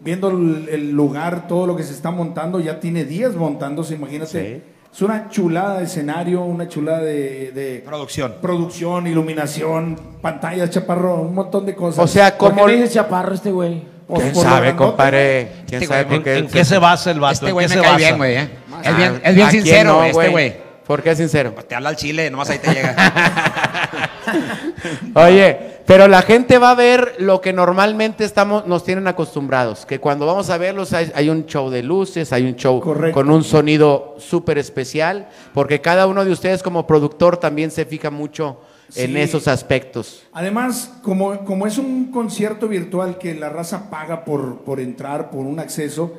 viendo 0.00 0.30
el, 0.30 0.68
el 0.70 0.90
lugar, 0.92 1.46
todo 1.46 1.66
lo 1.66 1.76
que 1.76 1.82
se 1.82 1.92
está 1.92 2.10
montando, 2.10 2.58
ya 2.60 2.80
tiene 2.80 3.04
días 3.04 3.34
montándose, 3.34 3.94
imagínate. 3.94 4.62
Es 4.90 5.02
una 5.02 5.28
chulada 5.28 5.78
de 5.78 5.84
escenario, 5.84 6.40
una 6.42 6.66
chulada 6.66 7.00
de, 7.02 7.52
de 7.52 7.82
Producción. 7.84 8.36
producción, 8.40 9.06
iluminación, 9.06 9.96
pantallas, 10.22 10.70
chaparro, 10.70 11.16
un 11.20 11.34
montón 11.34 11.66
de 11.66 11.74
cosas. 11.74 12.02
O 12.02 12.08
sea, 12.08 12.36
¿Por 12.38 12.54
qué 12.54 12.56
como. 12.56 12.66
le 12.68 12.88
chaparro 12.88 13.34
este 13.34 13.52
güey? 13.52 13.97
Pues 14.08 14.22
¿Quién 14.22 14.34
sabe, 14.34 14.74
compadre? 14.74 15.52
¿Quién 15.68 15.82
Este 15.82 15.94
sabe 15.94 16.04
por 16.06 16.22
qué? 16.22 16.38
¿En 16.38 16.48
qué 16.48 16.64
se 16.64 16.78
basa 16.78 17.10
el 17.10 17.20
vato? 17.20 17.34
Este 17.34 17.48
¿En 17.48 17.52
güey 17.52 17.68
me 17.68 17.74
se 17.74 17.80
cae 17.80 17.92
basa? 17.92 17.96
bien, 17.98 18.16
güey, 18.16 18.36
¿eh? 18.36 18.50
Es 18.82 18.96
bien, 18.96 19.20
es 19.22 19.34
bien 19.34 19.46
¿a 19.46 19.50
quién 19.50 19.62
sincero, 19.62 19.92
no, 19.92 20.04
este 20.04 20.28
güey. 20.28 20.56
¿Por 20.86 21.02
qué 21.02 21.14
sincero? 21.14 21.54
Te 21.68 21.74
habla 21.74 21.90
al 21.90 21.96
chile, 21.96 22.30
nomás 22.30 22.48
ahí 22.48 22.58
te 22.58 22.72
llega. 22.72 22.96
Oye, 25.14 25.58
pero 25.86 26.08
la 26.08 26.22
gente 26.22 26.58
va 26.58 26.70
a 26.70 26.74
ver 26.74 27.16
lo 27.18 27.40
que 27.42 27.52
normalmente 27.52 28.24
estamos, 28.24 28.66
nos 28.66 28.84
tienen 28.84 29.06
acostumbrados, 29.08 29.84
que 29.84 30.00
cuando 30.00 30.26
vamos 30.26 30.48
a 30.50 30.58
verlos 30.58 30.92
hay, 30.92 31.12
hay 31.14 31.28
un 31.28 31.46
show 31.46 31.68
de 31.70 31.82
luces, 31.82 32.32
hay 32.32 32.46
un 32.46 32.56
show 32.56 32.80
Correcto. 32.80 33.14
con 33.14 33.30
un 33.30 33.44
sonido 33.44 34.16
súper 34.18 34.58
especial, 34.58 35.28
porque 35.52 35.80
cada 35.80 36.06
uno 36.06 36.24
de 36.24 36.32
ustedes 36.32 36.62
como 36.62 36.86
productor 36.86 37.36
también 37.36 37.70
se 37.70 37.84
fija 37.84 38.10
mucho 38.10 38.60
en 38.96 39.16
esos 39.16 39.48
aspectos. 39.48 40.24
Además, 40.32 40.98
como, 41.02 41.44
como 41.44 41.66
es 41.66 41.78
un 41.78 42.10
concierto 42.10 42.68
virtual 42.68 43.18
que 43.18 43.34
la 43.34 43.48
raza 43.48 43.90
paga 43.90 44.24
por, 44.24 44.60
por 44.64 44.80
entrar, 44.80 45.30
por 45.30 45.46
un 45.46 45.58
acceso, 45.60 46.14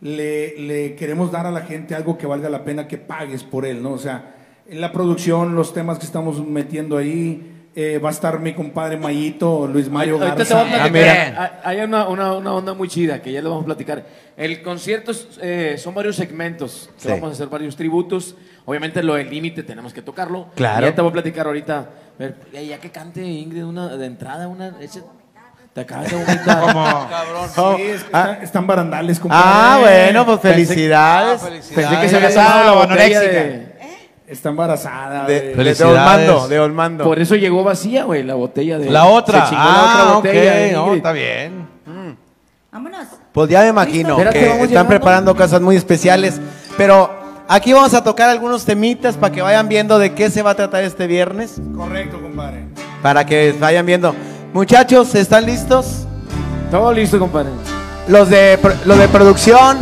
le, 0.00 0.58
le 0.58 0.94
queremos 0.96 1.30
dar 1.30 1.46
a 1.46 1.50
la 1.50 1.62
gente 1.62 1.94
algo 1.94 2.16
que 2.18 2.26
valga 2.26 2.48
la 2.48 2.64
pena 2.64 2.88
que 2.88 2.98
pagues 2.98 3.42
por 3.44 3.66
él, 3.66 3.82
¿no? 3.82 3.92
O 3.92 3.98
sea, 3.98 4.34
en 4.68 4.80
la 4.80 4.92
producción, 4.92 5.54
los 5.54 5.74
temas 5.74 5.98
que 5.98 6.06
estamos 6.06 6.46
metiendo 6.46 6.96
ahí, 6.96 7.56
eh, 7.74 7.98
va 7.98 8.08
a 8.08 8.12
estar 8.12 8.40
mi 8.40 8.52
compadre 8.52 8.96
Mayito, 8.96 9.68
Luis 9.68 9.88
Mayo 9.88 10.14
Ahorita 10.20 10.44
te 10.44 10.54
voy 10.54 10.62
a 10.62 10.64
Garza. 10.64 10.90
platicar. 10.90 10.92
mira. 10.92 11.60
Hay 11.64 11.80
una, 11.80 12.08
una, 12.08 12.32
una 12.34 12.52
onda 12.54 12.74
muy 12.74 12.88
chida 12.88 13.22
que 13.22 13.30
ya 13.32 13.40
le 13.42 13.48
vamos 13.48 13.62
a 13.62 13.66
platicar. 13.66 14.04
El 14.36 14.62
concierto 14.62 15.12
es, 15.12 15.28
eh, 15.40 15.76
son 15.78 15.94
varios 15.94 16.16
segmentos. 16.16 16.90
que 16.96 17.02
Sí. 17.02 17.08
Vamos 17.10 17.30
a 17.30 17.32
hacer 17.32 17.48
varios 17.48 17.76
tributos. 17.76 18.34
Obviamente 18.66 19.02
lo 19.02 19.14
del 19.14 19.28
límite 19.30 19.62
tenemos 19.62 19.92
que 19.92 20.02
tocarlo. 20.02 20.48
Claro. 20.54 20.86
Y 20.86 20.90
ya 20.90 20.94
te 20.94 21.00
voy 21.02 21.10
a 21.10 21.12
platicar 21.12 21.46
ahorita. 21.46 21.78
A 21.78 21.84
ver, 22.18 22.36
ya, 22.52 22.78
que 22.78 22.90
cante 22.90 23.22
Ingrid 23.24 23.64
una 23.64 23.88
de 23.96 24.06
entrada, 24.06 24.46
una. 24.48 24.74
te 25.72 25.80
acabas 25.80 26.10
de 26.10 26.16
vomitar. 26.16 26.62
Oh, 27.56 27.76
Sí, 27.76 27.82
es 27.82 28.04
que 28.04 28.10
ah, 28.12 28.20
están, 28.30 28.42
están 28.44 28.66
barandales, 28.66 29.18
compadre. 29.18 29.44
ah, 29.46 29.78
bueno, 29.80 30.26
pues 30.26 30.38
Pensé- 30.40 30.52
felicidades. 30.66 31.40
Pensé 31.42 31.98
que 32.00 32.08
se 32.08 32.16
había 32.16 32.28
Ah, 32.28 32.32
tomado 32.34 32.64
la 32.64 32.72
botella 32.72 33.18
anoréxica. 33.20 33.42
de. 33.42 33.70
Está 34.28 34.48
embarazada. 34.50 35.26
De, 35.26 35.40
de, 35.40 35.54
Felicidades. 35.56 35.98
Olmando, 35.98 36.48
de 36.48 36.60
Olmando. 36.60 37.04
Por 37.04 37.18
eso 37.18 37.34
llegó 37.34 37.64
vacía, 37.64 38.04
güey, 38.04 38.22
la 38.22 38.34
botella 38.34 38.78
de. 38.78 38.88
La 38.90 39.06
otra. 39.06 39.42
Se 39.44 39.50
chingó 39.50 39.62
ah, 39.64 39.94
la 39.96 40.02
otra 40.04 40.14
botella. 40.16 40.54
de 40.54 40.76
ok. 40.76 40.86
No, 40.86 40.94
está 40.94 41.12
bien. 41.12 41.68
Vámonos. 42.72 43.06
Pues 43.32 43.50
ya 43.50 43.62
me 43.62 43.68
imagino 43.68 44.16
que 44.16 44.22
están 44.28 44.68
llegando. 44.68 44.88
preparando 44.88 45.34
cosas 45.36 45.60
muy 45.60 45.74
especiales. 45.74 46.40
Pero 46.76 47.19
aquí 47.52 47.72
vamos 47.72 47.92
a 47.94 48.02
tocar 48.04 48.28
algunos 48.30 48.64
temitas 48.64 49.16
para 49.16 49.32
que 49.34 49.42
vayan 49.42 49.68
viendo 49.68 49.98
de 49.98 50.14
qué 50.14 50.30
se 50.30 50.42
va 50.42 50.50
a 50.52 50.54
tratar 50.54 50.84
este 50.84 51.06
viernes. 51.06 51.60
Correcto, 51.76 52.20
compadre. 52.20 52.64
Para 53.02 53.26
que 53.26 53.54
vayan 53.58 53.84
viendo. 53.84 54.14
Muchachos, 54.52 55.14
¿están 55.14 55.44
listos? 55.46 56.06
Todo 56.70 56.92
listo, 56.92 57.18
compadre. 57.18 57.50
Los 58.08 58.28
de, 58.30 58.58
pro- 58.62 58.74
los 58.84 58.98
de 58.98 59.08
producción. 59.08 59.78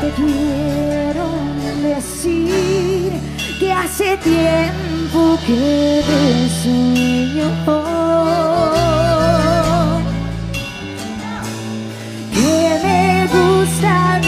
Te 0.00 0.10
quiero 0.16 1.26
decir 1.82 3.12
que 3.58 3.72
hace 3.72 4.16
tiempo 4.18 5.38
que 5.46 6.02
te 6.06 6.48
sueño. 6.62 7.48
Que 12.44 12.78
me 12.84 13.26
gusta 13.32 14.20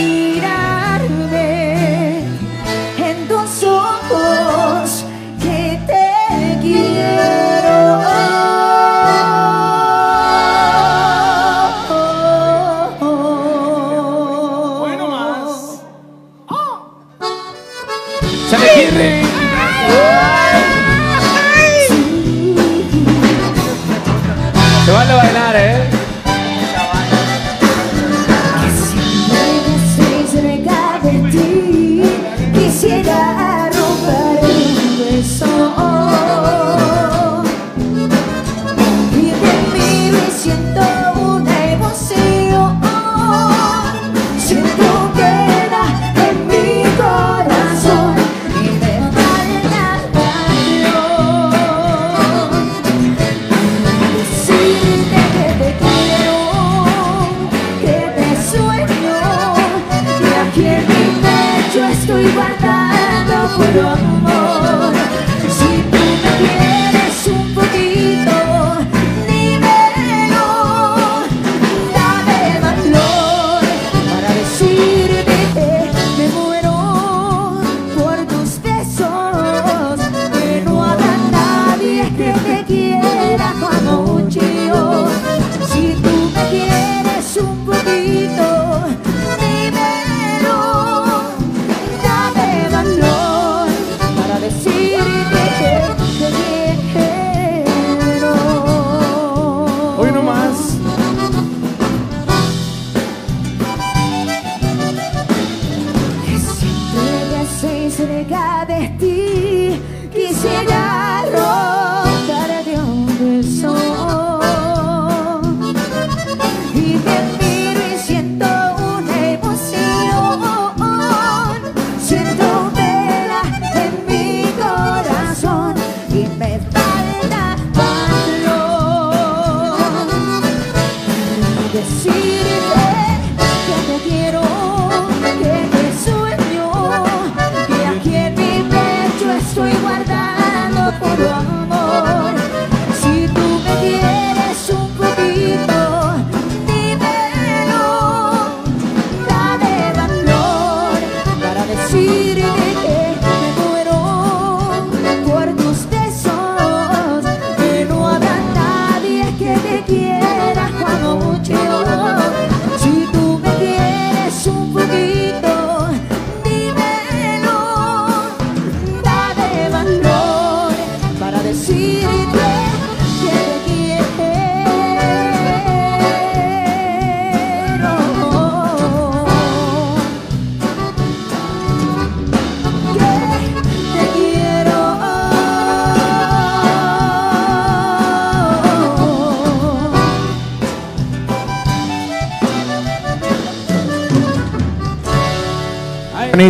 cerca 107.97 108.67
de 108.67 108.89
ti. 108.99 109.81
Quisiera 110.13 111.26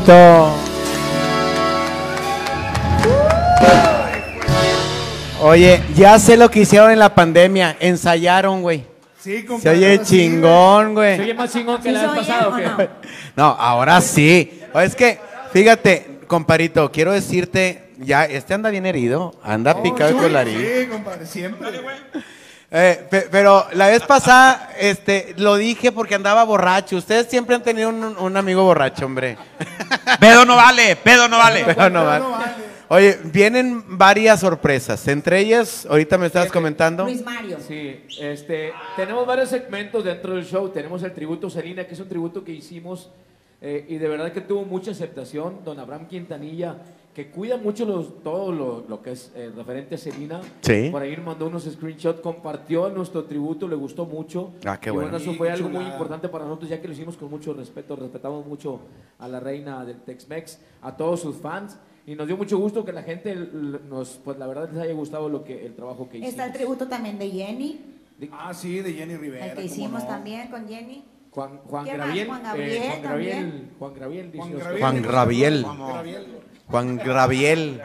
bonito. 0.01 0.53
Oye, 5.43 5.83
ya 5.95 6.19
sé 6.19 6.37
lo 6.37 6.51
que 6.51 6.61
hicieron 6.61 6.91
en 6.91 6.99
la 6.99 7.15
pandemia. 7.15 7.77
Ensayaron, 7.79 8.63
güey. 8.63 8.85
Sí, 9.21 9.39
Se 9.41 9.47
compadre. 9.47 9.71
oye 9.79 9.93
ahora 9.93 10.05
sí, 10.05 10.17
chingón, 10.17 10.87
¿Se 10.89 10.93
güey. 10.93 11.21
oye 11.21 11.35
más 11.35 11.53
chingón 11.53 11.77
que 11.83 11.89
¿Sí 11.89 11.93
la 11.93 12.01
se 12.01 12.07
vez 12.07 12.17
oye 12.19 12.27
pasada 12.29 12.49
o 12.49 12.53
o 12.53 12.57
qué? 12.57 12.65
no? 12.65 12.89
No, 13.37 13.45
ahora 13.59 14.01
sí. 14.01 14.61
O 14.73 14.81
Es 14.81 14.95
que, 14.95 15.19
fíjate, 15.53 16.21
comparito, 16.27 16.91
quiero 16.93 17.13
decirte, 17.13 17.91
ya, 17.99 18.25
este 18.25 18.55
anda 18.55 18.71
bien 18.71 18.87
herido, 18.87 19.35
anda 19.43 19.75
Oh, 19.77 19.83
picado 19.83 20.21
la 20.29 20.45
nariz. 20.45 20.57
Sí, 20.57 20.87
compadre, 20.87 21.27
siempre. 21.27 21.69
Eh, 22.71 23.07
pe- 23.09 23.29
pero 23.31 23.67
la 23.75 23.87
vez 23.89 24.03
pasada, 24.03 24.71
este, 24.79 25.35
lo 25.39 25.55
dije 25.57 25.93
porque 25.93 26.17
andaba 26.17 26.43
borracho. 26.45 26.97
Ustedes 26.97 27.29
siempre 27.29 27.55
han 27.55 27.63
tenido 27.63 27.89
un, 27.91 28.03
un 28.19 28.37
amigo 28.37 28.65
borracho, 28.65 29.07
hombre. 29.07 29.37
Pedo 30.21 30.45
no 30.45 30.57
vale, 30.57 30.97
pedo 30.97 31.29
no 31.29 31.39
vale. 31.39 31.65
Pero 31.65 31.91
no 31.91 32.05
vale. 32.05 32.25
Oye, 32.89 33.19
vienen 33.25 33.97
varias 33.99 34.41
sorpresas. 34.41 35.07
Entre 35.09 35.41
ellas, 35.41 35.87
ahorita 35.91 36.19
me 36.19 36.27
estabas 36.27 36.53
comentando. 36.53 37.05
Luis 37.05 37.25
Mario. 37.25 37.59
Sí, 37.67 38.05
este, 38.21 38.73
tenemos 38.97 39.27
varios 39.27 39.49
segmentos 39.49 40.05
dentro 40.05 40.35
del 40.35 40.45
show. 40.45 40.69
Tenemos 40.69 41.03
el 41.03 41.13
tributo 41.13 41.49
Selena, 41.51 41.85
que 41.85 41.95
es 41.95 42.01
un 42.01 42.09
tributo 42.09 42.45
que 42.45 42.53
hicimos 42.53 43.11
eh, 43.61 43.87
y 43.89 43.97
de 43.99 44.09
verdad 44.09 44.33
que 44.33 44.41
tuvo 44.41 44.65
mucha 44.65 44.91
aceptación. 44.93 45.65
Don 45.65 45.79
Abraham 45.81 46.07
Quintanilla, 46.07 46.77
que 47.17 47.31
cuida 47.31 47.57
mucho 47.57 47.87
los, 47.87 48.23
todo 48.23 48.53
lo, 48.53 48.85
lo 48.87 49.01
que 49.01 49.13
es 49.13 49.33
eh, 49.35 49.51
referente 49.57 49.95
a 49.95 49.99
Selena. 49.99 50.43
Sí. 50.61 50.91
Por 50.93 51.01
ahí 51.01 51.17
nos 51.17 51.25
mandó 51.25 51.47
unos 51.47 51.65
screenshots, 51.65 52.21
compartió 52.21 52.91
nuestro 52.91 53.25
tributo, 53.25 53.67
le 53.67 53.75
gustó 53.75 54.05
mucho. 54.05 54.53
Ah, 54.67 54.79
qué 54.79 54.91
y 54.91 54.93
bueno. 54.93 55.17
eso 55.17 55.33
fue 55.33 55.51
algo 55.51 55.71
muy 55.71 55.87
importante 55.87 56.29
para 56.29 56.45
nosotros, 56.45 56.69
ya 56.69 56.79
que 56.79 56.87
lo 56.87 56.93
hicimos 56.93 57.17
con 57.17 57.31
mucho 57.31 57.55
respeto. 57.55 57.97
Respetamos 57.97 58.45
mucho 58.45 58.81
a 59.19 59.29
la 59.29 59.41
reina 59.41 59.83
del 59.87 59.97
Tex-Mex, 60.03 60.59
a 60.83 60.95
todos 60.95 61.21
sus 61.21 61.37
fans. 61.37 61.79
Y 62.07 62.15
nos 62.17 62.27
dio 62.27 62.37
mucho 62.37 62.59
gusto 62.59 62.85
que 62.85 62.93
la 62.93 63.03
gente 63.03 63.35
nos, 63.35 64.21
pues 64.23 64.37
la 64.37 64.47
verdad 64.47 64.69
les 64.71 64.83
haya 64.83 64.93
gustado 64.93 65.31
lo 65.31 65.43
que 65.43 65.65
el 65.65 65.75
trabajo 65.75 66.11
que 66.11 66.19
hicimos. 66.19 66.33
Está 66.33 66.45
el 66.45 66.53
tributo 66.53 66.87
también 66.87 67.19
de 67.19 67.31
Jenny, 67.31 67.81
Ah, 68.31 68.53
sí, 68.53 68.81
de 68.81 68.93
Jenny 68.93 69.17
Rivera. 69.17 69.47
el 69.47 69.57
que 69.57 69.65
hicimos 69.65 70.03
no. 70.03 70.09
también 70.09 70.49
con 70.49 70.69
Jenny. 70.69 71.03
Juan, 71.31 71.61
Juan. 71.65 71.85
Graviel. 71.87 72.27
Juan 72.27 72.41
eh, 72.41 72.45
Gabriel 72.45 72.83
Juan 72.83 73.03
Graviel. 73.03 73.71
Juan 73.79 73.95
Graviel. 73.95 74.33
dice 74.33 74.39
Juan 74.39 75.03
Graviel. 75.03 75.63
Juan 75.65 75.79
Graviel. 75.79 76.27
Juan 76.67 76.97
Graviel. 76.97 77.81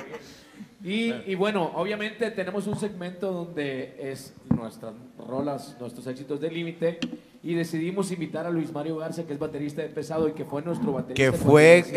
Y, 0.84 1.14
y 1.28 1.36
bueno, 1.36 1.72
obviamente 1.76 2.32
tenemos 2.32 2.66
un 2.66 2.76
segmento 2.80 3.32
donde 3.32 3.96
es 4.00 4.34
nuestras 4.50 4.94
rolas, 5.18 5.78
nuestros 5.80 6.08
éxitos 6.08 6.42
de 6.42 6.50
límite. 6.50 7.00
Y 7.44 7.56
decidimos 7.56 8.12
invitar 8.12 8.46
a 8.46 8.52
Luis 8.52 8.72
Mario 8.72 8.98
Garza, 8.98 9.24
que 9.26 9.34
es 9.34 9.40
baterista 9.40 9.82
de 9.82 9.90
Pesado 9.90 10.28
y 10.28 10.34
que 10.34 10.46
fue 10.46 10.62
nuestro 10.62 10.92
baterista. 10.94 11.16
Que 11.24 11.32
fue, 11.32 11.80
eh, 11.80 11.88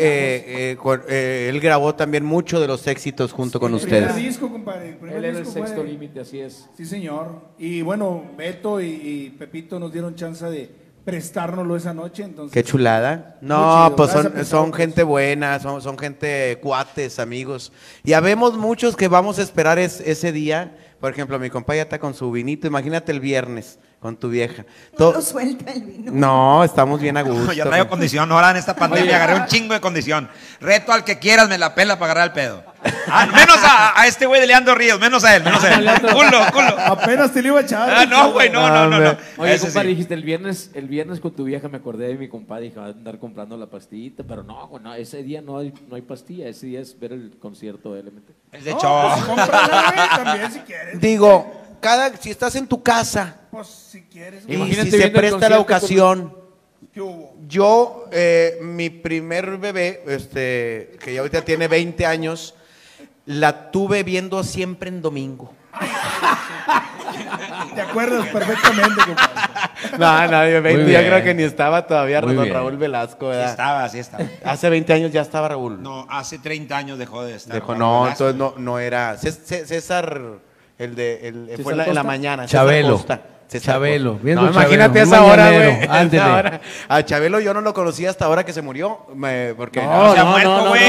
eh, 0.71 0.77
con- 0.81 1.03
eh, 1.07 1.47
él 1.51 1.59
grabó 1.59 1.93
también 1.93 2.25
mucho 2.25 2.59
de 2.59 2.65
los 2.67 2.87
éxitos 2.87 3.31
junto 3.31 3.59
con 3.59 3.71
El 3.75 3.79
primer 3.79 4.03
ustedes. 4.07 4.23
disco, 4.23 4.51
compadre. 4.51 4.89
El 4.89 4.95
primer 4.97 5.17
Él 5.17 5.25
era 5.25 5.37
el 5.39 5.45
sexto 5.45 5.83
límite, 5.83 6.19
así 6.19 6.39
es. 6.39 6.67
Sí, 6.75 6.83
señor. 6.85 7.41
Y 7.59 7.83
bueno, 7.83 8.23
Beto 8.35 8.81
y, 8.81 8.85
y 8.87 9.29
Pepito 9.37 9.79
nos 9.79 9.91
dieron 9.93 10.15
chance 10.15 10.43
de 10.49 10.67
prestárnoslo 11.05 11.75
esa 11.77 11.93
noche. 11.93 12.23
Entonces, 12.23 12.51
Qué 12.53 12.63
chulada. 12.63 13.37
No, 13.41 13.93
pues 13.95 14.11
son, 14.47 14.73
gente 14.73 15.03
buena, 15.03 15.59
son, 15.59 15.81
son 15.81 15.97
gente 15.97 16.59
cuates, 16.61 17.19
amigos. 17.19 17.71
Y 18.03 18.13
habemos 18.13 18.57
muchos 18.57 18.95
que 18.95 19.07
vamos 19.07 19.39
a 19.39 19.43
esperar 19.43 19.77
es- 19.79 20.01
ese 20.01 20.31
día. 20.31 20.75
Por 20.99 21.11
ejemplo, 21.11 21.37
mi 21.37 21.49
compa 21.51 21.75
ya 21.75 21.83
está 21.83 21.99
con 21.99 22.13
su 22.15 22.31
vinito. 22.31 22.65
Imagínate 22.67 23.11
el 23.11 23.19
viernes 23.19 23.77
con 23.99 24.17
tu 24.17 24.29
vieja. 24.29 24.65
No 24.93 24.97
To- 24.97 25.13
lo 25.13 25.21
suelta 25.21 25.71
el 25.71 25.83
vino. 25.83 26.11
no, 26.11 26.63
estamos 26.63 26.99
bien 26.99 27.17
a 27.17 27.21
gusto. 27.21 27.53
Yo 27.53 27.65
traigo 27.65 27.87
condición, 27.87 28.31
ahora 28.31 28.51
en 28.51 28.57
esta 28.57 28.75
pandemia 28.75 29.15
agarré 29.15 29.39
un 29.41 29.45
chingo 29.47 29.73
de 29.73 29.81
condición. 29.81 30.27
Reto 30.59 30.91
al 30.91 31.03
que 31.03 31.19
quieras, 31.19 31.47
me 31.49 31.57
la 31.57 31.75
pela 31.75 31.99
para 31.99 32.11
agarrar 32.13 32.27
el 32.29 32.33
pedo. 32.33 32.63
Ah, 33.07 33.25
menos 33.27 33.57
a, 33.63 33.99
a 33.99 34.07
este 34.07 34.25
güey 34.25 34.41
de 34.41 34.47
Leandro 34.47 34.75
Ríos, 34.75 34.99
menos 34.99 35.23
a 35.23 35.35
él, 35.35 35.43
menos 35.43 35.63
a 35.63 35.75
él. 35.75 35.89
Culo, 36.01 36.39
culo. 36.53 36.79
Apenas 36.79 37.33
te 37.33 37.41
lo 37.41 37.49
iba 37.49 37.59
a 37.59 37.63
echar. 37.63 37.89
Ah, 37.89 38.05
no, 38.05 38.31
güey, 38.33 38.49
no, 38.49 38.67
no, 38.69 38.87
no, 38.87 38.99
no. 38.99 39.17
Oye, 39.37 39.53
Ese 39.53 39.65
compadre, 39.67 39.89
sí. 39.89 39.93
dijiste 39.95 40.13
el 40.13 40.23
viernes, 40.23 40.71
el 40.73 40.87
viernes 40.87 41.19
con 41.19 41.31
tu 41.33 41.43
vieja 41.45 41.67
me 41.67 41.77
acordé 41.77 42.07
de 42.07 42.15
mi 42.15 42.27
compadre, 42.27 42.65
dije, 42.65 42.79
va 42.79 42.87
a 42.87 42.89
andar 42.89 43.19
comprando 43.19 43.57
la 43.57 43.67
pastillita, 43.67 44.23
pero 44.27 44.43
no, 44.43 44.67
güey, 44.67 44.83
no, 44.83 44.93
ese 44.93 45.23
día 45.23 45.41
no 45.41 45.57
hay, 45.59 45.73
no 45.87 45.95
hay 45.95 46.01
pastilla, 46.01 46.47
ese 46.47 46.67
día 46.67 46.79
es 46.81 46.99
ver 46.99 47.13
el 47.13 47.37
concierto 47.39 47.93
de 47.93 48.03
LMT. 48.03 48.29
Es 48.51 48.63
de 48.65 48.71
No, 48.71 48.79
pues 48.79 49.23
cómprala, 49.25 49.93
güey, 49.95 50.09
también 50.25 50.51
si 50.51 50.59
quieres. 50.59 50.99
Digo, 51.01 51.61
cada, 51.81 52.15
si 52.17 52.31
estás 52.31 52.55
en 52.55 52.67
tu 52.67 52.81
casa 52.81 53.37
Pues 53.51 53.67
si 53.67 54.01
quieres. 54.03 54.43
y 54.47 54.53
Imagínate 54.55 54.85
si 54.85 54.91
se 54.91 54.97
viendo 54.97 55.19
el 55.19 55.21
presta 55.21 55.49
la 55.49 55.57
concierto 55.57 55.61
ocasión. 55.61 56.45
¿Qué 56.93 57.01
hubo? 57.01 57.35
Yo, 57.47 58.05
eh, 58.11 58.57
mi 58.61 58.89
primer 58.89 59.57
bebé, 59.57 60.01
este, 60.07 60.97
que 61.03 61.13
ya 61.13 61.19
ahorita 61.19 61.43
tiene 61.43 61.67
20 61.67 62.05
años, 62.05 62.55
la 63.25 63.71
tuve 63.71 64.03
viendo 64.03 64.43
siempre 64.43 64.89
en 64.89 65.01
domingo. 65.01 65.53
Te 67.73 67.81
acuerdas 67.81 68.27
perfectamente, 68.27 69.01
compadre. 69.05 69.31
No, 69.97 70.27
no, 70.27 70.49
yo 70.49 70.61
20, 70.61 70.83
Muy 70.83 70.91
ya 70.91 70.99
bien. 70.99 71.11
creo 71.11 71.23
que 71.23 71.33
ni 71.33 71.43
estaba 71.43 71.85
todavía 71.85 72.21
Muy 72.21 72.33
don 72.35 72.43
bien. 72.43 72.53
Raúl 72.55 72.77
Velasco, 72.77 73.25
Sí 73.25 73.31
¿verdad? 73.37 73.49
estaba, 73.51 73.83
así 73.83 73.99
estaba. 73.99 74.23
Hace 74.45 74.69
20 74.69 74.93
años 74.93 75.11
ya 75.11 75.21
estaba 75.21 75.49
Raúl. 75.49 75.81
No, 75.81 76.05
hace 76.09 76.39
30 76.39 76.75
años 76.77 76.97
dejó 76.97 77.23
de 77.23 77.35
estar. 77.35 77.59
Juan 77.61 77.77
no, 77.79 78.03
Velasco. 78.03 78.29
entonces 78.29 78.55
no, 78.57 78.63
no 78.63 78.79
era. 78.79 79.15
Cés- 79.15 79.39
Cés- 79.45 79.65
César, 79.65 80.21
el 80.77 80.95
de. 80.95 81.27
El, 81.27 81.45
¿César 81.47 81.63
fue 81.63 81.71
en 81.73 81.77
la, 81.77 81.83
en 81.85 81.89
la 81.95 82.01
Costa? 82.01 82.03
mañana. 82.03 82.43
César 82.43 82.59
Chabelo. 82.61 82.93
Costa. 82.93 83.21
César 83.47 83.73
Chabelo, 83.73 84.11
Costa. 84.13 84.25
viendo 84.25 84.41
No, 84.43 84.51
imagínate 84.51 84.99
Chabelo, 84.99 85.15
esa 85.15 85.23
hora, 85.23 85.51
güey. 85.51 86.59
A 86.89 87.03
Chabelo 87.05 87.39
yo 87.39 87.53
no 87.53 87.61
lo 87.61 87.73
conocía 87.73 88.09
hasta 88.09 88.25
ahora 88.25 88.43
que 88.45 88.53
se 88.53 88.61
murió. 88.61 89.05
me- 89.15 89.53
porque. 89.55 89.81
No, 89.81 90.13
se 90.13 90.19
ha 90.19 90.25
muerto, 90.25 90.69
güey. 90.69 90.81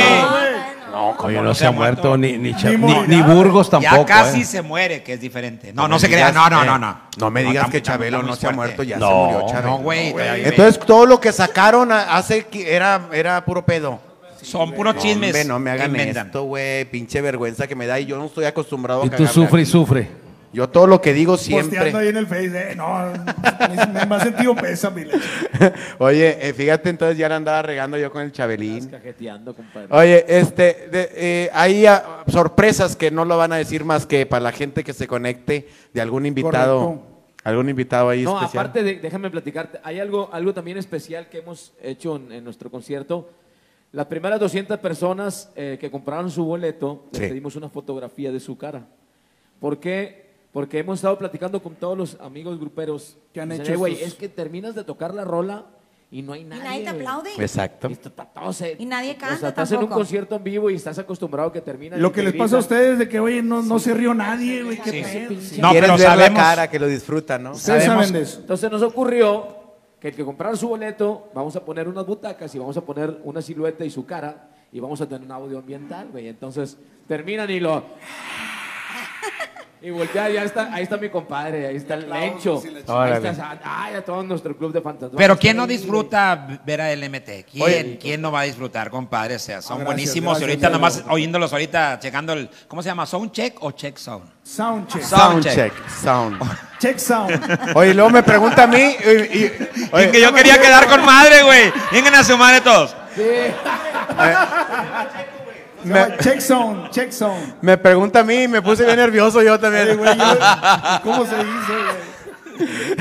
No, 0.97 1.15
¿cómo 1.15 1.29
Oye, 1.29 1.37
no 1.37 1.43
no 1.45 1.55
se 1.55 1.67
ha 1.67 1.71
muerto 1.73 2.17
ni, 2.17 2.39
ni, 2.39 2.55
Cha- 2.55 2.71
Ni 2.71 3.17
ni- 3.17 3.21
Burgos 3.23 3.69
tampoco. 3.69 3.97
Ya 3.97 4.05
casi 4.07 4.41
eh. 4.41 4.45
se 4.47 4.63
muere, 4.63 5.03
que 5.03 5.13
es 5.13 5.21
diferente. 5.21 5.71
No, 5.75 5.83
No 5.83 5.89
no, 5.89 5.95
me 5.97 6.01
se 6.01 6.07
crea. 6.07 6.29
digas, 6.29 6.35
No, 6.35 6.49
no, 6.49 6.63
eh, 6.63 6.67
no, 6.67 6.79
no. 6.79 7.01
No 7.19 7.31
me 7.31 7.43
digas 7.45 7.69
que 7.69 7.83
Chabelo 7.83 8.23
no 8.23 8.35
se 8.35 8.47
ha 8.47 8.55
fuerte. 8.55 8.57
muerto, 8.57 8.83
ya 8.83 8.97
No, 8.97 9.09
se 9.09 9.15
murió 9.35 9.47
Chabelo. 9.53 9.69
No, 9.73 9.79
güey. 9.79 10.13
todavía 10.13 10.35
vive. 10.35 10.49
Entonces 10.49 10.79
todo 10.87 11.05
lo 11.05 11.21
que 11.21 11.33
sacaron 11.33 11.93
a- 11.93 12.17
hace 12.17 12.47
que 12.47 12.75
era, 12.75 13.09
era 13.13 13.45
puro 13.45 13.63
pedo. 13.67 14.01
son 14.41 14.73
puros 14.73 14.95
No, 14.95 15.01
chismes. 15.03 15.29
hombre, 15.31 15.45
no 15.45 15.59
me 15.59 15.71
que 15.73 15.83
hagan 15.83 15.91
inventan. 15.91 16.27
esto, 16.29 16.45
güey. 16.45 16.85
Pinche 16.87 17.21
vergüenza 17.21 17.67
que 17.67 17.75
me 17.75 17.87
da 17.87 17.99
y 18.01 18.07
yo 18.07 18.17
no 18.17 18.25
estoy 18.27 18.45
acostumbrado 18.47 19.03
a 19.03 19.07
Y 19.07 19.11
tú 19.11 19.17
cagarme 19.19 19.33
sufre 19.35 19.61
y 19.61 19.63
aquí. 19.65 19.71
sufre. 19.71 20.09
Yo 20.57 20.71
todo 20.71 20.87
lo 20.87 21.03
que 21.03 21.13
digo 21.13 21.37
siempre. 21.37 21.67
Posteando 21.79 21.99
ahí 21.99 22.09
en 22.09 22.17
el 22.17 22.27
Face, 22.27 22.47
eh, 22.73 22.75
no, 22.75 23.13
me, 23.99 24.07
me 24.07 24.15
ha 24.15 24.21
sentido 24.21 24.55
pesa, 24.57 24.89
mi 24.89 25.05
leche. 25.05 25.21
Oye, 25.99 26.49
eh, 26.49 26.55
fíjate, 26.55 26.89
entonces 26.89 27.19
ya 27.19 27.29
la 27.29 27.37
andaba 27.37 27.61
regando 27.61 27.99
yo 27.99 28.11
con 28.11 28.23
el 28.23 28.33
Chabelín. 28.33 28.89
cajeteando, 28.89 29.55
compadre. 29.55 29.89
Oye, 29.91 30.25
este, 30.27 30.89
de- 30.91 31.11
eh, 31.15 31.51
hay 31.53 31.85
ah, 31.85 32.25
sorpresas 32.29 32.97
que 32.97 33.11
no 33.11 33.27
lo 33.27 33.37
van 33.37 33.53
a 33.53 33.57
decir 33.57 33.85
más 33.85 34.07
que 34.07 34.25
para 34.25 34.41
la 34.45 34.53
gente 34.53 34.83
que 34.83 34.95
se 34.95 35.07
conecte 35.07 35.69
de 35.93 36.01
algún 36.01 36.25
invitado. 36.25 36.81
Correcto. 36.87 37.07
Algún 37.45 37.69
invitado 37.69 38.09
ahí 38.09 38.23
No, 38.25 38.39
especial. 38.41 38.65
aparte, 38.67 38.83
de, 38.83 38.95
déjame 38.97 39.31
platicarte, 39.31 39.79
hay 39.85 40.01
algo, 40.01 40.31
algo 40.33 40.55
también 40.55 40.79
especial 40.79 41.29
que 41.29 41.39
hemos 41.39 41.75
hecho 41.83 42.17
en, 42.17 42.33
en 42.33 42.43
nuestro 42.43 42.71
concierto. 42.71 43.29
Las 43.93 44.07
primeras 44.07 44.41
200 44.41 44.79
personas 44.81 45.51
eh, 45.55 45.77
que 45.79 45.91
compraron 45.91 46.31
su 46.31 46.45
boleto, 46.47 47.05
les 47.13 47.21
Sí. 47.23 47.29
pedimos 47.29 47.55
una 47.57 47.69
fotografía 47.69 48.33
de 48.33 48.41
su 48.41 48.57
cara. 48.57 48.87
¿Por 49.61 49.79
qué? 49.79 50.26
Porque 50.57 50.79
hemos 50.79 51.01
estado 51.01 51.19
platicando 51.19 51.63
con 51.63 51.75
todos 51.75 51.99
los 51.99 52.19
amigos 52.19 52.59
gruperos. 52.59 53.19
Que 53.35 53.43
han 53.43 53.53
hecho 53.53 53.75
"Eh, 53.75 53.77
güey, 53.77 54.03
es 54.03 54.15
que 54.15 54.27
terminas 54.31 54.75
de 54.75 54.85
tocar 54.85 55.13
la 55.13 55.23
rola 55.23 55.67
y 56.11 56.23
no 56.23 56.33
hay 56.33 56.41
Y 56.41 56.45
nadie. 56.45 56.63
nadie 56.65 56.79
te 56.79 56.91
güey". 56.93 56.97
aplaude. 57.03 57.31
Exacto. 57.37 57.91
Y 57.91 57.93
está- 57.93 58.09
está 58.09 58.25
todo 58.25 58.53
se- 58.55 58.75
Y 58.79 58.87
nadie 58.87 59.11
O 59.11 59.19
sea, 59.19 59.29
canta 59.29 59.49
estás 59.49 59.71
en 59.73 59.77
un 59.77 59.81
tampoco. 59.83 60.01
concierto 60.01 60.37
en 60.37 60.45
vivo 60.45 60.71
y 60.71 60.77
estás 60.77 60.99
acostumbrado 60.99 61.53
que 61.53 61.61
termina. 61.61 61.99
Lo 61.99 62.11
que 62.11 62.23
les 62.23 62.33
pasa 62.33 62.57
a 62.57 62.61
ustedes 62.61 62.99
de 62.99 63.07
que, 63.07 63.21
oye, 63.21 63.43
no, 63.43 63.61
no 63.63 63.79
se 63.79 63.93
rió 63.93 64.15
nadie, 64.15 64.63
güey, 64.63 64.79
qué 64.79 64.91
Sí. 64.93 65.03
pedo. 65.03 65.61
No, 65.61 65.73
pero 65.75 65.89
ver 65.93 66.01
sabemos. 66.01 66.39
la 66.39 66.43
cara, 66.43 66.71
que 66.71 66.79
lo 66.79 66.87
disfrutan, 66.87 67.43
¿no? 67.43 67.51
Ustedes 67.51 67.85
sabemos- 67.85 68.07
saben 68.07 68.13
de 68.15 68.27
eso. 68.27 68.41
Entonces 68.41 68.71
nos 68.71 68.81
ocurrió 68.81 69.57
que 70.01 70.09
el 70.09 70.15
que 70.15 70.25
comprara 70.25 70.57
su 70.57 70.69
boleto, 70.69 71.29
vamos 71.35 71.55
a 71.57 71.63
poner 71.67 71.87
unas 71.87 72.07
butacas 72.07 72.55
y 72.55 72.59
vamos 72.59 72.79
a 72.79 72.81
poner 72.81 73.21
una 73.25 73.43
silueta 73.43 73.85
y 73.85 73.91
su 73.91 74.07
cara 74.07 74.49
y 74.73 74.81
vamos 74.81 75.03
a 75.03 75.07
tener 75.07 75.21
un 75.23 75.33
audio 75.33 75.59
ambiental, 75.59 76.09
güey. 76.11 76.29
Entonces 76.29 76.79
terminan 77.07 77.51
y 77.51 77.61
lo... 77.61 77.85
Y 79.87 79.91
voltea, 79.93 80.29
ya 80.31 80.43
está, 80.43 80.69
ahí 80.75 80.83
está 80.83 80.97
mi 80.97 81.09
compadre, 81.11 81.69
ahí 81.69 81.77
está 81.77 81.95
el 81.95 82.11
Lencho. 82.11 82.61
Ahí 82.89 83.13
está, 83.25 83.57
ay, 83.63 83.95
a 83.95 84.05
todo 84.05 84.21
nuestro 84.25 84.57
club 84.57 84.73
de 84.73 84.81
fantasmas. 84.81 85.17
Pero 85.17 85.39
¿quién 85.39 85.57
no 85.57 85.65
disfruta 85.65 86.61
ver 86.67 86.81
a 86.81 86.93
LMT? 86.93 87.45
¿Quién, 87.49 87.63
Oye. 87.63 87.99
¿quién 88.03 88.21
no 88.21 88.33
va 88.33 88.41
a 88.41 88.43
disfrutar, 88.43 88.91
compadre? 88.91 89.37
O 89.37 89.39
sea, 89.39 89.63
son 89.63 89.75
Ah, 89.83 89.85
gracias, 89.85 89.87
buenísimos. 89.87 90.39
gracias, 90.41 90.49
y 90.49 90.51
ahorita 90.51 90.71
nomás 90.71 91.05
oyéndolos 91.09 91.53
ahorita, 91.53 92.01
checando 92.01 92.33
el, 92.33 92.51
¿cómo 92.67 92.83
se 92.83 92.89
llama? 92.89 93.07
¿Sound 93.07 93.31
check 93.31 93.63
o 93.63 93.71
check 93.71 93.97
sound? 93.97 94.25
Sound 94.43 94.89
check. 94.89 95.03
Sound 95.03 95.45
Sound 95.45 95.55
check. 95.55 95.73
Sound. 96.03 96.43
Check 96.81 96.99
sound. 96.99 97.71
Oye, 97.77 97.95
luego 97.95 98.11
me 98.11 98.25
pregunta 98.25 98.65
a 98.65 98.67
mí. 98.67 98.77
y- 98.79 99.39
y- 99.39 99.53
oye, 99.93 100.09
y 100.09 100.11
que 100.11 100.21
yo 100.21 100.33
quería 100.35 100.61
quedar 100.61 100.89
con 100.89 101.05
madre, 101.05 101.45
güey. 101.45 101.73
Vengan 101.93 102.17
a 102.17 102.25
su 102.25 102.37
madre 102.37 102.61
todos. 102.61 102.95
Se 103.15 103.55
llama 105.89 106.17
check 106.19 106.41
sound, 106.41 106.91
check 106.91 107.13
sound. 107.13 107.55
me 107.63 107.77
pregunta 107.77 108.21
a 108.21 108.25
mí 108.25 108.43
y 108.45 108.49
me 108.49 108.63
puse 108.63 108.85
bien 108.85 108.97
nervioso 108.97 109.43
yo 109.43 109.59
también. 109.61 109.97
güey, 109.97 110.17
yo- 110.17 110.39
¿Cómo 111.03 111.25
se 111.27 111.37
dice, 111.37 111.73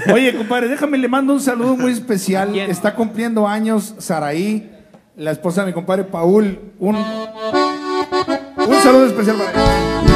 güey? 0.05 0.13
Oye, 0.13 0.35
compadre, 0.37 0.67
déjame 0.67 0.97
le 0.97 1.07
mando 1.07 1.33
un 1.33 1.39
saludo 1.41 1.77
muy 1.77 1.91
especial. 1.93 2.49
quién? 2.51 2.69
Está 2.69 2.93
cumpliendo 2.95 3.47
años 3.47 3.95
Saraí. 3.99 4.69
la 5.15 5.31
esposa 5.31 5.61
de 5.61 5.67
mi 5.67 5.73
compadre 5.73 6.03
Paul. 6.03 6.59
Un, 6.79 6.95
un 6.97 8.75
saludo 8.83 9.05
especial 9.05 9.37
para 9.37 9.51
ella. 9.51 10.14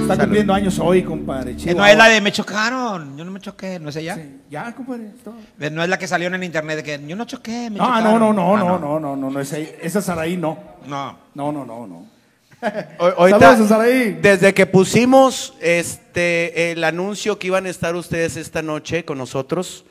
Está 0.00 0.16
cumpliendo 0.18 0.52
años 0.54 0.78
hoy, 0.78 1.02
compadre. 1.02 1.52
Eh, 1.64 1.74
no 1.74 1.86
es 1.86 1.96
la 1.96 2.08
de 2.08 2.20
me 2.20 2.32
chocaron. 2.32 3.16
Yo 3.16 3.24
no 3.24 3.30
me 3.30 3.40
choqué, 3.40 3.78
no 3.78 3.90
es 3.90 3.96
ella. 3.96 4.16
Sí, 4.16 4.40
Ya, 4.50 4.72
compadre. 4.74 5.06
es 5.16 5.22
todo. 5.22 5.34
Eh, 5.60 5.70
No 5.70 5.82
es 5.82 5.88
la 5.88 5.98
que 5.98 6.06
salió 6.08 6.26
en 6.28 6.34
el 6.34 6.44
internet 6.44 6.76
de 6.78 6.82
que 6.82 7.06
yo 7.06 7.14
no 7.16 7.24
choqué, 7.24 7.70
me 7.70 7.78
No, 7.78 7.84
chocaron. 7.86 8.04
no, 8.04 8.18
no, 8.18 8.32
no, 8.32 8.56
Ah, 8.56 8.58
no, 8.58 8.78
no, 8.78 9.00
no, 9.00 9.16
no, 9.16 9.30
no, 9.30 9.40
esa, 9.40 9.58
esa 9.58 10.02
Saraí 10.02 10.36
no. 10.36 10.58
No. 10.86 11.16
No, 11.34 11.52
no, 11.52 11.64
no, 11.64 11.86
no. 11.86 12.06
Ahorita, 12.98 13.38
Saludos, 13.40 13.68
Saraí. 13.68 14.18
desde 14.20 14.52
que 14.52 14.66
pusimos 14.66 15.54
este 15.60 16.72
el 16.72 16.84
anuncio 16.84 17.38
que 17.38 17.46
iban 17.46 17.66
a 17.66 17.70
estar 17.70 17.94
ustedes 17.94 18.36
esta 18.36 18.60
noche 18.62 19.04
con 19.04 19.16
nosotros, 19.18 19.84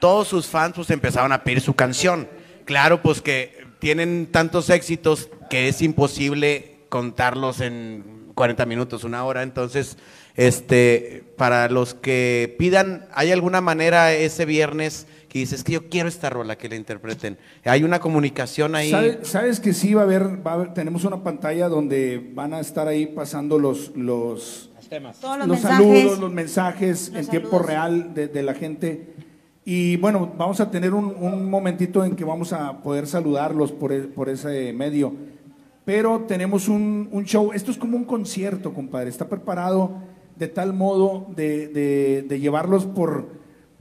todos 0.00 0.28
sus 0.28 0.46
fans 0.46 0.74
pues 0.76 0.90
empezaron 0.90 1.32
a 1.32 1.42
pedir 1.42 1.60
su 1.60 1.74
canción. 1.74 2.28
Claro, 2.64 3.02
pues 3.02 3.20
que 3.22 3.66
tienen 3.80 4.28
tantos 4.30 4.70
éxitos 4.70 5.28
que 5.50 5.66
es 5.68 5.82
imposible 5.82 6.76
contarlos 6.88 7.60
en 7.60 8.04
40 8.42 8.66
minutos, 8.66 9.04
una 9.04 9.24
hora. 9.24 9.44
Entonces, 9.44 9.96
este, 10.34 11.22
para 11.36 11.68
los 11.68 11.94
que 11.94 12.56
pidan, 12.58 13.06
¿hay 13.14 13.30
alguna 13.30 13.60
manera 13.60 14.12
ese 14.12 14.44
viernes 14.46 15.06
que 15.28 15.38
dices 15.38 15.62
que 15.62 15.70
yo 15.74 15.88
quiero 15.88 16.08
esta 16.08 16.28
rola 16.28 16.58
que 16.58 16.68
la 16.68 16.74
interpreten? 16.74 17.38
¿Hay 17.64 17.84
una 17.84 18.00
comunicación 18.00 18.74
ahí? 18.74 18.90
¿Sabe- 18.90 19.20
¿Sabes 19.22 19.60
que 19.60 19.72
sí 19.72 19.94
va 19.94 20.00
a 20.00 20.04
haber, 20.04 20.44
va 20.44 20.50
a 20.50 20.54
haber- 20.54 20.74
tenemos 20.74 21.04
una 21.04 21.22
pantalla 21.22 21.68
donde 21.68 22.32
van 22.34 22.52
a 22.52 22.58
estar 22.58 22.88
ahí 22.88 23.06
pasando 23.06 23.60
los, 23.60 23.92
los, 23.94 24.70
Todos 25.20 25.38
los, 25.38 25.46
los 25.46 25.48
mensajes. 25.48 25.76
saludos, 25.78 26.18
los 26.18 26.32
mensajes 26.32 27.08
Los 27.10 27.18
en 27.24 27.26
tiempo 27.30 27.48
saludos. 27.50 27.66
real 27.68 28.14
de, 28.14 28.26
de 28.26 28.42
la 28.42 28.54
gente. 28.54 29.14
Y 29.64 29.96
bueno, 29.98 30.32
vamos 30.36 30.58
a 30.60 30.68
tener 30.72 30.92
un, 30.92 31.04
un 31.16 31.48
momentito 31.48 32.04
en 32.04 32.16
que 32.16 32.24
vamos 32.24 32.52
a 32.52 32.82
poder 32.82 33.06
saludarlos 33.06 33.70
por, 33.70 33.92
e- 33.92 34.00
por 34.08 34.28
ese 34.28 34.72
medio. 34.72 35.14
Pero 35.84 36.20
tenemos 36.28 36.68
un, 36.68 37.08
un 37.10 37.24
show, 37.24 37.52
esto 37.52 37.70
es 37.70 37.76
como 37.78 37.96
un 37.96 38.04
concierto, 38.04 38.72
compadre. 38.72 39.10
Está 39.10 39.28
preparado 39.28 39.96
de 40.36 40.48
tal 40.48 40.72
modo 40.72 41.26
de, 41.36 41.68
de- 41.68 42.22
de 42.28 42.40
llevarlos 42.40 42.86
por, 42.86 43.28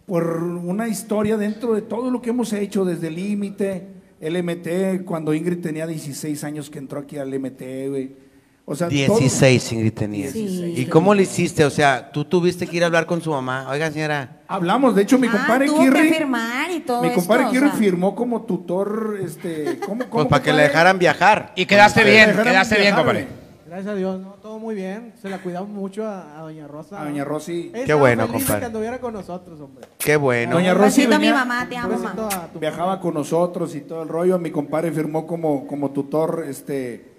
por 0.06 0.42
una 0.44 0.88
historia 0.88 1.38
dentro 1.38 1.74
de 1.74 1.82
todo 1.82 2.10
lo 2.12 2.22
que 2.22 2.32
hemos 2.32 2.54
hecho, 2.54 2.86
desde 2.86 3.12
límite, 3.12 3.88
LMT, 4.20 5.04
cuando 5.06 5.34
Ingrid 5.34 5.62
tenía 5.62 5.88
16 5.88 6.44
años 6.44 6.70
que 6.70 6.80
entró 6.80 7.00
aquí 7.00 7.18
al 7.18 7.30
MT, 7.40 7.62
güey. 7.90 8.31
O 8.72 8.76
sea, 8.76 8.88
todo- 8.88 8.96
16 9.20 9.72
Ingrid 9.74 9.94
tenía. 9.94 10.32
Sí. 10.32 10.74
¿Y 10.78 10.86
cómo 10.86 11.14
le 11.14 11.24
hiciste? 11.24 11.66
O 11.66 11.70
sea, 11.70 12.12
tú 12.12 12.26
tuviste 12.26 12.66
que 12.68 12.78
ir 12.78 12.84
a 12.84 12.86
hablar 12.88 13.06
con 13.06 13.22
su 13.22 13.30
mamá. 13.32 13.68
Oiga, 13.70 13.92
señora. 13.92 14.40
Hablamos, 14.48 14.96
de 14.96 15.02
hecho, 15.04 15.18
mi 15.18 15.28
Ah, 15.28 15.32
compadre 15.32 15.66
Kirri. 15.68 16.10
firmar 16.10 16.72
y 16.72 16.80
todo 16.82 17.02
Mi 17.04 17.12
compadre 17.12 17.44
esto, 17.44 17.50
o 17.52 17.54
Kirri 17.54 17.70
sea. 17.70 17.78
firmó 17.80 18.16
como 18.16 18.44
tutor, 18.44 19.20
este, 19.24 19.80
¿cómo, 19.86 20.06
Pues 20.06 20.28
para 20.28 20.42
que 20.44 20.54
le 20.54 20.64
dejaran 20.64 20.98
viajar. 21.00 21.52
Y 21.56 21.66
quedaste 21.66 22.04
bien, 22.04 22.32
quedaste 22.32 22.76
bien, 22.76 22.88
viajar, 22.96 23.04
compadre. 23.06 23.28
Gracias 23.68 23.88
a 23.94 23.96
Dios, 23.96 24.20
¿no? 24.20 24.32
todo 24.42 24.60
muy 24.60 24.76
bien. 24.76 25.14
Se 25.22 25.30
la 25.30 25.38
cuidamos 25.38 25.70
mucho 25.70 26.06
a, 26.06 26.38
a 26.38 26.42
Doña 26.42 26.68
Rosa. 26.68 27.02
A 27.02 27.06
Doña 27.06 27.24
Rosy. 27.24 27.72
Qué 27.86 27.94
bueno, 27.94 28.28
compadre. 28.28 28.60
que 28.60 28.66
anduviera 28.66 29.00
con 29.00 29.14
nosotros, 29.14 29.62
hombre. 29.62 29.86
Qué 29.98 30.18
bueno. 30.18 30.56
Doña 30.58 30.74
Rosy 30.74 31.02
besito 31.02 31.16
a 31.16 31.20
mi 31.20 31.28
venía- 31.28 31.40
mamá, 31.46 31.68
te 31.70 31.78
amo, 31.78 31.98
mamá. 31.98 32.50
Viajaba 32.60 33.00
con 33.00 33.14
nosotros 33.14 33.74
y 33.76 33.82
todo 33.82 34.04
el 34.04 34.10
rollo. 34.10 34.38
Mi 34.40 34.52
compadre 34.52 34.92
firmó 34.92 35.26
como, 35.26 35.66
como 35.68 35.92
tutor, 35.92 36.44
este, 36.50 37.14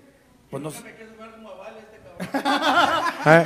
pues 0.51 0.62
no 0.62 0.70
sé. 0.70 0.81
Ah, 3.24 3.43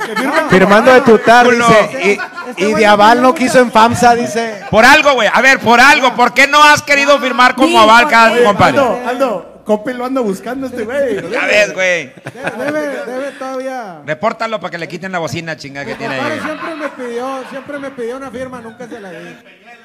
Firmando 0.49 0.91
de 0.91 1.01
tutar, 1.01 1.47
dice. 1.49 2.19
Y, 2.57 2.63
y 2.65 2.73
de 2.73 2.85
aval 2.85 3.21
no 3.21 3.33
quiso 3.35 3.59
en 3.59 3.71
FAMSA, 3.71 4.15
dice. 4.15 4.61
Por 4.71 4.85
algo, 4.85 5.13
güey. 5.13 5.29
A 5.31 5.41
ver, 5.41 5.59
por 5.59 5.79
algo. 5.79 6.15
¿Por 6.15 6.33
qué 6.33 6.47
no 6.47 6.63
has 6.63 6.81
querido 6.81 7.19
firmar 7.19 7.53
como 7.55 7.79
aval 7.79 8.07
compadre? 8.43 8.79
Aldo, 8.79 8.99
Aldo, 9.07 9.56
Cope 9.67 9.93
lo 9.93 10.05
anda 10.05 10.21
buscando 10.21 10.67
este 10.67 10.85
güey. 10.85 11.17
Ya 11.29 11.45
ves, 11.45 11.73
güey. 11.73 12.13
Debe, 12.57 12.87
debe 13.05 13.31
todavía. 13.37 14.01
Repórtalo 14.05 14.61
para 14.61 14.71
que 14.71 14.77
le 14.77 14.87
quiten 14.87 15.11
la 15.11 15.19
bocina 15.19 15.57
chinga 15.57 15.83
que 15.83 15.95
tiene 15.95 16.15
ahí. 16.15 16.39
siempre 16.39 16.75
me 16.75 16.87
pidió, 16.87 17.43
siempre 17.49 17.77
me 17.77 17.91
pidió 17.91 18.15
una 18.15 18.31
firma, 18.31 18.61
nunca 18.61 18.87
se 18.87 18.97
la 18.97 19.11
di. 19.11 19.35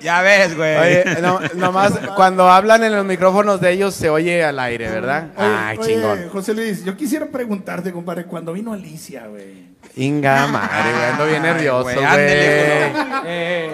Ya 0.01 0.23
ves, 0.23 0.57
güey. 0.57 0.77
Oye, 0.77 1.05
no, 1.21 1.41
nomás 1.55 1.99
cuando 2.15 2.49
hablan 2.49 2.85
en 2.85 2.95
los 2.95 3.05
micrófonos 3.05 3.61
de 3.61 3.73
ellos 3.73 3.93
se 3.93 4.09
oye 4.09 4.45
al 4.45 4.61
aire, 4.61 4.89
¿verdad? 4.89 5.31
Oye, 5.37 5.49
Ay, 5.49 5.79
oye, 5.79 5.95
chingón. 5.95 6.29
José 6.29 6.55
Luis, 6.55 6.85
yo 6.85 6.97
quisiera 6.97 7.27
preguntarte, 7.27 7.91
compadre, 7.91 8.25
cuando 8.27 8.53
vino 8.53 8.73
Alicia, 8.73 9.27
güey. 9.27 9.67
Inga 9.97 10.47
madre, 10.47 10.93
güey, 10.93 11.05
ando 11.11 11.27
bien 11.27 11.43
nervioso, 11.43 11.83
güey, 11.83 11.97
Eh, 13.27 13.71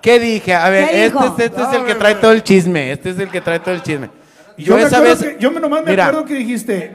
¿Qué 0.00 0.20
dije? 0.20 0.54
A 0.54 0.68
ver, 0.68 0.88
¿Qué 0.88 1.06
este, 1.06 1.26
este, 1.26 1.44
este 1.46 1.62
es 1.62 1.68
No, 1.68 1.74
el 1.74 1.84
que 1.84 1.94
trae 1.96 2.14
todo 2.14 2.30
el 2.30 2.44
chisme. 2.44 2.92
Este 2.92 3.10
es 3.10 3.18
el 3.18 3.28
que 3.28 3.40
trae 3.40 3.58
todo 3.58 3.74
el 3.74 3.82
chisme. 3.82 4.08
Yo, 4.56 4.64
Yo 4.66 4.76
me 4.76 4.82
esa 4.84 5.00
vez. 5.00 5.18
que- 5.18 5.36
yo 5.38 5.50
nomás 5.50 5.84
me 5.84 5.90
Mira, 5.92 6.06
acuerdo 6.06 6.26
que 6.26 6.34
dijiste, 6.34 6.92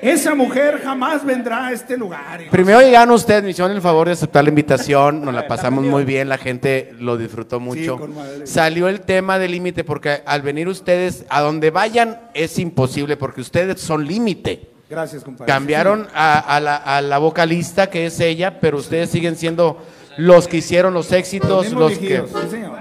esa 0.00 0.34
mujer 0.34 0.80
jamás 0.82 1.24
vendrá 1.24 1.66
a 1.66 1.72
este 1.72 1.96
lugar. 1.96 2.40
Primero 2.50 2.80
llegaron 2.80 3.10
ustedes, 3.14 3.42
me 3.42 3.50
hicieron 3.50 3.72
el 3.72 3.82
favor 3.82 4.06
de 4.06 4.12
aceptar 4.14 4.44
la 4.44 4.50
invitación, 4.50 5.24
nos 5.24 5.34
la 5.34 5.46
pasamos 5.48 5.84
muy 5.84 6.04
bien, 6.04 6.28
la 6.28 6.38
gente 6.38 6.94
lo 6.98 7.16
disfrutó 7.16 7.58
mucho. 7.60 7.98
con. 7.98 8.14
Salió 8.44 8.88
el 8.88 9.00
tema 9.00 9.38
del 9.38 9.50
límite 9.52 9.84
porque 9.84 10.22
al 10.24 10.42
venir 10.42 10.68
ustedes, 10.68 11.24
a 11.28 11.40
donde 11.40 11.70
vayan 11.70 12.20
es 12.34 12.58
imposible 12.58 13.16
porque 13.16 13.40
ustedes 13.40 13.80
son 13.80 14.06
límite. 14.06 14.70
Gracias, 14.88 15.22
compadre. 15.22 15.52
Cambiaron 15.52 16.08
a, 16.14 16.38
a 16.38 16.58
la, 16.60 16.76
a 16.76 17.00
la 17.00 17.18
vocalista 17.18 17.90
que 17.90 18.06
es 18.06 18.18
ella, 18.20 18.58
pero 18.60 18.78
ustedes 18.78 19.10
siguen 19.10 19.36
siendo 19.36 19.84
los 20.16 20.48
que 20.48 20.56
hicieron 20.58 20.94
los 20.94 21.06
Los 21.10 21.18
éxitos, 21.18 21.64
mismos 21.66 21.90
los 21.90 21.98
que... 21.98 22.22
sí, 22.26 22.50
señor. 22.50 22.78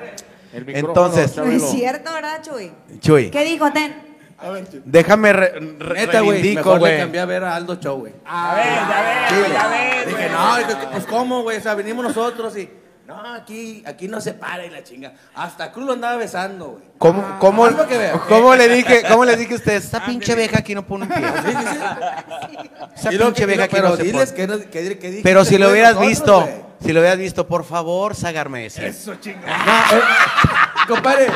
el 0.54 0.66
micrófono, 0.66 0.90
Entonces, 1.06 1.38
No 1.38 1.44
es 1.44 1.70
cierto, 1.70 2.12
¿verdad, 2.12 2.42
Chuy? 2.44 2.72
Chuy, 3.00 3.30
¿Qué 3.30 3.44
dijo, 3.44 3.72
Ten? 3.72 4.09
Déjame 4.86 5.34
re, 5.34 5.60
re- 5.80 6.06
Neta, 6.06 6.22
güey. 6.22 6.56
Mejor 6.56 6.82
le 6.82 6.98
cambié 6.98 7.20
a 7.22 7.26
ver 7.26 7.44
a 7.44 7.56
Aldo 7.56 7.76
Show, 7.76 8.00
güey. 8.00 8.14
Ya 8.26 8.54
ves, 8.56 8.66
ya 8.66 9.42
ves, 9.42 9.52
ya 9.54 9.68
ves. 9.68 10.08
Dije, 10.08 10.30
no, 10.30 10.90
pues 10.92 11.06
cómo, 11.06 11.44
güey. 11.44 11.58
O 11.58 11.62
sea, 11.62 11.76
venimos 11.76 12.04
nosotros 12.04 12.56
y. 12.58 12.70
No, 13.08 13.34
aquí, 13.34 13.82
aquí 13.88 14.08
no 14.08 14.22
se 14.22 14.36
para 14.36 14.64
y 14.66 14.70
la 14.70 14.84
chinga. 14.84 15.14
Hasta 15.34 15.72
Cruz 15.72 15.88
lo 15.88 15.94
andaba 15.94 16.16
besando, 16.18 16.68
güey. 16.74 16.84
¿Cómo, 17.00 17.40
cómo, 17.40 17.68
que 17.88 17.98
ver. 17.98 18.14
cómo 18.28 18.56
le 18.56 18.70
dije, 18.70 19.02
cómo 19.10 19.26
le 19.26 19.36
dije 19.36 19.54
a 19.54 19.56
ustedes? 19.58 19.86
Esta 19.86 20.06
pinche 20.06 20.36
vieja 20.36 20.60
aquí 20.60 20.76
no 20.76 20.86
pone 20.86 21.06
un 21.06 21.10
pie. 21.10 21.18
Sí, 21.18 21.52
sí, 21.52 21.66
sí. 21.72 22.70
Esa 22.96 23.10
pinche 23.10 23.46
vieja 23.48 23.64
aquí 23.64 23.76
pero 23.76 23.90
no 23.90 23.96
se 23.98 24.06
pone. 24.06 24.26
que, 24.36 24.48
no- 24.48 24.60
que, 24.60 25.00
que 25.00 25.10
dije 25.10 25.22
Pero 25.24 25.44
si 25.44 25.58
lo 25.58 25.72
hubieras 25.72 25.96
nosotros, 25.96 26.10
visto, 26.46 26.48
si 26.86 26.94
lo 26.94 27.00
hubieras 27.00 27.18
visto, 27.18 27.48
por 27.48 27.64
favor, 27.66 28.14
Sagarme 28.14 28.68
ese. 28.68 28.86
Eso, 28.86 29.16
chingón. 29.16 29.42
No, 29.50 29.98
eh, 29.98 30.02
compadre, 30.88 31.28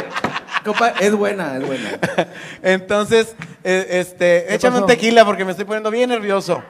es 0.99 1.14
buena, 1.15 1.57
es 1.57 1.65
buena. 1.65 1.99
Entonces, 2.61 3.35
eh, 3.64 3.88
este, 3.90 4.53
échame 4.53 4.80
un 4.80 4.85
tequila 4.85 5.26
porque 5.26 5.45
me 5.45 5.52
estoy 5.52 5.65
poniendo 5.65 5.91
bien 5.91 6.10
nervioso. 6.10 6.64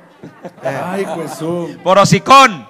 Ay, 0.63 1.05
pues 1.15 1.31
su. 1.35 1.77
Por 1.83 1.97
hocicón. 1.97 2.67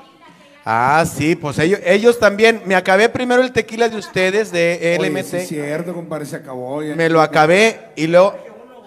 Ah, 0.66 1.04
sí, 1.06 1.36
pues 1.36 1.60
ellos, 1.60 1.80
ellos 1.84 2.20
también. 2.20 2.62
Me 2.66 2.76
acabé 2.76 3.10
primero 3.10 3.42
el 3.42 3.52
tequila 3.52 3.90
de 3.90 3.98
ustedes, 3.98 4.52
de 4.52 4.98
Oye, 5.00 5.10
LMT. 5.10 5.26
sí 5.26 5.38
es 5.38 5.48
cierto, 5.50 5.94
compadre, 5.94 6.26
se 6.26 6.38
acabó. 6.38 6.82
ya. 6.82 6.96
Me 6.96 7.10
lo 7.10 7.22
acabé 7.22 7.90
y 7.96 8.08
luego, 8.08 8.38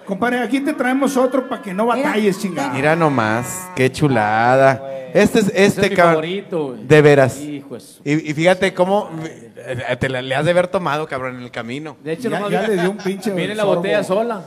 Compadre, 0.06 0.38
aquí 0.40 0.60
te 0.60 0.72
traemos 0.72 1.16
otro 1.16 1.48
para 1.48 1.60
que 1.62 1.74
no 1.74 1.86
batalles, 1.86 2.38
chingada. 2.38 2.70
mira 2.70 2.94
nomás, 2.96 3.68
qué 3.74 3.90
chulada. 3.90 4.82
Este 5.12 5.40
es, 5.40 5.46
Ese 5.48 5.64
este 5.66 5.84
es 5.86 5.90
mi 5.90 5.96
cabrón. 5.96 6.86
De 6.88 7.02
veras. 7.02 7.38
Hijo 7.40 7.76
Y, 8.04 8.30
y 8.30 8.34
fíjate 8.34 8.72
cómo 8.72 9.10
eh, 9.24 9.96
te 9.98 10.08
la- 10.08 10.22
le 10.22 10.34
has 10.34 10.44
de 10.44 10.50
haber 10.52 10.68
tomado, 10.68 11.06
cabrón, 11.08 11.36
en 11.36 11.42
el 11.42 11.50
camino. 11.50 11.96
De 12.04 12.12
hecho, 12.12 12.28
Ya- 12.30 12.38
nomás 12.38 12.52
ya 12.52 12.62
le 12.68 12.76
dio 12.76 12.90
un 12.90 12.98
pinche 12.98 13.30
Viene 13.34 13.54
la 13.54 13.62
sorbo. 13.64 13.76
botella 13.76 14.04
sola. 14.04 14.42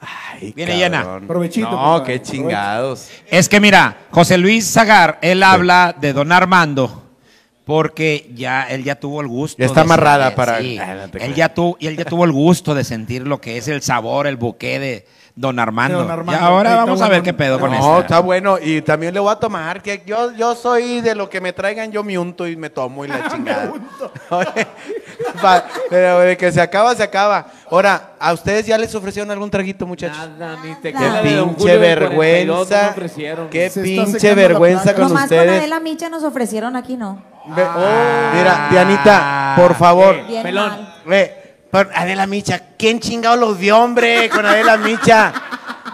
Ay, 0.00 0.52
Viene 0.54 0.76
llena. 0.76 1.20
Provechito, 1.26 1.70
No, 1.70 2.02
qué 2.02 2.20
chingados. 2.20 3.08
Es 3.28 3.48
que 3.48 3.58
mira, 3.60 3.96
José 4.10 4.36
Luis 4.38 4.70
Zagar, 4.70 5.18
él 5.22 5.42
habla 5.42 5.94
de 5.98 6.12
don 6.12 6.30
Armando 6.32 7.03
porque 7.64 8.30
ya 8.34 8.64
él 8.64 8.84
ya 8.84 8.94
tuvo 8.96 9.20
el 9.20 9.28
gusto. 9.28 9.56
Ya 9.58 9.66
está 9.66 9.80
de 9.80 9.84
amarrada 9.86 10.26
sentir- 10.30 10.36
para- 10.36 10.58
sí. 10.60 10.78
Ah, 10.78 11.06
no 11.12 11.18
él 11.20 11.34
ya 11.34 11.48
tuvo 11.54 11.76
y 11.80 11.86
él 11.86 11.96
ya 11.96 12.04
tuvo 12.04 12.24
el 12.24 12.32
gusto 12.32 12.74
de 12.74 12.84
sentir 12.84 13.26
lo 13.26 13.40
que 13.40 13.56
es 13.56 13.68
el 13.68 13.80
sabor, 13.82 14.26
el 14.26 14.36
buque 14.36 14.78
de 14.78 15.06
don 15.36 15.58
Armando. 15.58 15.98
Don 15.98 16.10
Armando. 16.10 16.40
Y 16.40 16.44
ahora 16.44 16.76
vamos 16.76 17.00
a 17.00 17.06
bueno. 17.06 17.10
ver 17.10 17.22
qué 17.22 17.32
pedo 17.34 17.58
con 17.58 17.70
No, 17.70 17.76
esto. 17.76 18.00
está 18.02 18.20
bueno. 18.20 18.56
Y 18.62 18.82
también 18.82 19.12
le 19.14 19.18
voy 19.20 19.32
a 19.32 19.36
tomar, 19.36 19.82
que 19.82 20.02
yo, 20.06 20.32
yo 20.36 20.54
soy 20.54 21.00
de 21.00 21.14
lo 21.14 21.28
que 21.28 21.40
me 21.40 21.52
traigan, 21.52 21.90
yo 21.90 22.04
me 22.04 22.16
unto 22.18 22.46
y 22.46 22.54
me 22.56 22.70
tomo 22.70 23.04
y 23.04 23.08
la 23.08 23.28
chingada. 23.32 23.72
Pero 25.90 26.20
de 26.20 26.36
que 26.36 26.52
se 26.52 26.60
acaba, 26.60 26.94
se 26.94 27.02
acaba. 27.02 27.46
Ahora, 27.74 28.10
¿a 28.20 28.32
ustedes 28.32 28.66
ya 28.66 28.78
les 28.78 28.94
ofrecieron 28.94 29.28
algún 29.32 29.50
traguito, 29.50 29.84
muchachos? 29.84 30.16
Nada, 30.38 30.56
ni 30.62 30.74
Qué 30.76 30.92
de 30.92 31.34
Don 31.36 31.48
pinche 31.56 31.60
Julio 31.72 31.80
del 31.80 31.98
42 31.98 32.70
no 32.70 32.76
me 32.76 32.82
vergüenza. 32.94 33.50
Qué 33.50 33.58
Se 33.68 33.80
está 33.80 33.82
pinche 33.82 34.20
secando 34.20 34.42
la 34.42 34.48
vergüenza 34.48 34.82
placa. 34.84 34.96
con 34.98 35.08
Nomás 35.08 35.28
con 35.28 35.38
ustedes. 35.38 35.58
Adela 35.58 35.80
Micha 35.80 36.08
nos 36.08 36.22
ofrecieron 36.22 36.76
aquí, 36.76 36.96
¿no? 36.96 37.20
Ve- 37.48 37.66
Mira, 38.34 38.68
Dianita, 38.70 39.54
por 39.56 39.74
favor. 39.74 40.24
Bien 40.28 40.44
pelón. 40.44 40.68
mal. 40.68 40.94
Ve, 41.04 41.34
por 41.68 41.90
Adela 41.96 42.28
Micha, 42.28 42.60
¿quién 42.78 43.00
chingado 43.00 43.34
los 43.36 43.58
dio, 43.58 43.76
hombre, 43.76 44.28
con 44.28 44.46
Adela 44.46 44.76
Micha? 44.76 45.32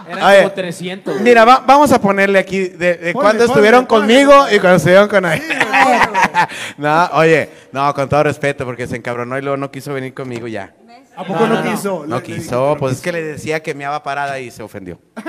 Eran 0.07 0.23
A 0.23 0.27
ver, 0.29 0.43
como 0.43 0.53
300. 0.53 1.13
güey. 1.15 1.23
Mira, 1.23 1.45
va- 1.45 1.63
vamos 1.65 1.91
a 1.91 1.99
ponerle 1.99 2.37
aquí 2.37 2.59
de, 2.59 2.93
de 2.95 2.95
Ponle, 2.97 3.13
cuando 3.13 3.31
ponle, 3.39 3.45
estuvieron 3.45 3.85
ponle, 3.87 4.01
conmigo 4.13 4.37
ponle. 4.41 4.55
y 4.55 4.59
cuando 4.59 4.77
estuvieron 4.77 5.07
con 5.07 5.25
ahí. 5.25 5.41
no, 6.77 7.05
oye, 7.13 7.49
no, 7.71 7.91
con 7.93 8.07
todo 8.07 8.21
respeto, 8.23 8.65
porque 8.65 8.85
se 8.87 8.97
encabronó 8.97 9.37
y 9.37 9.41
luego 9.41 9.57
no 9.57 9.71
quiso 9.71 9.93
venir 9.93 10.13
conmigo 10.13 10.47
ya. 10.47 10.73
¿A 11.15 11.23
poco 11.25 11.45
no, 11.47 11.63
quiso? 11.63 12.05
No 12.07 12.17
Le- 12.17 12.23
quiso, 12.23 12.75
pues 12.79 12.93
es 12.97 13.01
que 13.01 13.11
le 13.11 13.21
decía 13.23 13.61
que 13.61 13.73
me 13.73 13.83
iba 13.83 14.01
parada 14.03 14.39
y 14.39 14.49
se 14.51 14.63
ofendió. 14.63 14.99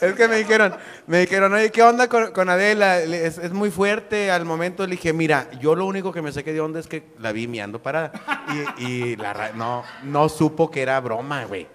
es 0.00 0.12
que 0.14 0.28
me 0.28 0.36
dijeron, 0.36 0.74
me 1.06 1.18
dijeron, 1.20 1.52
oye, 1.52 1.70
¿qué 1.70 1.82
onda 1.82 2.08
con, 2.08 2.32
con 2.32 2.48
Adela? 2.48 3.00
Es, 3.00 3.38
es 3.38 3.52
muy 3.52 3.70
fuerte 3.70 4.30
al 4.30 4.44
momento. 4.44 4.86
Le 4.86 4.92
dije, 4.92 5.12
mira, 5.12 5.48
yo 5.60 5.74
lo 5.74 5.86
único 5.86 6.12
que 6.12 6.22
me 6.22 6.32
saqué 6.32 6.52
de 6.52 6.60
onda 6.60 6.80
es 6.80 6.86
que 6.86 7.04
la 7.18 7.32
vi 7.32 7.46
miando 7.48 7.82
parada. 7.82 8.12
Y, 8.78 8.84
y 8.84 9.16
la 9.16 9.32
ra- 9.32 9.52
no, 9.54 9.82
no 10.04 10.28
supo 10.28 10.70
que 10.70 10.82
era 10.82 10.98
broma, 11.00 11.44
güey. 11.44 11.66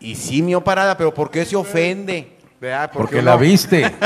Y 0.00 0.16
sí 0.16 0.42
mió 0.42 0.62
parada, 0.62 0.96
pero 0.96 1.14
¿por 1.14 1.30
qué 1.30 1.44
se 1.44 1.56
ofende? 1.56 2.36
¿Verdad? 2.60 2.90
Porque 2.92 3.22
la 3.22 3.36
viste. 3.36 3.88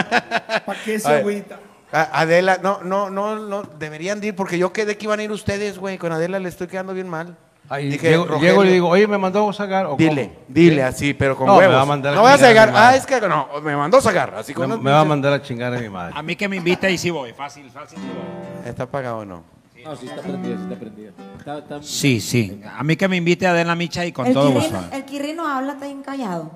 ¿Para 0.66 0.82
qué 0.84 0.98
se 1.00 1.08
agüita? 1.08 1.58
A- 1.92 2.20
Adela, 2.20 2.58
no, 2.62 2.80
no, 2.82 3.08
no, 3.10 3.36
no, 3.36 3.62
deberían 3.78 4.20
de 4.20 4.28
ir 4.28 4.34
porque 4.36 4.58
yo 4.58 4.72
quedé 4.72 4.96
que 4.98 5.06
iban 5.06 5.20
a 5.20 5.22
ir 5.22 5.32
ustedes, 5.32 5.78
güey. 5.78 5.96
Con 5.98 6.12
Adela 6.12 6.38
le 6.38 6.48
estoy 6.48 6.66
quedando 6.66 6.92
bien 6.94 7.08
mal. 7.08 7.36
Ahí 7.70 7.88
Dije, 7.90 8.10
llego, 8.10 8.24
Rogelio, 8.24 8.48
llego 8.50 8.64
y 8.64 8.66
le 8.66 8.72
digo, 8.72 8.88
oye, 8.88 9.06
me 9.06 9.18
mandó 9.18 9.46
a 9.48 9.52
Zagar. 9.52 9.86
¿o 9.86 9.96
Dile, 9.96 10.28
cómo? 10.34 10.44
dile 10.48 10.76
¿Sí? 10.76 10.80
así, 10.80 11.14
pero 11.14 11.36
con 11.36 11.46
No, 11.46 11.54
me 11.54 11.58
huevos. 11.60 11.76
va 11.76 11.82
a 11.82 11.84
mandar 11.84 12.12
a 12.12 12.16
no 12.16 12.22
voy 12.22 12.30
a 12.30 12.34
a 12.34 12.36
mi 12.38 12.42
madre. 12.54 12.72
Ah, 12.74 12.96
es 12.96 13.04
que 13.04 13.20
no, 13.20 13.46
me 13.62 13.76
mandó 13.76 14.00
sacar. 14.00 14.34
Así 14.36 14.52
Me, 14.52 14.54
con 14.56 14.82
me 14.82 14.90
va 14.90 15.00
a 15.00 15.04
mandar 15.04 15.32
a 15.34 15.42
chingar 15.42 15.74
a 15.74 15.78
mi 15.78 15.88
madre. 15.90 16.14
A 16.16 16.22
mí 16.22 16.34
que 16.34 16.48
me 16.48 16.56
invite 16.56 16.90
y 16.90 16.96
sí 16.96 17.10
voy. 17.10 17.32
Fácil, 17.34 17.70
fácil. 17.70 17.98
sí 17.98 18.04
voy. 18.06 18.68
¿Está 18.70 18.84
apagado 18.84 19.18
o 19.18 19.24
no? 19.26 19.44
No, 19.84 19.96
sí 19.96 20.06
está 20.06 20.22
prendida, 20.22 20.56
sí 20.56 20.62
está 20.62 20.76
prendida. 20.76 21.10
Está- 21.38 21.58
está- 21.58 21.82
Sí, 21.82 22.20
sí. 22.20 22.60
A 22.76 22.82
mí 22.82 22.96
que 22.96 23.06
me 23.06 23.16
invite 23.16 23.46
a 23.46 23.52
la 23.64 23.74
Micha 23.74 24.04
y 24.06 24.12
con 24.12 24.26
El 24.26 24.32
todo 24.34 24.50
gusto. 24.50 24.78
el 24.92 25.04
Kirri 25.04 25.34
no 25.34 25.46
habla, 25.46 25.74
está 25.74 25.84
bien 25.86 26.02
callado. 26.02 26.50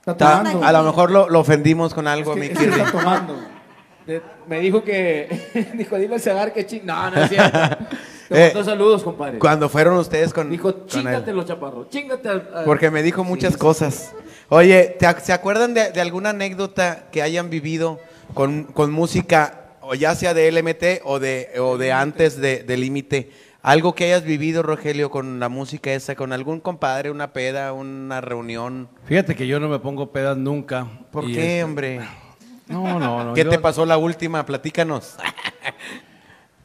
Está 0.00 0.16
Ta- 0.16 0.38
tomando. 0.38 0.64
a 0.66 0.72
lo 0.72 0.82
mejor 0.82 1.10
lo, 1.10 1.28
lo 1.28 1.40
ofendimos 1.40 1.92
con 1.94 2.06
algo, 2.06 2.34
mi 2.36 2.46
Es 2.46 2.50
que 2.50 2.64
Kirri. 2.66 2.80
está 2.80 2.92
tomando. 2.92 3.34
De- 4.14 4.22
me 4.46 4.60
dijo 4.60 4.82
que. 4.84 5.70
dijo, 5.74 5.96
dile 5.96 6.14
al 6.14 6.20
Zagar 6.20 6.52
que 6.52 6.66
ching. 6.66 6.82
No, 6.84 7.10
no 7.10 7.22
es 7.22 7.28
cierto. 7.30 7.58
Te 8.28 8.44
Eh, 8.44 8.52
mandó 8.54 8.62
saludos, 8.64 9.02
compadre. 9.02 9.38
Cuando 9.40 9.68
fueron 9.68 9.96
ustedes 9.96 10.32
con, 10.32 10.48
Dijo, 10.50 10.72
con 10.72 10.82
él. 10.82 10.86
chingatelo, 10.88 11.42
chaparro. 11.44 11.88
Chingate 11.88 12.28
al. 12.28 12.48
al-". 12.54 12.64
Porque 12.64 12.88
me 12.90 13.02
dijo 13.02 13.24
muchas 13.24 13.52
Sí, 13.54 13.54
sí. 13.54 13.60
cosas. 13.60 14.12
Oye, 14.48 14.96
¿te 14.98 15.06
ac- 15.06 15.20
¿se 15.20 15.32
acuerdan 15.32 15.74
de, 15.74 15.90
de 15.90 16.00
alguna 16.00 16.30
anécdota 16.30 17.08
que 17.10 17.22
hayan 17.22 17.50
vivido 17.50 17.98
con, 18.34 18.64
con 18.64 18.92
música, 18.92 19.74
o 19.80 19.94
ya 19.94 20.14
sea 20.14 20.32
de 20.34 20.50
LMT 20.52 21.02
o 21.04 21.18
de, 21.18 21.50
o 21.58 21.76
de 21.78 21.90
antes 21.92 22.36
de, 22.40 22.62
de 22.62 22.76
Límite? 22.76 23.30
Algo 23.62 23.94
que 23.94 24.04
hayas 24.04 24.22
vivido, 24.24 24.62
Rogelio, 24.62 25.10
con 25.10 25.38
la 25.40 25.48
música 25.48 25.92
esa, 25.92 26.14
con 26.14 26.32
algún 26.32 26.60
compadre, 26.60 27.10
una 27.10 27.32
peda, 27.32 27.72
una 27.72 28.20
reunión. 28.20 28.88
Fíjate 29.04 29.34
que 29.34 29.46
yo 29.48 29.58
no 29.60 29.68
me 29.68 29.78
pongo 29.80 30.12
pedas 30.12 30.36
nunca. 30.36 30.86
¿Por 31.12 31.26
qué, 31.26 31.32
este, 31.58 31.64
hombre? 31.64 32.00
No, 32.70 32.98
no, 32.98 33.24
no. 33.24 33.34
¿Qué 33.34 33.44
yo- 33.44 33.50
te 33.50 33.58
pasó 33.58 33.84
la 33.84 33.98
última? 33.98 34.46
Platícanos. 34.46 35.16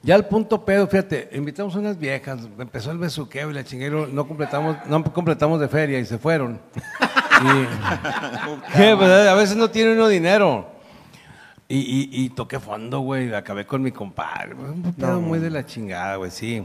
Ya 0.01 0.13
al 0.15 0.27
punto 0.27 0.63
pedo, 0.63 0.85
fíjate, 0.87 1.29
invitamos 1.33 1.73
unas 1.75 1.97
viejas, 1.97 2.39
empezó 2.59 2.91
el 2.91 2.99
besuqueo 2.99 3.49
y 3.49 3.53
la 3.55 3.63
chinguero, 3.63 4.05
no 4.05 4.27
completamos, 4.27 4.77
no 4.85 5.03
completamos 5.03 5.59
de 5.59 5.67
feria 5.67 5.97
y 5.97 6.05
se 6.05 6.19
fueron. 6.19 6.61
Y, 7.41 8.71
¿Qué, 8.77 8.93
verdad? 8.93 9.29
A 9.29 9.33
veces 9.33 9.57
no 9.57 9.71
tiene 9.71 9.93
uno 9.93 10.07
dinero. 10.07 10.69
Y, 11.67 11.79
y, 11.79 12.09
y 12.25 12.29
toqué 12.29 12.59
fondo, 12.59 12.99
güey, 12.99 13.33
acabé 13.33 13.65
con 13.65 13.81
mi 13.81 13.91
compadre. 13.91 14.53
Un 14.53 14.93
pedo 14.93 15.19
muy 15.19 15.39
de 15.39 15.49
la 15.49 15.65
chingada, 15.65 16.17
güey, 16.17 16.29
sí. 16.29 16.63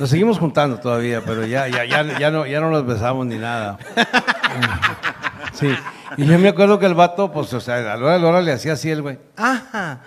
Nos 0.00 0.08
seguimos 0.08 0.38
juntando 0.38 0.78
todavía, 0.80 1.22
pero 1.22 1.44
ya, 1.44 1.68
ya, 1.68 1.84
ya, 1.84 2.18
ya 2.18 2.30
no, 2.30 2.46
ya 2.46 2.60
no 2.60 2.70
nos 2.70 2.86
besamos 2.86 3.26
ni 3.26 3.36
nada. 3.36 3.78
Sí. 5.54 5.68
Y 6.16 6.26
yo 6.26 6.38
me 6.38 6.48
acuerdo 6.48 6.78
que 6.78 6.86
el 6.86 6.94
vato, 6.94 7.30
pues, 7.32 7.52
o 7.54 7.60
sea, 7.60 7.76
a 7.76 7.96
la 7.96 8.04
hora 8.04 8.12
de 8.14 8.18
la 8.20 8.28
hora 8.28 8.40
le 8.42 8.52
hacía 8.52 8.72
así 8.74 8.90
el 8.90 9.00
güey. 9.02 9.18
Ajá. 9.36 10.00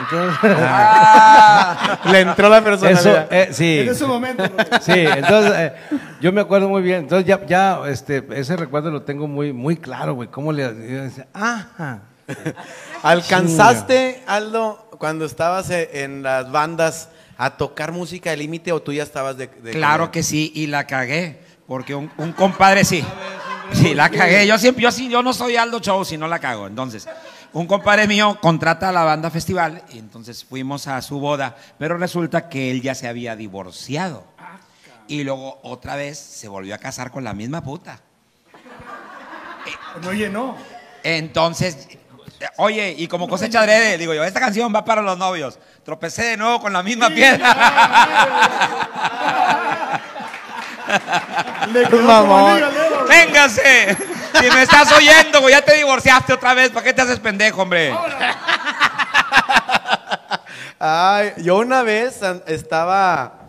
Entonces, 0.00 0.38
Le 2.12 2.20
entró 2.20 2.48
la 2.48 2.62
personalidad. 2.62 3.00
eso, 3.04 3.26
eh, 3.30 3.48
sí. 3.52 3.80
En 3.80 3.88
ese 3.88 4.06
momento. 4.06 4.42
¿no? 4.42 4.50
Sí, 4.80 4.92
entonces 4.94 5.52
eh, 5.56 5.72
yo 6.20 6.32
me 6.32 6.40
acuerdo 6.40 6.68
muy 6.68 6.82
bien. 6.82 7.00
Entonces 7.00 7.26
ya, 7.26 7.44
ya 7.46 7.80
este, 7.88 8.26
ese 8.34 8.56
recuerdo 8.56 8.90
lo 8.90 9.02
tengo 9.02 9.26
muy, 9.26 9.52
muy 9.52 9.76
claro, 9.76 10.14
güey. 10.14 10.28
¿Cómo 10.28 10.52
le 10.52 10.72
decía, 10.72 11.26
Ajá. 11.34 12.00
¿Alcanzaste, 13.02 14.22
Aldo, 14.26 14.88
cuando 14.98 15.24
estabas 15.24 15.68
e- 15.70 16.04
en 16.04 16.22
las 16.22 16.50
bandas, 16.50 17.08
a 17.36 17.56
tocar 17.56 17.90
música 17.92 18.30
de 18.30 18.36
límite 18.36 18.70
o 18.72 18.80
tú 18.80 18.92
ya 18.92 19.02
estabas 19.02 19.36
de, 19.36 19.46
de- 19.48 19.72
Claro 19.72 20.10
que 20.10 20.22
sí, 20.22 20.52
y 20.54 20.66
la 20.66 20.86
cagué. 20.86 21.40
Porque 21.66 21.94
un, 21.94 22.10
un 22.18 22.32
compadre 22.32 22.84
sí. 22.84 23.04
Sí, 23.72 23.94
la 23.94 24.10
cagué. 24.10 24.46
Yo 24.46 24.58
siempre, 24.58 24.82
yo 24.82 24.92
sí, 24.92 25.08
yo 25.08 25.22
no 25.22 25.32
soy 25.32 25.56
Aldo 25.56 25.80
Show 25.80 26.04
si 26.04 26.16
no 26.16 26.28
la 26.28 26.38
cago. 26.38 26.66
Entonces, 26.66 27.08
un 27.52 27.66
compadre 27.66 28.06
mío 28.06 28.38
contrata 28.40 28.88
a 28.90 28.92
la 28.92 29.04
banda 29.04 29.30
festival 29.30 29.82
y 29.92 29.98
entonces 29.98 30.44
fuimos 30.44 30.86
a 30.86 31.02
su 31.02 31.18
boda, 31.18 31.56
pero 31.78 31.96
resulta 31.96 32.48
que 32.48 32.70
él 32.70 32.82
ya 32.82 32.94
se 32.94 33.08
había 33.08 33.34
divorciado. 33.36 34.24
Y 35.08 35.24
luego 35.24 35.58
otra 35.62 35.96
vez 35.96 36.18
se 36.18 36.46
volvió 36.46 36.74
a 36.74 36.78
casar 36.78 37.10
con 37.10 37.24
la 37.24 37.34
misma 37.34 37.62
puta. 37.62 38.00
No 40.02 40.12
llenó. 40.12 40.56
Entonces, 41.02 41.88
oye, 42.56 42.94
y 42.96 43.08
como 43.08 43.28
cosecha 43.28 43.60
adrede, 43.60 43.98
digo 43.98 44.14
yo, 44.14 44.22
esta 44.22 44.38
canción 44.38 44.72
va 44.74 44.84
para 44.84 45.02
los 45.02 45.18
novios. 45.18 45.58
Tropecé 45.84 46.22
de 46.24 46.36
nuevo 46.36 46.60
con 46.60 46.72
la 46.72 46.82
misma 46.82 47.08
piedra. 47.08 47.56
Le 51.72 51.84
quedó 51.84 52.02
Mamón. 52.02 52.60
Véngase. 53.08 53.96
Si 54.40 54.50
me 54.50 54.62
estás 54.62 54.90
oyendo, 54.92 55.40
güey, 55.40 55.54
ya 55.54 55.62
te 55.62 55.74
divorciaste 55.76 56.32
otra 56.32 56.54
vez. 56.54 56.70
¿Para 56.70 56.84
qué 56.84 56.92
te 56.92 57.02
haces 57.02 57.18
pendejo, 57.20 57.62
hombre? 57.62 57.94
Ay, 60.78 61.32
yo 61.38 61.56
una 61.58 61.82
vez 61.82 62.20
estaba 62.46 63.40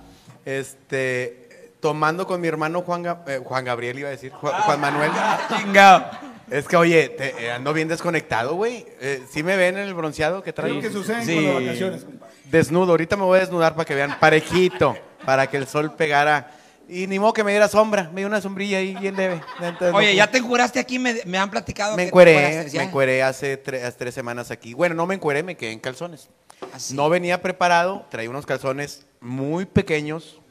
este, 0.45 1.71
tomando 1.79 2.27
con 2.27 2.41
mi 2.41 2.47
hermano 2.47 2.81
Juan, 2.81 3.03
Ga- 3.03 3.19
eh, 3.27 3.41
Juan 3.43 3.63
Gabriel, 3.63 3.99
iba 3.99 4.07
a 4.09 4.11
decir, 4.11 4.31
Juan, 4.33 4.53
Juan 4.63 4.79
Manuel. 4.81 5.11
Chingado. 5.57 6.05
Es 6.49 6.67
que, 6.67 6.75
oye, 6.75 7.07
te- 7.09 7.45
eh, 7.45 7.51
ando 7.53 7.71
bien 7.73 7.87
desconectado, 7.87 8.55
güey. 8.55 8.85
Eh, 8.99 9.23
¿Sí 9.31 9.41
me 9.43 9.55
ven 9.55 9.77
en 9.77 9.87
el 9.87 9.93
bronceado 9.93 10.43
que 10.43 10.49
Es 10.49 10.55
traigo? 10.55 10.75
lo 10.75 10.81
que 10.81 10.89
sucede 10.91 11.23
Sí. 11.23 11.35
con 11.35 11.45
las 11.45 11.63
vacaciones, 11.63 12.03
compadre. 12.03 12.33
Desnudo, 12.45 12.91
ahorita 12.91 13.15
me 13.15 13.23
voy 13.23 13.37
a 13.37 13.41
desnudar 13.41 13.73
para 13.75 13.85
que 13.85 13.95
vean, 13.95 14.17
parejito, 14.19 14.97
para 15.23 15.47
que 15.47 15.55
el 15.55 15.67
sol 15.67 15.93
pegara. 15.95 16.51
Y 16.93 17.07
ni 17.07 17.19
modo 17.19 17.31
que 17.31 17.41
me 17.45 17.51
diera 17.51 17.69
sombra, 17.69 18.09
me 18.13 18.19
dio 18.19 18.27
una 18.27 18.41
sombrilla 18.41 18.79
ahí 18.79 18.93
bien 18.95 19.15
leve. 19.15 19.41
Entonces, 19.61 19.93
Oye, 19.95 20.09
no 20.11 20.17
ya 20.17 20.27
te 20.29 20.39
enjuraste 20.39 20.77
aquí, 20.77 20.99
me, 20.99 21.21
me 21.25 21.37
han 21.37 21.49
platicado. 21.49 21.95
Me 21.95 22.03
que 22.03 22.07
encueré, 22.09 22.33
encueraste, 22.47 22.77
me 22.77 22.83
encueré 22.83 23.23
hace 23.23 23.63
tre- 23.63 23.81
hace 23.85 23.97
tres 23.97 24.13
semanas 24.13 24.51
aquí. 24.51 24.73
Bueno, 24.73 24.93
no 24.93 25.07
me 25.07 25.15
encueré, 25.15 25.41
me 25.41 25.55
quedé 25.55 25.71
en 25.71 25.79
calzones. 25.79 26.27
¿Ah? 26.61 26.77
No 26.91 27.09
venía 27.09 27.41
preparado, 27.41 28.05
traía 28.09 28.29
unos 28.29 28.45
calzones 28.45 29.05
muy 29.21 29.63
pequeños 29.65 30.41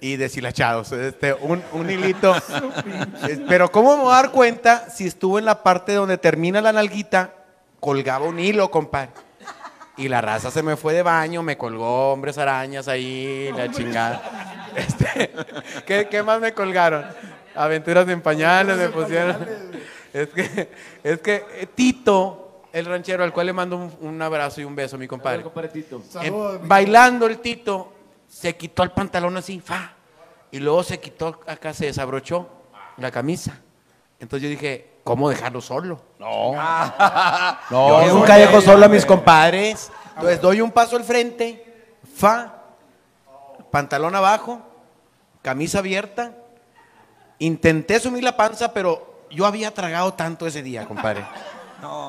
y 0.00 0.14
deshilachados. 0.14 0.92
Este, 0.92 1.34
un, 1.34 1.60
un 1.72 1.90
hilito. 1.90 2.36
Pero 3.48 3.72
¿cómo 3.72 3.96
me 3.96 4.02
voy 4.04 4.12
a 4.12 4.16
dar 4.16 4.30
cuenta 4.30 4.88
si 4.90 5.08
estuvo 5.08 5.40
en 5.40 5.44
la 5.44 5.64
parte 5.64 5.92
donde 5.92 6.18
termina 6.18 6.60
la 6.60 6.72
nalguita, 6.72 7.34
colgaba 7.80 8.26
un 8.26 8.38
hilo, 8.38 8.70
compadre? 8.70 9.10
Y 9.96 10.06
la 10.06 10.20
raza 10.20 10.52
se 10.52 10.62
me 10.62 10.76
fue 10.76 10.94
de 10.94 11.02
baño, 11.02 11.42
me 11.42 11.58
colgó 11.58 12.12
hombres 12.12 12.38
arañas 12.38 12.86
ahí, 12.86 13.50
la 13.56 13.68
chingada. 13.72 14.22
Este, 14.76 15.32
¿qué, 15.86 16.08
qué 16.08 16.22
más 16.22 16.40
me 16.40 16.52
colgaron? 16.52 17.04
Aventuras 17.54 18.08
en 18.08 18.20
pañales 18.20 18.76
me 18.76 18.88
pusieron. 18.88 19.36
Es 20.12 20.28
que, 20.28 20.70
es 21.02 21.18
que 21.20 21.44
eh, 21.54 21.66
Tito, 21.74 22.62
el 22.72 22.86
ranchero, 22.86 23.24
al 23.24 23.32
cual 23.32 23.46
le 23.46 23.52
mando 23.52 23.76
un, 23.76 23.96
un 24.00 24.22
abrazo 24.22 24.60
y 24.60 24.64
un 24.64 24.74
beso, 24.74 24.96
mi 24.96 25.06
compadre. 25.08 25.38
Mi- 26.22 26.30
bailando 26.62 27.26
el 27.26 27.38
Tito, 27.38 27.92
se 28.28 28.56
quitó 28.56 28.82
el 28.82 28.90
pantalón 28.92 29.36
así, 29.36 29.60
fa, 29.60 29.92
y 30.50 30.58
luego 30.60 30.82
se 30.82 30.98
quitó 31.00 31.40
acá, 31.46 31.72
se 31.74 31.86
desabrochó 31.86 32.48
la 32.98 33.10
camisa. 33.10 33.60
Entonces 34.20 34.44
yo 34.44 34.48
dije, 34.50 34.98
¿cómo 35.04 35.28
dejarlo 35.30 35.60
solo? 35.60 36.00
No. 36.18 36.52
No, 37.70 38.06
yo 38.06 38.14
nunca 38.14 38.36
dejo 38.36 38.60
solo 38.60 38.84
a 38.86 38.88
mis 38.88 39.04
compadres. 39.04 39.90
Entonces 40.14 40.40
doy 40.40 40.60
un 40.60 40.70
paso 40.72 40.96
al 40.96 41.04
frente, 41.04 41.94
fa, 42.14 42.57
pantalón 43.70 44.14
abajo, 44.14 44.62
camisa 45.42 45.78
abierta. 45.78 46.32
Intenté 47.38 48.00
sumir 48.00 48.24
la 48.24 48.36
panza, 48.36 48.72
pero 48.72 49.24
yo 49.30 49.46
había 49.46 49.72
tragado 49.72 50.14
tanto 50.14 50.46
ese 50.46 50.62
día, 50.62 50.86
compadre. 50.86 51.24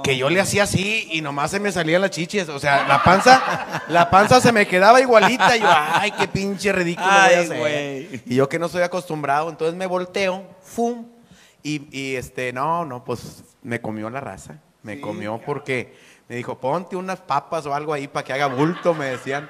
Que 0.01 0.17
yo 0.17 0.31
le 0.31 0.41
hacía 0.41 0.63
así 0.63 1.07
y 1.11 1.21
nomás 1.21 1.51
se 1.51 1.59
me 1.59 1.71
salían 1.71 2.01
las 2.01 2.09
chiches. 2.09 2.49
O 2.49 2.57
sea, 2.57 2.87
la 2.87 3.03
panza, 3.03 3.83
la 3.89 4.09
panza 4.09 4.41
se 4.41 4.51
me 4.51 4.65
quedaba 4.65 4.99
igualita. 4.99 5.55
Y 5.55 5.59
yo, 5.59 5.67
ay, 5.69 6.09
qué 6.09 6.27
pinche 6.27 6.71
ridículo 6.71 7.05
voy 7.07 7.15
a 7.15 7.23
Ay, 7.25 7.35
hacer". 7.35 7.57
güey. 7.59 8.21
Y 8.25 8.33
yo 8.33 8.49
que 8.49 8.57
no 8.57 8.67
soy 8.67 8.81
acostumbrado, 8.81 9.47
entonces 9.47 9.75
me 9.75 9.85
volteo, 9.85 10.43
fum. 10.63 11.05
Y, 11.61 11.87
y, 11.95 12.15
este, 12.15 12.51
no, 12.51 12.83
no, 12.83 13.03
pues 13.03 13.43
me 13.61 13.79
comió 13.79 14.09
la 14.09 14.19
raza. 14.19 14.55
Me 14.81 14.99
comió 14.99 15.39
porque 15.45 15.95
me 16.27 16.35
dijo, 16.37 16.57
ponte 16.57 16.95
unas 16.95 17.19
papas 17.19 17.67
o 17.67 17.75
algo 17.75 17.93
ahí 17.93 18.07
para 18.07 18.23
que 18.23 18.33
haga 18.33 18.47
bulto, 18.47 18.95
me 18.95 19.05
decían. 19.05 19.47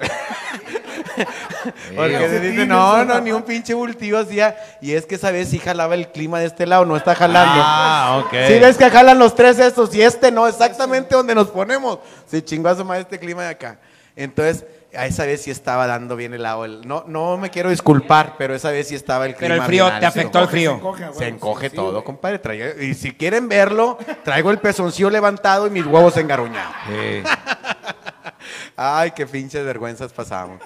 Porque 1.96 2.18
se 2.28 2.40
dice, 2.40 2.66
no, 2.66 3.04
no, 3.04 3.20
ni 3.20 3.32
un 3.32 3.42
pinche 3.42 3.74
bultillo 3.74 4.18
hacía. 4.18 4.56
Y 4.80 4.92
es 4.92 5.06
que 5.06 5.14
esa 5.16 5.30
vez 5.30 5.48
sí 5.48 5.58
jalaba 5.58 5.94
el 5.94 6.08
clima 6.08 6.38
de 6.40 6.46
este 6.46 6.66
lado, 6.66 6.84
no 6.84 6.96
está 6.96 7.14
jalando. 7.14 7.62
Ah, 7.64 8.22
ok. 8.24 8.30
Sí, 8.48 8.58
ves 8.58 8.76
que 8.76 8.90
jalan 8.90 9.18
los 9.18 9.34
tres 9.34 9.58
estos 9.58 9.94
y 9.94 10.02
este 10.02 10.30
no, 10.30 10.46
exactamente 10.48 11.14
donde 11.14 11.34
nos 11.34 11.48
ponemos. 11.48 11.98
Se 12.26 12.44
chingó 12.44 12.68
a 12.68 12.76
su 12.76 12.84
madre 12.84 13.02
este 13.02 13.18
clima 13.18 13.42
de 13.42 13.48
acá. 13.50 13.78
Entonces, 14.16 14.64
a 14.96 15.06
esa 15.06 15.24
vez 15.24 15.42
sí 15.42 15.50
estaba 15.52 15.86
dando 15.86 16.16
bien 16.16 16.34
el 16.34 16.44
agua. 16.44 16.66
El- 16.66 16.86
No, 16.86 17.04
no 17.06 17.36
me 17.36 17.48
quiero 17.50 17.70
disculpar, 17.70 18.34
pero 18.36 18.54
esa 18.54 18.70
vez 18.70 18.88
sí 18.88 18.94
estaba 18.96 19.24
el 19.26 19.34
clima 19.36 19.54
Pero 19.54 19.62
el 19.62 19.66
frío, 19.68 19.84
bien 19.86 20.00
¿te 20.00 20.06
alto. 20.06 20.18
afectó 20.18 20.40
el 20.40 20.48
frío? 20.48 20.80
Se 21.16 21.28
encoge, 21.28 21.66
Se 21.66 21.70
sí, 21.70 21.76
todo, 21.76 22.02
compadre. 22.04 22.76
Y 22.84 22.94
si 22.94 23.12
quieren 23.12 23.48
verlo, 23.48 23.98
traigo 24.24 24.50
el 24.50 24.58
pezoncillo 24.58 25.08
levantado 25.10 25.66
y 25.66 25.70
mis 25.70 25.86
huevos 25.86 26.16
engaruñados. 26.16 26.74
Ay, 28.76 29.10
qué 29.12 29.26
pinches 29.26 29.64
vergüenzas 29.64 30.12
pasamos. 30.12 30.60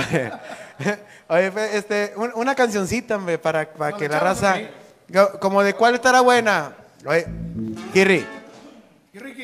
Oye, 1.28 1.52
este, 1.76 2.12
un- 2.16 2.32
una 2.34 2.54
cancioncita, 2.54 3.16
hombre, 3.16 3.38
para, 3.38 3.66
para 3.68 3.96
que 3.96 4.08
la 4.08 4.20
raza. 4.20 4.56
Como 5.40 5.62
de 5.62 5.74
cuál 5.74 5.94
estará 5.94 6.20
buena. 6.20 6.72
Oye, 7.06 7.26
Kirri. 7.92 8.26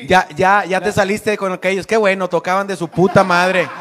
Ya, 0.07 0.27
ya, 0.35 0.63
ya 0.65 0.79
te 0.81 0.91
saliste 0.91 1.37
con 1.37 1.51
aquellos. 1.51 1.87
Qué 1.87 1.97
bueno, 1.97 2.27
tocaban 2.29 2.67
de 2.67 2.75
su 2.75 2.87
puta 2.87 3.23
madre. 3.23 3.67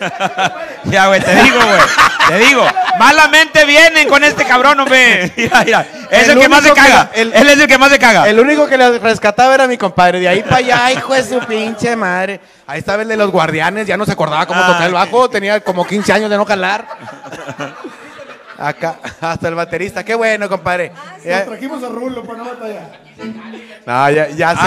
Ya, 0.84 1.06
güey, 1.08 1.20
te 1.20 1.34
digo, 1.34 1.56
güey. 1.64 1.80
Te 2.28 2.38
digo. 2.38 2.66
Malamente 2.98 3.64
vienen 3.64 4.08
con 4.08 4.22
este 4.24 4.44
cabrón, 4.44 4.78
hombre. 4.80 5.32
Mira, 5.36 5.62
mira. 5.64 5.86
Es 6.10 6.28
el, 6.28 6.36
El 6.36 6.40
que 6.40 6.48
más 6.48 6.62
se 6.62 6.72
caga. 6.72 7.10
el- 7.14 7.32
Él 7.32 7.48
es 7.48 7.58
el 7.60 7.66
que 7.66 7.78
más 7.78 7.90
se 7.90 7.98
caga. 7.98 8.28
El 8.28 8.38
único 8.38 8.66
que 8.68 8.78
le 8.78 8.98
rescataba 8.98 9.54
era 9.54 9.66
mi 9.66 9.76
compadre. 9.76 10.20
De 10.20 10.28
ahí 10.28 10.42
para 10.42 10.56
allá, 10.58 10.92
hijo 10.92 11.12
de 11.14 11.24
su 11.24 11.38
pinche 11.40 11.96
madre. 11.96 12.40
Ahí 12.66 12.78
estaba 12.78 13.02
el 13.02 13.08
de 13.08 13.16
los 13.16 13.30
guardianes. 13.30 13.86
Ya 13.86 13.96
no 13.96 14.04
se 14.06 14.12
acordaba 14.12 14.46
cómo 14.46 14.60
Ah, 14.62 14.66
tocar 14.68 14.86
el 14.86 14.92
bajo. 14.92 15.28
Tenía 15.28 15.60
como 15.60 15.84
15 15.86 16.12
años 16.12 16.30
de 16.30 16.36
no 16.36 16.46
calar. 16.46 16.86
Acá, 18.58 18.96
hasta 19.20 19.48
el 19.48 19.54
baterista. 19.54 20.02
Qué 20.04 20.14
bueno, 20.14 20.48
compadre. 20.48 20.92
Ya- 21.24 21.38
Nos 21.40 21.48
trajimos 21.48 21.82
a 21.84 21.88
Rulo 21.88 22.24
para 22.24 22.38
no 22.38 22.44
batallar. 22.46 23.00
no, 23.86 24.10
ya, 24.10 24.28
ya 24.30 24.50
sé 24.52 24.58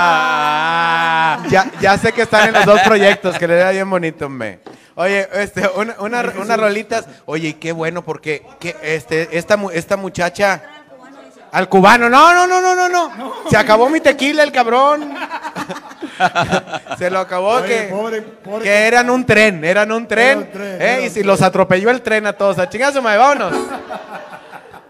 Ah. 0.00 1.38
que 1.44 1.50
ya, 1.50 1.70
ya 1.80 1.96
sé 1.98 2.12
que 2.12 2.22
están 2.22 2.48
en 2.48 2.54
los 2.54 2.64
dos 2.66 2.80
proyectos, 2.82 3.38
que 3.38 3.46
le 3.48 3.56
da 3.56 3.70
bien 3.70 3.88
bonito, 3.88 4.28
me. 4.28 4.60
Oye, 4.96 5.28
este, 5.34 5.66
una, 5.76 5.94
una- 5.98 6.32
unas 6.38 6.58
rolitas. 6.60 7.06
Oye, 7.26 7.56
qué 7.58 7.72
bueno, 7.72 8.02
porque 8.02 8.44
que, 8.58 8.76
este, 8.82 9.36
esta, 9.38 9.58
esta 9.72 9.96
muchacha. 9.96 10.62
Al 11.52 11.68
cubano, 11.68 12.08
no, 12.08 12.32
no, 12.32 12.46
no, 12.46 12.60
no, 12.60 12.74
no, 12.76 12.88
no. 12.88 13.34
Se 13.50 13.56
acabó 13.56 13.88
mi 13.88 14.00
tequila, 14.00 14.42
el 14.44 14.52
cabrón. 14.52 15.12
Se 16.98 17.10
lo 17.10 17.18
acabó 17.20 17.54
Oye, 17.54 17.66
que, 17.66 17.88
pobre- 17.94 18.22
pobre 18.22 18.64
que 18.64 18.86
eran 18.86 19.08
un 19.10 19.24
tren, 19.24 19.64
eran 19.64 19.90
un 19.92 20.06
tren. 20.06 20.28
Era 20.28 20.38
un 20.38 20.50
tren, 20.52 20.66
eh, 20.72 20.76
era 20.80 21.00
y 21.00 21.04
un 21.06 21.10
si 21.10 21.22
los 21.22 21.40
atropelló 21.42 21.90
el 21.90 22.02
tren 22.02 22.26
a 22.26 22.32
todos, 22.32 22.58
a 22.58 22.68
chingazo, 22.68 23.00
madre, 23.02 23.18
vámonos. 23.18 23.52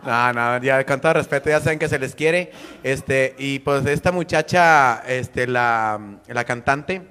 No, 0.04 0.32
no, 0.32 0.58
ya 0.62 0.84
con 0.86 0.98
todo 1.00 1.12
respeto, 1.12 1.50
ya 1.50 1.60
saben 1.60 1.78
que 1.78 1.88
se 1.88 1.98
les 1.98 2.14
quiere. 2.14 2.50
Este, 2.82 3.34
y 3.38 3.58
pues 3.58 3.84
esta 3.86 4.10
muchacha, 4.12 5.02
este, 5.06 5.46
la, 5.46 6.00
la 6.26 6.44
cantante, 6.44 7.02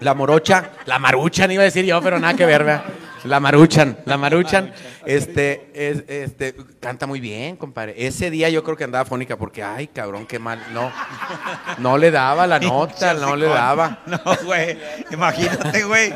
la 0.00 0.14
morocha, 0.14 0.70
la 0.86 0.98
maruchan 0.98 1.50
iba 1.52 1.62
a 1.62 1.64
decir 1.66 1.84
yo, 1.84 2.00
pero 2.02 2.18
nada 2.18 2.34
que 2.34 2.46
ver, 2.46 2.64
¿verdad? 2.64 2.82
La 3.24 3.38
maruchan, 3.38 3.98
la 4.04 4.16
maruchan, 4.16 4.72
este, 5.06 5.70
es, 5.74 6.04
este, 6.08 6.56
canta 6.80 7.06
muy 7.06 7.20
bien, 7.20 7.56
compadre. 7.56 7.94
Ese 7.96 8.30
día 8.30 8.48
yo 8.48 8.64
creo 8.64 8.76
que 8.76 8.84
andaba 8.84 9.04
fónica 9.04 9.36
porque, 9.36 9.62
ay, 9.62 9.86
cabrón, 9.88 10.26
qué 10.26 10.38
mal, 10.40 10.60
no, 10.72 10.90
no 11.78 11.98
le 11.98 12.10
daba 12.10 12.46
la 12.46 12.58
nota, 12.60 13.14
no 13.14 13.36
le 13.36 13.46
daba. 13.46 14.00
No, 14.06 14.18
güey. 14.44 14.76
Imagínate, 15.10 15.84
güey. 15.84 16.12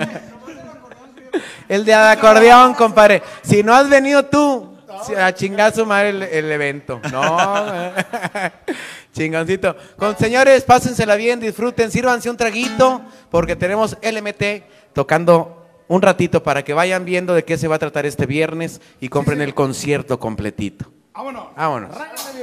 El 1.69 1.85
de 1.85 1.95
acordeón, 1.95 2.75
compadre. 2.75 3.23
Si 3.43 3.63
no 3.63 3.75
has 3.75 3.89
venido 3.89 4.25
tú, 4.25 4.77
a 5.17 5.33
chingar 5.33 5.75
su 5.75 5.87
madre 5.87 6.11
el, 6.11 6.23
el 6.23 6.53
evento. 6.53 7.01
No, 7.13 7.93
chingoncito. 9.13 9.77
Con 9.97 10.17
señores, 10.17 10.65
pásensela 10.65 11.17
bien, 11.17 11.41
disfruten, 11.41 11.91
sírvanse 11.91 12.31
un 12.31 12.37
traguito, 12.37 13.03
porque 13.31 13.57
tenemos 13.57 13.97
LMT 14.03 14.95
tocando 14.95 15.56
un 15.89 16.03
ratito 16.03 16.43
para 16.43 16.65
que 16.65 16.75
vayan 16.75 17.05
viendo 17.05 17.35
de 17.35 17.45
qué 17.45 17.59
se 17.59 17.69
va 17.69 17.77
a 17.77 17.79
tratar 17.79 18.07
este 18.07 18.27
viernes 18.27 18.81
y 19.01 19.09
compren 19.09 19.41
el 19.41 19.55
concierto 19.55 20.19
completito. 20.19 20.91
Vámonos. 21.15 21.55
Vámonos. 21.57 21.97
Arráncate, 21.97 22.33
mi 22.37 22.43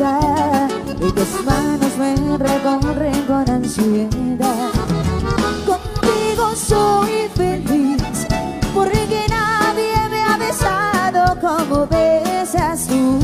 y 0.00 1.12
tus 1.12 1.44
manos 1.44 1.98
me 1.98 2.38
recorren 2.38 3.22
con 3.26 3.50
ansiedad. 3.50 4.70
Contigo 5.66 6.54
soy 6.56 7.28
feliz 7.34 8.26
porque 8.72 9.26
nadie 9.28 10.08
me 10.10 10.22
ha 10.24 10.38
besado 10.38 11.38
como 11.38 11.86
besas 11.86 12.86
tú. 12.86 13.18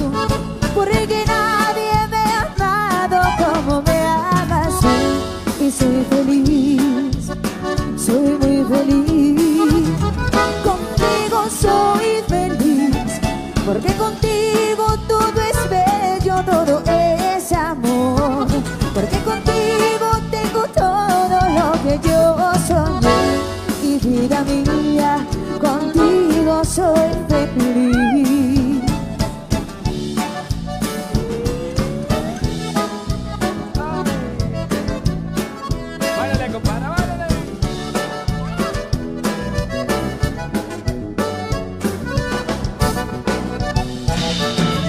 Porque 0.75 1.16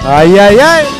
Ay, 0.09 0.39
ay, 0.39 0.57
ay. 0.57 0.96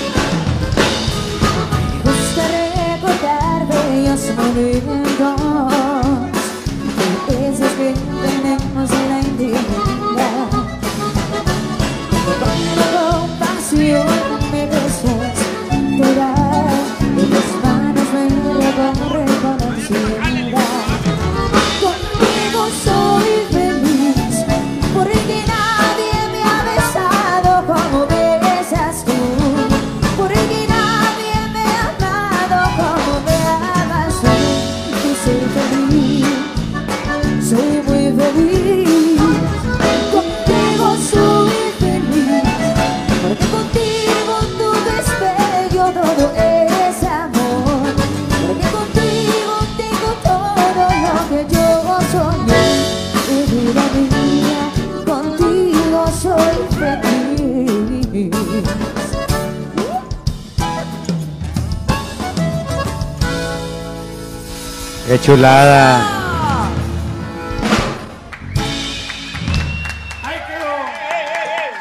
Chulada. 65.38 66.02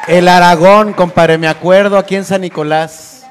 El 0.07 0.29
Aragón, 0.29 0.93
compadre, 0.93 1.39
me 1.39 1.49
acuerdo 1.49 1.97
aquí 1.97 2.17
en 2.17 2.25
San 2.25 2.43
Nicolás. 2.43 3.27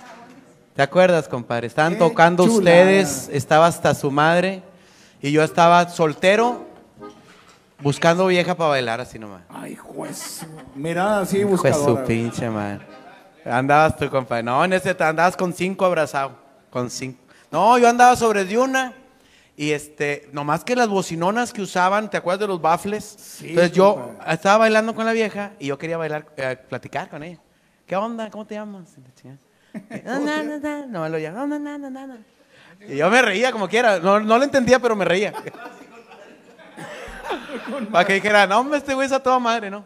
¿Te 0.76 0.82
acuerdas, 0.82 1.28
compadre? 1.28 1.68
Estaban 1.68 1.94
Qué 1.94 2.00
tocando 2.00 2.44
chulada. 2.46 2.58
ustedes, 2.58 3.30
estaba 3.32 3.68
hasta 3.68 3.94
su 3.94 4.10
madre 4.10 4.64
y 5.22 5.32
yo 5.32 5.44
estaba 5.44 5.88
soltero 5.90 6.66
buscando 7.80 8.26
vieja 8.26 8.56
para 8.56 8.72
bailar 8.72 9.02
así 9.02 9.20
nomás. 9.20 9.44
Ay, 9.48 9.76
juez. 9.76 10.44
Mirada 10.74 11.22
así 11.22 11.38
Hijo 11.38 11.62
de 11.62 11.74
su 11.74 12.04
pinche 12.04 12.50
madre. 12.50 12.84
Andabas 13.46 13.96
tú, 13.96 14.10
compadre. 14.10 14.42
No, 14.42 14.66
en 14.66 14.74
ese 14.74 14.96
te 14.96 15.04
andabas 15.04 15.38
con 15.38 15.54
cinco 15.54 15.86
abrazado. 15.86 16.32
Con 16.72 16.90
cinco. 16.90 17.20
No, 17.52 17.78
yo 17.78 17.88
andaba 17.88 18.16
sobre 18.16 18.44
de 18.44 18.58
una. 18.58 19.05
Y 19.58 19.72
este, 19.72 20.28
nomás 20.34 20.66
que 20.66 20.76
las 20.76 20.90
bocinonas 20.90 21.54
que 21.54 21.62
usaban, 21.62 22.10
¿te 22.10 22.18
acuerdas 22.18 22.42
de 22.42 22.48
los 22.48 22.62
baffles? 22.62 23.40
Entonces 23.42 23.72
yo 23.72 23.96
compadre. 23.96 24.34
estaba 24.34 24.58
bailando 24.58 24.94
con 24.94 25.06
la 25.06 25.14
vieja 25.14 25.54
y 25.60 25.68
yo 25.68 25.78
quería 25.78 25.98
bailar, 25.98 26.28
eh, 26.36 26.58
platicar 26.58 27.10
con 27.10 27.24
ella. 27.24 27.40
¿Qué 27.86 27.96
onda? 27.96 28.30
¿Cómo 28.30 28.46
te 28.46 28.56
llamas? 28.56 28.96
No, 30.06 30.20
no, 30.20 30.44
no, 30.44 30.58
no. 30.58 30.88
No, 30.88 31.10
lo 31.10 31.18
llamo. 31.18 31.48
No, 31.48 31.60
no, 31.60 31.78
no, 31.78 31.90
no, 31.90 32.08
no. 32.08 32.18
Y 32.88 32.98
yo 32.98 33.10
me 33.10 33.22
reía 33.22 33.52
como 33.52 33.68
quiera. 33.68 34.00
No, 34.00 34.20
no 34.20 34.38
lo 34.38 34.44
entendía, 34.44 34.80
pero 34.80 34.96
me 34.96 35.06
reía. 35.06 35.34
Para 37.92 38.06
que 38.06 38.14
dijera, 38.14 38.48
no, 38.48 38.60
hombre, 38.60 38.78
este 38.78 38.94
güey 38.94 39.12
a 39.12 39.20
toda 39.20 39.40
madre, 39.40 39.70
¿no? 39.70 39.86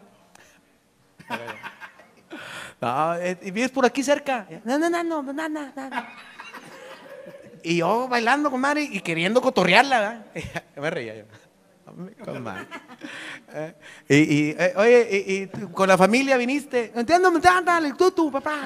No, 2.80 3.14
eh, 3.16 3.38
y 3.42 3.50
vives 3.50 3.70
por 3.70 3.84
aquí 3.84 4.02
cerca. 4.02 4.46
No, 4.64 4.78
no, 4.78 4.88
no, 4.90 5.02
no, 5.04 5.22
no, 5.22 5.32
no, 5.32 5.48
no, 5.48 5.90
no. 5.90 6.06
Y 7.62 7.76
yo 7.76 8.08
bailando 8.08 8.50
con 8.50 8.60
madre 8.60 8.82
y 8.82 9.00
queriendo 9.00 9.40
cotorrearla, 9.40 10.00
¿verdad? 10.00 10.26
Yo 10.76 10.82
me 10.82 10.90
reía 10.90 11.16
yo. 11.16 11.24
Hombre, 11.86 12.14
Con 12.16 12.42
madre. 12.42 12.66
Eh, 13.52 13.74
y, 14.08 14.14
y, 14.14 14.56
eh, 14.56 14.74
oye, 14.76 15.24
y, 15.26 15.32
y 15.34 15.46
tú 15.48 15.72
con 15.72 15.88
la 15.88 15.98
familia 15.98 16.36
viniste. 16.36 16.92
Entiendo, 16.94 17.32
dale, 17.64 17.94
tú, 17.94 18.12
tú, 18.12 18.30
papá. 18.30 18.58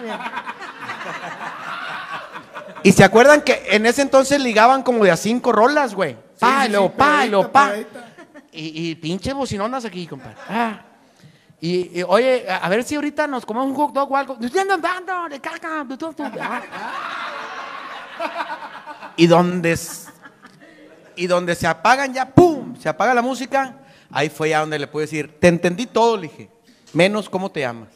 Y 2.82 2.92
se 2.92 3.02
acuerdan 3.02 3.40
que 3.40 3.62
en 3.70 3.86
ese 3.86 4.02
entonces 4.02 4.38
ligaban 4.42 4.82
como 4.82 5.02
de 5.04 5.10
a 5.10 5.16
cinco 5.16 5.52
rolas, 5.52 5.94
güey. 5.94 6.16
Pa, 6.38 6.66
sí, 6.66 6.72
sí, 6.72 6.78
pa, 6.96 7.22
pegadita, 7.22 7.52
pa. 7.52 7.66
pegadita. 7.68 8.14
Y, 8.52 8.90
y 8.90 8.94
pinche 8.96 9.32
bocinonas 9.32 9.86
aquí, 9.86 10.06
compadre. 10.06 10.36
Ah. 10.48 10.82
Y, 11.60 11.98
y, 11.98 12.02
oye, 12.02 12.46
a 12.46 12.68
ver 12.68 12.84
si 12.84 12.94
ahorita 12.94 13.26
nos 13.26 13.46
comemos 13.46 13.68
un 13.68 13.74
hot 13.74 13.92
dog 13.94 14.12
o 14.12 14.16
algo. 14.16 14.36
Dando 14.36 15.28
de 15.30 15.40
caca, 15.40 15.86
Y 19.16 19.26
donde, 19.26 19.78
y 21.16 21.26
donde 21.26 21.54
se 21.54 21.66
apagan 21.66 22.12
ya, 22.12 22.28
¡pum! 22.28 22.76
Se 22.80 22.88
apaga 22.88 23.14
la 23.14 23.22
música. 23.22 23.74
Ahí 24.10 24.28
fue 24.28 24.50
ya 24.50 24.60
donde 24.60 24.78
le 24.78 24.86
pude 24.86 25.04
decir, 25.04 25.38
te 25.40 25.48
entendí 25.48 25.86
todo, 25.86 26.16
le 26.16 26.28
dije. 26.28 26.48
Menos 26.92 27.28
cómo 27.28 27.50
te 27.50 27.60
llamas. 27.60 27.88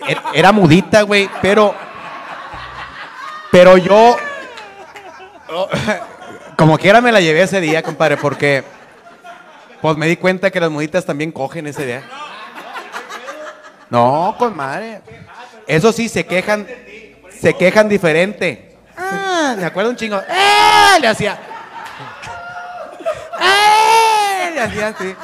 Ca-". 0.00 0.32
Era- 0.34 0.52
mudita, 0.52 1.02
güey, 1.02 1.30
pero. 1.40 1.74
Pero 3.50 3.76
yo. 3.76 4.16
Como 6.56 6.78
quiera 6.78 7.00
me 7.00 7.12
la 7.12 7.20
llevé 7.20 7.42
ese 7.42 7.60
día, 7.60 7.82
compadre, 7.82 8.16
porque. 8.16 8.64
Pues 9.80 9.96
me 9.96 10.06
di 10.06 10.16
cuenta 10.16 10.50
que 10.50 10.58
las 10.58 10.70
muditas 10.70 11.04
también 11.04 11.30
cogen 11.30 11.66
ese 11.66 11.84
día. 11.86 12.02
No, 13.90 14.34
con 14.38 14.56
madre. 14.56 15.00
Eso 15.66 15.92
sí, 15.92 16.08
se 16.08 16.26
quejan. 16.26 16.66
Se 17.40 17.54
quejan 17.54 17.88
diferente. 17.88 18.76
Ah, 18.96 19.54
me 19.58 19.64
acuerdo 19.64 19.90
un 19.90 19.96
chingo. 19.96 20.16
¡Eh! 20.28 21.00
Le 21.00 21.08
hacía. 21.08 21.38
¡Eh! 23.40 24.50
Le 24.54 24.60
hacía 24.60 24.88
así. 24.88 25.14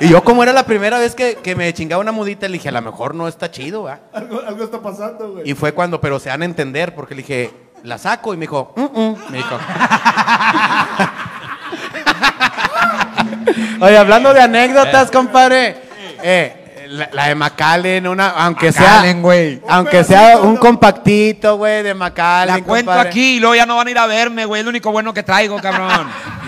Y 0.00 0.08
yo, 0.08 0.24
como 0.24 0.42
era 0.42 0.52
la 0.52 0.64
primera 0.64 0.98
vez 0.98 1.14
que, 1.14 1.36
que 1.36 1.54
me 1.54 1.72
chingaba 1.74 2.00
una 2.00 2.12
mudita, 2.12 2.48
le 2.48 2.54
dije, 2.54 2.68
a 2.68 2.72
lo 2.72 2.82
mejor 2.82 3.14
no 3.14 3.28
está 3.28 3.50
chido, 3.50 3.84
¿va? 3.84 4.00
Algo, 4.12 4.40
algo 4.46 4.64
está 4.64 4.80
pasando, 4.80 5.32
güey. 5.32 5.48
Y 5.50 5.54
fue 5.54 5.72
cuando, 5.72 6.00
pero 6.00 6.18
se 6.18 6.30
van 6.30 6.42
a 6.42 6.46
entender, 6.46 6.94
porque 6.94 7.14
le 7.14 7.22
dije, 7.22 7.50
la 7.84 7.98
saco, 7.98 8.34
y 8.34 8.36
me 8.36 8.42
dijo, 8.42 8.72
"Mm, 8.76 8.82
mm", 9.00 9.16
me 9.30 9.36
dijo. 9.36 9.58
Oye, 13.80 13.96
hablando 13.96 14.32
de 14.34 14.40
anécdotas, 14.40 15.10
compadre, 15.10 15.76
eh, 16.22 16.65
la, 16.96 17.10
la 17.12 17.28
de 17.28 17.34
Macallen, 17.34 18.06
una, 18.06 18.30
aunque 18.30 18.72
Macallen, 18.72 19.12
sea, 19.12 19.22
güey. 19.22 19.62
aunque 19.68 20.04
sea 20.04 20.38
un 20.40 20.56
compactito, 20.56 21.56
güey, 21.56 21.82
de 21.82 21.94
Macallen. 21.94 22.56
La 22.56 22.64
cuento 22.64 22.90
compadre. 22.90 23.08
aquí 23.08 23.36
y 23.36 23.40
luego 23.40 23.54
ya 23.54 23.66
no 23.66 23.76
van 23.76 23.88
a 23.88 23.90
ir 23.90 23.98
a 23.98 24.06
verme, 24.06 24.44
güey. 24.44 24.60
Es 24.60 24.64
lo 24.64 24.70
único 24.70 24.90
bueno 24.90 25.12
que 25.14 25.22
traigo, 25.22 25.60
cabrón. 25.60 26.08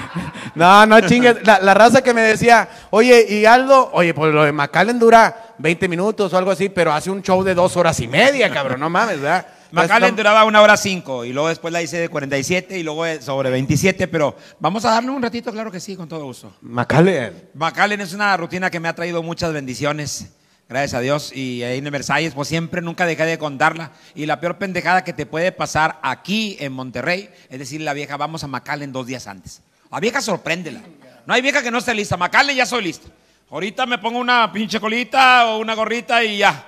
No, 0.55 0.87
no 0.87 1.01
chingues. 1.03 1.37
La, 1.47 1.61
la 1.61 1.73
raza 1.73 2.03
que 2.03 2.13
me 2.13 2.21
decía, 2.21 2.69
oye, 2.91 3.25
y 3.29 3.45
Aldo, 3.45 3.91
oye, 3.93 4.13
pues 4.13 4.35
lo 4.35 4.43
de 4.43 4.51
Macallen 4.51 4.99
dura 4.99 5.55
20 5.59 5.87
minutos 5.87 6.33
o 6.33 6.39
algo 6.39 6.51
así, 6.51 6.69
pero 6.69 6.93
hace 6.93 7.11
un 7.11 7.23
show 7.23 7.45
de 7.45 7.55
dos 7.55 7.77
horas 7.77 8.01
y 8.01 8.09
media, 8.09 8.51
cabrón, 8.51 8.81
no 8.81 8.91
mames, 8.91 9.21
¿verdad? 9.21 9.47
Macallen 9.71 10.17
duraba 10.17 10.45
una 10.45 10.63
hora 10.63 10.77
cinco 10.77 11.25
y 11.25 11.33
luego 11.33 11.49
después 11.49 11.73
la 11.73 11.83
hice 11.83 11.99
de 11.99 12.09
47 12.09 12.79
y 12.79 12.83
luego 12.83 13.05
sobre 13.21 13.51
27, 13.51 14.09
pero 14.09 14.35
vamos 14.59 14.85
a 14.85 14.91
darle 14.91 15.11
un 15.11 15.23
ratito, 15.23 15.53
claro 15.53 15.71
que 15.71 15.79
sí, 15.79 15.95
con 15.95 16.09
todo 16.09 16.25
gusto. 16.25 16.53
Macallen. 16.63 17.51
Macallen 17.55 18.01
es 18.01 18.13
una 18.13 18.37
rutina 18.37 18.71
que 18.71 18.81
me 18.81 18.89
ha 18.89 18.95
traído 18.95 19.23
muchas 19.23 19.53
bendiciones, 19.53 20.31
gracias 20.69 20.95
a 20.95 21.01
Dios. 21.01 21.33
Y 21.35 21.63
ahí 21.63 21.79
en 21.79 21.91
Versalles, 21.91 22.35
pues 22.35 22.49
siempre 22.49 22.83
nunca 22.83 23.07
dejé 23.07 23.25
de 23.25 23.39
contarla. 23.39 23.93
Y 24.15 24.27
la 24.27 24.41
peor 24.41 24.59
pendejada 24.59 25.05
que 25.05 25.13
te 25.13 25.27
puede 25.27 25.53
pasar 25.53 25.99
aquí 26.03 26.57
en 26.61 26.73
Monterrey 26.73 27.31
es 27.49 27.59
decir, 27.59 27.81
la 27.81 27.93
vieja, 27.93 28.17
vamos 28.17 28.45
a 28.45 28.47
Macallen 28.47 28.93
dos 28.93 29.07
días 29.07 29.27
antes. 29.27 29.63
A 29.91 30.01
vieja, 30.01 30.21
sorpréndela. 30.21 30.81
No 31.27 31.35
hay 31.35 31.43
vieja 31.43 31.63
que 31.63 31.71
no 31.71 31.79
esté 31.79 31.95
lista. 31.95 32.17
Macallen 32.17 32.57
ya 32.57 32.67
soy 32.67 32.85
lista. 32.85 33.09
Ahorita 33.51 33.87
me 33.87 33.99
pongo 33.99 34.19
una 34.19 34.53
pinche 34.53 34.79
colita 34.79 35.47
o 35.47 35.59
una 35.59 35.75
gorrita 35.75 36.23
y 36.23 36.39
ya. 36.39 36.67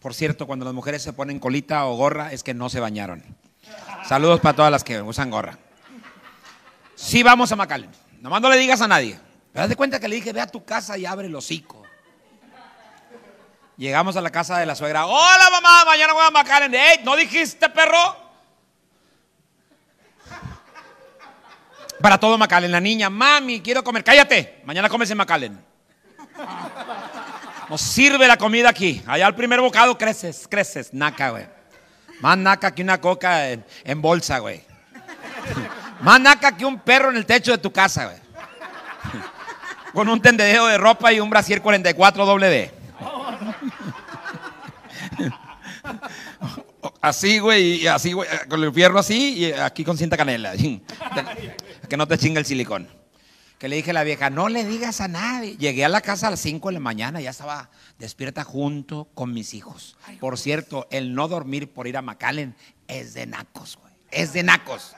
Por 0.00 0.14
cierto, 0.14 0.46
cuando 0.46 0.64
las 0.64 0.72
mujeres 0.72 1.02
se 1.02 1.12
ponen 1.12 1.38
colita 1.38 1.86
o 1.86 1.96
gorra 1.96 2.32
es 2.32 2.42
que 2.42 2.54
no 2.54 2.70
se 2.70 2.80
bañaron. 2.80 3.22
Saludos 4.06 4.40
para 4.40 4.56
todas 4.56 4.70
las 4.70 4.84
que 4.84 5.02
usan 5.02 5.30
gorra. 5.30 5.58
Sí 6.94 7.22
vamos 7.22 7.52
a 7.52 7.56
Macallen. 7.56 7.90
Nomás 8.20 8.40
no 8.40 8.48
le 8.48 8.56
digas 8.56 8.80
a 8.80 8.88
nadie. 8.88 9.18
Pero 9.52 9.64
haz 9.64 9.76
cuenta 9.76 10.00
que 10.00 10.08
le 10.08 10.16
dije, 10.16 10.32
ve 10.32 10.40
a 10.40 10.46
tu 10.46 10.64
casa 10.64 10.96
y 10.96 11.06
abre 11.06 11.26
el 11.26 11.34
hocico. 11.34 11.85
Llegamos 13.76 14.16
a 14.16 14.22
la 14.22 14.30
casa 14.30 14.58
de 14.58 14.64
la 14.64 14.74
suegra. 14.74 15.04
Hola 15.06 15.50
mamá, 15.50 15.84
mañana 15.84 16.14
voy 16.14 16.24
a 16.26 16.30
Macallen. 16.30 16.74
¡Ey! 16.74 17.00
¿No 17.04 17.14
dijiste, 17.14 17.68
perro? 17.68 18.16
Para 22.00 22.18
todo 22.18 22.38
Macallen. 22.38 22.72
La 22.72 22.80
niña, 22.80 23.10
mami, 23.10 23.60
quiero 23.60 23.84
comer. 23.84 24.02
Cállate. 24.02 24.62
Mañana 24.64 24.88
comes 24.88 25.10
en 25.10 25.18
Macallen. 25.18 25.64
Nos 27.68 27.82
sirve 27.82 28.26
la 28.26 28.38
comida 28.38 28.70
aquí. 28.70 29.02
Allá 29.06 29.26
al 29.26 29.34
primer 29.34 29.60
bocado 29.60 29.98
creces, 29.98 30.46
creces, 30.48 30.94
naca, 30.94 31.30
güey. 31.30 31.46
Más 32.20 32.38
naca 32.38 32.74
que 32.74 32.80
una 32.80 32.98
coca 32.98 33.50
en, 33.50 33.64
en 33.84 34.00
bolsa, 34.00 34.38
güey. 34.38 34.64
Más 36.00 36.18
naca 36.18 36.56
que 36.56 36.64
un 36.64 36.78
perro 36.78 37.10
en 37.10 37.16
el 37.16 37.26
techo 37.26 37.52
de 37.52 37.58
tu 37.58 37.70
casa, 37.70 38.06
güey. 38.06 38.16
Con 39.92 40.08
un 40.08 40.22
tendedero 40.22 40.64
de 40.66 40.78
ropa 40.78 41.12
y 41.12 41.20
un 41.20 41.28
brasier 41.28 41.60
44 41.60 42.24
doble 42.24 42.48
D. 42.48 42.75
Así, 47.00 47.38
güey, 47.38 47.82
y 47.82 47.86
así, 47.86 48.12
güey, 48.12 48.28
con 48.48 48.62
el 48.62 48.72
fierro 48.72 48.98
así 48.98 49.34
y 49.34 49.52
aquí 49.52 49.84
con 49.84 49.96
cinta 49.96 50.16
canela. 50.16 50.54
Que 51.88 51.96
no 51.96 52.08
te 52.08 52.18
chinga 52.18 52.40
el 52.40 52.46
silicón. 52.46 52.88
Que 53.58 53.68
le 53.68 53.76
dije 53.76 53.90
a 53.92 53.94
la 53.94 54.04
vieja, 54.04 54.28
no 54.28 54.48
le 54.48 54.64
digas 54.64 55.00
a 55.00 55.08
nadie. 55.08 55.56
Llegué 55.56 55.84
a 55.84 55.88
la 55.88 56.00
casa 56.00 56.26
a 56.26 56.30
las 56.30 56.40
5 56.40 56.68
de 56.68 56.74
la 56.74 56.80
mañana, 56.80 57.20
ya 57.20 57.30
estaba 57.30 57.70
despierta 57.98 58.44
junto 58.44 59.08
con 59.14 59.32
mis 59.32 59.54
hijos. 59.54 59.96
Por 60.20 60.36
cierto, 60.36 60.86
el 60.90 61.14
no 61.14 61.28
dormir 61.28 61.72
por 61.72 61.86
ir 61.86 61.96
a 61.96 62.02
Macallen 62.02 62.54
es 62.86 63.14
de 63.14 63.26
nacos, 63.26 63.78
güey. 63.80 63.92
Es 64.10 64.32
de 64.32 64.42
nacos. 64.42 64.94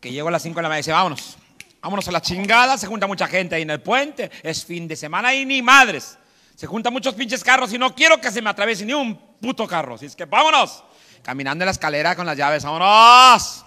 Que 0.00 0.12
llego 0.12 0.28
a 0.28 0.30
las 0.32 0.42
5 0.42 0.56
de 0.56 0.62
la 0.62 0.68
mañana 0.68 0.80
y 0.80 0.82
dice, 0.82 0.92
vámonos. 0.92 1.36
Vámonos 1.80 2.06
a 2.08 2.12
la 2.12 2.20
chingada. 2.20 2.76
Se 2.76 2.86
junta 2.86 3.06
mucha 3.06 3.26
gente 3.26 3.54
ahí 3.54 3.62
en 3.62 3.70
el 3.70 3.80
puente. 3.80 4.30
Es 4.42 4.64
fin 4.64 4.86
de 4.86 4.96
semana 4.96 5.34
y 5.34 5.46
ni 5.46 5.62
madres. 5.62 6.18
Se 6.54 6.66
juntan 6.66 6.92
muchos 6.92 7.14
pinches 7.14 7.42
carros 7.42 7.72
y 7.72 7.78
no 7.78 7.94
quiero 7.94 8.20
que 8.20 8.30
se 8.30 8.40
me 8.40 8.50
atraviese 8.50 8.84
ni 8.84 8.92
un 8.92 9.16
puto 9.40 9.66
carro. 9.66 9.94
Así 9.94 10.06
es 10.06 10.16
que 10.16 10.24
vámonos. 10.24 10.84
Caminando 11.22 11.62
en 11.64 11.66
la 11.66 11.72
escalera 11.72 12.14
con 12.16 12.26
las 12.26 12.36
llaves. 12.36 12.64
¡Vámonos! 12.64 13.64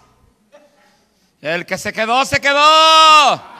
El 1.42 1.66
que 1.66 1.78
se 1.78 1.94
quedó, 1.94 2.26
se 2.26 2.40
quedó. 2.40 3.56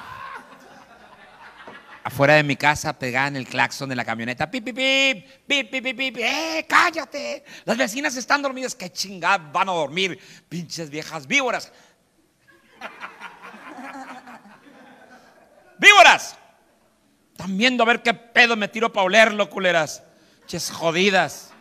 Afuera 2.04 2.36
de 2.36 2.44
mi 2.44 2.56
casa 2.56 2.98
pegaban 2.98 3.36
el 3.36 3.48
claxon 3.48 3.90
de 3.90 3.96
la 3.96 4.06
camioneta. 4.06 4.50
Pip, 4.50 4.64
pip, 4.64 4.76
pip, 4.76 5.26
pip, 5.48 5.72
pip, 5.72 5.84
pip, 5.84 5.98
pip. 5.98 6.18
¡Eh, 6.20 6.66
cállate! 6.70 7.44
Las 7.64 7.78
vecinas 7.78 8.16
están 8.16 8.42
dormidas. 8.42 8.76
¿Qué 8.76 8.92
chingada 8.92 9.38
van 9.40 9.70
a 9.70 9.72
dormir? 9.72 10.20
Pinches 10.48 10.90
viejas 10.90 11.26
víboras. 11.26 11.72
¡Víboras! 15.80 16.38
Están 17.38 17.58
viendo 17.58 17.84
a 17.84 17.86
ver 17.86 18.02
qué 18.02 18.14
pedo 18.14 18.56
me 18.56 18.70
tiro 18.70 18.94
para 18.94 19.04
olerlo, 19.04 19.50
culeras. 19.50 20.02
Ches 20.48 20.72
jodidas. 20.72 21.52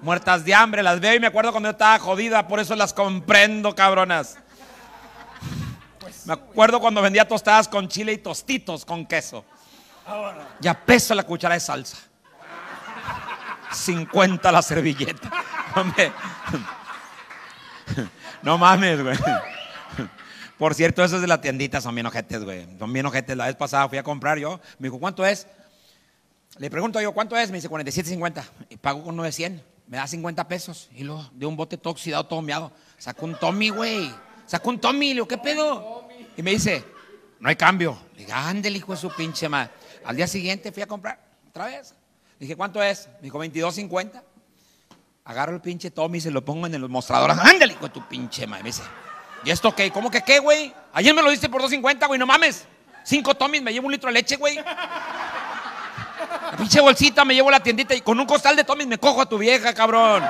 Muertas 0.00 0.42
de 0.42 0.54
hambre, 0.54 0.82
las 0.82 1.00
veo 1.00 1.14
y 1.14 1.20
me 1.20 1.26
acuerdo 1.26 1.50
cuando 1.50 1.68
yo 1.68 1.72
estaba 1.72 1.98
jodida, 1.98 2.48
por 2.48 2.60
eso 2.60 2.74
las 2.74 2.94
comprendo, 2.94 3.74
cabronas. 3.74 4.38
Me 6.24 6.32
acuerdo 6.32 6.80
cuando 6.80 7.02
vendía 7.02 7.28
tostadas 7.28 7.68
con 7.68 7.88
chile 7.88 8.14
y 8.14 8.18
tostitos 8.18 8.86
con 8.86 9.04
queso. 9.04 9.44
Ya 10.60 10.72
peso 10.72 11.14
la 11.14 11.24
cuchara 11.24 11.54
de 11.54 11.60
salsa. 11.60 11.98
50 13.70 14.50
la 14.50 14.62
servilleta. 14.62 15.30
No 18.40 18.56
mames, 18.56 19.02
güey. 19.02 19.18
Por 20.58 20.74
cierto, 20.74 21.04
esos 21.04 21.20
de 21.20 21.28
la 21.28 21.40
tiendita 21.40 21.80
son 21.80 21.94
bien 21.94 22.06
ojetes, 22.06 22.42
güey. 22.42 22.66
Son 22.78 22.92
bien 22.92 23.06
ojetes. 23.06 23.36
La 23.36 23.46
vez 23.46 23.54
pasada 23.54 23.88
fui 23.88 23.96
a 23.96 24.02
comprar 24.02 24.38
yo. 24.38 24.60
Me 24.78 24.88
dijo, 24.88 24.98
¿cuánto 24.98 25.24
es? 25.24 25.46
Le 26.58 26.68
pregunto 26.68 27.00
yo, 27.00 27.12
¿cuánto 27.12 27.36
es? 27.36 27.50
Me 27.50 27.58
dice 27.58 27.70
47.50. 27.70 28.42
Y 28.70 28.76
pago 28.76 29.04
con 29.04 29.14
900. 29.14 29.64
Me 29.86 29.96
da 29.98 30.06
50 30.06 30.48
pesos. 30.48 30.88
Y 30.96 31.04
luego 31.04 31.30
de 31.32 31.46
un 31.46 31.56
bote 31.56 31.76
todo 31.76 31.92
oxidado, 31.92 32.26
todo 32.26 32.42
meado. 32.42 32.72
Sacó 32.98 33.26
un 33.26 33.36
Tommy, 33.36 33.68
güey. 33.68 34.12
Sacó 34.46 34.70
un 34.70 34.80
Tommy. 34.80 35.08
Le 35.08 35.14
digo, 35.14 35.28
¿qué 35.28 35.38
pedo? 35.38 36.08
Y 36.36 36.42
me 36.42 36.50
dice, 36.50 36.84
no 37.38 37.48
hay 37.48 37.56
cambio. 37.56 37.96
Le 38.14 38.20
dije, 38.20 38.32
ándale, 38.32 38.78
hijo 38.78 38.92
de 38.92 38.98
su 38.98 39.10
pinche 39.14 39.48
madre. 39.48 39.70
Al 40.04 40.16
día 40.16 40.26
siguiente 40.26 40.72
fui 40.72 40.82
a 40.82 40.88
comprar 40.88 41.20
otra 41.48 41.66
vez. 41.66 41.94
Le 42.40 42.46
dije, 42.46 42.56
¿cuánto 42.56 42.82
es? 42.82 43.08
Me 43.20 43.22
dijo, 43.22 43.38
22.50. 43.38 44.22
Agarro 45.24 45.54
el 45.54 45.60
pinche 45.60 45.92
Tommy 45.92 46.18
y 46.18 46.20
se 46.20 46.32
lo 46.32 46.44
pongo 46.44 46.66
en 46.66 46.74
el 46.74 46.88
mostrador. 46.88 47.30
Ándale, 47.30 47.74
hijo 47.74 47.84
de 47.86 47.90
tu 47.90 48.08
pinche 48.08 48.46
madre. 48.46 48.64
Me 48.64 48.70
dice, 48.70 48.82
¿y 49.44 49.50
esto 49.50 49.74
qué? 49.74 49.90
¿Cómo 49.90 50.10
que 50.10 50.22
qué, 50.22 50.38
güey? 50.38 50.74
Ayer 50.92 51.14
me 51.14 51.22
lo 51.22 51.30
diste 51.30 51.48
por 51.48 51.62
2.50, 51.62 52.06
güey, 52.06 52.18
no 52.18 52.26
mames. 52.26 52.66
Cinco 53.04 53.34
Tommys, 53.34 53.62
me 53.62 53.72
llevo 53.72 53.86
un 53.86 53.92
litro 53.92 54.08
de 54.08 54.14
leche, 54.14 54.36
güey. 54.36 54.56
La 54.56 56.56
pinche 56.56 56.80
bolsita, 56.80 57.24
me 57.24 57.34
llevo 57.34 57.50
la 57.50 57.60
tiendita 57.60 57.94
y 57.94 58.00
con 58.00 58.18
un 58.18 58.26
costal 58.26 58.56
de 58.56 58.64
Tommys 58.64 58.86
me 58.86 58.98
cojo 58.98 59.22
a 59.22 59.26
tu 59.26 59.38
vieja, 59.38 59.72
cabrón. 59.74 60.24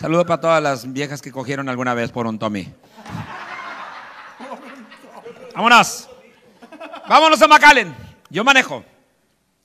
Saludo 0.00 0.24
para 0.24 0.40
todas 0.40 0.62
las 0.62 0.90
viejas 0.90 1.20
que 1.20 1.30
cogieron 1.30 1.68
alguna 1.68 1.92
vez 1.92 2.10
por 2.10 2.26
un 2.26 2.38
Tommy. 2.38 2.72
Vámonos. 5.54 6.08
Vámonos 7.06 7.42
a 7.42 7.48
McAllen. 7.48 7.94
Yo 8.30 8.42
manejo. 8.42 8.82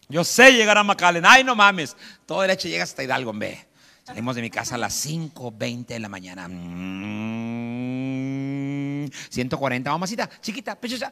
Yo 0.10 0.26
sé 0.26 0.52
llegar 0.52 0.78
a 0.78 0.84
McAllen. 0.84 1.26
Ay, 1.26 1.46
no 1.46 1.56
mames. 1.56 1.96
Todo 2.26 2.42
derecho 2.42 2.68
llegas 2.68 2.90
hasta 2.90 3.04
Hidalgo, 3.04 3.30
hombre. 3.30 3.66
Salimos 4.06 4.36
de 4.36 4.44
mi 4.44 4.52
casa 4.52 4.76
a 4.76 4.78
las 4.78 5.04
5.20 5.08 5.88
de 5.88 6.00
la 6.00 6.08
mañana. 6.08 6.48
Mm, 6.48 7.66
140, 9.30 9.90
mamacita, 9.90 10.30
chiquita, 10.42 10.76
pechosa. 10.76 11.12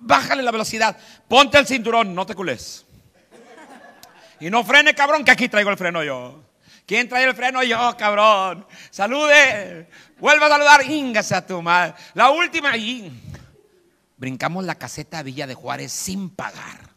Bájale 0.00 0.42
la 0.42 0.50
velocidad. 0.50 0.96
Ponte 1.28 1.58
el 1.58 1.66
cinturón, 1.66 2.14
no 2.14 2.24
te 2.24 2.34
cules. 2.34 2.86
Y 4.40 4.48
no 4.48 4.64
frene, 4.64 4.94
cabrón, 4.94 5.24
que 5.24 5.30
aquí 5.30 5.50
traigo 5.50 5.68
el 5.68 5.76
freno 5.76 6.02
yo. 6.02 6.42
¿Quién 6.86 7.06
trae 7.06 7.24
el 7.24 7.34
freno? 7.34 7.62
Yo, 7.62 7.94
cabrón. 7.98 8.66
Salude. 8.90 9.90
Vuelva 10.18 10.46
a 10.46 10.48
saludar. 10.48 10.90
Íngase 10.90 11.34
a 11.34 11.46
tu 11.46 11.60
madre. 11.60 11.92
La 12.14 12.30
última. 12.30 12.74
Y 12.78 13.12
brincamos 14.16 14.64
la 14.64 14.76
caseta 14.76 15.22
Villa 15.22 15.46
de 15.46 15.54
Juárez 15.54 15.92
sin 15.92 16.30
pagar. 16.30 16.91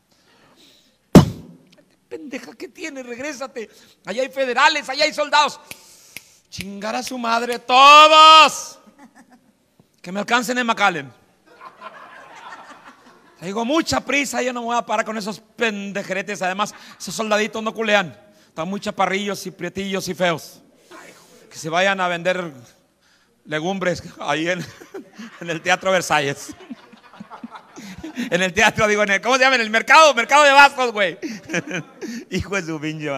Pendeja, 2.15 2.53
¿qué 2.53 2.69
tiene? 2.69 3.03
Regrésate. 3.03 3.69
Allá 4.05 4.21
hay 4.21 4.29
federales, 4.29 4.87
allá 4.87 5.03
hay 5.03 5.13
soldados. 5.13 5.59
Chingar 6.49 6.95
a 6.95 7.03
su 7.03 7.17
madre 7.17 7.59
todos. 7.59 8.79
Que 10.01 10.13
me 10.13 10.21
alcancen 10.21 10.57
en 10.57 10.65
McAllen. 10.65 11.11
Tengo 13.37 13.65
mucha 13.65 13.99
prisa, 13.99 14.41
yo 14.41 14.53
no 14.53 14.61
me 14.61 14.67
voy 14.67 14.77
a 14.77 14.85
parar 14.85 15.03
con 15.03 15.17
esos 15.17 15.41
pendejeretes. 15.41 16.41
Además, 16.41 16.73
esos 16.97 17.13
soldaditos 17.13 17.61
no 17.61 17.73
culean. 17.73 18.17
Están 18.47 18.69
muy 18.69 18.79
chaparrillos 18.79 19.45
y 19.45 19.51
prietillos 19.51 20.07
y 20.07 20.13
feos. 20.13 20.61
Que 21.51 21.57
se 21.57 21.67
vayan 21.67 21.99
a 21.99 22.07
vender 22.07 22.49
legumbres 23.43 24.01
ahí 24.21 24.47
en, 24.47 24.65
en 25.41 25.49
el 25.49 25.61
Teatro 25.61 25.91
Versalles. 25.91 26.55
En 28.31 28.41
el 28.41 28.53
teatro, 28.53 28.87
digo, 28.87 29.03
en 29.03 29.11
el, 29.11 29.21
¿cómo 29.21 29.35
se 29.35 29.41
llama? 29.43 29.55
En 29.55 29.61
el 29.61 29.69
mercado, 29.69 30.13
mercado 30.13 30.43
de 30.43 30.51
bastos, 30.51 30.91
güey. 30.91 31.17
Hijo 32.29 32.55
de 32.55 32.63
su 32.63 32.79
pinche. 32.79 33.09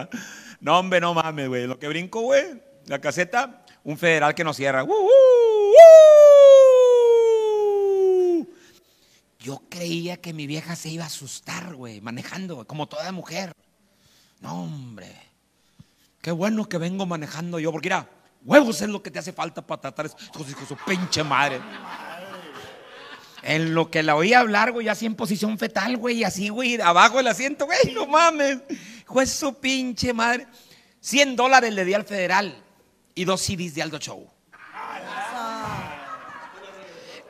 No, 0.60 0.78
hombre, 0.78 1.00
no 1.00 1.14
mames, 1.14 1.48
güey. 1.48 1.66
Lo 1.66 1.78
que 1.78 1.88
brinco, 1.88 2.20
güey. 2.20 2.60
La 2.86 3.00
caseta, 3.00 3.64
un 3.84 3.96
federal 3.96 4.34
que 4.34 4.44
nos 4.44 4.56
cierra. 4.56 4.84
¡Uh, 4.84 4.88
uh! 4.90 5.68
Yo 9.38 9.62
creía 9.68 10.16
que 10.16 10.32
mi 10.32 10.46
vieja 10.46 10.74
se 10.74 10.88
iba 10.88 11.04
a 11.04 11.06
asustar, 11.06 11.74
güey, 11.74 12.00
manejando, 12.00 12.56
güey, 12.56 12.66
como 12.66 12.88
toda 12.88 13.12
mujer. 13.12 13.52
No, 14.40 14.64
hombre. 14.64 15.14
Qué 16.20 16.32
bueno 16.32 16.68
que 16.68 16.78
vengo 16.78 17.06
manejando 17.06 17.60
yo, 17.60 17.70
porque 17.70 17.86
mira, 17.86 18.08
huevos 18.44 18.82
es 18.82 18.88
lo 18.88 19.02
que 19.02 19.10
te 19.10 19.20
hace 19.20 19.32
falta 19.32 19.64
para 19.64 19.80
tratar 19.80 20.06
estos 20.06 20.50
hijos 20.50 20.66
su 20.68 20.76
pinche 20.76 21.22
madre. 21.22 21.60
En 23.42 23.74
lo 23.74 23.90
que 23.90 24.02
la 24.02 24.16
oí 24.16 24.32
hablar, 24.32 24.72
güey, 24.72 24.88
así 24.88 25.06
en 25.06 25.14
posición 25.14 25.58
fetal, 25.58 25.96
güey, 25.96 26.24
así, 26.24 26.48
güey, 26.48 26.80
abajo 26.80 27.18
del 27.18 27.28
asiento, 27.28 27.66
güey, 27.66 27.94
no 27.94 28.06
mames. 28.06 28.58
Juez 29.06 29.30
su 29.30 29.54
pinche 29.54 30.12
madre. 30.12 30.46
100 31.00 31.36
dólares 31.36 31.72
le 31.72 31.84
di 31.84 31.94
al 31.94 32.04
federal 32.04 32.54
y 33.14 33.24
dos 33.24 33.40
CDs 33.40 33.74
de 33.74 33.82
Aldo 33.82 33.98
Show. 33.98 34.28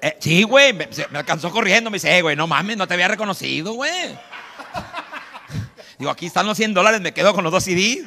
Eh, 0.00 0.16
sí, 0.20 0.42
güey, 0.44 0.72
me, 0.72 0.88
alcanzó 1.14 1.50
corriendo, 1.50 1.90
me 1.90 1.96
dice, 1.96 2.16
eh, 2.16 2.22
güey, 2.22 2.36
no 2.36 2.46
mames, 2.46 2.76
no 2.76 2.86
te 2.86 2.94
había 2.94 3.08
reconocido, 3.08 3.72
güey. 3.72 4.16
Digo, 5.98 6.10
aquí 6.10 6.26
están 6.26 6.46
los 6.46 6.56
100 6.56 6.74
dólares, 6.74 7.00
me 7.00 7.12
quedo 7.12 7.34
con 7.34 7.42
los 7.42 7.52
dos 7.52 7.64
CDs. 7.64 8.06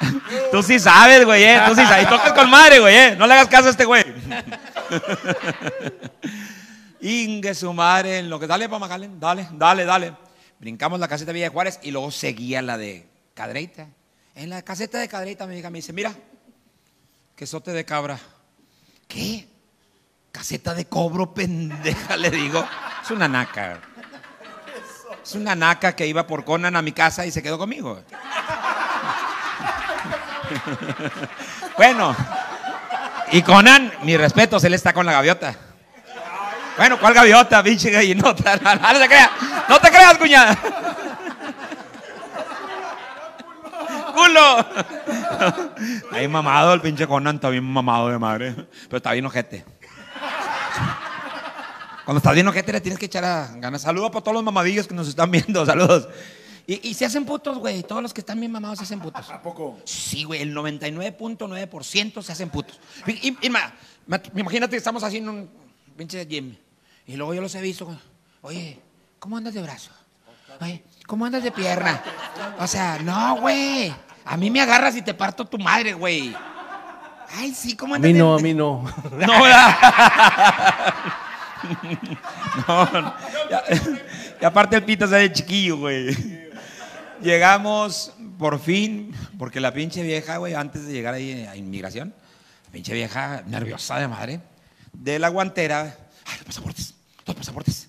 Tú 0.52 0.62
sí 0.62 0.78
sabes, 0.78 1.24
güey, 1.24 1.44
eh, 1.44 1.60
tú 1.66 1.74
sí 1.74 1.84
sabes. 1.84 2.06
Y 2.06 2.08
tocas 2.08 2.32
con 2.32 2.48
madre, 2.50 2.78
güey, 2.78 2.94
eh. 2.94 3.16
No 3.16 3.26
le 3.26 3.34
hagas 3.34 3.48
caso 3.48 3.68
a 3.68 3.70
este 3.70 3.84
güey. 3.84 4.04
Ingue 7.00 7.54
su 7.54 7.72
madre, 7.72 8.18
en 8.18 8.30
lo 8.30 8.40
que 8.40 8.46
dale 8.46 8.68
para 8.68 8.88
dale, 8.88 9.48
dale, 9.52 9.84
dale. 9.84 10.14
Brincamos 10.58 10.98
la 10.98 11.08
caseta 11.08 11.32
de 11.32 11.34
Villa 11.34 11.50
Juárez 11.50 11.78
y 11.82 11.90
luego 11.90 12.10
seguía 12.10 12.62
la 12.62 12.76
de 12.76 13.06
Cadreita. 13.34 13.88
En 14.34 14.50
la 14.50 14.62
caseta 14.62 14.98
de 14.98 15.08
Cadreita 15.08 15.46
mi 15.46 15.58
hija 15.58 15.70
me 15.70 15.78
dice, 15.78 15.92
mira, 15.92 16.12
quesote 17.36 17.72
de 17.72 17.84
cabra. 17.84 18.18
¿Qué? 19.06 19.48
Caseta 20.32 20.74
de 20.74 20.86
cobro, 20.86 21.32
pendeja, 21.32 22.16
le 22.18 22.30
digo. 22.30 22.66
Es 23.02 23.10
una 23.10 23.28
naca. 23.28 23.80
Es 25.22 25.34
una 25.34 25.54
naca 25.54 25.94
que 25.94 26.06
iba 26.06 26.26
por 26.26 26.44
Conan 26.44 26.74
a 26.74 26.82
mi 26.82 26.92
casa 26.92 27.26
y 27.26 27.30
se 27.30 27.42
quedó 27.42 27.58
conmigo. 27.58 28.02
bueno, 31.76 32.14
y 33.32 33.42
Conan, 33.42 33.92
mi 34.02 34.16
respeto, 34.16 34.58
él 34.62 34.74
está 34.74 34.92
con 34.92 35.04
la 35.06 35.12
gaviota. 35.12 35.54
Bueno, 36.76 36.98
¿cuál 36.98 37.14
gaviota, 37.14 37.62
pinche 37.62 37.90
gallinota? 37.90 38.56
No, 38.56 38.74
no, 38.74 38.92
no 38.92 38.98
te 38.98 39.06
creas, 39.08 39.30
no 39.68 39.80
te 39.80 39.90
creas, 39.90 40.18
cuñada. 40.18 40.56
¡Culo! 44.14 44.66
Ahí 46.12 46.26
mamado, 46.28 46.74
el 46.74 46.80
pinche 46.80 47.06
Conan 47.06 47.36
está 47.36 47.50
bien 47.50 47.64
mamado 47.64 48.08
de 48.08 48.18
madre. 48.18 48.54
Pero 48.84 48.96
está 48.96 49.12
bien 49.12 49.26
ojete. 49.26 49.64
Cuando 52.04 52.18
estás 52.18 52.34
bien 52.34 52.48
ojete 52.48 52.72
le 52.72 52.80
tienes 52.80 52.98
que 52.98 53.06
echar 53.06 53.24
a 53.24 53.48
ganas. 53.56 53.82
Saludos 53.82 54.10
para 54.10 54.22
todos 54.22 54.34
los 54.34 54.42
mamadillos 54.42 54.86
que 54.88 54.94
nos 54.94 55.08
están 55.08 55.30
viendo, 55.30 55.66
saludos. 55.66 56.08
Y, 56.70 56.90
y 56.90 56.94
se 56.94 57.06
hacen 57.06 57.24
putos, 57.24 57.56
güey. 57.58 57.82
Todos 57.82 58.02
los 58.02 58.12
que 58.12 58.20
están 58.20 58.38
bien 58.38 58.52
mamados 58.52 58.76
se 58.78 58.84
hacen 58.84 59.00
putos. 59.00 59.30
¿A 59.30 59.40
poco? 59.40 59.78
Sí, 59.84 60.24
güey. 60.24 60.42
El 60.42 60.54
99.9% 60.54 62.22
se 62.22 62.30
hacen 62.32 62.50
putos. 62.50 62.78
Y, 63.06 63.30
y- 63.30 63.38
y 63.40 63.48
ma- 63.50 63.72
ma- 64.06 64.20
imagínate 64.36 64.72
que 64.72 64.76
estamos 64.76 65.02
haciendo 65.02 65.30
un 65.32 65.48
pinche 65.96 66.26
gym. 66.26 66.54
Y 67.06 67.16
luego 67.16 67.32
yo 67.32 67.40
los 67.40 67.54
he 67.54 67.62
visto. 67.62 67.88
Oye, 68.42 68.78
¿cómo 69.18 69.38
andas 69.38 69.54
de 69.54 69.62
brazo? 69.62 69.90
Oye, 70.60 70.84
¿cómo 71.06 71.24
andas 71.24 71.42
de 71.42 71.50
pierna? 71.52 72.02
O 72.58 72.66
sea, 72.66 72.98
no, 72.98 73.40
güey. 73.40 73.90
A 74.26 74.36
mí 74.36 74.50
me 74.50 74.60
agarras 74.60 74.94
y 74.94 75.00
te 75.00 75.14
parto 75.14 75.46
tu 75.46 75.58
madre, 75.58 75.94
güey. 75.94 76.36
Ay, 77.34 77.54
sí, 77.54 77.76
¿cómo 77.76 77.94
A 77.94 77.96
andas 77.96 78.08
mí 78.10 78.12
de- 78.12 78.18
no, 78.18 78.34
a 78.34 78.38
mí 78.40 78.52
no. 78.52 78.82
no, 79.12 79.42
¿verdad? 79.42 79.74
No, 82.68 82.84
no. 82.92 83.14
Y 84.40 84.44
aparte 84.44 84.76
el 84.76 84.84
pito 84.84 85.06
se 85.08 85.16
de 85.16 85.32
chiquillo, 85.32 85.78
güey. 85.78 86.14
Llegamos 87.22 88.12
por 88.38 88.60
fin, 88.60 89.12
porque 89.38 89.60
la 89.60 89.72
pinche 89.72 90.02
vieja, 90.02 90.36
güey, 90.36 90.54
antes 90.54 90.86
de 90.86 90.92
llegar 90.92 91.14
ahí 91.14 91.46
a 91.46 91.56
inmigración, 91.56 92.14
la 92.66 92.70
pinche 92.70 92.92
vieja 92.92 93.42
nerviosa 93.46 93.98
de 93.98 94.06
madre, 94.06 94.40
de 94.92 95.18
la 95.18 95.28
guantera, 95.28 95.96
ay, 96.24 96.36
los 96.36 96.44
pasaportes, 96.44 96.94
los 97.26 97.34
pasaportes, 97.34 97.88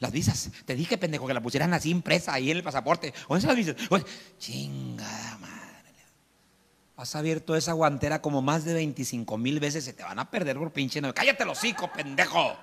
las 0.00 0.12
visas. 0.12 0.50
Te 0.66 0.74
dije, 0.74 0.98
pendejo, 0.98 1.26
que 1.26 1.32
la 1.32 1.40
pusieran 1.40 1.72
así 1.72 1.88
impresa 1.88 2.34
ahí 2.34 2.50
en 2.50 2.58
el 2.58 2.62
pasaporte. 2.62 3.14
¿Dónde 3.26 3.38
están 3.38 3.56
las 3.56 3.66
visas? 3.66 3.90
Oye, 3.90 4.04
chingada 4.38 5.38
madre. 5.38 5.58
Has 6.96 7.14
abierto 7.16 7.56
esa 7.56 7.72
guantera 7.72 8.20
como 8.20 8.42
más 8.42 8.64
de 8.64 8.74
25 8.74 9.38
mil 9.38 9.60
veces, 9.60 9.84
se 9.84 9.94
te 9.94 10.02
van 10.02 10.18
a 10.18 10.30
perder 10.30 10.58
por 10.58 10.72
pinche 10.72 11.00
no. 11.00 11.14
Cállate 11.14 11.44
los 11.46 11.56
hocico, 11.56 11.90
pendejo. 11.90 12.54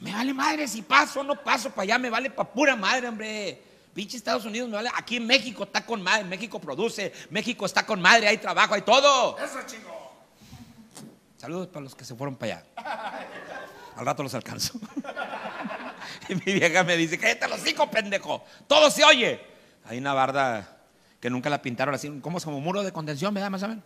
Me 0.00 0.12
vale 0.12 0.34
madre 0.34 0.68
si 0.68 0.82
paso 0.82 1.20
o 1.20 1.24
no 1.24 1.36
paso 1.42 1.70
para 1.70 1.82
allá, 1.82 1.98
me 1.98 2.10
vale 2.10 2.30
pa' 2.30 2.52
pura 2.52 2.76
madre, 2.76 3.08
hombre. 3.08 3.69
Pinche 3.94 4.16
Estados 4.16 4.44
Unidos 4.44 4.68
me 4.68 4.76
vale. 4.76 4.90
Aquí 4.94 5.16
en 5.16 5.26
México 5.26 5.64
está 5.64 5.84
con 5.84 6.02
madre, 6.02 6.24
México 6.24 6.60
produce, 6.60 7.12
México 7.30 7.66
está 7.66 7.84
con 7.84 8.00
madre, 8.00 8.28
hay 8.28 8.38
trabajo, 8.38 8.74
hay 8.74 8.82
todo. 8.82 9.36
Eso 9.38 9.58
chingo. 9.66 10.00
Saludos 11.36 11.68
para 11.68 11.84
los 11.84 11.94
que 11.94 12.04
se 12.04 12.14
fueron 12.14 12.36
para 12.36 12.58
allá. 12.58 12.64
Al 13.96 14.06
rato 14.06 14.22
los 14.22 14.34
alcanzo. 14.34 14.78
y 16.28 16.34
mi 16.34 16.52
vieja 16.52 16.84
me 16.84 16.96
dice, 16.96 17.18
cállate 17.18 17.48
los 17.48 17.60
cinco, 17.60 17.90
pendejo. 17.90 18.44
Todo 18.66 18.90
se 18.90 19.04
oye. 19.04 19.40
Hay 19.86 19.98
una 19.98 20.14
barda 20.14 20.78
que 21.18 21.30
nunca 21.30 21.50
la 21.50 21.60
pintaron 21.60 21.94
así, 21.94 22.10
como 22.20 22.38
es 22.38 22.44
como 22.44 22.60
muro 22.60 22.82
de 22.82 22.92
contención, 22.92 23.34
¿verdad? 23.34 23.50
Más 23.50 23.62
o 23.62 23.68
menos. 23.68 23.84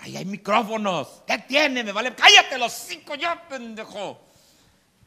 Ahí 0.00 0.16
hay 0.16 0.24
micrófonos. 0.24 1.22
¿Qué 1.26 1.38
tiene? 1.38 1.84
Me 1.84 1.92
vale. 1.92 2.14
Cállate 2.14 2.58
los 2.58 2.72
cinco 2.72 3.14
ya, 3.14 3.46
pendejo. 3.48 4.29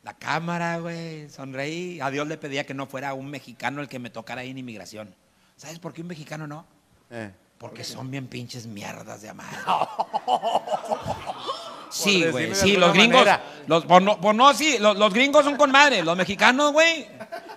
La 0.03 0.13
cámara, 0.13 0.79
güey, 0.79 1.29
sonreí. 1.29 2.01
A 2.01 2.11
Dios 2.11 2.27
le 2.27 2.37
pedía 2.37 2.65
que 2.65 2.73
no 2.73 2.87
fuera 2.87 3.13
un 3.13 3.29
mexicano 3.29 3.81
el 3.81 3.87
que 3.87 3.99
me 3.99 4.09
tocara 4.09 4.41
ahí 4.41 4.49
en 4.49 4.57
inmigración. 4.57 5.15
¿Sabes 5.55 5.79
por 5.79 5.93
qué 5.93 6.01
un 6.01 6.07
mexicano 6.07 6.45
no? 6.45 6.65
Eh. 7.09 7.31
Porque 7.57 7.85
son 7.85 8.11
bien 8.11 8.27
pinches 8.27 8.67
mierdas 8.67 9.21
de 9.21 9.29
amar. 9.29 9.53
Sí, 11.93 12.25
güey, 12.31 12.55
sí, 12.55 12.75
los 12.75 12.91
gringos. 12.91 13.19
manera. 13.19 13.43
Los, 13.67 13.85
pues 13.85 14.01
no, 14.01 14.19
pues 14.19 14.35
no, 14.35 14.51
sí, 14.55 14.79
los, 14.79 14.97
los 14.97 15.13
gringos 15.13 15.45
son 15.45 15.55
con 15.55 15.69
madre. 15.69 16.01
Los 16.01 16.17
mexicanos, 16.17 16.73
güey. 16.73 17.07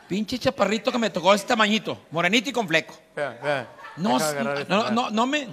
Pinche 0.07 0.39
chaparrito 0.39 0.93
que 0.93 0.99
me 0.99 1.09
tocó 1.09 1.33
este 1.33 1.49
tamañito. 1.49 2.03
Morenito 2.11 2.51
y 2.51 2.53
con 2.53 2.69
fleco. 2.69 2.95
No, 3.97 4.21
sí, 4.21 4.27
no, 4.69 4.91
no, 4.91 5.11
no 5.11 5.27
me. 5.27 5.49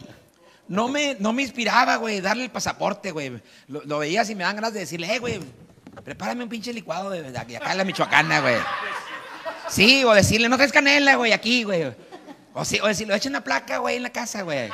No 0.68 0.90
me, 0.90 1.16
no 1.20 1.32
me 1.32 1.44
inspiraba, 1.44 1.96
güey, 1.96 2.20
darle 2.20 2.44
el 2.44 2.52
pasaporte, 2.52 3.12
güey. 3.12 3.42
Lo, 3.68 3.84
lo 3.84 4.00
veías 4.00 4.30
y 4.30 4.36
me 4.36 4.44
dan 4.44 4.56
ganas 4.56 4.74
de 4.74 4.80
decirle, 4.82 5.14
eh, 5.14 5.20
güey, 5.20 5.40
prepárame 6.02 6.44
un 6.44 6.50
pinche 6.50 6.74
licuado 6.74 7.10
de, 7.10 7.38
acá 7.38 7.72
en 7.72 7.78
la 7.78 7.84
Michoacana, 7.84 8.40
güey. 8.40 8.58
Sí, 9.70 10.04
o 10.04 10.14
decirle, 10.14 10.50
no 10.50 10.58
traes 10.58 10.72
canela, 10.72 11.16
güey, 11.16 11.32
aquí, 11.32 11.64
güey. 11.64 11.94
O, 12.54 12.66
sí, 12.66 12.80
o 12.82 12.88
decirle, 12.88 13.16
echa 13.16 13.30
una 13.30 13.44
placa, 13.44 13.78
güey, 13.78 13.98
en 13.98 14.04
la 14.04 14.10
casa, 14.12 14.42
güey. 14.44 14.70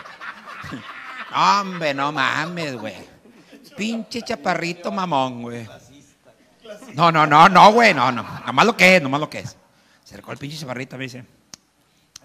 Hombre, 1.36 1.94
no 1.94 2.12
mames, 2.12 2.76
güey. 2.76 2.96
Pinche 3.78 4.22
chaparrito 4.22 4.92
mamón, 4.92 5.42
güey. 5.44 5.68
No, 6.94 7.12
no, 7.12 7.26
no, 7.26 7.48
no, 7.50 7.72
güey, 7.72 7.94
no, 7.94 8.12
no. 8.12 8.24
Nomás 8.46 8.66
lo 8.66 8.76
que 8.76 8.98
es, 8.98 9.02
nomás 9.02 9.20
lo 9.20 9.30
que 9.30 9.40
es. 9.40 9.50
Se 10.04 10.16
acercó 10.16 10.32
el 10.32 10.38
pinche 10.38 10.58
chaparrito 10.58 10.98
me 10.98 11.04
dice, 11.04 11.24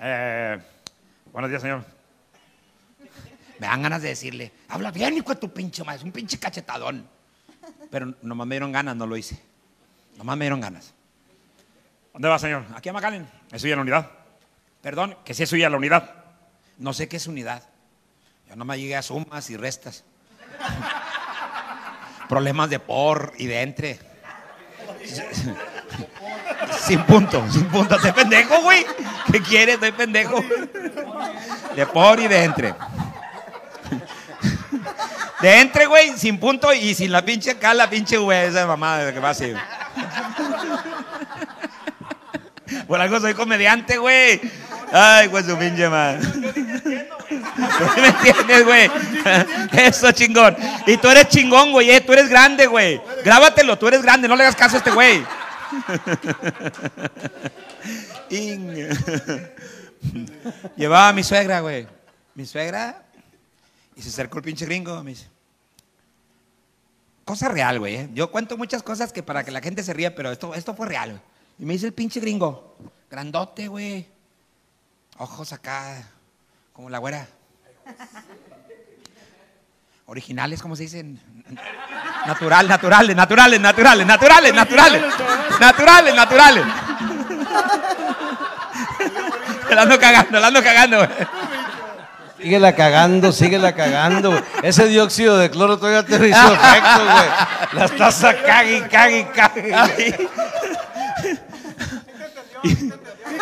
eh, 0.00 0.58
buenos 1.32 1.50
días, 1.50 1.62
señor. 1.62 1.84
Me 3.58 3.66
dan 3.66 3.82
ganas 3.82 4.02
de 4.02 4.08
decirle, 4.08 4.52
habla 4.68 4.90
bien, 4.90 5.16
hijo 5.16 5.28
de 5.28 5.36
tu 5.36 5.52
pinche 5.52 5.84
madre, 5.84 5.98
es 5.98 6.04
un 6.04 6.12
pinche 6.12 6.38
cachetadón. 6.38 7.13
Pero 7.90 8.14
nomás 8.22 8.46
me 8.46 8.54
dieron 8.54 8.72
ganas, 8.72 8.96
no 8.96 9.06
lo 9.06 9.16
hice. 9.16 9.40
Nomás 10.16 10.36
me 10.36 10.44
dieron 10.44 10.60
ganas. 10.60 10.94
¿Dónde 12.12 12.28
va, 12.28 12.38
señor? 12.38 12.64
Aquí 12.74 12.88
a 12.88 12.92
McAllen. 12.92 13.28
¿Es 13.50 13.62
suya 13.62 13.76
la 13.76 13.82
unidad? 13.82 14.10
Perdón, 14.82 15.16
que 15.24 15.34
sí 15.34 15.42
es 15.42 15.48
suya 15.48 15.68
la 15.68 15.76
unidad. 15.76 16.10
No 16.78 16.92
sé 16.92 17.08
qué 17.08 17.16
es 17.16 17.26
unidad. 17.26 17.62
Yo 18.48 18.56
nomás 18.56 18.78
llegué 18.78 18.96
a 18.96 19.02
sumas 19.02 19.50
y 19.50 19.56
restas. 19.56 20.04
Problemas 22.28 22.70
de 22.70 22.78
por 22.78 23.32
y 23.38 23.46
de 23.46 23.62
entre. 23.62 23.98
Sin 26.80 27.02
punto, 27.04 27.44
sin 27.50 27.64
punto. 27.66 27.96
Estoy 27.96 28.12
pendejo, 28.12 28.60
güey. 28.62 28.84
¿Qué 29.30 29.40
quieres? 29.40 29.74
Estoy 29.76 29.92
pendejo. 29.92 30.42
De 31.74 31.86
por 31.86 32.20
y 32.20 32.28
de 32.28 32.44
entre. 32.44 32.74
De 35.44 35.60
entre, 35.60 35.84
güey, 35.84 36.16
sin 36.16 36.38
punto 36.38 36.72
y 36.72 36.94
sin 36.94 37.12
la 37.12 37.22
pinche 37.22 37.50
acá, 37.50 37.74
la 37.74 37.90
pinche 37.90 38.16
güey, 38.16 38.46
esa 38.48 38.66
mamada 38.66 39.12
que 39.12 39.20
va 39.20 39.28
así. 39.28 39.52
Por 42.88 42.98
algo 42.98 43.20
soy 43.20 43.34
comediante, 43.34 43.98
güey. 43.98 44.40
Ay, 44.90 45.26
güey, 45.26 45.44
su 45.44 45.54
pinche 45.58 45.86
madre. 45.90 46.26
¿Tú 46.26 48.00
me 48.00 48.08
entiendes, 48.08 48.64
güey? 48.64 48.90
Eso, 49.72 50.12
chingón. 50.12 50.56
Y 50.86 50.96
tú 50.96 51.10
eres 51.10 51.28
chingón, 51.28 51.72
güey. 51.72 51.90
eh, 51.90 52.00
Tú 52.00 52.14
eres 52.14 52.30
grande, 52.30 52.66
güey. 52.66 52.98
Grábatelo, 53.22 53.76
tú 53.76 53.86
eres 53.88 54.00
grande. 54.00 54.26
No 54.26 54.36
le 54.36 54.44
hagas 54.44 54.56
caso 54.56 54.76
a 54.76 54.78
este 54.78 54.92
güey. 54.92 55.22
Llevaba 60.76 61.08
a 61.08 61.12
mi 61.12 61.22
suegra, 61.22 61.60
güey. 61.60 61.86
Mi 62.34 62.46
suegra. 62.46 63.02
Y 63.96 64.00
se 64.02 64.08
acercó 64.08 64.38
el 64.38 64.44
pinche 64.44 64.64
gringo. 64.64 65.02
Me 65.04 65.10
dice. 65.10 65.33
Cosa 67.24 67.48
real, 67.48 67.78
güey. 67.78 67.96
eh. 67.96 68.08
Yo 68.12 68.30
cuento 68.30 68.56
muchas 68.58 68.82
cosas 68.82 69.12
que 69.12 69.22
para 69.22 69.44
que 69.44 69.50
la 69.50 69.60
gente 69.60 69.82
se 69.82 69.92
ría, 69.94 70.14
pero 70.14 70.30
esto, 70.30 70.54
esto 70.54 70.74
fue 70.74 70.86
real. 70.86 71.20
Y 71.58 71.64
me 71.64 71.72
dice 71.72 71.86
el 71.86 71.92
pinche 71.94 72.20
gringo. 72.20 72.76
Grandote, 73.10 73.68
güey. 73.68 74.06
Ojos 75.18 75.52
acá. 75.52 76.02
Como 76.72 76.90
la 76.90 76.98
güera. 76.98 77.26
Originales, 80.06 80.60
¿cómo 80.60 80.76
se 80.76 80.82
dicen? 80.82 81.18
Natural, 82.26 82.68
naturales, 82.68 83.16
naturales, 83.16 83.60
naturales, 83.60 84.06
naturales, 84.06 84.54
naturales. 84.54 85.02
Naturales, 85.60 86.14
naturales. 86.14 86.64
Me 89.68 89.74
la 89.74 89.82
ando 89.82 89.98
cagando, 89.98 90.40
la 90.40 90.46
ando 90.48 90.62
cagando, 90.62 90.98
güey. 90.98 91.08
Síguela 92.44 92.74
cagando, 92.74 93.32
síguela 93.32 93.74
cagando. 93.74 94.38
Ese 94.62 94.86
dióxido 94.86 95.38
de 95.38 95.48
cloro 95.48 95.78
todavía 95.78 96.04
te 96.04 96.16
hizo 96.28 96.52
efecto, 96.52 97.02
güey. 97.02 97.28
La 97.72 97.84
estás 97.86 98.22
a 98.22 98.42
cague, 98.42 98.76
y 98.76 98.82
cague, 98.82 99.20
y 99.20 99.24
cague. 99.24 100.28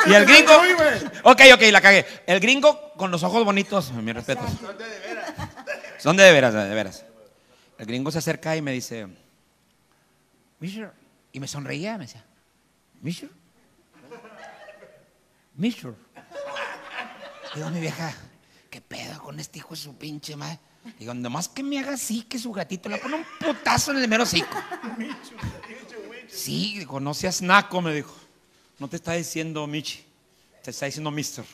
Y 0.06 0.14
el 0.14 0.24
gringo. 0.24 0.52
Ok, 1.24 1.40
ok, 1.52 1.62
la 1.72 1.80
cagué. 1.80 2.06
El 2.28 2.38
gringo 2.38 2.92
con 2.92 3.10
los 3.10 3.24
ojos 3.24 3.44
bonitos, 3.44 3.90
mi 3.90 4.12
respeto. 4.12 4.42
Son 5.98 6.16
de 6.16 6.30
veras, 6.30 6.54
de 6.54 6.72
veras. 6.72 7.04
El 7.78 7.86
gringo 7.86 8.12
se 8.12 8.18
acerca 8.18 8.54
y 8.54 8.62
me 8.62 8.70
dice, 8.70 9.08
Mister. 10.60 10.92
Y 11.32 11.40
me 11.40 11.48
sonreía, 11.48 11.98
me 11.98 12.04
decía, 12.04 12.24
Mister. 13.00 13.28
Mister. 15.56 15.92
Digo, 17.56 17.68
mi 17.70 17.80
vieja, 17.80 18.14
¿qué 18.72 18.80
pedo 18.80 19.22
con 19.22 19.38
este 19.38 19.58
hijo 19.58 19.74
de 19.74 19.76
su 19.76 19.94
pinche 19.96 20.34
madre? 20.34 20.58
Digo, 20.98 21.12
nomás 21.12 21.46
que 21.46 21.62
me 21.62 21.78
haga 21.78 21.92
así, 21.92 22.22
que 22.22 22.38
su 22.38 22.50
gatito 22.52 22.88
le 22.88 22.96
pone 22.96 23.16
un 23.16 23.24
putazo 23.38 23.92
en 23.92 23.98
el 23.98 24.08
mero 24.08 24.22
hocico. 24.22 24.56
Sí, 26.26 26.78
digo, 26.78 26.98
no 26.98 27.12
seas 27.12 27.42
naco, 27.42 27.82
me 27.82 27.94
dijo. 27.94 28.16
No 28.78 28.88
te 28.88 28.96
está 28.96 29.12
diciendo 29.12 29.66
Michi, 29.66 30.02
te 30.64 30.70
está 30.70 30.86
diciendo 30.86 31.10
Mister. 31.10 31.44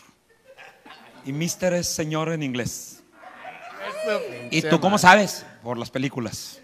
Y 1.26 1.32
Mister 1.32 1.72
es 1.74 1.88
señor 1.88 2.32
en 2.32 2.44
inglés. 2.44 3.02
¿Y 4.52 4.62
tú 4.62 4.78
cómo 4.78 4.96
sabes? 4.96 5.44
Por 5.64 5.76
las 5.76 5.90
películas. 5.90 6.60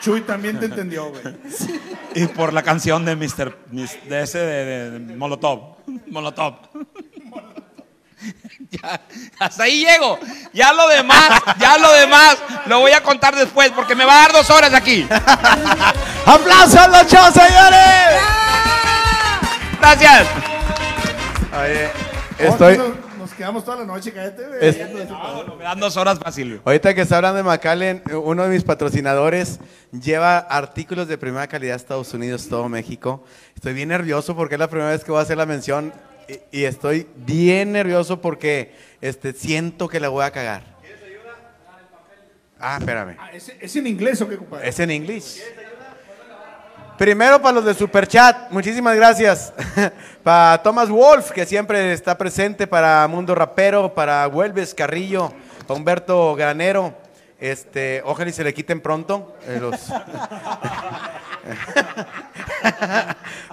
Chuy 0.00 0.20
también 0.22 0.60
te 0.60 0.66
entendió, 0.66 1.10
güey. 1.10 1.22
Y 2.14 2.26
por 2.28 2.52
la 2.52 2.62
canción 2.62 3.04
de 3.04 3.16
Mr. 3.16 3.58
Mis- 3.72 4.08
de 4.08 4.22
ese 4.22 4.38
de, 4.38 4.90
de 5.00 5.16
Molotov. 5.16 5.76
Molotov. 6.06 6.54
Ya, 8.70 9.00
hasta 9.40 9.64
ahí 9.64 9.84
llego. 9.84 10.18
Ya 10.52 10.72
lo 10.72 10.86
demás, 10.88 11.28
ya 11.58 11.76
lo 11.78 11.90
demás 11.92 12.38
lo 12.66 12.78
voy 12.80 12.92
a 12.92 13.02
contar 13.02 13.34
después 13.34 13.72
porque 13.72 13.96
me 13.96 14.04
va 14.04 14.14
a 14.14 14.20
dar 14.22 14.32
dos 14.32 14.48
horas 14.50 14.72
aquí. 14.74 15.06
¡Aplausos 16.26 16.76
a 16.76 16.86
los 16.86 17.06
shows, 17.10 17.34
señores! 17.34 18.20
Gracias. 19.80 20.26
Oye, 21.60 21.90
Estoy... 22.38 22.80
Nos 23.18 23.32
quedamos 23.34 23.64
toda 23.64 23.78
la 23.78 23.84
noche, 23.84 24.12
cállate. 24.12 24.42
Es- 24.60 24.76
Me 24.78 25.64
dan 25.64 25.80
dos 25.80 25.96
horas 25.96 26.18
fácil. 26.18 26.60
Ahorita 26.64 26.94
que 26.94 27.00
está 27.02 27.16
hablando 27.16 27.38
de 27.38 27.42
McAllen, 27.42 28.02
uno 28.22 28.44
de 28.44 28.48
mis 28.50 28.62
patrocinadores 28.64 29.58
lleva 29.92 30.38
artículos 30.38 31.08
de 31.08 31.18
primera 31.18 31.46
calidad 31.48 31.74
a 31.74 31.76
Estados 31.76 32.14
Unidos, 32.14 32.48
todo 32.48 32.68
México. 32.68 33.24
Estoy 33.56 33.72
bien 33.74 33.88
nervioso 33.88 34.36
porque 34.36 34.54
es 34.54 34.58
la 34.58 34.68
primera 34.68 34.90
vez 34.90 35.02
que 35.04 35.10
voy 35.10 35.18
a 35.18 35.22
hacer 35.22 35.36
la 35.36 35.46
mención 35.46 35.92
y, 36.52 36.60
y 36.60 36.64
estoy 36.64 37.06
bien 37.16 37.72
nervioso 37.72 38.20
porque 38.20 38.74
este, 39.00 39.32
siento 39.32 39.88
que 39.88 40.00
la 40.00 40.08
voy 40.08 40.24
a 40.24 40.30
cagar. 40.30 40.62
Ah, 42.58 42.76
espérame. 42.78 43.16
Ah, 43.18 43.30
¿es, 43.32 43.52
es 43.58 43.76
en 43.76 43.86
inglés 43.86 44.20
o 44.20 44.28
qué, 44.28 44.36
compadre? 44.36 44.68
Es 44.68 44.78
en 44.78 44.90
inglés. 44.90 45.42
Primero 46.98 47.40
para 47.40 47.54
los 47.54 47.64
de 47.64 47.72
Superchat, 47.72 48.50
muchísimas 48.50 48.94
gracias. 48.94 49.54
para 50.22 50.62
Thomas 50.62 50.90
Wolf, 50.90 51.30
que 51.30 51.46
siempre 51.46 51.94
está 51.94 52.18
presente, 52.18 52.66
para 52.66 53.08
Mundo 53.08 53.34
Rapero, 53.34 53.94
para 53.94 54.28
Huelves 54.28 54.74
Carrillo, 54.74 55.32
para 55.66 55.78
Humberto 55.78 56.34
Granero. 56.34 56.94
Este, 57.40 58.02
ojalá 58.04 58.28
y 58.30 58.32
se 58.34 58.44
le 58.44 58.52
quiten 58.52 58.80
pronto. 58.80 59.34
eh, 59.46 59.58
los- 59.60 59.80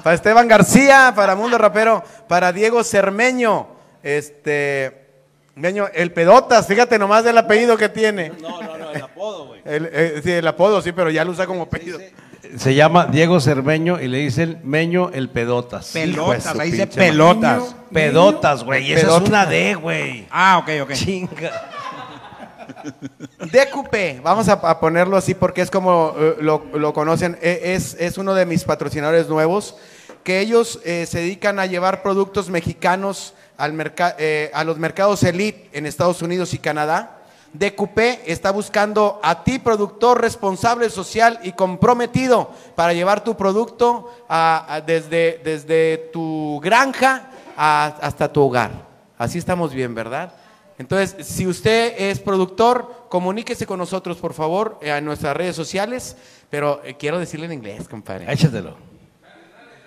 para 0.04 0.16
Esteban 0.16 0.48
García, 0.48 1.14
para 1.16 1.36
Mundo 1.36 1.58
Rapero, 1.58 2.04
para 2.28 2.52
Diego 2.52 2.84
Cermeño, 2.84 3.68
este, 4.04 5.06
Meño, 5.56 5.88
el 5.94 6.12
pedotas, 6.12 6.68
fíjate 6.68 7.00
nomás 7.00 7.24
del 7.24 7.36
apellido 7.38 7.78
que 7.78 7.90
tiene. 7.90 8.32
No, 8.42 8.62
no, 8.62 8.78
no, 8.78 8.92
el 8.92 9.02
apodo, 9.02 9.48
güey. 9.48 9.62
El, 9.66 9.90
eh, 9.92 10.22
sí, 10.24 10.32
el 10.32 10.48
apodo, 10.48 10.82
sí, 10.84 10.92
pero 10.92 11.10
ya 11.10 11.26
lo 11.26 11.32
usa 11.32 11.48
como 11.48 11.64
apellido. 11.64 11.98
Se 12.58 12.76
llama 12.76 13.08
Diego 13.08 13.40
Cermeño 13.42 14.00
y 14.00 14.08
le 14.08 14.20
dicen 14.20 14.60
Meño 14.64 15.10
el 15.14 15.30
Pedotas. 15.30 15.90
Pelotas, 15.94 16.46
ahí 16.60 16.72
dice 16.72 16.86
pelotas. 16.88 17.76
Pedotas, 17.92 18.64
güey. 18.64 18.94
Esa 18.94 19.18
es 19.18 19.28
una 19.28 19.46
D, 19.48 19.74
güey. 19.76 20.28
Ah, 20.30 20.60
ok, 20.60 20.70
ok. 20.84 20.94
Chinga. 20.94 21.72
DQP, 23.39 24.22
vamos 24.23 24.49
a, 24.49 24.80
ponerlo 24.80 25.18
así 25.18 25.34
porque 25.34 25.61
es 25.61 25.72
como 25.72 26.14
eh, 26.18 26.38
lo, 26.39 26.94
conocen, 26.94 27.38
E- 27.41 27.73
es, 27.76 27.95
es 27.99 28.18
uno 28.18 28.34
de 28.34 28.45
mis 28.45 28.64
patrocinadores 28.64 29.30
nuevos, 29.30 29.76
que 30.23 30.39
ellos 30.39 30.80
eh, 30.84 31.06
se 31.06 31.19
dedican 31.19 31.60
a 31.60 31.65
llevar 31.65 32.02
productos 32.02 32.49
mexicanos 32.49 33.34
al 33.57 33.76
eh, 34.19 34.52
a 34.53 34.64
los 34.64 34.77
mercados 34.77 35.23
elite 35.23 35.69
en 35.73 35.85
Estados 35.85 36.22
Unidos 36.22 36.53
y 36.53 36.60
Canadá. 36.60 37.14
DQP 37.53 37.99
está 38.26 38.52
buscando 38.52 39.19
a 39.23 39.44
ti, 39.44 39.57
productor 39.57 40.22
responsable, 40.22 40.89
social 40.89 41.39
y 41.44 41.53
comprometido 41.53 42.52
para 42.76 42.94
llevar 42.94 43.23
tu 43.23 43.35
producto 43.38 44.11
desde, 44.85 45.41
desde 45.44 46.10
tu 46.11 46.60
granja 46.61 47.31
hasta 47.56 48.31
tu 48.31 48.41
hogar. 48.41 48.72
Así 49.18 49.39
estamos 49.39 49.73
bien, 49.73 49.95
¿verdad? 49.95 50.34
Entonces, 50.80 51.26
si 51.28 51.48
usted 51.48 51.94
es 51.98 52.20
productor, 52.20 53.08
comuníquese 53.10 53.66
con 53.66 53.80
nosotros, 53.80 54.18
por 54.18 54.34
favor, 54.34 54.78
eh, 54.82 54.91
en 54.95 55.06
nuestras 55.06 55.36
redes 55.36 55.56
sociales. 55.56 56.16
Pero 56.49 56.82
eh, 56.84 56.95
quiero 56.98 57.20
decirle 57.20 57.48
en 57.48 57.54
inglés, 57.54 57.88
compadre. 57.88 58.32
Échatelo. 58.32 58.78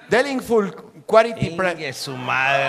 Delingful 0.09 0.75
Quality 1.07 1.47
Ingue 1.51 1.93
su 1.93 2.17
madre. 2.17 2.65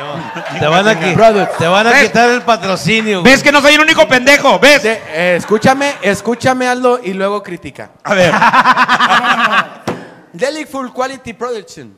Te 0.60 0.68
van 0.68 0.88
a, 0.88 0.94
qui- 0.94 1.58
te 1.58 1.68
van 1.68 1.88
a 1.88 1.92
¿Ves? 1.92 2.04
quitar 2.08 2.30
el 2.30 2.42
patrocinio. 2.44 3.22
güey. 3.22 3.34
¿Ves 3.34 3.42
que 3.44 3.52
no 3.52 3.62
soy 3.62 3.74
el 3.74 3.82
único 3.82 4.08
pendejo? 4.08 4.60
¿Ves? 4.60 4.84
De- 4.84 5.02
eh, 5.10 5.36
escúchame, 5.38 5.94
escúchame, 6.04 6.68
Aldo, 6.68 7.00
y 7.04 7.14
luego 7.14 7.42
critica. 7.42 7.92
A 8.04 8.14
ver. 8.14 8.32
Delingful 10.34 10.94
Quality 10.94 11.34
Production. 11.34 11.98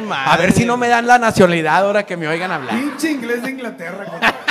Madre. 0.00 0.32
A 0.32 0.36
ver 0.36 0.52
si 0.52 0.64
no 0.64 0.76
me 0.76 0.88
dan 0.88 1.06
la 1.06 1.18
nacionalidad 1.18 1.84
ahora 1.84 2.04
que 2.06 2.16
me 2.16 2.28
oigan 2.28 2.50
hablar. 2.50 2.78
Pinche 2.78 3.10
inglés 3.10 3.42
de 3.42 3.50
Inglaterra. 3.50 4.04
compadre. 4.04 4.34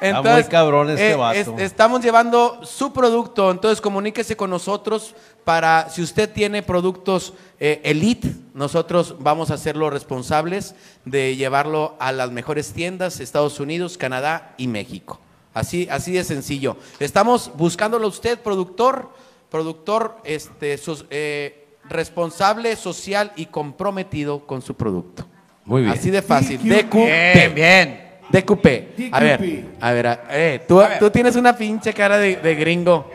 muy 0.00 0.44
cabrón 0.44 0.90
este 0.90 1.10
eh, 1.10 1.14
vato. 1.16 1.56
estamos 1.58 2.02
llevando 2.02 2.60
su 2.64 2.92
producto, 2.92 3.50
entonces 3.50 3.80
comuníquese 3.80 4.36
con 4.36 4.50
nosotros 4.50 5.14
para, 5.44 5.88
si 5.90 6.02
usted 6.02 6.30
tiene 6.32 6.62
productos 6.62 7.34
eh, 7.58 7.80
Elite, 7.84 8.28
nosotros 8.54 9.16
vamos 9.18 9.50
a 9.50 9.56
ser 9.56 9.76
los 9.76 9.92
responsables 9.92 10.74
de 11.04 11.36
llevarlo 11.36 11.96
a 11.98 12.12
las 12.12 12.30
mejores 12.30 12.72
tiendas, 12.72 13.20
Estados 13.20 13.58
Unidos, 13.58 13.98
Canadá 13.98 14.54
y 14.56 14.68
México. 14.68 15.20
Así, 15.54 15.88
así 15.90 16.12
de 16.12 16.22
sencillo. 16.22 16.76
Estamos 17.00 17.50
buscándolo 17.56 18.04
a 18.06 18.10
usted, 18.10 18.38
productor, 18.38 19.10
productor 19.50 20.18
este, 20.24 20.76
sos- 20.78 21.06
eh, 21.10 21.67
responsable, 21.88 22.74
social 22.76 23.32
y 23.36 23.46
comprometido 23.46 24.46
con 24.46 24.62
su 24.62 24.74
producto. 24.74 25.26
Muy 25.64 25.82
bien. 25.82 25.92
Así 25.92 26.10
de 26.10 26.22
fácil. 26.22 26.58
DQP. 26.58 26.94
Bien, 26.94 27.54
bien. 27.54 28.04
DQP. 28.30 28.66
A 29.12 29.20
ver, 29.20 29.64
a 29.80 29.92
ver, 29.92 30.06
a- 30.06 30.20
eh, 30.30 30.64
tú, 30.66 30.80
A 30.80 30.88
ver. 30.88 30.98
tú 30.98 31.10
tienes 31.10 31.34
una 31.36 31.56
pinche 31.56 31.92
cara 31.92 32.18
de, 32.18 32.36
de 32.36 32.54
gringo. 32.54 33.10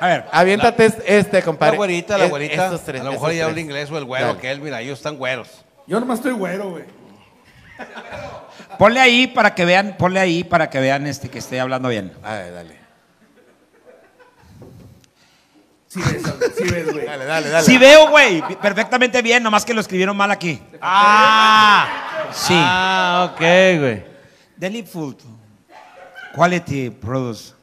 A 0.00 0.06
ver. 0.08 0.24
Aviéntate 0.32 0.86
es- 0.86 0.96
este, 1.06 1.42
compadre. 1.42 1.72
La 1.72 1.76
güerita, 1.78 2.18
la 2.18 2.24
Es- 2.24 2.30
güerita. 2.30 2.64
estos 2.66 2.82
tres, 2.84 3.00
a 3.00 3.04
lo 3.04 3.12
mejor 3.12 3.30
estos 3.30 3.34
ella 3.36 3.44
habla 3.44 3.54
tres. 3.54 3.64
inglés 3.64 3.90
o 3.90 3.98
el 3.98 4.04
güero, 4.04 4.26
Dale. 4.28 4.40
que 4.40 4.50
él, 4.50 4.60
mira, 4.60 4.80
ellos 4.80 4.98
están 4.98 5.16
güeros. 5.16 5.64
Yo 5.86 5.98
nomás 6.00 6.18
estoy 6.18 6.32
güero, 6.32 6.70
güey. 6.70 6.84
Ponle 8.78 9.00
ahí 9.00 9.26
para 9.28 9.54
que 9.54 9.64
vean, 9.64 9.96
ponle 9.98 10.20
ahí 10.20 10.44
para 10.44 10.70
que 10.70 10.78
vean 10.80 11.06
este 11.06 11.28
que 11.28 11.38
esté 11.38 11.60
hablando 11.60 11.88
bien. 11.88 12.12
A 12.22 12.34
ver, 12.34 12.54
dale. 12.54 12.83
Sí 15.94 16.00
ves, 16.02 16.22
sí 16.58 16.64
ves, 16.64 16.92
güey. 16.92 17.06
Dale, 17.06 17.24
dale, 17.24 17.48
dale. 17.50 17.64
Sí 17.64 17.78
veo, 17.78 18.08
güey, 18.10 18.42
perfectamente 18.58 19.22
bien, 19.22 19.42
nomás 19.44 19.64
que 19.64 19.72
lo 19.72 19.80
escribieron 19.80 20.16
mal 20.16 20.30
aquí. 20.32 20.60
Ah, 20.82 21.86
Sí. 22.32 22.54
Ah, 22.56 23.30
ok, 23.32 23.38
güey. 23.38 24.04
Deli 24.56 24.82
Food. 24.82 25.16
Quality 26.34 26.90
Produce. 26.90 27.54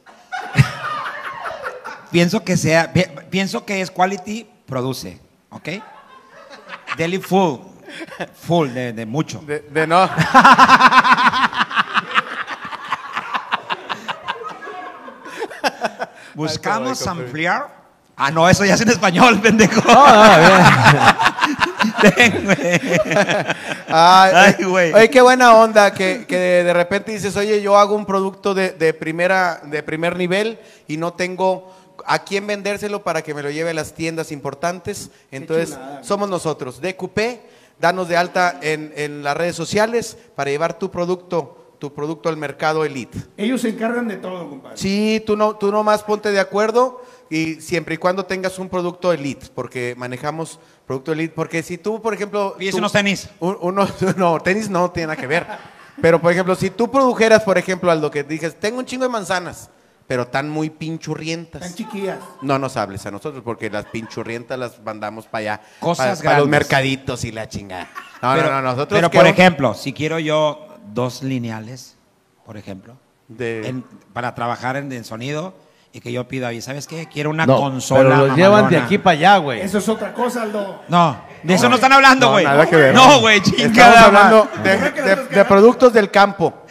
pienso 2.10 2.42
que 2.42 2.56
sea, 2.56 2.90
pi- 2.90 3.04
pienso 3.28 3.66
que 3.66 3.82
es 3.82 3.90
Quality 3.90 4.46
Produce, 4.64 5.20
¿ok? 5.50 5.68
Deli 6.96 7.18
Food. 7.18 7.60
Full, 8.46 8.68
de, 8.70 8.94
de 8.94 9.04
mucho. 9.04 9.40
De, 9.40 9.60
de 9.60 9.86
no. 9.86 10.08
Buscamos 16.34 17.06
ampliar. 17.06 17.81
Ah, 18.16 18.30
no, 18.30 18.48
eso 18.48 18.64
ya 18.64 18.74
es 18.74 18.80
en 18.80 18.90
español, 18.90 19.40
pendejo. 19.42 19.82
Ay, 23.88 24.32
Ay, 24.34 24.64
güey. 24.64 24.92
Oye, 24.92 25.10
qué 25.10 25.20
buena 25.20 25.54
onda 25.54 25.92
que, 25.92 26.26
que 26.26 26.38
de, 26.38 26.64
de 26.64 26.72
repente 26.72 27.12
dices, 27.12 27.36
oye, 27.36 27.60
yo 27.62 27.76
hago 27.76 27.94
un 27.94 28.06
producto 28.06 28.54
de, 28.54 28.70
de 28.70 28.94
primera, 28.94 29.60
de 29.64 29.82
primer 29.82 30.16
nivel 30.16 30.58
y 30.86 30.96
no 30.96 31.12
tengo 31.12 31.72
a 32.06 32.20
quién 32.24 32.46
vendérselo 32.46 33.02
para 33.02 33.22
que 33.22 33.34
me 33.34 33.42
lo 33.42 33.50
lleve 33.50 33.70
a 33.70 33.74
las 33.74 33.94
tiendas 33.94 34.32
importantes. 34.32 35.10
Entonces, 35.30 35.70
chulada. 35.70 36.04
somos 36.04 36.28
nosotros, 36.28 36.80
DQP, 36.80 37.18
danos 37.80 38.08
de 38.08 38.16
alta 38.16 38.58
en, 38.62 38.92
en 38.96 39.22
las 39.22 39.36
redes 39.36 39.56
sociales 39.56 40.16
para 40.34 40.50
llevar 40.50 40.78
tu 40.78 40.90
producto, 40.90 41.61
tu 41.82 41.92
producto 41.92 42.28
al 42.28 42.36
mercado 42.36 42.84
elite. 42.84 43.18
Ellos 43.36 43.60
se 43.60 43.70
encargan 43.70 44.06
de 44.06 44.14
todo, 44.16 44.48
compadre. 44.48 44.76
Sí, 44.76 45.20
tú 45.26 45.36
no, 45.36 45.56
tú 45.56 45.72
nomás 45.72 46.04
ponte 46.04 46.30
de 46.30 46.38
acuerdo 46.38 47.02
y 47.28 47.54
siempre 47.56 47.96
y 47.96 47.98
cuando 47.98 48.24
tengas 48.24 48.56
un 48.60 48.68
producto 48.68 49.12
elite, 49.12 49.48
porque 49.52 49.96
manejamos 49.98 50.60
producto 50.86 51.10
elite, 51.10 51.34
porque 51.34 51.60
si 51.64 51.78
tú, 51.78 52.00
por 52.00 52.14
ejemplo... 52.14 52.54
Tú- 52.70 52.76
unos 52.78 52.92
tenis. 52.92 53.28
un- 53.40 53.58
uno- 53.60 53.88
no, 54.16 54.38
tenis 54.38 54.70
no 54.70 54.92
tiene 54.92 55.08
nada 55.08 55.20
que 55.20 55.26
ver. 55.26 55.44
Pero, 56.00 56.20
por 56.20 56.30
ejemplo, 56.30 56.54
si 56.54 56.70
tú 56.70 56.88
produjeras, 56.88 57.42
por 57.42 57.58
ejemplo, 57.58 57.90
algo 57.90 58.12
que 58.12 58.22
dices, 58.22 58.54
tengo 58.60 58.78
un 58.78 58.86
chingo 58.86 59.02
de 59.02 59.08
manzanas, 59.10 59.68
pero 60.06 60.22
están 60.22 60.48
muy 60.48 60.70
pinchurrientas. 60.70 61.62
Están 61.62 61.76
chiquillas. 61.76 62.20
No 62.42 62.60
nos 62.60 62.76
hables 62.76 63.04
a 63.06 63.10
nosotros 63.10 63.42
porque 63.44 63.70
las 63.70 63.86
pinchurrientas 63.86 64.56
las 64.56 64.80
mandamos 64.84 65.26
para 65.26 65.38
allá. 65.56 65.60
Cosas 65.80 66.18
para, 66.18 66.30
para 66.30 66.38
los 66.38 66.48
mercaditos 66.48 67.24
y 67.24 67.32
la 67.32 67.48
chingada. 67.48 67.88
No, 68.22 68.34
pero, 68.36 68.50
no, 68.50 68.62
no, 68.62 68.62
nosotros 68.70 68.96
pero 68.98 69.10
¿qué 69.10 69.18
por 69.18 69.26
ejemplo, 69.26 69.74
si 69.74 69.92
quiero 69.92 70.20
yo 70.20 70.68
dos 70.92 71.22
lineales, 71.22 71.96
por 72.44 72.56
ejemplo, 72.56 72.96
de- 73.28 73.68
en- 73.68 73.84
para 74.12 74.34
trabajar 74.34 74.76
en, 74.76 74.90
en 74.92 75.04
sonido 75.04 75.54
y 75.94 76.00
que 76.00 76.10
yo 76.10 76.26
pida, 76.26 76.52
¿y 76.54 76.62
sabes 76.62 76.86
qué? 76.86 77.06
Quiero 77.06 77.28
una 77.30 77.44
No, 77.46 77.58
consola. 77.58 78.02
pero 78.02 78.16
los 78.28 78.36
llevan 78.36 78.56
de 78.56 78.62
mamalona". 78.62 78.84
aquí 78.86 78.98
para 78.98 79.12
allá, 79.18 79.36
güey. 79.38 79.60
Eso 79.60 79.76
es 79.78 79.88
otra 79.88 80.14
cosa, 80.14 80.42
Aldo. 80.42 80.82
No, 80.88 81.20
de 81.42 81.52
eso 81.54 81.68
no 81.68 81.74
están 81.74 81.92
hablando, 81.92 82.26
No, 82.26 82.32
güey. 82.32 82.44
nada 82.46 82.66
que 82.66 82.76
ver. 82.76 82.94
No, 82.94 83.20
güey, 83.20 83.36
Estamos 83.38 83.58
chingada. 83.60 84.04
hablando 84.06 84.48
de, 84.64 84.76
de- 84.78 85.16
de 85.26 85.44
productos 85.44 85.92
del 85.92 86.10
campo. 86.10 86.62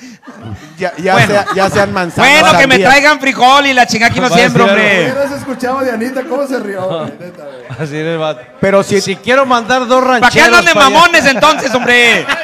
Ya, 0.78 0.96
ya, 0.98 1.14
Bueno. 1.14 1.28
sea- 1.34 1.46
ya 1.56 1.70
sean 1.70 1.94
manzanas. 1.94 2.42
Bueno, 2.42 2.58
que 2.58 2.66
me 2.68 2.80
traigan 2.80 3.20
frijol 3.20 3.68
y 3.68 3.74
la 3.74 3.86
chingada 3.86 4.10
aquí 4.12 4.20
no 4.20 4.30
siembro, 4.30 4.66
hombre. 4.66 5.12
Hubieras 5.12 5.32
escuchado 5.34 5.80
a 5.80 5.84
Dianita 5.84 6.24
cómo 6.24 6.48
se 6.48 6.60
rió, 6.60 6.88
güey, 6.88 7.12
neta, 7.20 7.44
güey. 7.44 7.66
Así 7.80 7.98
es 7.98 8.20
vato. 8.20 8.42
Pero 8.60 8.82
si, 8.82 9.02
Si 9.02 9.16
quiero 9.18 9.46
mandar 9.46 9.86
dos 9.88 10.04
rancheros. 10.04 10.22
¿Para 10.22 10.32
qué 10.34 10.42
andan 10.42 10.66
de 10.66 10.72
allá- 10.72 10.80
mamones 10.90 11.26
entonces, 11.28 11.74
hombre? 11.76 12.26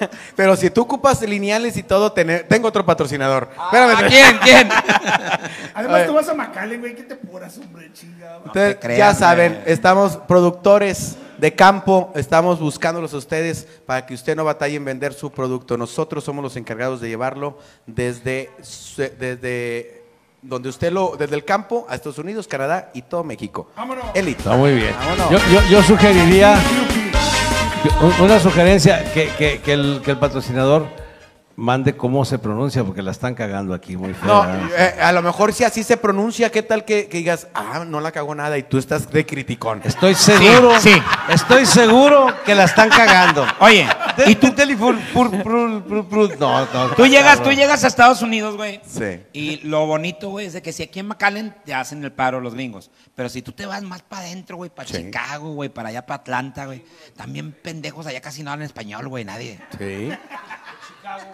pero 0.36 0.56
si 0.56 0.70
tú 0.70 0.82
ocupas 0.82 1.20
lineales 1.22 1.76
y 1.76 1.82
todo, 1.82 2.12
tener- 2.12 2.46
tengo 2.48 2.68
otro 2.68 2.84
patrocinador. 2.84 3.48
¿A 3.56 3.64
Espérame. 3.66 4.08
quién? 4.08 4.38
¿Quién? 4.42 4.68
Además, 5.74 6.06
tú 6.06 6.14
vas 6.14 6.28
a 6.28 6.34
McAllen, 6.34 6.80
güey. 6.80 6.94
¿Qué 6.94 7.02
te 7.02 7.16
puras, 7.16 7.56
hombre, 7.58 7.90
chingada? 7.92 8.40
Ya 8.96 9.14
saben, 9.14 9.62
estamos 9.66 10.16
productores 10.16 11.16
de 11.38 11.54
campo, 11.54 12.12
estamos 12.16 12.60
buscándolos 12.60 13.14
a 13.14 13.16
ustedes 13.16 13.66
para 13.86 14.04
que 14.04 14.12
usted 14.12 14.36
no 14.36 14.44
batalle 14.44 14.76
en 14.76 14.84
vender 14.84 15.14
su 15.14 15.30
producto. 15.30 15.76
Nosotros 15.78 16.22
somos 16.22 16.42
los 16.42 16.56
encargados 16.56 17.00
de 17.00 17.08
llevarlo 17.08 17.58
desde, 17.86 18.50
desde 19.18 20.02
donde 20.42 20.68
usted 20.68 20.92
lo, 20.92 21.16
desde 21.18 21.34
el 21.36 21.44
campo 21.44 21.86
a 21.88 21.94
Estados 21.94 22.18
Unidos, 22.18 22.46
Canadá 22.46 22.90
y 22.94 23.02
todo 23.02 23.24
México. 23.24 23.70
Vámonos. 23.76 24.04
Elite. 24.14 24.38
Está 24.38 24.56
muy 24.56 24.74
bien. 24.74 24.94
Vámonos. 24.98 25.30
Yo, 25.30 25.38
yo, 25.60 25.68
yo 25.70 25.82
sugeriría, 25.82 26.56
una 28.20 28.38
sugerencia, 28.40 29.12
que, 29.12 29.28
que- 29.38 29.60
que 29.60 29.72
el, 29.72 30.00
que 30.04 30.10
el 30.12 30.18
patrocinador 30.18 30.86
mande 31.56 31.94
cómo 31.94 32.24
se 32.24 32.38
pronuncia, 32.38 32.82
porque 32.84 33.02
la 33.02 33.10
están 33.10 33.34
cagando 33.34 33.74
aquí 33.74 33.94
muy 33.94 34.14
feo. 34.14 34.46
Eh, 34.78 34.94
a 35.02 35.12
lo 35.12 35.20
mejor 35.20 35.52
si 35.52 35.62
así 35.62 35.82
se 35.84 35.98
pronuncia, 35.98 36.50
¿qué 36.50 36.62
tal 36.62 36.86
que, 36.86 37.06
que 37.06 37.18
digas, 37.18 37.48
ah, 37.54 37.84
no 37.86 38.00
la 38.00 38.12
cagó 38.12 38.34
nada 38.34 38.56
y 38.56 38.62
tú 38.62 38.78
estás 38.78 39.10
de 39.10 39.26
criticón? 39.26 39.82
Estoy 39.84 40.14
seguro, 40.14 40.72
Sí, 40.80 40.90
sí. 40.94 41.02
estoy 41.28 41.66
seguro 41.66 42.32
que 42.46 42.54
la 42.54 42.64
están 42.64 42.88
cagando. 42.88 43.44
Oye, 43.58 43.86
¿Y 44.28 44.34
tú? 44.36 44.48
No, 46.38 46.66
no. 46.66 46.94
tú 46.96 47.06
llegas, 47.06 47.42
tú 47.42 47.50
llegas 47.52 47.84
a 47.84 47.86
Estados 47.86 48.22
Unidos, 48.22 48.56
güey. 48.56 48.80
Sí. 48.86 49.22
Y 49.32 49.56
lo 49.66 49.86
bonito, 49.86 50.30
güey, 50.30 50.46
es 50.46 50.52
de 50.54 50.62
que 50.62 50.72
si 50.72 50.82
aquí 50.82 51.00
en 51.00 51.06
McAllen 51.08 51.54
te 51.64 51.74
hacen 51.74 52.02
el 52.04 52.12
paro 52.12 52.40
los 52.40 52.54
gringos. 52.54 52.90
Pero 53.14 53.28
si 53.28 53.42
tú 53.42 53.52
te 53.52 53.66
vas 53.66 53.82
más 53.82 54.02
para 54.02 54.22
adentro, 54.22 54.56
güey, 54.56 54.70
para 54.70 54.88
Sí. 54.88 54.96
Chicago, 54.96 55.52
güey, 55.52 55.68
para 55.68 55.90
allá 55.90 56.06
para 56.06 56.20
Atlanta, 56.20 56.66
güey. 56.66 56.84
También 57.16 57.52
pendejos 57.52 58.06
allá 58.06 58.20
casi 58.20 58.42
no 58.42 58.50
hablan 58.50 58.66
español, 58.66 59.08
güey, 59.08 59.24
nadie. 59.24 59.58
Sí. 59.78 60.10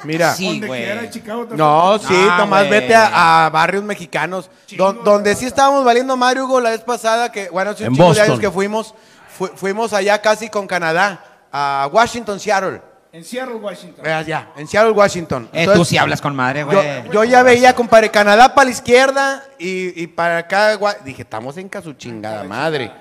Mira. 0.04 0.34
Sí, 0.34 0.46
Donde 0.48 0.66
güey. 0.66 1.10
Chicago 1.10 1.46
No, 1.54 1.98
falta. 1.98 2.08
sí, 2.08 2.14
Ah, 2.30 2.36
nomás 2.38 2.68
vete 2.70 2.94
a, 2.94 3.46
a 3.46 3.50
barrios 3.50 3.84
mexicanos. 3.84 4.50
Don- 4.76 5.04
donde 5.04 5.34
sí 5.34 5.44
estábamos 5.46 5.84
valiendo 5.84 6.16
Mario 6.16 6.44
Hugo 6.46 6.60
la 6.60 6.70
vez 6.70 6.80
pasada, 6.80 7.30
que 7.30 7.48
bueno, 7.50 7.70
hace 7.72 7.88
un 7.88 7.94
de 7.94 8.20
años 8.22 8.40
que 8.40 8.50
fuimos, 8.50 8.94
fu- 9.28 9.50
fuimos 9.54 9.92
allá 9.92 10.20
casi 10.22 10.48
con 10.48 10.66
Canadá, 10.66 11.22
a 11.58 11.88
Washington, 11.92 12.38
Seattle. 12.38 12.80
En 13.12 13.24
Seattle, 13.24 13.54
Washington. 13.54 14.04
Eh, 14.06 14.12
allá, 14.12 14.50
en 14.58 14.66
Seattle, 14.68 14.92
Washington. 14.92 15.44
Eh, 15.52 15.60
Entonces, 15.60 15.78
tú 15.78 15.84
sí 15.86 15.96
hablas 15.96 16.20
con 16.20 16.36
madre, 16.36 16.64
güey. 16.64 16.76
yo 17.10 17.24
ya 17.24 17.42
veía, 17.42 17.74
compadre, 17.74 18.10
Canadá 18.10 18.54
para 18.54 18.66
la 18.66 18.70
izquierda 18.72 19.42
y, 19.58 20.02
y 20.02 20.06
para 20.06 20.36
acá, 20.38 20.78
Gua- 20.78 20.98
dije, 21.02 21.22
estamos 21.22 21.56
en 21.56 21.70
su 21.82 21.94
chingada 21.94 22.44
madre. 22.44 22.92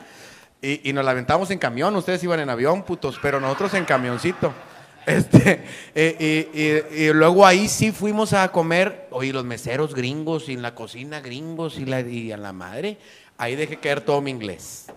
Y, 0.61 0.89
y 0.89 0.93
nos 0.93 1.03
la 1.03 1.11
aventamos 1.11 1.51
en 1.51 1.59
camión, 1.59 1.93
ustedes 1.97 2.23
iban 2.23 2.39
en 2.39 2.49
avión, 2.49 2.83
putos, 2.83 3.19
pero 3.21 3.39
nosotros 3.41 3.73
en 3.73 3.83
camioncito. 3.85 4.53
Este, 5.05 5.63
eh, 5.93 6.49
y, 6.55 6.59
y- 6.99 7.03
y 7.09 7.13
luego 7.13 7.45
ahí 7.45 7.67
sí 7.67 7.91
fuimos 7.91 8.33
a 8.33 8.51
comer, 8.51 9.07
oye, 9.11 9.31
los 9.33 9.45
meseros 9.45 9.93
gringos 9.93 10.49
y 10.49 10.53
en 10.53 10.63
la 10.63 10.73
cocina 10.73 11.19
gringos 11.19 11.77
y, 11.77 11.85
la, 11.85 11.99
y 12.01 12.31
a 12.31 12.37
la 12.37 12.53
madre, 12.53 12.97
ahí 13.37 13.55
dejé 13.55 13.77
caer 13.77 14.01
todo 14.01 14.19
mi 14.21 14.31
inglés. 14.31 14.87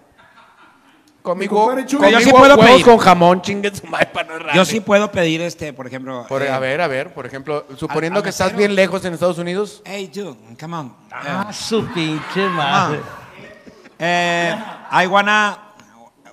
Conmigo, 1.22 1.56
compadre 1.56 1.84
Chuy. 1.86 2.10
Yo 2.10 2.20
sí 2.20 2.30
puedo 2.30 2.54
huevos 2.54 2.66
pedir. 2.66 2.84
con 2.84 2.98
jamón, 2.98 3.42
chingue 3.42 3.74
su 3.74 3.86
madre 3.86 4.06
para 4.06 4.28
no 4.28 4.34
errarle. 4.36 4.54
Yo 4.54 4.64
sí 4.64 4.80
puedo 4.80 5.10
pedir, 5.12 5.40
este, 5.42 5.72
por 5.72 5.86
ejemplo. 5.86 6.24
Por- 6.28 6.42
eh, 6.42 6.50
a 6.50 6.58
ver, 6.58 6.80
a 6.80 6.86
ver, 6.86 7.12
por 7.12 7.26
ejemplo, 7.26 7.66
suponiendo 7.76 8.18
al 8.20 8.22
que 8.24 8.30
estás 8.30 8.46
mesero. 8.48 8.58
bien 8.58 8.74
lejos 8.76 9.04
en 9.04 9.14
Estados 9.14 9.36
Unidos. 9.38 9.82
Hey, 9.84 10.10
dude, 10.14 10.36
come 10.58 10.76
on. 10.76 10.96
Ah, 11.10 11.52
su 11.52 11.86
pinche 11.92 12.46
madre. 12.48 13.00
Eh, 13.98 14.56
I 15.02 15.06
wanna 15.06 15.58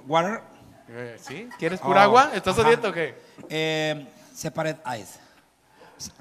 water. 0.07 0.41
Eh, 0.89 1.17
¿Sí? 1.19 1.49
¿Quieres 1.57 1.79
pura 1.79 2.01
Oh, 2.01 2.03
agua? 2.03 2.29
¿Estás 2.33 2.57
ajá. 2.57 2.67
a 2.67 2.69
dieta 2.69 2.89
o 2.89 2.93
qué? 2.93 3.15
Eh, 3.49 4.07
separate 4.33 4.79
ice. 4.99 5.19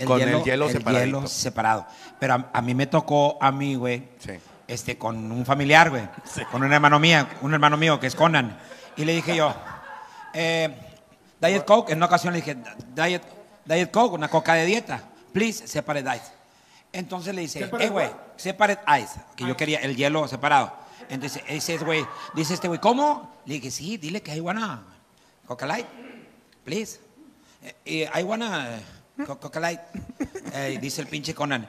Con 0.05 0.21
el 0.21 0.43
hielo 0.43 0.69
separadito. 0.69 1.05
hielo 1.19 1.27
separado. 1.29 1.87
Pero 2.19 2.35
a, 2.35 2.51
a 2.53 2.63
mí 2.63 2.75
me 2.75 2.87
tocó, 2.87 3.37
a 3.41 3.53
mí, 3.53 3.75
güey, 3.75 4.09
Sí. 4.19 4.33
Este, 4.67 4.97
con 4.99 5.31
un 5.31 5.45
familiar, 5.45 5.91
güey, 5.91 6.09
con 6.51 6.63
un 6.63 6.73
hermano 6.73 6.99
mío, 6.99 7.27
un 7.43 7.53
hermano 7.55 7.77
mío 7.77 8.01
que 8.01 8.07
es 8.07 8.15
Conan. 8.15 8.59
Y 8.97 9.05
le 9.05 9.15
dije 9.15 9.37
yo, 9.37 9.55
eh, 10.33 10.75
Diet 11.41 11.65
Coke, 11.65 11.93
en 11.93 11.99
una 11.99 12.07
ocasión 12.07 12.33
le 12.33 12.41
dije, 12.41 12.57
Diet, 12.95 13.23
Diet 13.65 13.91
Coke, 13.91 14.15
una 14.15 14.29
coca 14.29 14.55
de 14.55 14.67
dieta, 14.67 15.03
please, 15.33 15.67
separate 15.67 16.17
ice. 16.17 16.33
Entonces 16.93 17.35
le 17.35 17.43
dice, 17.43 17.59
¿Separate 17.61 17.87
eh, 17.87 17.91
güey, 17.91 18.11
separate 18.37 18.83
ice, 19.03 19.21
que 19.37 19.47
yo 19.47 19.57
quería 19.57 19.81
el 19.81 19.97
hielo 19.97 20.29
separado. 20.29 20.73
Entonces, 21.09 21.43
ese 21.49 21.77
güey, 21.79 22.07
dice 22.35 22.55
este 22.55 22.69
güey, 22.69 22.81
¿cómo? 22.81 23.35
Le 23.47 23.55
dije, 23.55 23.71
sí, 23.71 23.97
dile 23.97 24.23
que 24.23 24.35
I 24.35 24.41
wanna 24.41 24.83
Coca 25.47 25.67
Light, 25.67 25.87
please. 26.65 27.01
Eh, 27.63 27.75
eh, 27.85 28.11
I 28.15 28.23
wanna 28.23 28.77
eh, 28.77 28.81
co- 29.27 29.39
Coca 29.39 29.61
Light. 29.61 29.81
Dice 30.81 31.01
el 31.01 31.09
pinche 31.09 31.35
Conan, 31.35 31.69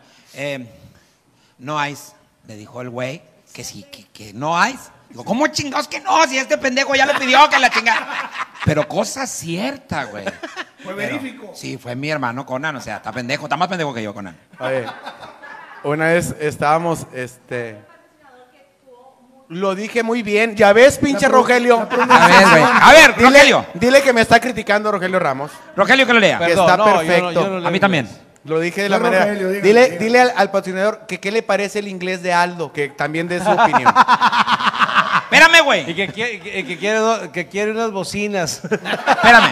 no 1.57 1.85
ice. 1.87 2.13
Le 2.47 2.55
dijo 2.55 2.81
el 2.81 2.89
güey 2.89 3.21
que 3.53 3.63
sí, 3.63 3.85
que, 3.91 4.05
que 4.13 4.33
no 4.33 4.55
ice. 4.67 4.89
Digo, 5.09 5.23
¿cómo 5.23 5.47
chingados 5.47 5.87
que 5.87 5.99
no? 6.01 6.25
Si 6.27 6.37
este 6.37 6.57
pendejo 6.57 6.95
ya 6.95 7.05
le 7.05 7.13
pidió 7.15 7.47
que 7.49 7.59
la 7.59 7.69
chinga. 7.69 8.29
Pero 8.65 8.87
cosa 8.87 9.25
cierta, 9.27 10.05
güey. 10.05 10.25
Fue 10.83 10.93
verífico. 10.93 11.51
Sí, 11.53 11.77
fue 11.77 11.95
mi 11.95 12.09
hermano 12.09 12.45
Conan, 12.45 12.75
o 12.75 12.81
sea, 12.81 12.97
está 12.97 13.11
pendejo, 13.11 13.45
está 13.45 13.55
más 13.57 13.67
pendejo 13.67 13.93
que 13.93 14.03
yo, 14.03 14.13
Conan. 14.13 14.35
Oye, 14.59 14.85
una 15.83 16.07
vez 16.07 16.35
estábamos, 16.39 17.05
este... 17.13 17.77
Lo 19.47 19.75
dije 19.75 20.01
muy 20.01 20.23
bien. 20.23 20.55
Ya 20.55 20.73
ves, 20.73 20.97
pinche 20.97 21.27
Rogelio. 21.27 21.79
A 21.79 22.27
ver, 22.27 22.47
güey. 22.49 22.63
A 22.63 22.91
ver, 22.93 23.15
Dile, 23.15 23.29
Rogelio. 23.29 23.65
dile 23.75 24.01
que 24.01 24.11
me 24.11 24.21
está 24.21 24.39
criticando 24.39 24.91
Rogelio 24.91 25.19
Ramos. 25.19 25.51
Rogelio, 25.75 26.07
que 26.07 26.13
lo 26.13 26.19
lea. 26.19 26.39
Que 26.39 26.45
Perdón, 26.47 26.65
está 26.65 26.77
no, 26.77 26.85
yo 26.85 26.91
no- 26.91 26.97
perfecto. 26.97 27.31
yo 27.31 27.47
no 27.49 27.59
leo 27.59 27.67
A 27.67 27.71
mí 27.71 27.79
también. 27.79 28.09
Lo 28.45 28.59
dije 28.59 28.83
de 28.83 28.89
la 28.89 28.97
No, 28.99 29.03
manera. 29.05 29.25
Rogelio, 29.25 29.49
dile 29.49 29.97
dile 29.97 30.21
al, 30.21 30.33
al 30.35 30.51
patrocinador 30.51 31.05
que 31.07 31.19
qué 31.19 31.31
le 31.31 31.41
parece 31.43 31.79
el 31.79 31.87
inglés 31.87 32.21
de 32.21 32.31
Aldo, 32.33 32.71
que 32.71 32.89
también 32.89 33.27
dé 33.27 33.43
su 33.43 33.49
opinión. 33.49 33.91
Espérame, 35.23 35.55
Y 35.57 35.63
güey. 35.63 35.85
que, 35.95 36.07
quiere- 36.09 36.39
que, 36.39 36.65
que 36.65 36.77
quiere, 36.77 36.99
que 37.33 37.47
quiere 37.47 37.71
unas 37.71 37.91
bocinas. 37.91 38.61
Espérame. 38.63 39.49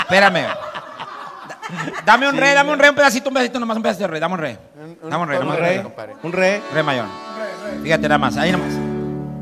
Espérame. 0.00 0.42
Da- 0.46 0.56
Dame 2.04 2.28
un 2.28 2.36
re, 2.36 2.54
dame 2.54 2.72
un 2.72 2.78
re, 2.78 2.88
un 2.90 2.94
pedacito, 2.96 3.28
un 3.28 3.34
pedacito, 3.34 3.58
nomás 3.60 3.76
un 3.76 3.82
pedacito 3.82 4.04
de 4.04 4.08
re. 4.08 4.20
Dame 4.20 4.34
un 4.34 4.40
re. 4.40 4.58
Dame 5.02 5.22
un 5.22 5.28
re, 5.28 5.38
dame 5.38 5.50
un 5.50 5.56
un 5.56 5.56
re, 5.60 5.76
re. 5.76 5.82
compadre. 5.82 6.16
Un 6.22 6.32
re. 6.32 6.62
Re 6.72 6.82
mayor. 6.82 7.06
Fíjate 7.82 8.02
nada 8.08 8.18
más, 8.18 8.36
ahí 8.36 8.52
nomás. 8.52 8.72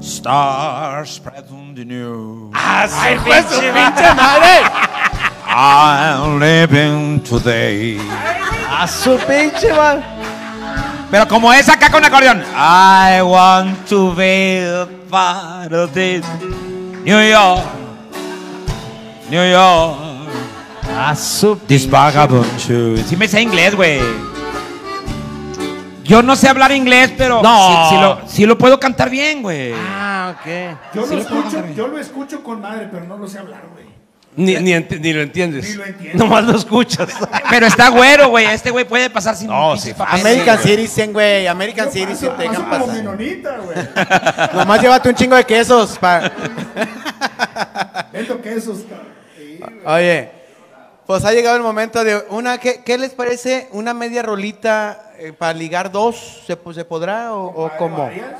Stars 0.00 1.16
spread 1.16 1.44
on 1.50 1.74
the 1.74 1.84
news. 1.84 2.52
¡Ay, 2.54 3.18
pues 3.24 3.44
su 3.46 3.60
pinche 3.60 4.14
madre! 4.14 4.62
I'm 5.48 6.38
living 6.38 7.20
today. 7.20 7.98
A 8.70 8.86
su 8.86 9.16
pinche 9.18 9.72
madre. 9.72 10.02
Pero 11.10 11.26
como 11.26 11.52
es 11.52 11.68
acá 11.68 11.90
con 11.90 12.04
acordeón. 12.04 12.42
I 12.54 13.22
want 13.22 13.86
to 13.88 14.14
be 14.14 14.60
a 14.66 14.86
part 15.10 15.72
of 15.72 15.92
this. 15.92 16.22
New 17.04 17.18
York. 17.30 17.62
New 19.30 19.50
York. 19.50 19.96
A 20.96 21.14
su 21.16 21.56
This 21.66 21.88
vagabond 21.88 22.58
shoes. 22.58 23.06
Sí 23.08 23.16
me 23.16 23.26
sé 23.26 23.40
inglés, 23.40 23.74
güey. 23.74 24.00
Yo 26.04 26.22
no 26.22 26.36
sé 26.36 26.48
hablar 26.48 26.72
inglés, 26.72 27.12
pero 27.16 27.42
No. 27.42 27.68
sí, 27.68 27.94
sí 27.94 28.00
lo, 28.00 28.18
sí 28.26 28.46
lo 28.46 28.56
puedo 28.58 28.78
cantar 28.80 29.10
bien, 29.10 29.42
güey. 29.42 29.74
Ah, 29.74 30.34
ok. 30.38 30.46
Yo 30.94 31.06
Sí 31.06 31.14
lo 31.14 31.22
lo 31.22 31.28
puedo 31.28 31.40
escucho, 31.40 31.56
cantar. 31.56 31.74
yo 31.74 31.88
lo 31.88 31.98
escucho 31.98 32.42
con 32.42 32.60
madre, 32.60 32.88
pero 32.90 33.04
no 33.06 33.16
lo 33.18 33.28
sé 33.28 33.38
hablar, 33.38 33.62
güey. 33.72 33.87
Ni, 34.38 34.54
ni, 34.56 34.70
enti- 34.72 35.00
ni 35.00 35.12
lo 35.12 35.20
entiendes. 35.22 35.68
Ni 35.70 35.74
lo 35.74 35.84
entiendo. 35.84 36.24
Nomás 36.24 36.44
lo 36.44 36.56
escuchas. 36.56 37.08
Pero 37.50 37.66
está 37.66 37.88
güero, 37.88 38.28
güey. 38.30 38.46
Este 38.46 38.70
güey 38.70 38.84
puede 38.86 39.10
pasar 39.10 39.34
sin 39.36 39.48
No, 39.48 39.72
pinches 39.72 39.82
sí, 39.84 39.94
papeles, 39.94 40.24
American. 40.24 40.58
Citizen, 40.60 41.12
güey. 41.12 41.46
American 41.48 41.90
Citizen, 41.90 42.36
te 42.36 42.42
dejan 42.44 42.56
como 42.64 42.86
pasar. 42.86 42.94
menonita, 42.96 43.58
güey. 43.58 43.76
Nomás 44.54 44.80
llévate 44.80 45.08
un 45.08 45.14
chingo 45.16 45.34
de 45.36 45.44
quesos. 45.44 45.98
pa- 45.98 46.30
Vendo 48.12 48.40
quesos. 48.40 48.78
cabrón. 48.88 49.08
Sí, 49.36 49.58
güey. 49.60 49.96
Oye, 49.96 50.30
pues 51.06 51.24
ha 51.24 51.32
llegado 51.32 51.56
el 51.56 51.62
momento 51.62 52.04
de 52.04 52.22
una. 52.30 52.58
¿Qué, 52.58 52.82
qué 52.84 52.98
les 52.98 53.10
parece? 53.10 53.68
¿Una 53.72 53.94
media 53.94 54.22
rolita 54.22 55.12
eh, 55.18 55.32
para 55.32 55.52
ligar 55.52 55.90
dos? 55.90 56.42
¿Se, 56.46 56.56
po- 56.56 56.72
se 56.72 56.84
podrá 56.84 57.32
o, 57.32 57.46
o 57.64 57.70
cómo? 57.76 57.98
Varias, 58.04 58.32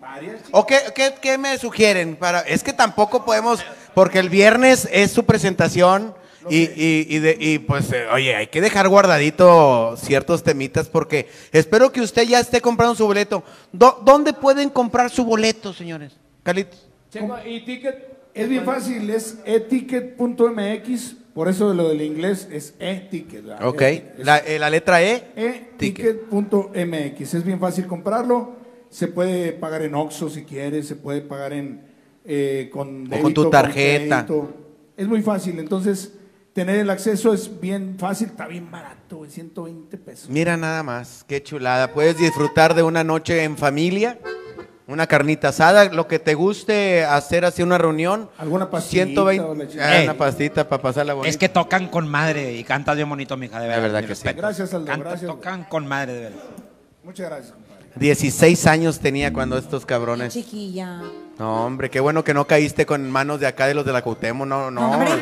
varias. 0.00 0.40
¿O 0.50 0.66
qué, 0.66 0.80
qué- 0.94 1.14
qué 1.20 1.38
me 1.38 1.56
sugieren? 1.58 2.16
Para, 2.16 2.40
es 2.40 2.62
que 2.62 2.72
tampoco 2.72 3.24
podemos, 3.24 3.60
porque 3.94 4.18
el 4.18 4.28
viernes 4.28 4.88
es 4.92 5.10
su 5.12 5.24
presentación 5.24 6.14
y, 6.50 6.64
y- 6.64 7.06
y 7.08 7.18
de- 7.20 7.36
y, 7.40 7.58
pues, 7.60 7.90
eh, 7.92 8.06
oye, 8.12 8.34
hay 8.36 8.48
que 8.48 8.60
dejar 8.60 8.88
guardadito 8.88 9.96
ciertos 9.96 10.42
temitas 10.42 10.88
porque 10.88 11.28
espero 11.52 11.90
que 11.90 12.00
usted 12.02 12.24
ya 12.24 12.38
esté 12.40 12.60
comprando 12.60 12.94
su 12.94 13.06
boleto. 13.06 13.42
Do- 13.72 14.00
¿Dónde 14.04 14.32
pueden 14.34 14.68
comprar 14.68 15.10
su 15.10 15.24
boleto, 15.24 15.72
señores? 15.72 16.12
Carlitos. 16.42 16.86
Checo, 17.10 17.34
y 17.46 17.60
ticket. 17.64 18.12
Es 18.34 18.48
bien 18.48 18.64
fácil, 18.64 19.08
es 19.10 19.38
eticket.mx, 19.46 21.14
por 21.34 21.48
eso 21.48 21.72
lo 21.72 21.88
del 21.88 22.02
inglés 22.02 22.48
es 22.50 22.74
e-ticket. 22.80 23.44
Ok, 23.62 23.82
la, 24.18 24.38
eh, 24.38 24.58
la 24.58 24.68
letra 24.70 25.00
E. 25.02 25.22
eticket.mx, 25.36 27.34
es 27.34 27.44
bien 27.44 27.60
fácil 27.60 27.86
comprarlo, 27.86 28.56
se 28.90 29.06
puede 29.08 29.52
pagar 29.52 29.82
en 29.82 29.94
Oxxo 29.94 30.28
si 30.30 30.42
quieres, 30.44 30.88
se 30.88 30.96
puede 30.96 31.20
pagar 31.20 31.52
en 31.52 31.82
eh, 32.24 32.70
con 32.72 33.12
O 33.12 33.20
con 33.20 33.34
tu 33.34 33.50
tarjeta. 33.50 34.26
Es 34.96 35.06
muy 35.08 35.22
fácil, 35.22 35.58
entonces 35.58 36.12
tener 36.52 36.76
el 36.76 36.88
acceso 36.90 37.34
es 37.34 37.60
bien 37.60 37.96
fácil, 37.98 38.28
está 38.28 38.46
bien 38.46 38.70
barato, 38.70 39.16
güey, 39.18 39.30
120 39.30 39.96
pesos. 39.98 40.28
Mira 40.30 40.56
nada 40.56 40.82
más, 40.82 41.24
qué 41.26 41.42
chulada. 41.42 41.92
Puedes 41.92 42.16
disfrutar 42.16 42.74
de 42.74 42.82
una 42.84 43.02
noche 43.02 43.42
en 43.42 43.56
familia, 43.56 44.18
una 44.86 45.06
carnita 45.08 45.48
asada, 45.48 45.86
lo 45.86 46.06
que 46.06 46.18
te 46.20 46.34
guste 46.34 47.04
hacer 47.04 47.44
así 47.44 47.62
una 47.62 47.76
reunión. 47.78 48.30
Alguna 48.38 48.70
pastillita 48.70 49.22
120, 49.22 49.44
o 49.44 49.54
la 49.56 49.66
chingada. 49.68 49.90
ah, 49.90 50.00
Eh, 50.00 50.04
una 50.04 50.14
pastita 50.16 50.68
para 50.68 50.80
pasarla 50.82 51.14
bonita. 51.14 51.28
Es 51.30 51.36
que 51.38 51.48
tocan 51.48 51.88
con 51.88 52.06
madre 52.06 52.52
y 52.54 52.62
cantas 52.62 52.94
bien 52.94 53.08
bonito, 53.08 53.36
mija, 53.36 53.58
de 53.60 53.66
verdad. 53.66 54.04
que 54.06 54.14
sí. 54.14 54.28
Gracias, 54.36 54.72
Aldo, 54.74 54.86
Canta- 54.86 55.08
gracias. 55.10 55.30
Tocan 55.30 55.64
con 55.64 55.86
madre, 55.88 56.12
de 56.12 56.20
verdad. 56.20 56.42
Muchas 57.02 57.26
gracias, 57.28 57.52
compadre. 57.52 57.84
16 57.96 58.66
años 58.68 59.00
tenía 59.00 59.32
cuando 59.32 59.58
estos 59.58 59.84
cabrones. 59.84 60.32
Chiquilla. 60.32 61.00
No, 61.38 61.66
hombre, 61.66 61.90
qué 61.90 61.98
bueno 62.00 62.22
que 62.22 62.32
no 62.32 62.46
caíste 62.46 62.86
con 62.86 63.10
manos 63.10 63.40
de 63.40 63.46
acá 63.48 63.66
de 63.66 63.74
los 63.74 63.84
de 63.84 63.92
la 63.92 64.02
Cuauhtémoc, 64.02 64.46
no, 64.46 64.70
no. 64.70 64.92
Hombre. 64.92 65.10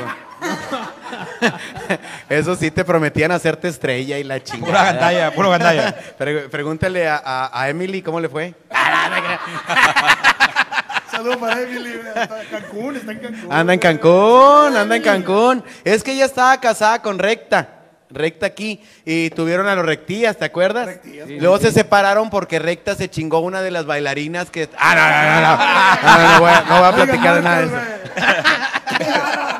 Eso 2.28 2.54
sí 2.56 2.70
te 2.70 2.84
prometían 2.84 3.32
hacerte 3.32 3.68
estrella 3.68 4.18
y 4.18 4.24
la 4.24 4.42
chingada. 4.42 4.66
Pura 4.70 4.84
gandalla, 4.84 5.34
puro 5.34 5.50
gandalla. 5.50 5.94
Pre- 6.18 6.48
pregúntale 6.48 7.08
a, 7.08 7.16
a- 7.24 7.62
a 7.62 7.68
Emily 7.70 8.02
cómo 8.02 8.20
le 8.20 8.28
fue. 8.28 8.54
Saludos 11.10 11.36
para 11.38 11.60
Emily, 11.60 11.94
está 12.14 12.42
en 12.42 12.48
Cancún, 12.48 12.96
está 12.96 13.12
en 13.12 13.18
Cancún. 13.18 13.52
Anda 13.52 13.74
en 13.74 13.80
Cancún, 13.80 14.76
anda 14.76 14.96
en 14.96 15.02
Cancún. 15.02 15.64
Es 15.84 16.02
que 16.02 16.12
ella 16.12 16.24
estaba 16.26 16.58
casada 16.60 17.00
con 17.02 17.18
Recta. 17.18 17.81
Recta 18.12 18.46
aquí. 18.46 18.80
Y 19.04 19.30
tuvieron 19.30 19.66
a 19.68 19.74
los 19.74 19.84
Rectías, 19.84 20.36
¿te 20.36 20.44
acuerdas? 20.44 21.00
Y 21.04 21.40
Luego 21.40 21.58
se 21.58 21.72
separaron 21.72 22.30
porque 22.30 22.58
Recta 22.58 22.94
se 22.94 23.08
chingó 23.08 23.40
una 23.40 23.62
de 23.62 23.70
las 23.70 23.86
bailarinas 23.86 24.50
que. 24.50 24.68
Ah, 24.78 24.94
no, 24.94 25.02
no, 25.02 25.48
no. 25.48 25.72
No, 26.02 26.18
no, 26.18 26.32
no, 26.32 26.40
voy, 26.40 26.50
a, 26.50 26.60
no 26.62 26.78
voy 26.78 26.88
a 26.88 26.92
platicar 26.92 27.34
de 27.36 27.42
nada 27.42 27.60
de 27.60 27.66
eso. 27.66 27.76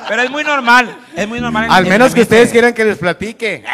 Pero 0.09 0.23
es 0.23 0.31
muy 0.31 0.45
normal, 0.45 0.99
es 1.17 1.29
muy 1.29 1.41
normal. 1.41 1.69
Al 1.71 1.85
en 1.85 1.91
menos 1.91 2.15
que 2.15 2.23
ustedes 2.23 2.51
quieran 2.51 2.75
que 2.75 2.85
les 2.85 2.99
platique. 2.99 3.65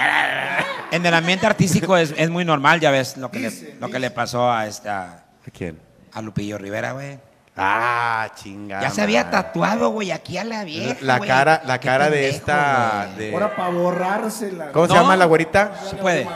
En 0.91 1.05
el 1.05 1.15
ambiente 1.15 1.47
artístico 1.47 1.97
es, 1.97 2.15
es 2.17 2.31
muy 2.31 2.45
normal, 2.45 2.81
ya 2.81 2.91
ves 2.91 3.17
lo 3.17 3.31
que, 3.31 3.41
le, 3.41 3.53
lo 3.81 3.91
que 3.91 3.99
le 3.99 4.11
pasó 4.11 4.51
a 4.51 4.67
esta... 4.67 5.25
¿A 5.47 5.51
quién? 5.53 5.79
A 6.13 6.23
Lupillo 6.23 6.57
Rivera, 6.57 6.93
güey. 6.93 7.19
Ah, 7.61 8.29
chingada. 8.37 8.83
Ya 8.83 8.91
se 8.91 9.03
había 9.03 9.31
tatuado, 9.31 9.91
güey, 9.91 10.13
aquí 10.13 10.39
a 10.39 10.45
la 10.45 10.63
vieja, 10.65 10.97
La 11.01 11.19
güey. 11.19 11.29
cara, 11.29 11.61
la 11.67 11.79
cara 11.81 12.09
de 12.09 12.29
esta. 12.29 13.09
de- 13.17 13.33
Ahora 13.35 13.55
para 13.57 13.71
borrársela. 13.71 14.71
¿Cómo 14.73 14.87
se 14.87 14.95
llama 14.95 15.17
la 15.17 15.25
güerita? 15.25 15.73
Sí 15.91 15.97
puede. 16.01 16.27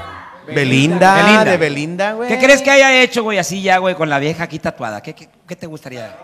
Belinda. 0.49 1.15
Belinda. 1.15 1.44
De 1.44 1.57
Belinda, 1.57 2.12
güey. 2.15 2.28
¿Qué 2.28 2.39
crees 2.39 2.61
que 2.62 2.70
haya 2.73 3.01
hecho, 3.03 3.23
güey, 3.23 3.39
así 3.39 3.62
ya, 3.62 3.78
güey, 3.78 3.94
con 3.94 4.11
la 4.11 4.19
vieja 4.19 4.43
aquí 4.44 4.59
tatuada? 4.59 5.01
¿Qué, 5.01 5.15
qué, 5.15 5.28
qué 5.47 5.55
te 5.55 5.66
gustaría? 5.69 6.16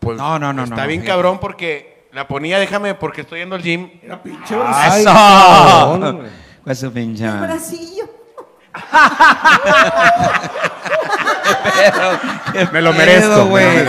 Pues, 0.00 0.16
No, 0.16 0.38
no, 0.38 0.52
no, 0.54 0.64
Está 0.64 0.82
no, 0.82 0.88
bien 0.88 1.02
cabrón 1.02 1.38
porque 1.38 2.08
la 2.12 2.26
ponía, 2.26 2.58
déjame, 2.58 2.94
porque 2.94 3.20
estoy 3.20 3.40
yendo 3.40 3.56
al 3.56 3.62
gym. 3.62 3.90
Era 4.02 4.22
pinche 4.22 4.56
Ay, 4.66 5.00
¡Eso! 5.02 5.12
cabrón. 5.12 6.28
Pues 6.64 6.78
su 6.78 6.90
pinche. 6.90 7.26
Me 12.72 12.82
lo 12.82 12.92
merezco, 12.92 13.46
güey? 13.46 13.84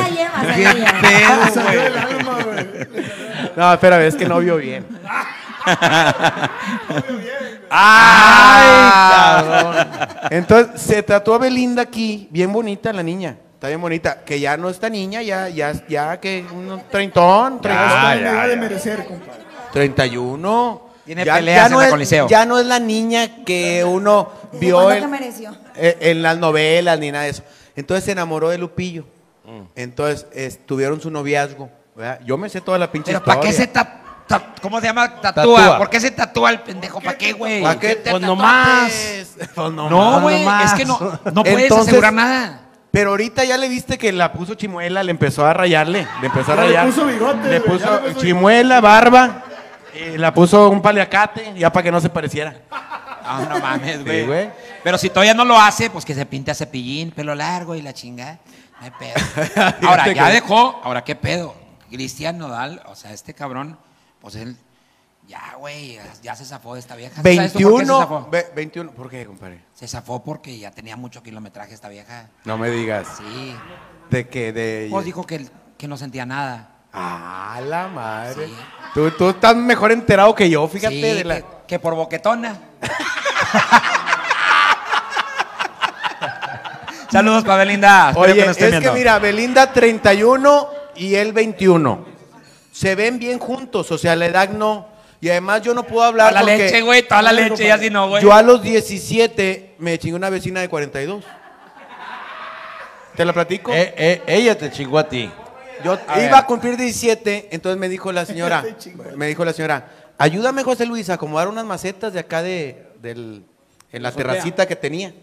No, 3.56 3.74
espera, 3.74 4.06
es 4.06 4.16
que 4.16 4.26
no 4.26 4.40
vio 4.40 4.58
bien. 4.58 4.86
¡Ay, 7.70 8.70
cabrón! 9.12 9.88
Entonces, 10.30 10.82
se 10.82 11.04
tatuó 11.04 11.36
a 11.36 11.40
Belinda 11.40 11.82
aquí, 11.82 12.28
bien 12.32 12.52
bonita 12.54 12.94
la 12.94 13.04
niña. 13.04 13.36
Está 13.54 13.68
bien 13.68 13.82
bonita. 13.82 14.20
Que 14.24 14.40
ya 14.40 14.56
no 14.56 14.70
está 14.70 14.90
niña, 14.90 15.22
ya, 15.22 15.50
ya, 15.50 15.74
ya 15.88 16.18
que 16.20 16.46
un 16.52 16.82
treintón, 16.90 17.56
Ya 17.56 17.62
treintón. 17.62 17.88
está 17.90 18.16
en 18.16 18.28
edad 18.28 18.48
de 18.48 18.56
merecer, 18.58 19.06
compadre. 19.06 19.42
31. 19.74 20.87
Tiene 21.08 21.26
peleas 21.26 21.66
en 21.66 21.72
no 21.72 21.80
la 21.80 21.86
es, 21.86 21.92
Coliseo. 21.92 22.28
Ya 22.28 22.46
no 22.46 22.60
es 22.60 22.66
la 22.68 22.80
niña 22.80 23.44
que 23.46 23.84
uno 23.84 24.30
¿Y 24.54 24.58
vio 24.58 24.92
en, 24.92 25.12
eh, 25.76 25.98
en 26.02 26.22
las 26.22 26.38
novelas 26.38 27.00
ni 27.00 27.12
nada 27.12 27.24
de 27.24 27.32
eso. 27.32 27.44
Entonces 27.76 28.04
se 28.06 28.12
enamoró 28.12 28.50
de 28.50 28.58
Lupillo. 28.60 29.06
Entonces 29.76 30.28
es- 30.34 30.66
tuvieron 30.66 31.00
su 31.02 31.10
noviazgo. 31.10 31.70
¿verdad? 31.96 32.20
Yo 32.26 32.38
me 32.38 32.48
sé 32.50 32.62
toda 32.62 32.78
la 32.78 32.92
pinche 32.92 33.12
Pero 33.12 33.24
¿para 33.24 33.40
qué 33.40 33.52
se 33.54 33.64
historia. 33.64 33.74
ta- 34.28 34.40
ta- 34.40 34.54
¿Cómo 34.62 34.80
se 34.80 34.86
llama? 34.86 35.20
Tatúa. 35.20 35.34
Tatúa. 35.56 35.78
¿Por 35.80 35.90
qué 35.90 36.00
se 36.00 36.12
tatúa 36.12 36.52
el 36.52 36.60
pendejo? 36.60 37.02
¿Para 37.02 37.18
qué, 37.18 37.34
güey? 37.34 37.64
¿Para 37.64 37.80
qué 37.80 37.96
Pues 37.96 38.22
nomás. 38.22 38.92
Pues 39.38 39.48
No, 39.56 39.90
nomás. 39.90 40.22
güey, 40.22 40.40
nomás. 40.44 40.66
es 40.74 40.78
que 40.78 40.86
no, 40.86 41.00
no 41.34 41.44
puedes 41.44 41.60
Entonces- 41.64 41.88
asegurar 41.88 42.14
nada. 42.14 42.62
Pero 42.92 43.12
ahorita 43.12 43.44
ya 43.46 43.58
le 43.58 43.68
viste 43.70 43.98
que 43.98 44.12
la 44.12 44.32
puso 44.34 44.56
chimuela, 44.56 45.04
le 45.04 45.12
empezó 45.12 45.46
a 45.46 45.54
rayarle, 45.54 46.08
le 46.22 46.28
empezó 46.28 46.52
a 46.52 46.56
Ya 46.56 46.62
le 46.62 46.68
rayar. 46.68 46.86
puso 46.88 47.06
bigote, 47.06 47.48
Le 47.50 47.60
güey, 47.60 47.80
ya 47.80 47.88
puso 47.88 48.02
le 48.08 48.14
puso 48.14 48.26
chimuela, 48.26 48.82
barba, 48.82 49.44
y 50.14 50.18
la 50.18 50.34
puso 50.34 50.70
un 50.70 50.82
paliacate, 50.82 51.54
ya 51.58 51.72
para 51.72 51.84
que 51.84 51.92
no 51.92 52.00
se 52.00 52.10
pareciera. 52.10 52.62
Ah, 52.72 53.46
no 53.50 53.60
mames, 53.60 54.04
güey. 54.04 54.22
Sí, 54.22 54.28
güey. 54.28 54.50
Pero 54.84 54.98
si 54.98 55.10
todavía 55.10 55.34
no 55.34 55.44
lo 55.44 55.60
hace, 55.60 55.90
pues 55.90 56.06
que 56.06 56.14
se 56.14 56.26
pinte 56.26 56.52
a 56.52 56.56
cepillín, 56.56 57.12
pelo 57.12 57.36
largo 57.36 57.76
y 57.76 57.82
la 57.82 57.94
chinga. 57.94 58.40
No 58.80 58.86
hay 58.86 58.92
pedo. 58.92 59.16
Ahora, 59.88 60.12
ya 60.14 60.30
dejó. 60.30 60.80
Ahora, 60.84 61.04
¿qué 61.04 61.16
pedo? 61.16 61.54
Cristian 61.90 62.38
Nodal, 62.38 62.82
o 62.88 62.96
sea, 62.96 63.12
este 63.14 63.34
cabrón, 63.34 63.78
pues 64.22 64.36
él, 64.36 64.56
ya, 65.28 65.56
güey, 65.58 65.96
ya, 65.96 66.04
ya 66.22 66.36
se 66.36 66.46
zafó 66.46 66.74
de 66.74 66.80
esta 66.82 66.96
vieja. 66.96 67.22
¿Sabes 67.22 67.54
tú 67.54 67.60
por 67.60 67.80
qué 67.80 67.86
se 67.86 67.92
21, 67.92 68.00
zafó? 68.00 68.28
ve- 68.30 68.48
21, 68.56 68.92
¿por 68.92 69.10
qué, 69.10 69.26
compadre? 69.26 69.62
Se 69.74 69.88
zafó 69.88 70.24
porque 70.24 70.58
ya 70.58 70.72
tenía 70.72 70.96
mucho 70.96 71.22
kilometraje 71.24 71.74
esta 71.74 71.90
vieja. 71.90 72.30
No 72.46 72.58
me 72.58 72.70
digas. 72.70 73.08
Sí. 73.18 73.56
¿De 74.10 74.28
qué? 74.28 74.54
De... 74.54 74.88
Pues 74.92 75.06
dijo 75.06 75.26
que, 75.26 75.48
que 75.78 75.88
no 75.88 75.98
sentía 75.98 76.26
nada. 76.26 76.77
Ah, 76.94 77.60
la 77.64 77.88
madre. 77.88 78.48
Sí. 78.48 78.54
Tú, 78.94 79.12
tú 79.12 79.30
estás 79.30 79.56
mejor 79.56 79.92
enterado 79.92 80.34
que 80.34 80.50
yo, 80.50 80.68
fíjate. 80.68 80.96
Sí, 80.96 81.02
de 81.02 81.24
la... 81.24 81.36
que, 81.38 81.46
que 81.68 81.80
por 81.80 81.96
boquetona. 81.96 82.60
Saludos 87.12 87.44
para 87.44 87.58
Belinda. 87.58 88.14
Oye, 88.16 88.34
que 88.34 88.42
es 88.50 88.58
que 88.58 88.92
mira, 88.92 89.18
Belinda 89.20 89.72
31 89.72 90.70
y 90.96 91.16
él 91.16 91.34
21. 91.34 92.06
Se 92.72 92.96
ven 92.96 93.18
bien 93.18 93.40
juntos, 93.40 93.92
o 93.92 93.98
sea, 93.98 94.16
la 94.16 94.26
edad 94.26 94.50
no. 94.50 94.88
Y 95.20 95.30
además 95.30 95.62
yo 95.62 95.74
no 95.74 95.84
puedo 95.84 96.04
hablar 96.04 96.30
Toda 96.30 96.42
la 96.44 96.52
porque 96.52 96.64
leche, 96.66 96.82
güey, 96.82 97.08
toda 97.08 97.22
la 97.24 97.32
leche, 97.32 97.66
y 97.66 97.70
así 97.70 97.90
no, 97.90 98.10
güey. 98.10 98.22
yo 98.22 98.34
a 98.34 98.44
los 98.44 98.62
17 98.62 99.76
me 99.80 99.98
chingué 99.98 100.16
una 100.16 100.30
vecina 100.30 100.62
de 100.62 100.70
42. 100.70 101.24
¿Te 103.16 103.26
la 103.26 103.34
platico? 103.34 103.74
Eh, 103.74 103.96
eh, 103.98 104.22
ella 104.28 104.56
te 104.56 104.70
chingó 104.70 105.00
a 105.00 105.10
ti. 105.10 105.32
Yo 105.84 105.94
A 106.08 106.20
iba 106.20 106.32
ver. 106.32 106.36
a 106.36 106.46
cumplir 106.46 106.78
17, 106.78 107.50
entonces 107.52 107.80
me 107.80 107.90
dijo 107.90 108.12
la 108.12 108.26
señora, 108.26 108.64
me 109.16 109.28
dijo 109.28 109.46
la 109.46 109.54
señora, 109.54 109.90
ayúdame 110.18 110.64
José 110.64 110.86
Luis 110.86 111.10
a 111.10 111.16
acomodar 111.16 111.48
unas 111.48 111.66
macetas 111.66 112.14
de 112.14 112.20
acá 112.20 112.42
de, 112.42 112.88
del, 113.02 113.44
en 113.92 114.04
la 114.04 114.12
terracita 114.12 114.66
que 114.66 114.76
tenía. 114.76 115.14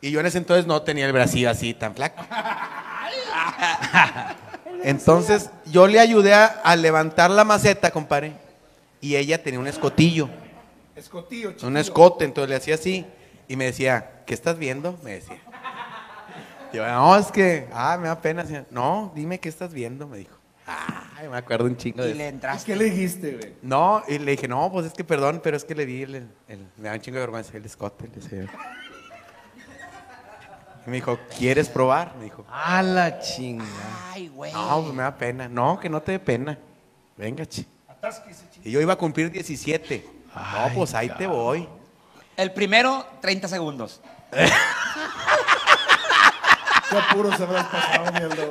Y 0.00 0.10
yo 0.10 0.20
en 0.20 0.26
ese 0.26 0.38
entonces 0.38 0.66
no 0.66 0.82
tenía 0.82 1.06
el 1.06 1.12
bracillo 1.12 1.50
así 1.50 1.74
tan 1.74 1.94
flaco. 1.94 2.24
Entonces 4.82 5.50
yo 5.66 5.86
le 5.86 5.98
ayudé 5.98 6.34
a, 6.34 6.44
a 6.44 6.76
levantar 6.76 7.30
la 7.30 7.44
maceta, 7.44 7.90
compadre, 7.90 8.32
y 9.00 9.16
ella 9.16 9.42
tenía 9.42 9.58
un 9.60 9.66
escotillo, 9.66 10.28
Escotillo, 10.94 11.50
chiquillo. 11.52 11.68
un 11.68 11.76
escote, 11.76 12.24
entonces 12.24 12.50
le 12.50 12.56
hacía 12.56 12.74
así 12.74 13.04
y 13.48 13.56
me 13.56 13.64
decía, 13.66 14.22
¿qué 14.26 14.34
estás 14.34 14.58
viendo? 14.58 14.98
Me 15.02 15.12
decía. 15.12 15.38
Yo, 16.74 16.86
no, 16.86 17.16
es 17.16 17.30
que, 17.30 17.68
ah, 17.72 17.96
me 18.00 18.08
da 18.08 18.20
pena. 18.20 18.44
señora". 18.44 18.66
No, 18.70 19.12
dime 19.14 19.38
qué 19.40 19.48
estás 19.48 19.72
viendo, 19.72 20.06
me 20.08 20.18
dijo. 20.18 20.36
Ay, 20.66 21.28
me 21.28 21.36
acuerdo 21.36 21.66
un 21.66 21.76
chingo 21.76 22.02
de 22.02 22.10
Y 22.10 22.14
le 22.14 22.24
¿Y 22.24 22.28
entraste. 22.28 22.72
¿Qué 22.72 22.76
le 22.78 22.84
dijiste, 22.86 23.32
güey? 23.36 23.54
No, 23.62 24.02
y 24.08 24.18
le 24.18 24.30
dije, 24.32 24.48
no, 24.48 24.70
pues 24.72 24.86
es 24.86 24.92
que 24.94 25.04
perdón, 25.04 25.40
pero 25.42 25.56
es 25.56 25.64
que 25.64 25.74
le 25.74 25.84
vi 25.84 26.02
el, 26.02 26.14
el- 26.14 26.28
el- 26.48 26.66
me 26.78 26.88
da 26.88 26.94
un 26.94 27.00
chingo 27.00 27.16
de 27.16 27.20
vergüenza 27.20 27.56
el 27.56 27.64
escote. 27.66 28.08
Y 30.86 30.90
me 30.90 30.96
dijo, 30.96 31.18
¿quieres 31.38 31.68
probar? 31.68 32.14
Me 32.16 32.24
dijo, 32.24 32.44
A 32.50 32.82
la 32.82 33.18
chinga. 33.20 33.64
Ay, 34.12 34.28
güey. 34.28 34.52
no, 34.52 34.82
pues 34.82 34.94
me 34.94 35.02
da 35.02 35.16
pena. 35.16 35.48
No, 35.48 35.78
que 35.78 35.88
no 35.88 36.00
te 36.02 36.12
dé 36.12 36.18
pena. 36.18 36.58
Venga, 37.16 37.46
chi. 37.46 37.66
Y 38.64 38.70
yo 38.70 38.80
iba 38.80 38.92
a 38.94 38.96
cumplir 38.96 39.30
17. 39.30 40.06
no, 40.34 40.74
pues 40.74 40.94
ahí 40.94 41.08
te 41.10 41.26
voy. 41.26 41.68
El 42.36 42.52
primero, 42.52 43.06
30 43.20 43.48
segundos. 43.48 44.00
Qué 46.94 47.00
apuros 47.00 47.40
habrás 47.40 47.66
pasado, 47.66 48.12
mierda. 48.12 48.44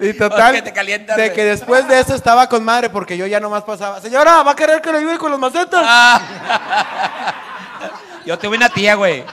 Y 0.00 0.12
total, 0.14 0.54
que 0.54 0.62
te 0.62 0.72
calientas, 0.72 1.16
de 1.16 1.24
güey. 1.24 1.34
que 1.36 1.44
después 1.44 1.86
de 1.86 2.00
eso 2.00 2.14
estaba 2.14 2.48
con 2.48 2.64
madre 2.64 2.90
porque 2.90 3.16
yo 3.16 3.26
ya 3.26 3.38
nomás 3.38 3.62
pasaba. 3.62 4.00
Señora, 4.00 4.42
¿va 4.42 4.52
a 4.52 4.56
querer 4.56 4.80
que 4.80 4.90
le 4.90 4.98
ayude 4.98 5.18
con 5.18 5.30
los 5.30 5.38
macetas? 5.38 6.20
Yo 8.26 8.38
tuve 8.38 8.56
una 8.56 8.68
tía, 8.68 8.94
güey. 8.94 9.24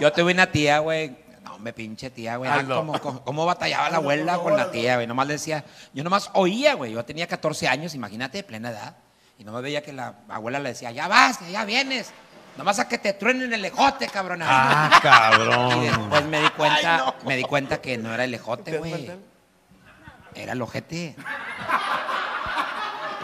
Yo 0.00 0.12
tuve 0.12 0.32
una 0.32 0.46
tía, 0.46 0.80
güey. 0.80 1.16
No, 1.42 1.58
me 1.58 1.72
pinche 1.72 2.10
tía, 2.10 2.36
güey. 2.36 2.50
Ah, 2.50 2.56
Hazlo. 2.56 2.92
¿Cómo, 3.24 3.46
batallaba 3.46 3.88
la 3.88 3.96
abuela 3.98 4.38
con 4.38 4.56
la 4.56 4.70
tía, 4.70 4.96
güey? 4.96 5.06
Nomás 5.06 5.26
le 5.26 5.34
decía, 5.34 5.64
yo 5.92 6.04
nomás 6.04 6.30
oía, 6.34 6.74
güey. 6.74 6.92
Yo 6.92 7.04
tenía 7.04 7.26
14 7.26 7.68
años, 7.68 7.94
imagínate, 7.94 8.38
de 8.38 8.44
plena 8.44 8.70
edad. 8.70 8.96
Y 9.38 9.44
nomás 9.44 9.62
veía 9.62 9.82
que 9.82 9.92
la 9.92 10.14
abuela 10.28 10.58
le 10.58 10.70
decía, 10.70 10.90
ya 10.90 11.08
vas, 11.08 11.38
ya 11.50 11.64
vienes. 11.64 12.12
Nomás 12.56 12.78
a 12.78 12.88
que 12.88 12.98
te 12.98 13.12
truenen 13.12 13.52
el 13.52 13.64
ejote, 13.64 14.08
cabrona. 14.08 14.46
Ah, 14.48 14.90
Y 14.98 15.00
cabrón. 15.00 15.80
después 15.82 16.24
me 16.24 16.40
di 16.40 16.48
cuenta, 16.50 17.14
me 17.24 17.36
di 17.36 17.42
cuenta 17.42 17.80
que 17.80 17.98
no 17.98 18.12
era 18.14 18.24
el 18.24 18.32
ejote, 18.34 18.78
güey. 18.78 19.10
Era 20.34 20.52
el 20.52 20.62
ojete. 20.62 21.16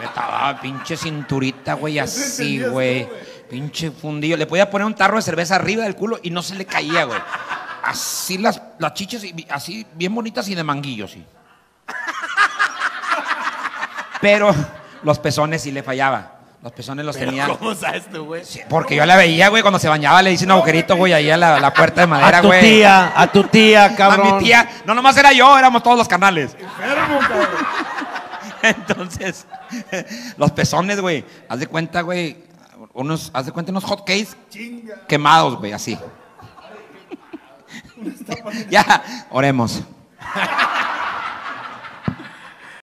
Estaba 0.03 0.59
pinche 0.59 0.97
cinturita, 0.97 1.73
güey, 1.75 1.99
así, 1.99 2.61
güey. 2.63 3.07
Pinche 3.49 3.91
fundillo. 3.91 4.35
Le 4.37 4.45
podía 4.47 4.69
poner 4.69 4.85
un 4.85 4.95
tarro 4.95 5.15
de 5.17 5.21
cerveza 5.21 5.55
arriba 5.55 5.83
del 5.83 5.95
culo 5.95 6.19
y 6.21 6.29
no 6.29 6.41
se 6.41 6.55
le 6.55 6.65
caía, 6.65 7.05
güey. 7.05 7.19
Así 7.83 8.37
las, 8.37 8.61
las 8.79 8.93
chichas, 8.93 9.23
y- 9.23 9.45
así 9.49 9.85
bien 9.93 10.13
bonitas 10.15 10.47
y 10.47 10.55
de 10.55 10.63
manguillo, 10.63 11.07
sí. 11.07 11.25
Pero 14.21 14.53
los 15.03 15.19
pezones 15.19 15.61
sí 15.61 15.71
le 15.71 15.83
fallaba. 15.83 16.32
Los 16.63 16.71
pezones 16.71 17.05
los 17.05 17.17
tenía. 17.17 17.45
¿Cómo 17.49 17.75
sabes 17.75 18.09
tú, 18.09 18.23
güey? 18.23 18.41
Porque 18.69 18.95
yo 18.95 19.05
la 19.05 19.17
veía, 19.17 19.49
güey, 19.49 19.61
cuando 19.61 19.79
se 19.79 19.89
bañaba 19.89 20.21
le 20.21 20.31
hice 20.31 20.45
un 20.45 20.51
agujerito, 20.51 20.95
güey, 20.95 21.11
ahí 21.11 21.29
a 21.29 21.35
la, 21.35 21.59
la 21.59 21.73
puerta 21.73 21.99
de 22.01 22.07
madera, 22.07 22.37
A 22.37 22.41
tu 22.41 22.47
güey. 22.47 22.61
tía, 22.61 23.13
a 23.13 23.27
tu 23.27 23.43
tía, 23.43 23.93
cabrón. 23.97 24.27
A 24.31 24.35
mi 24.35 24.43
tía. 24.45 24.69
No 24.85 24.93
nomás 24.93 25.17
era 25.17 25.33
yo, 25.33 25.57
éramos 25.57 25.83
todos 25.83 25.97
los 25.97 26.07
canales. 26.07 26.55
Enfermo, 26.57 27.19
cabrón. 27.19 27.47
Entonces, 28.63 29.45
los 30.37 30.51
pezones, 30.51 31.01
güey. 31.01 31.25
Haz 31.49 31.59
de 31.59 31.67
cuenta, 31.67 31.99
güey. 31.99 32.37
Unos, 32.93 33.29
haz 33.33 33.45
de 33.47 33.51
cuenta 33.51 33.71
unos 33.71 33.83
hot 33.83 33.99
cakes 34.05 34.29
Chinga. 34.49 35.05
quemados, 35.07 35.57
güey, 35.57 35.73
así. 35.73 35.97
ya, 38.69 39.27
oremos. 39.31 39.81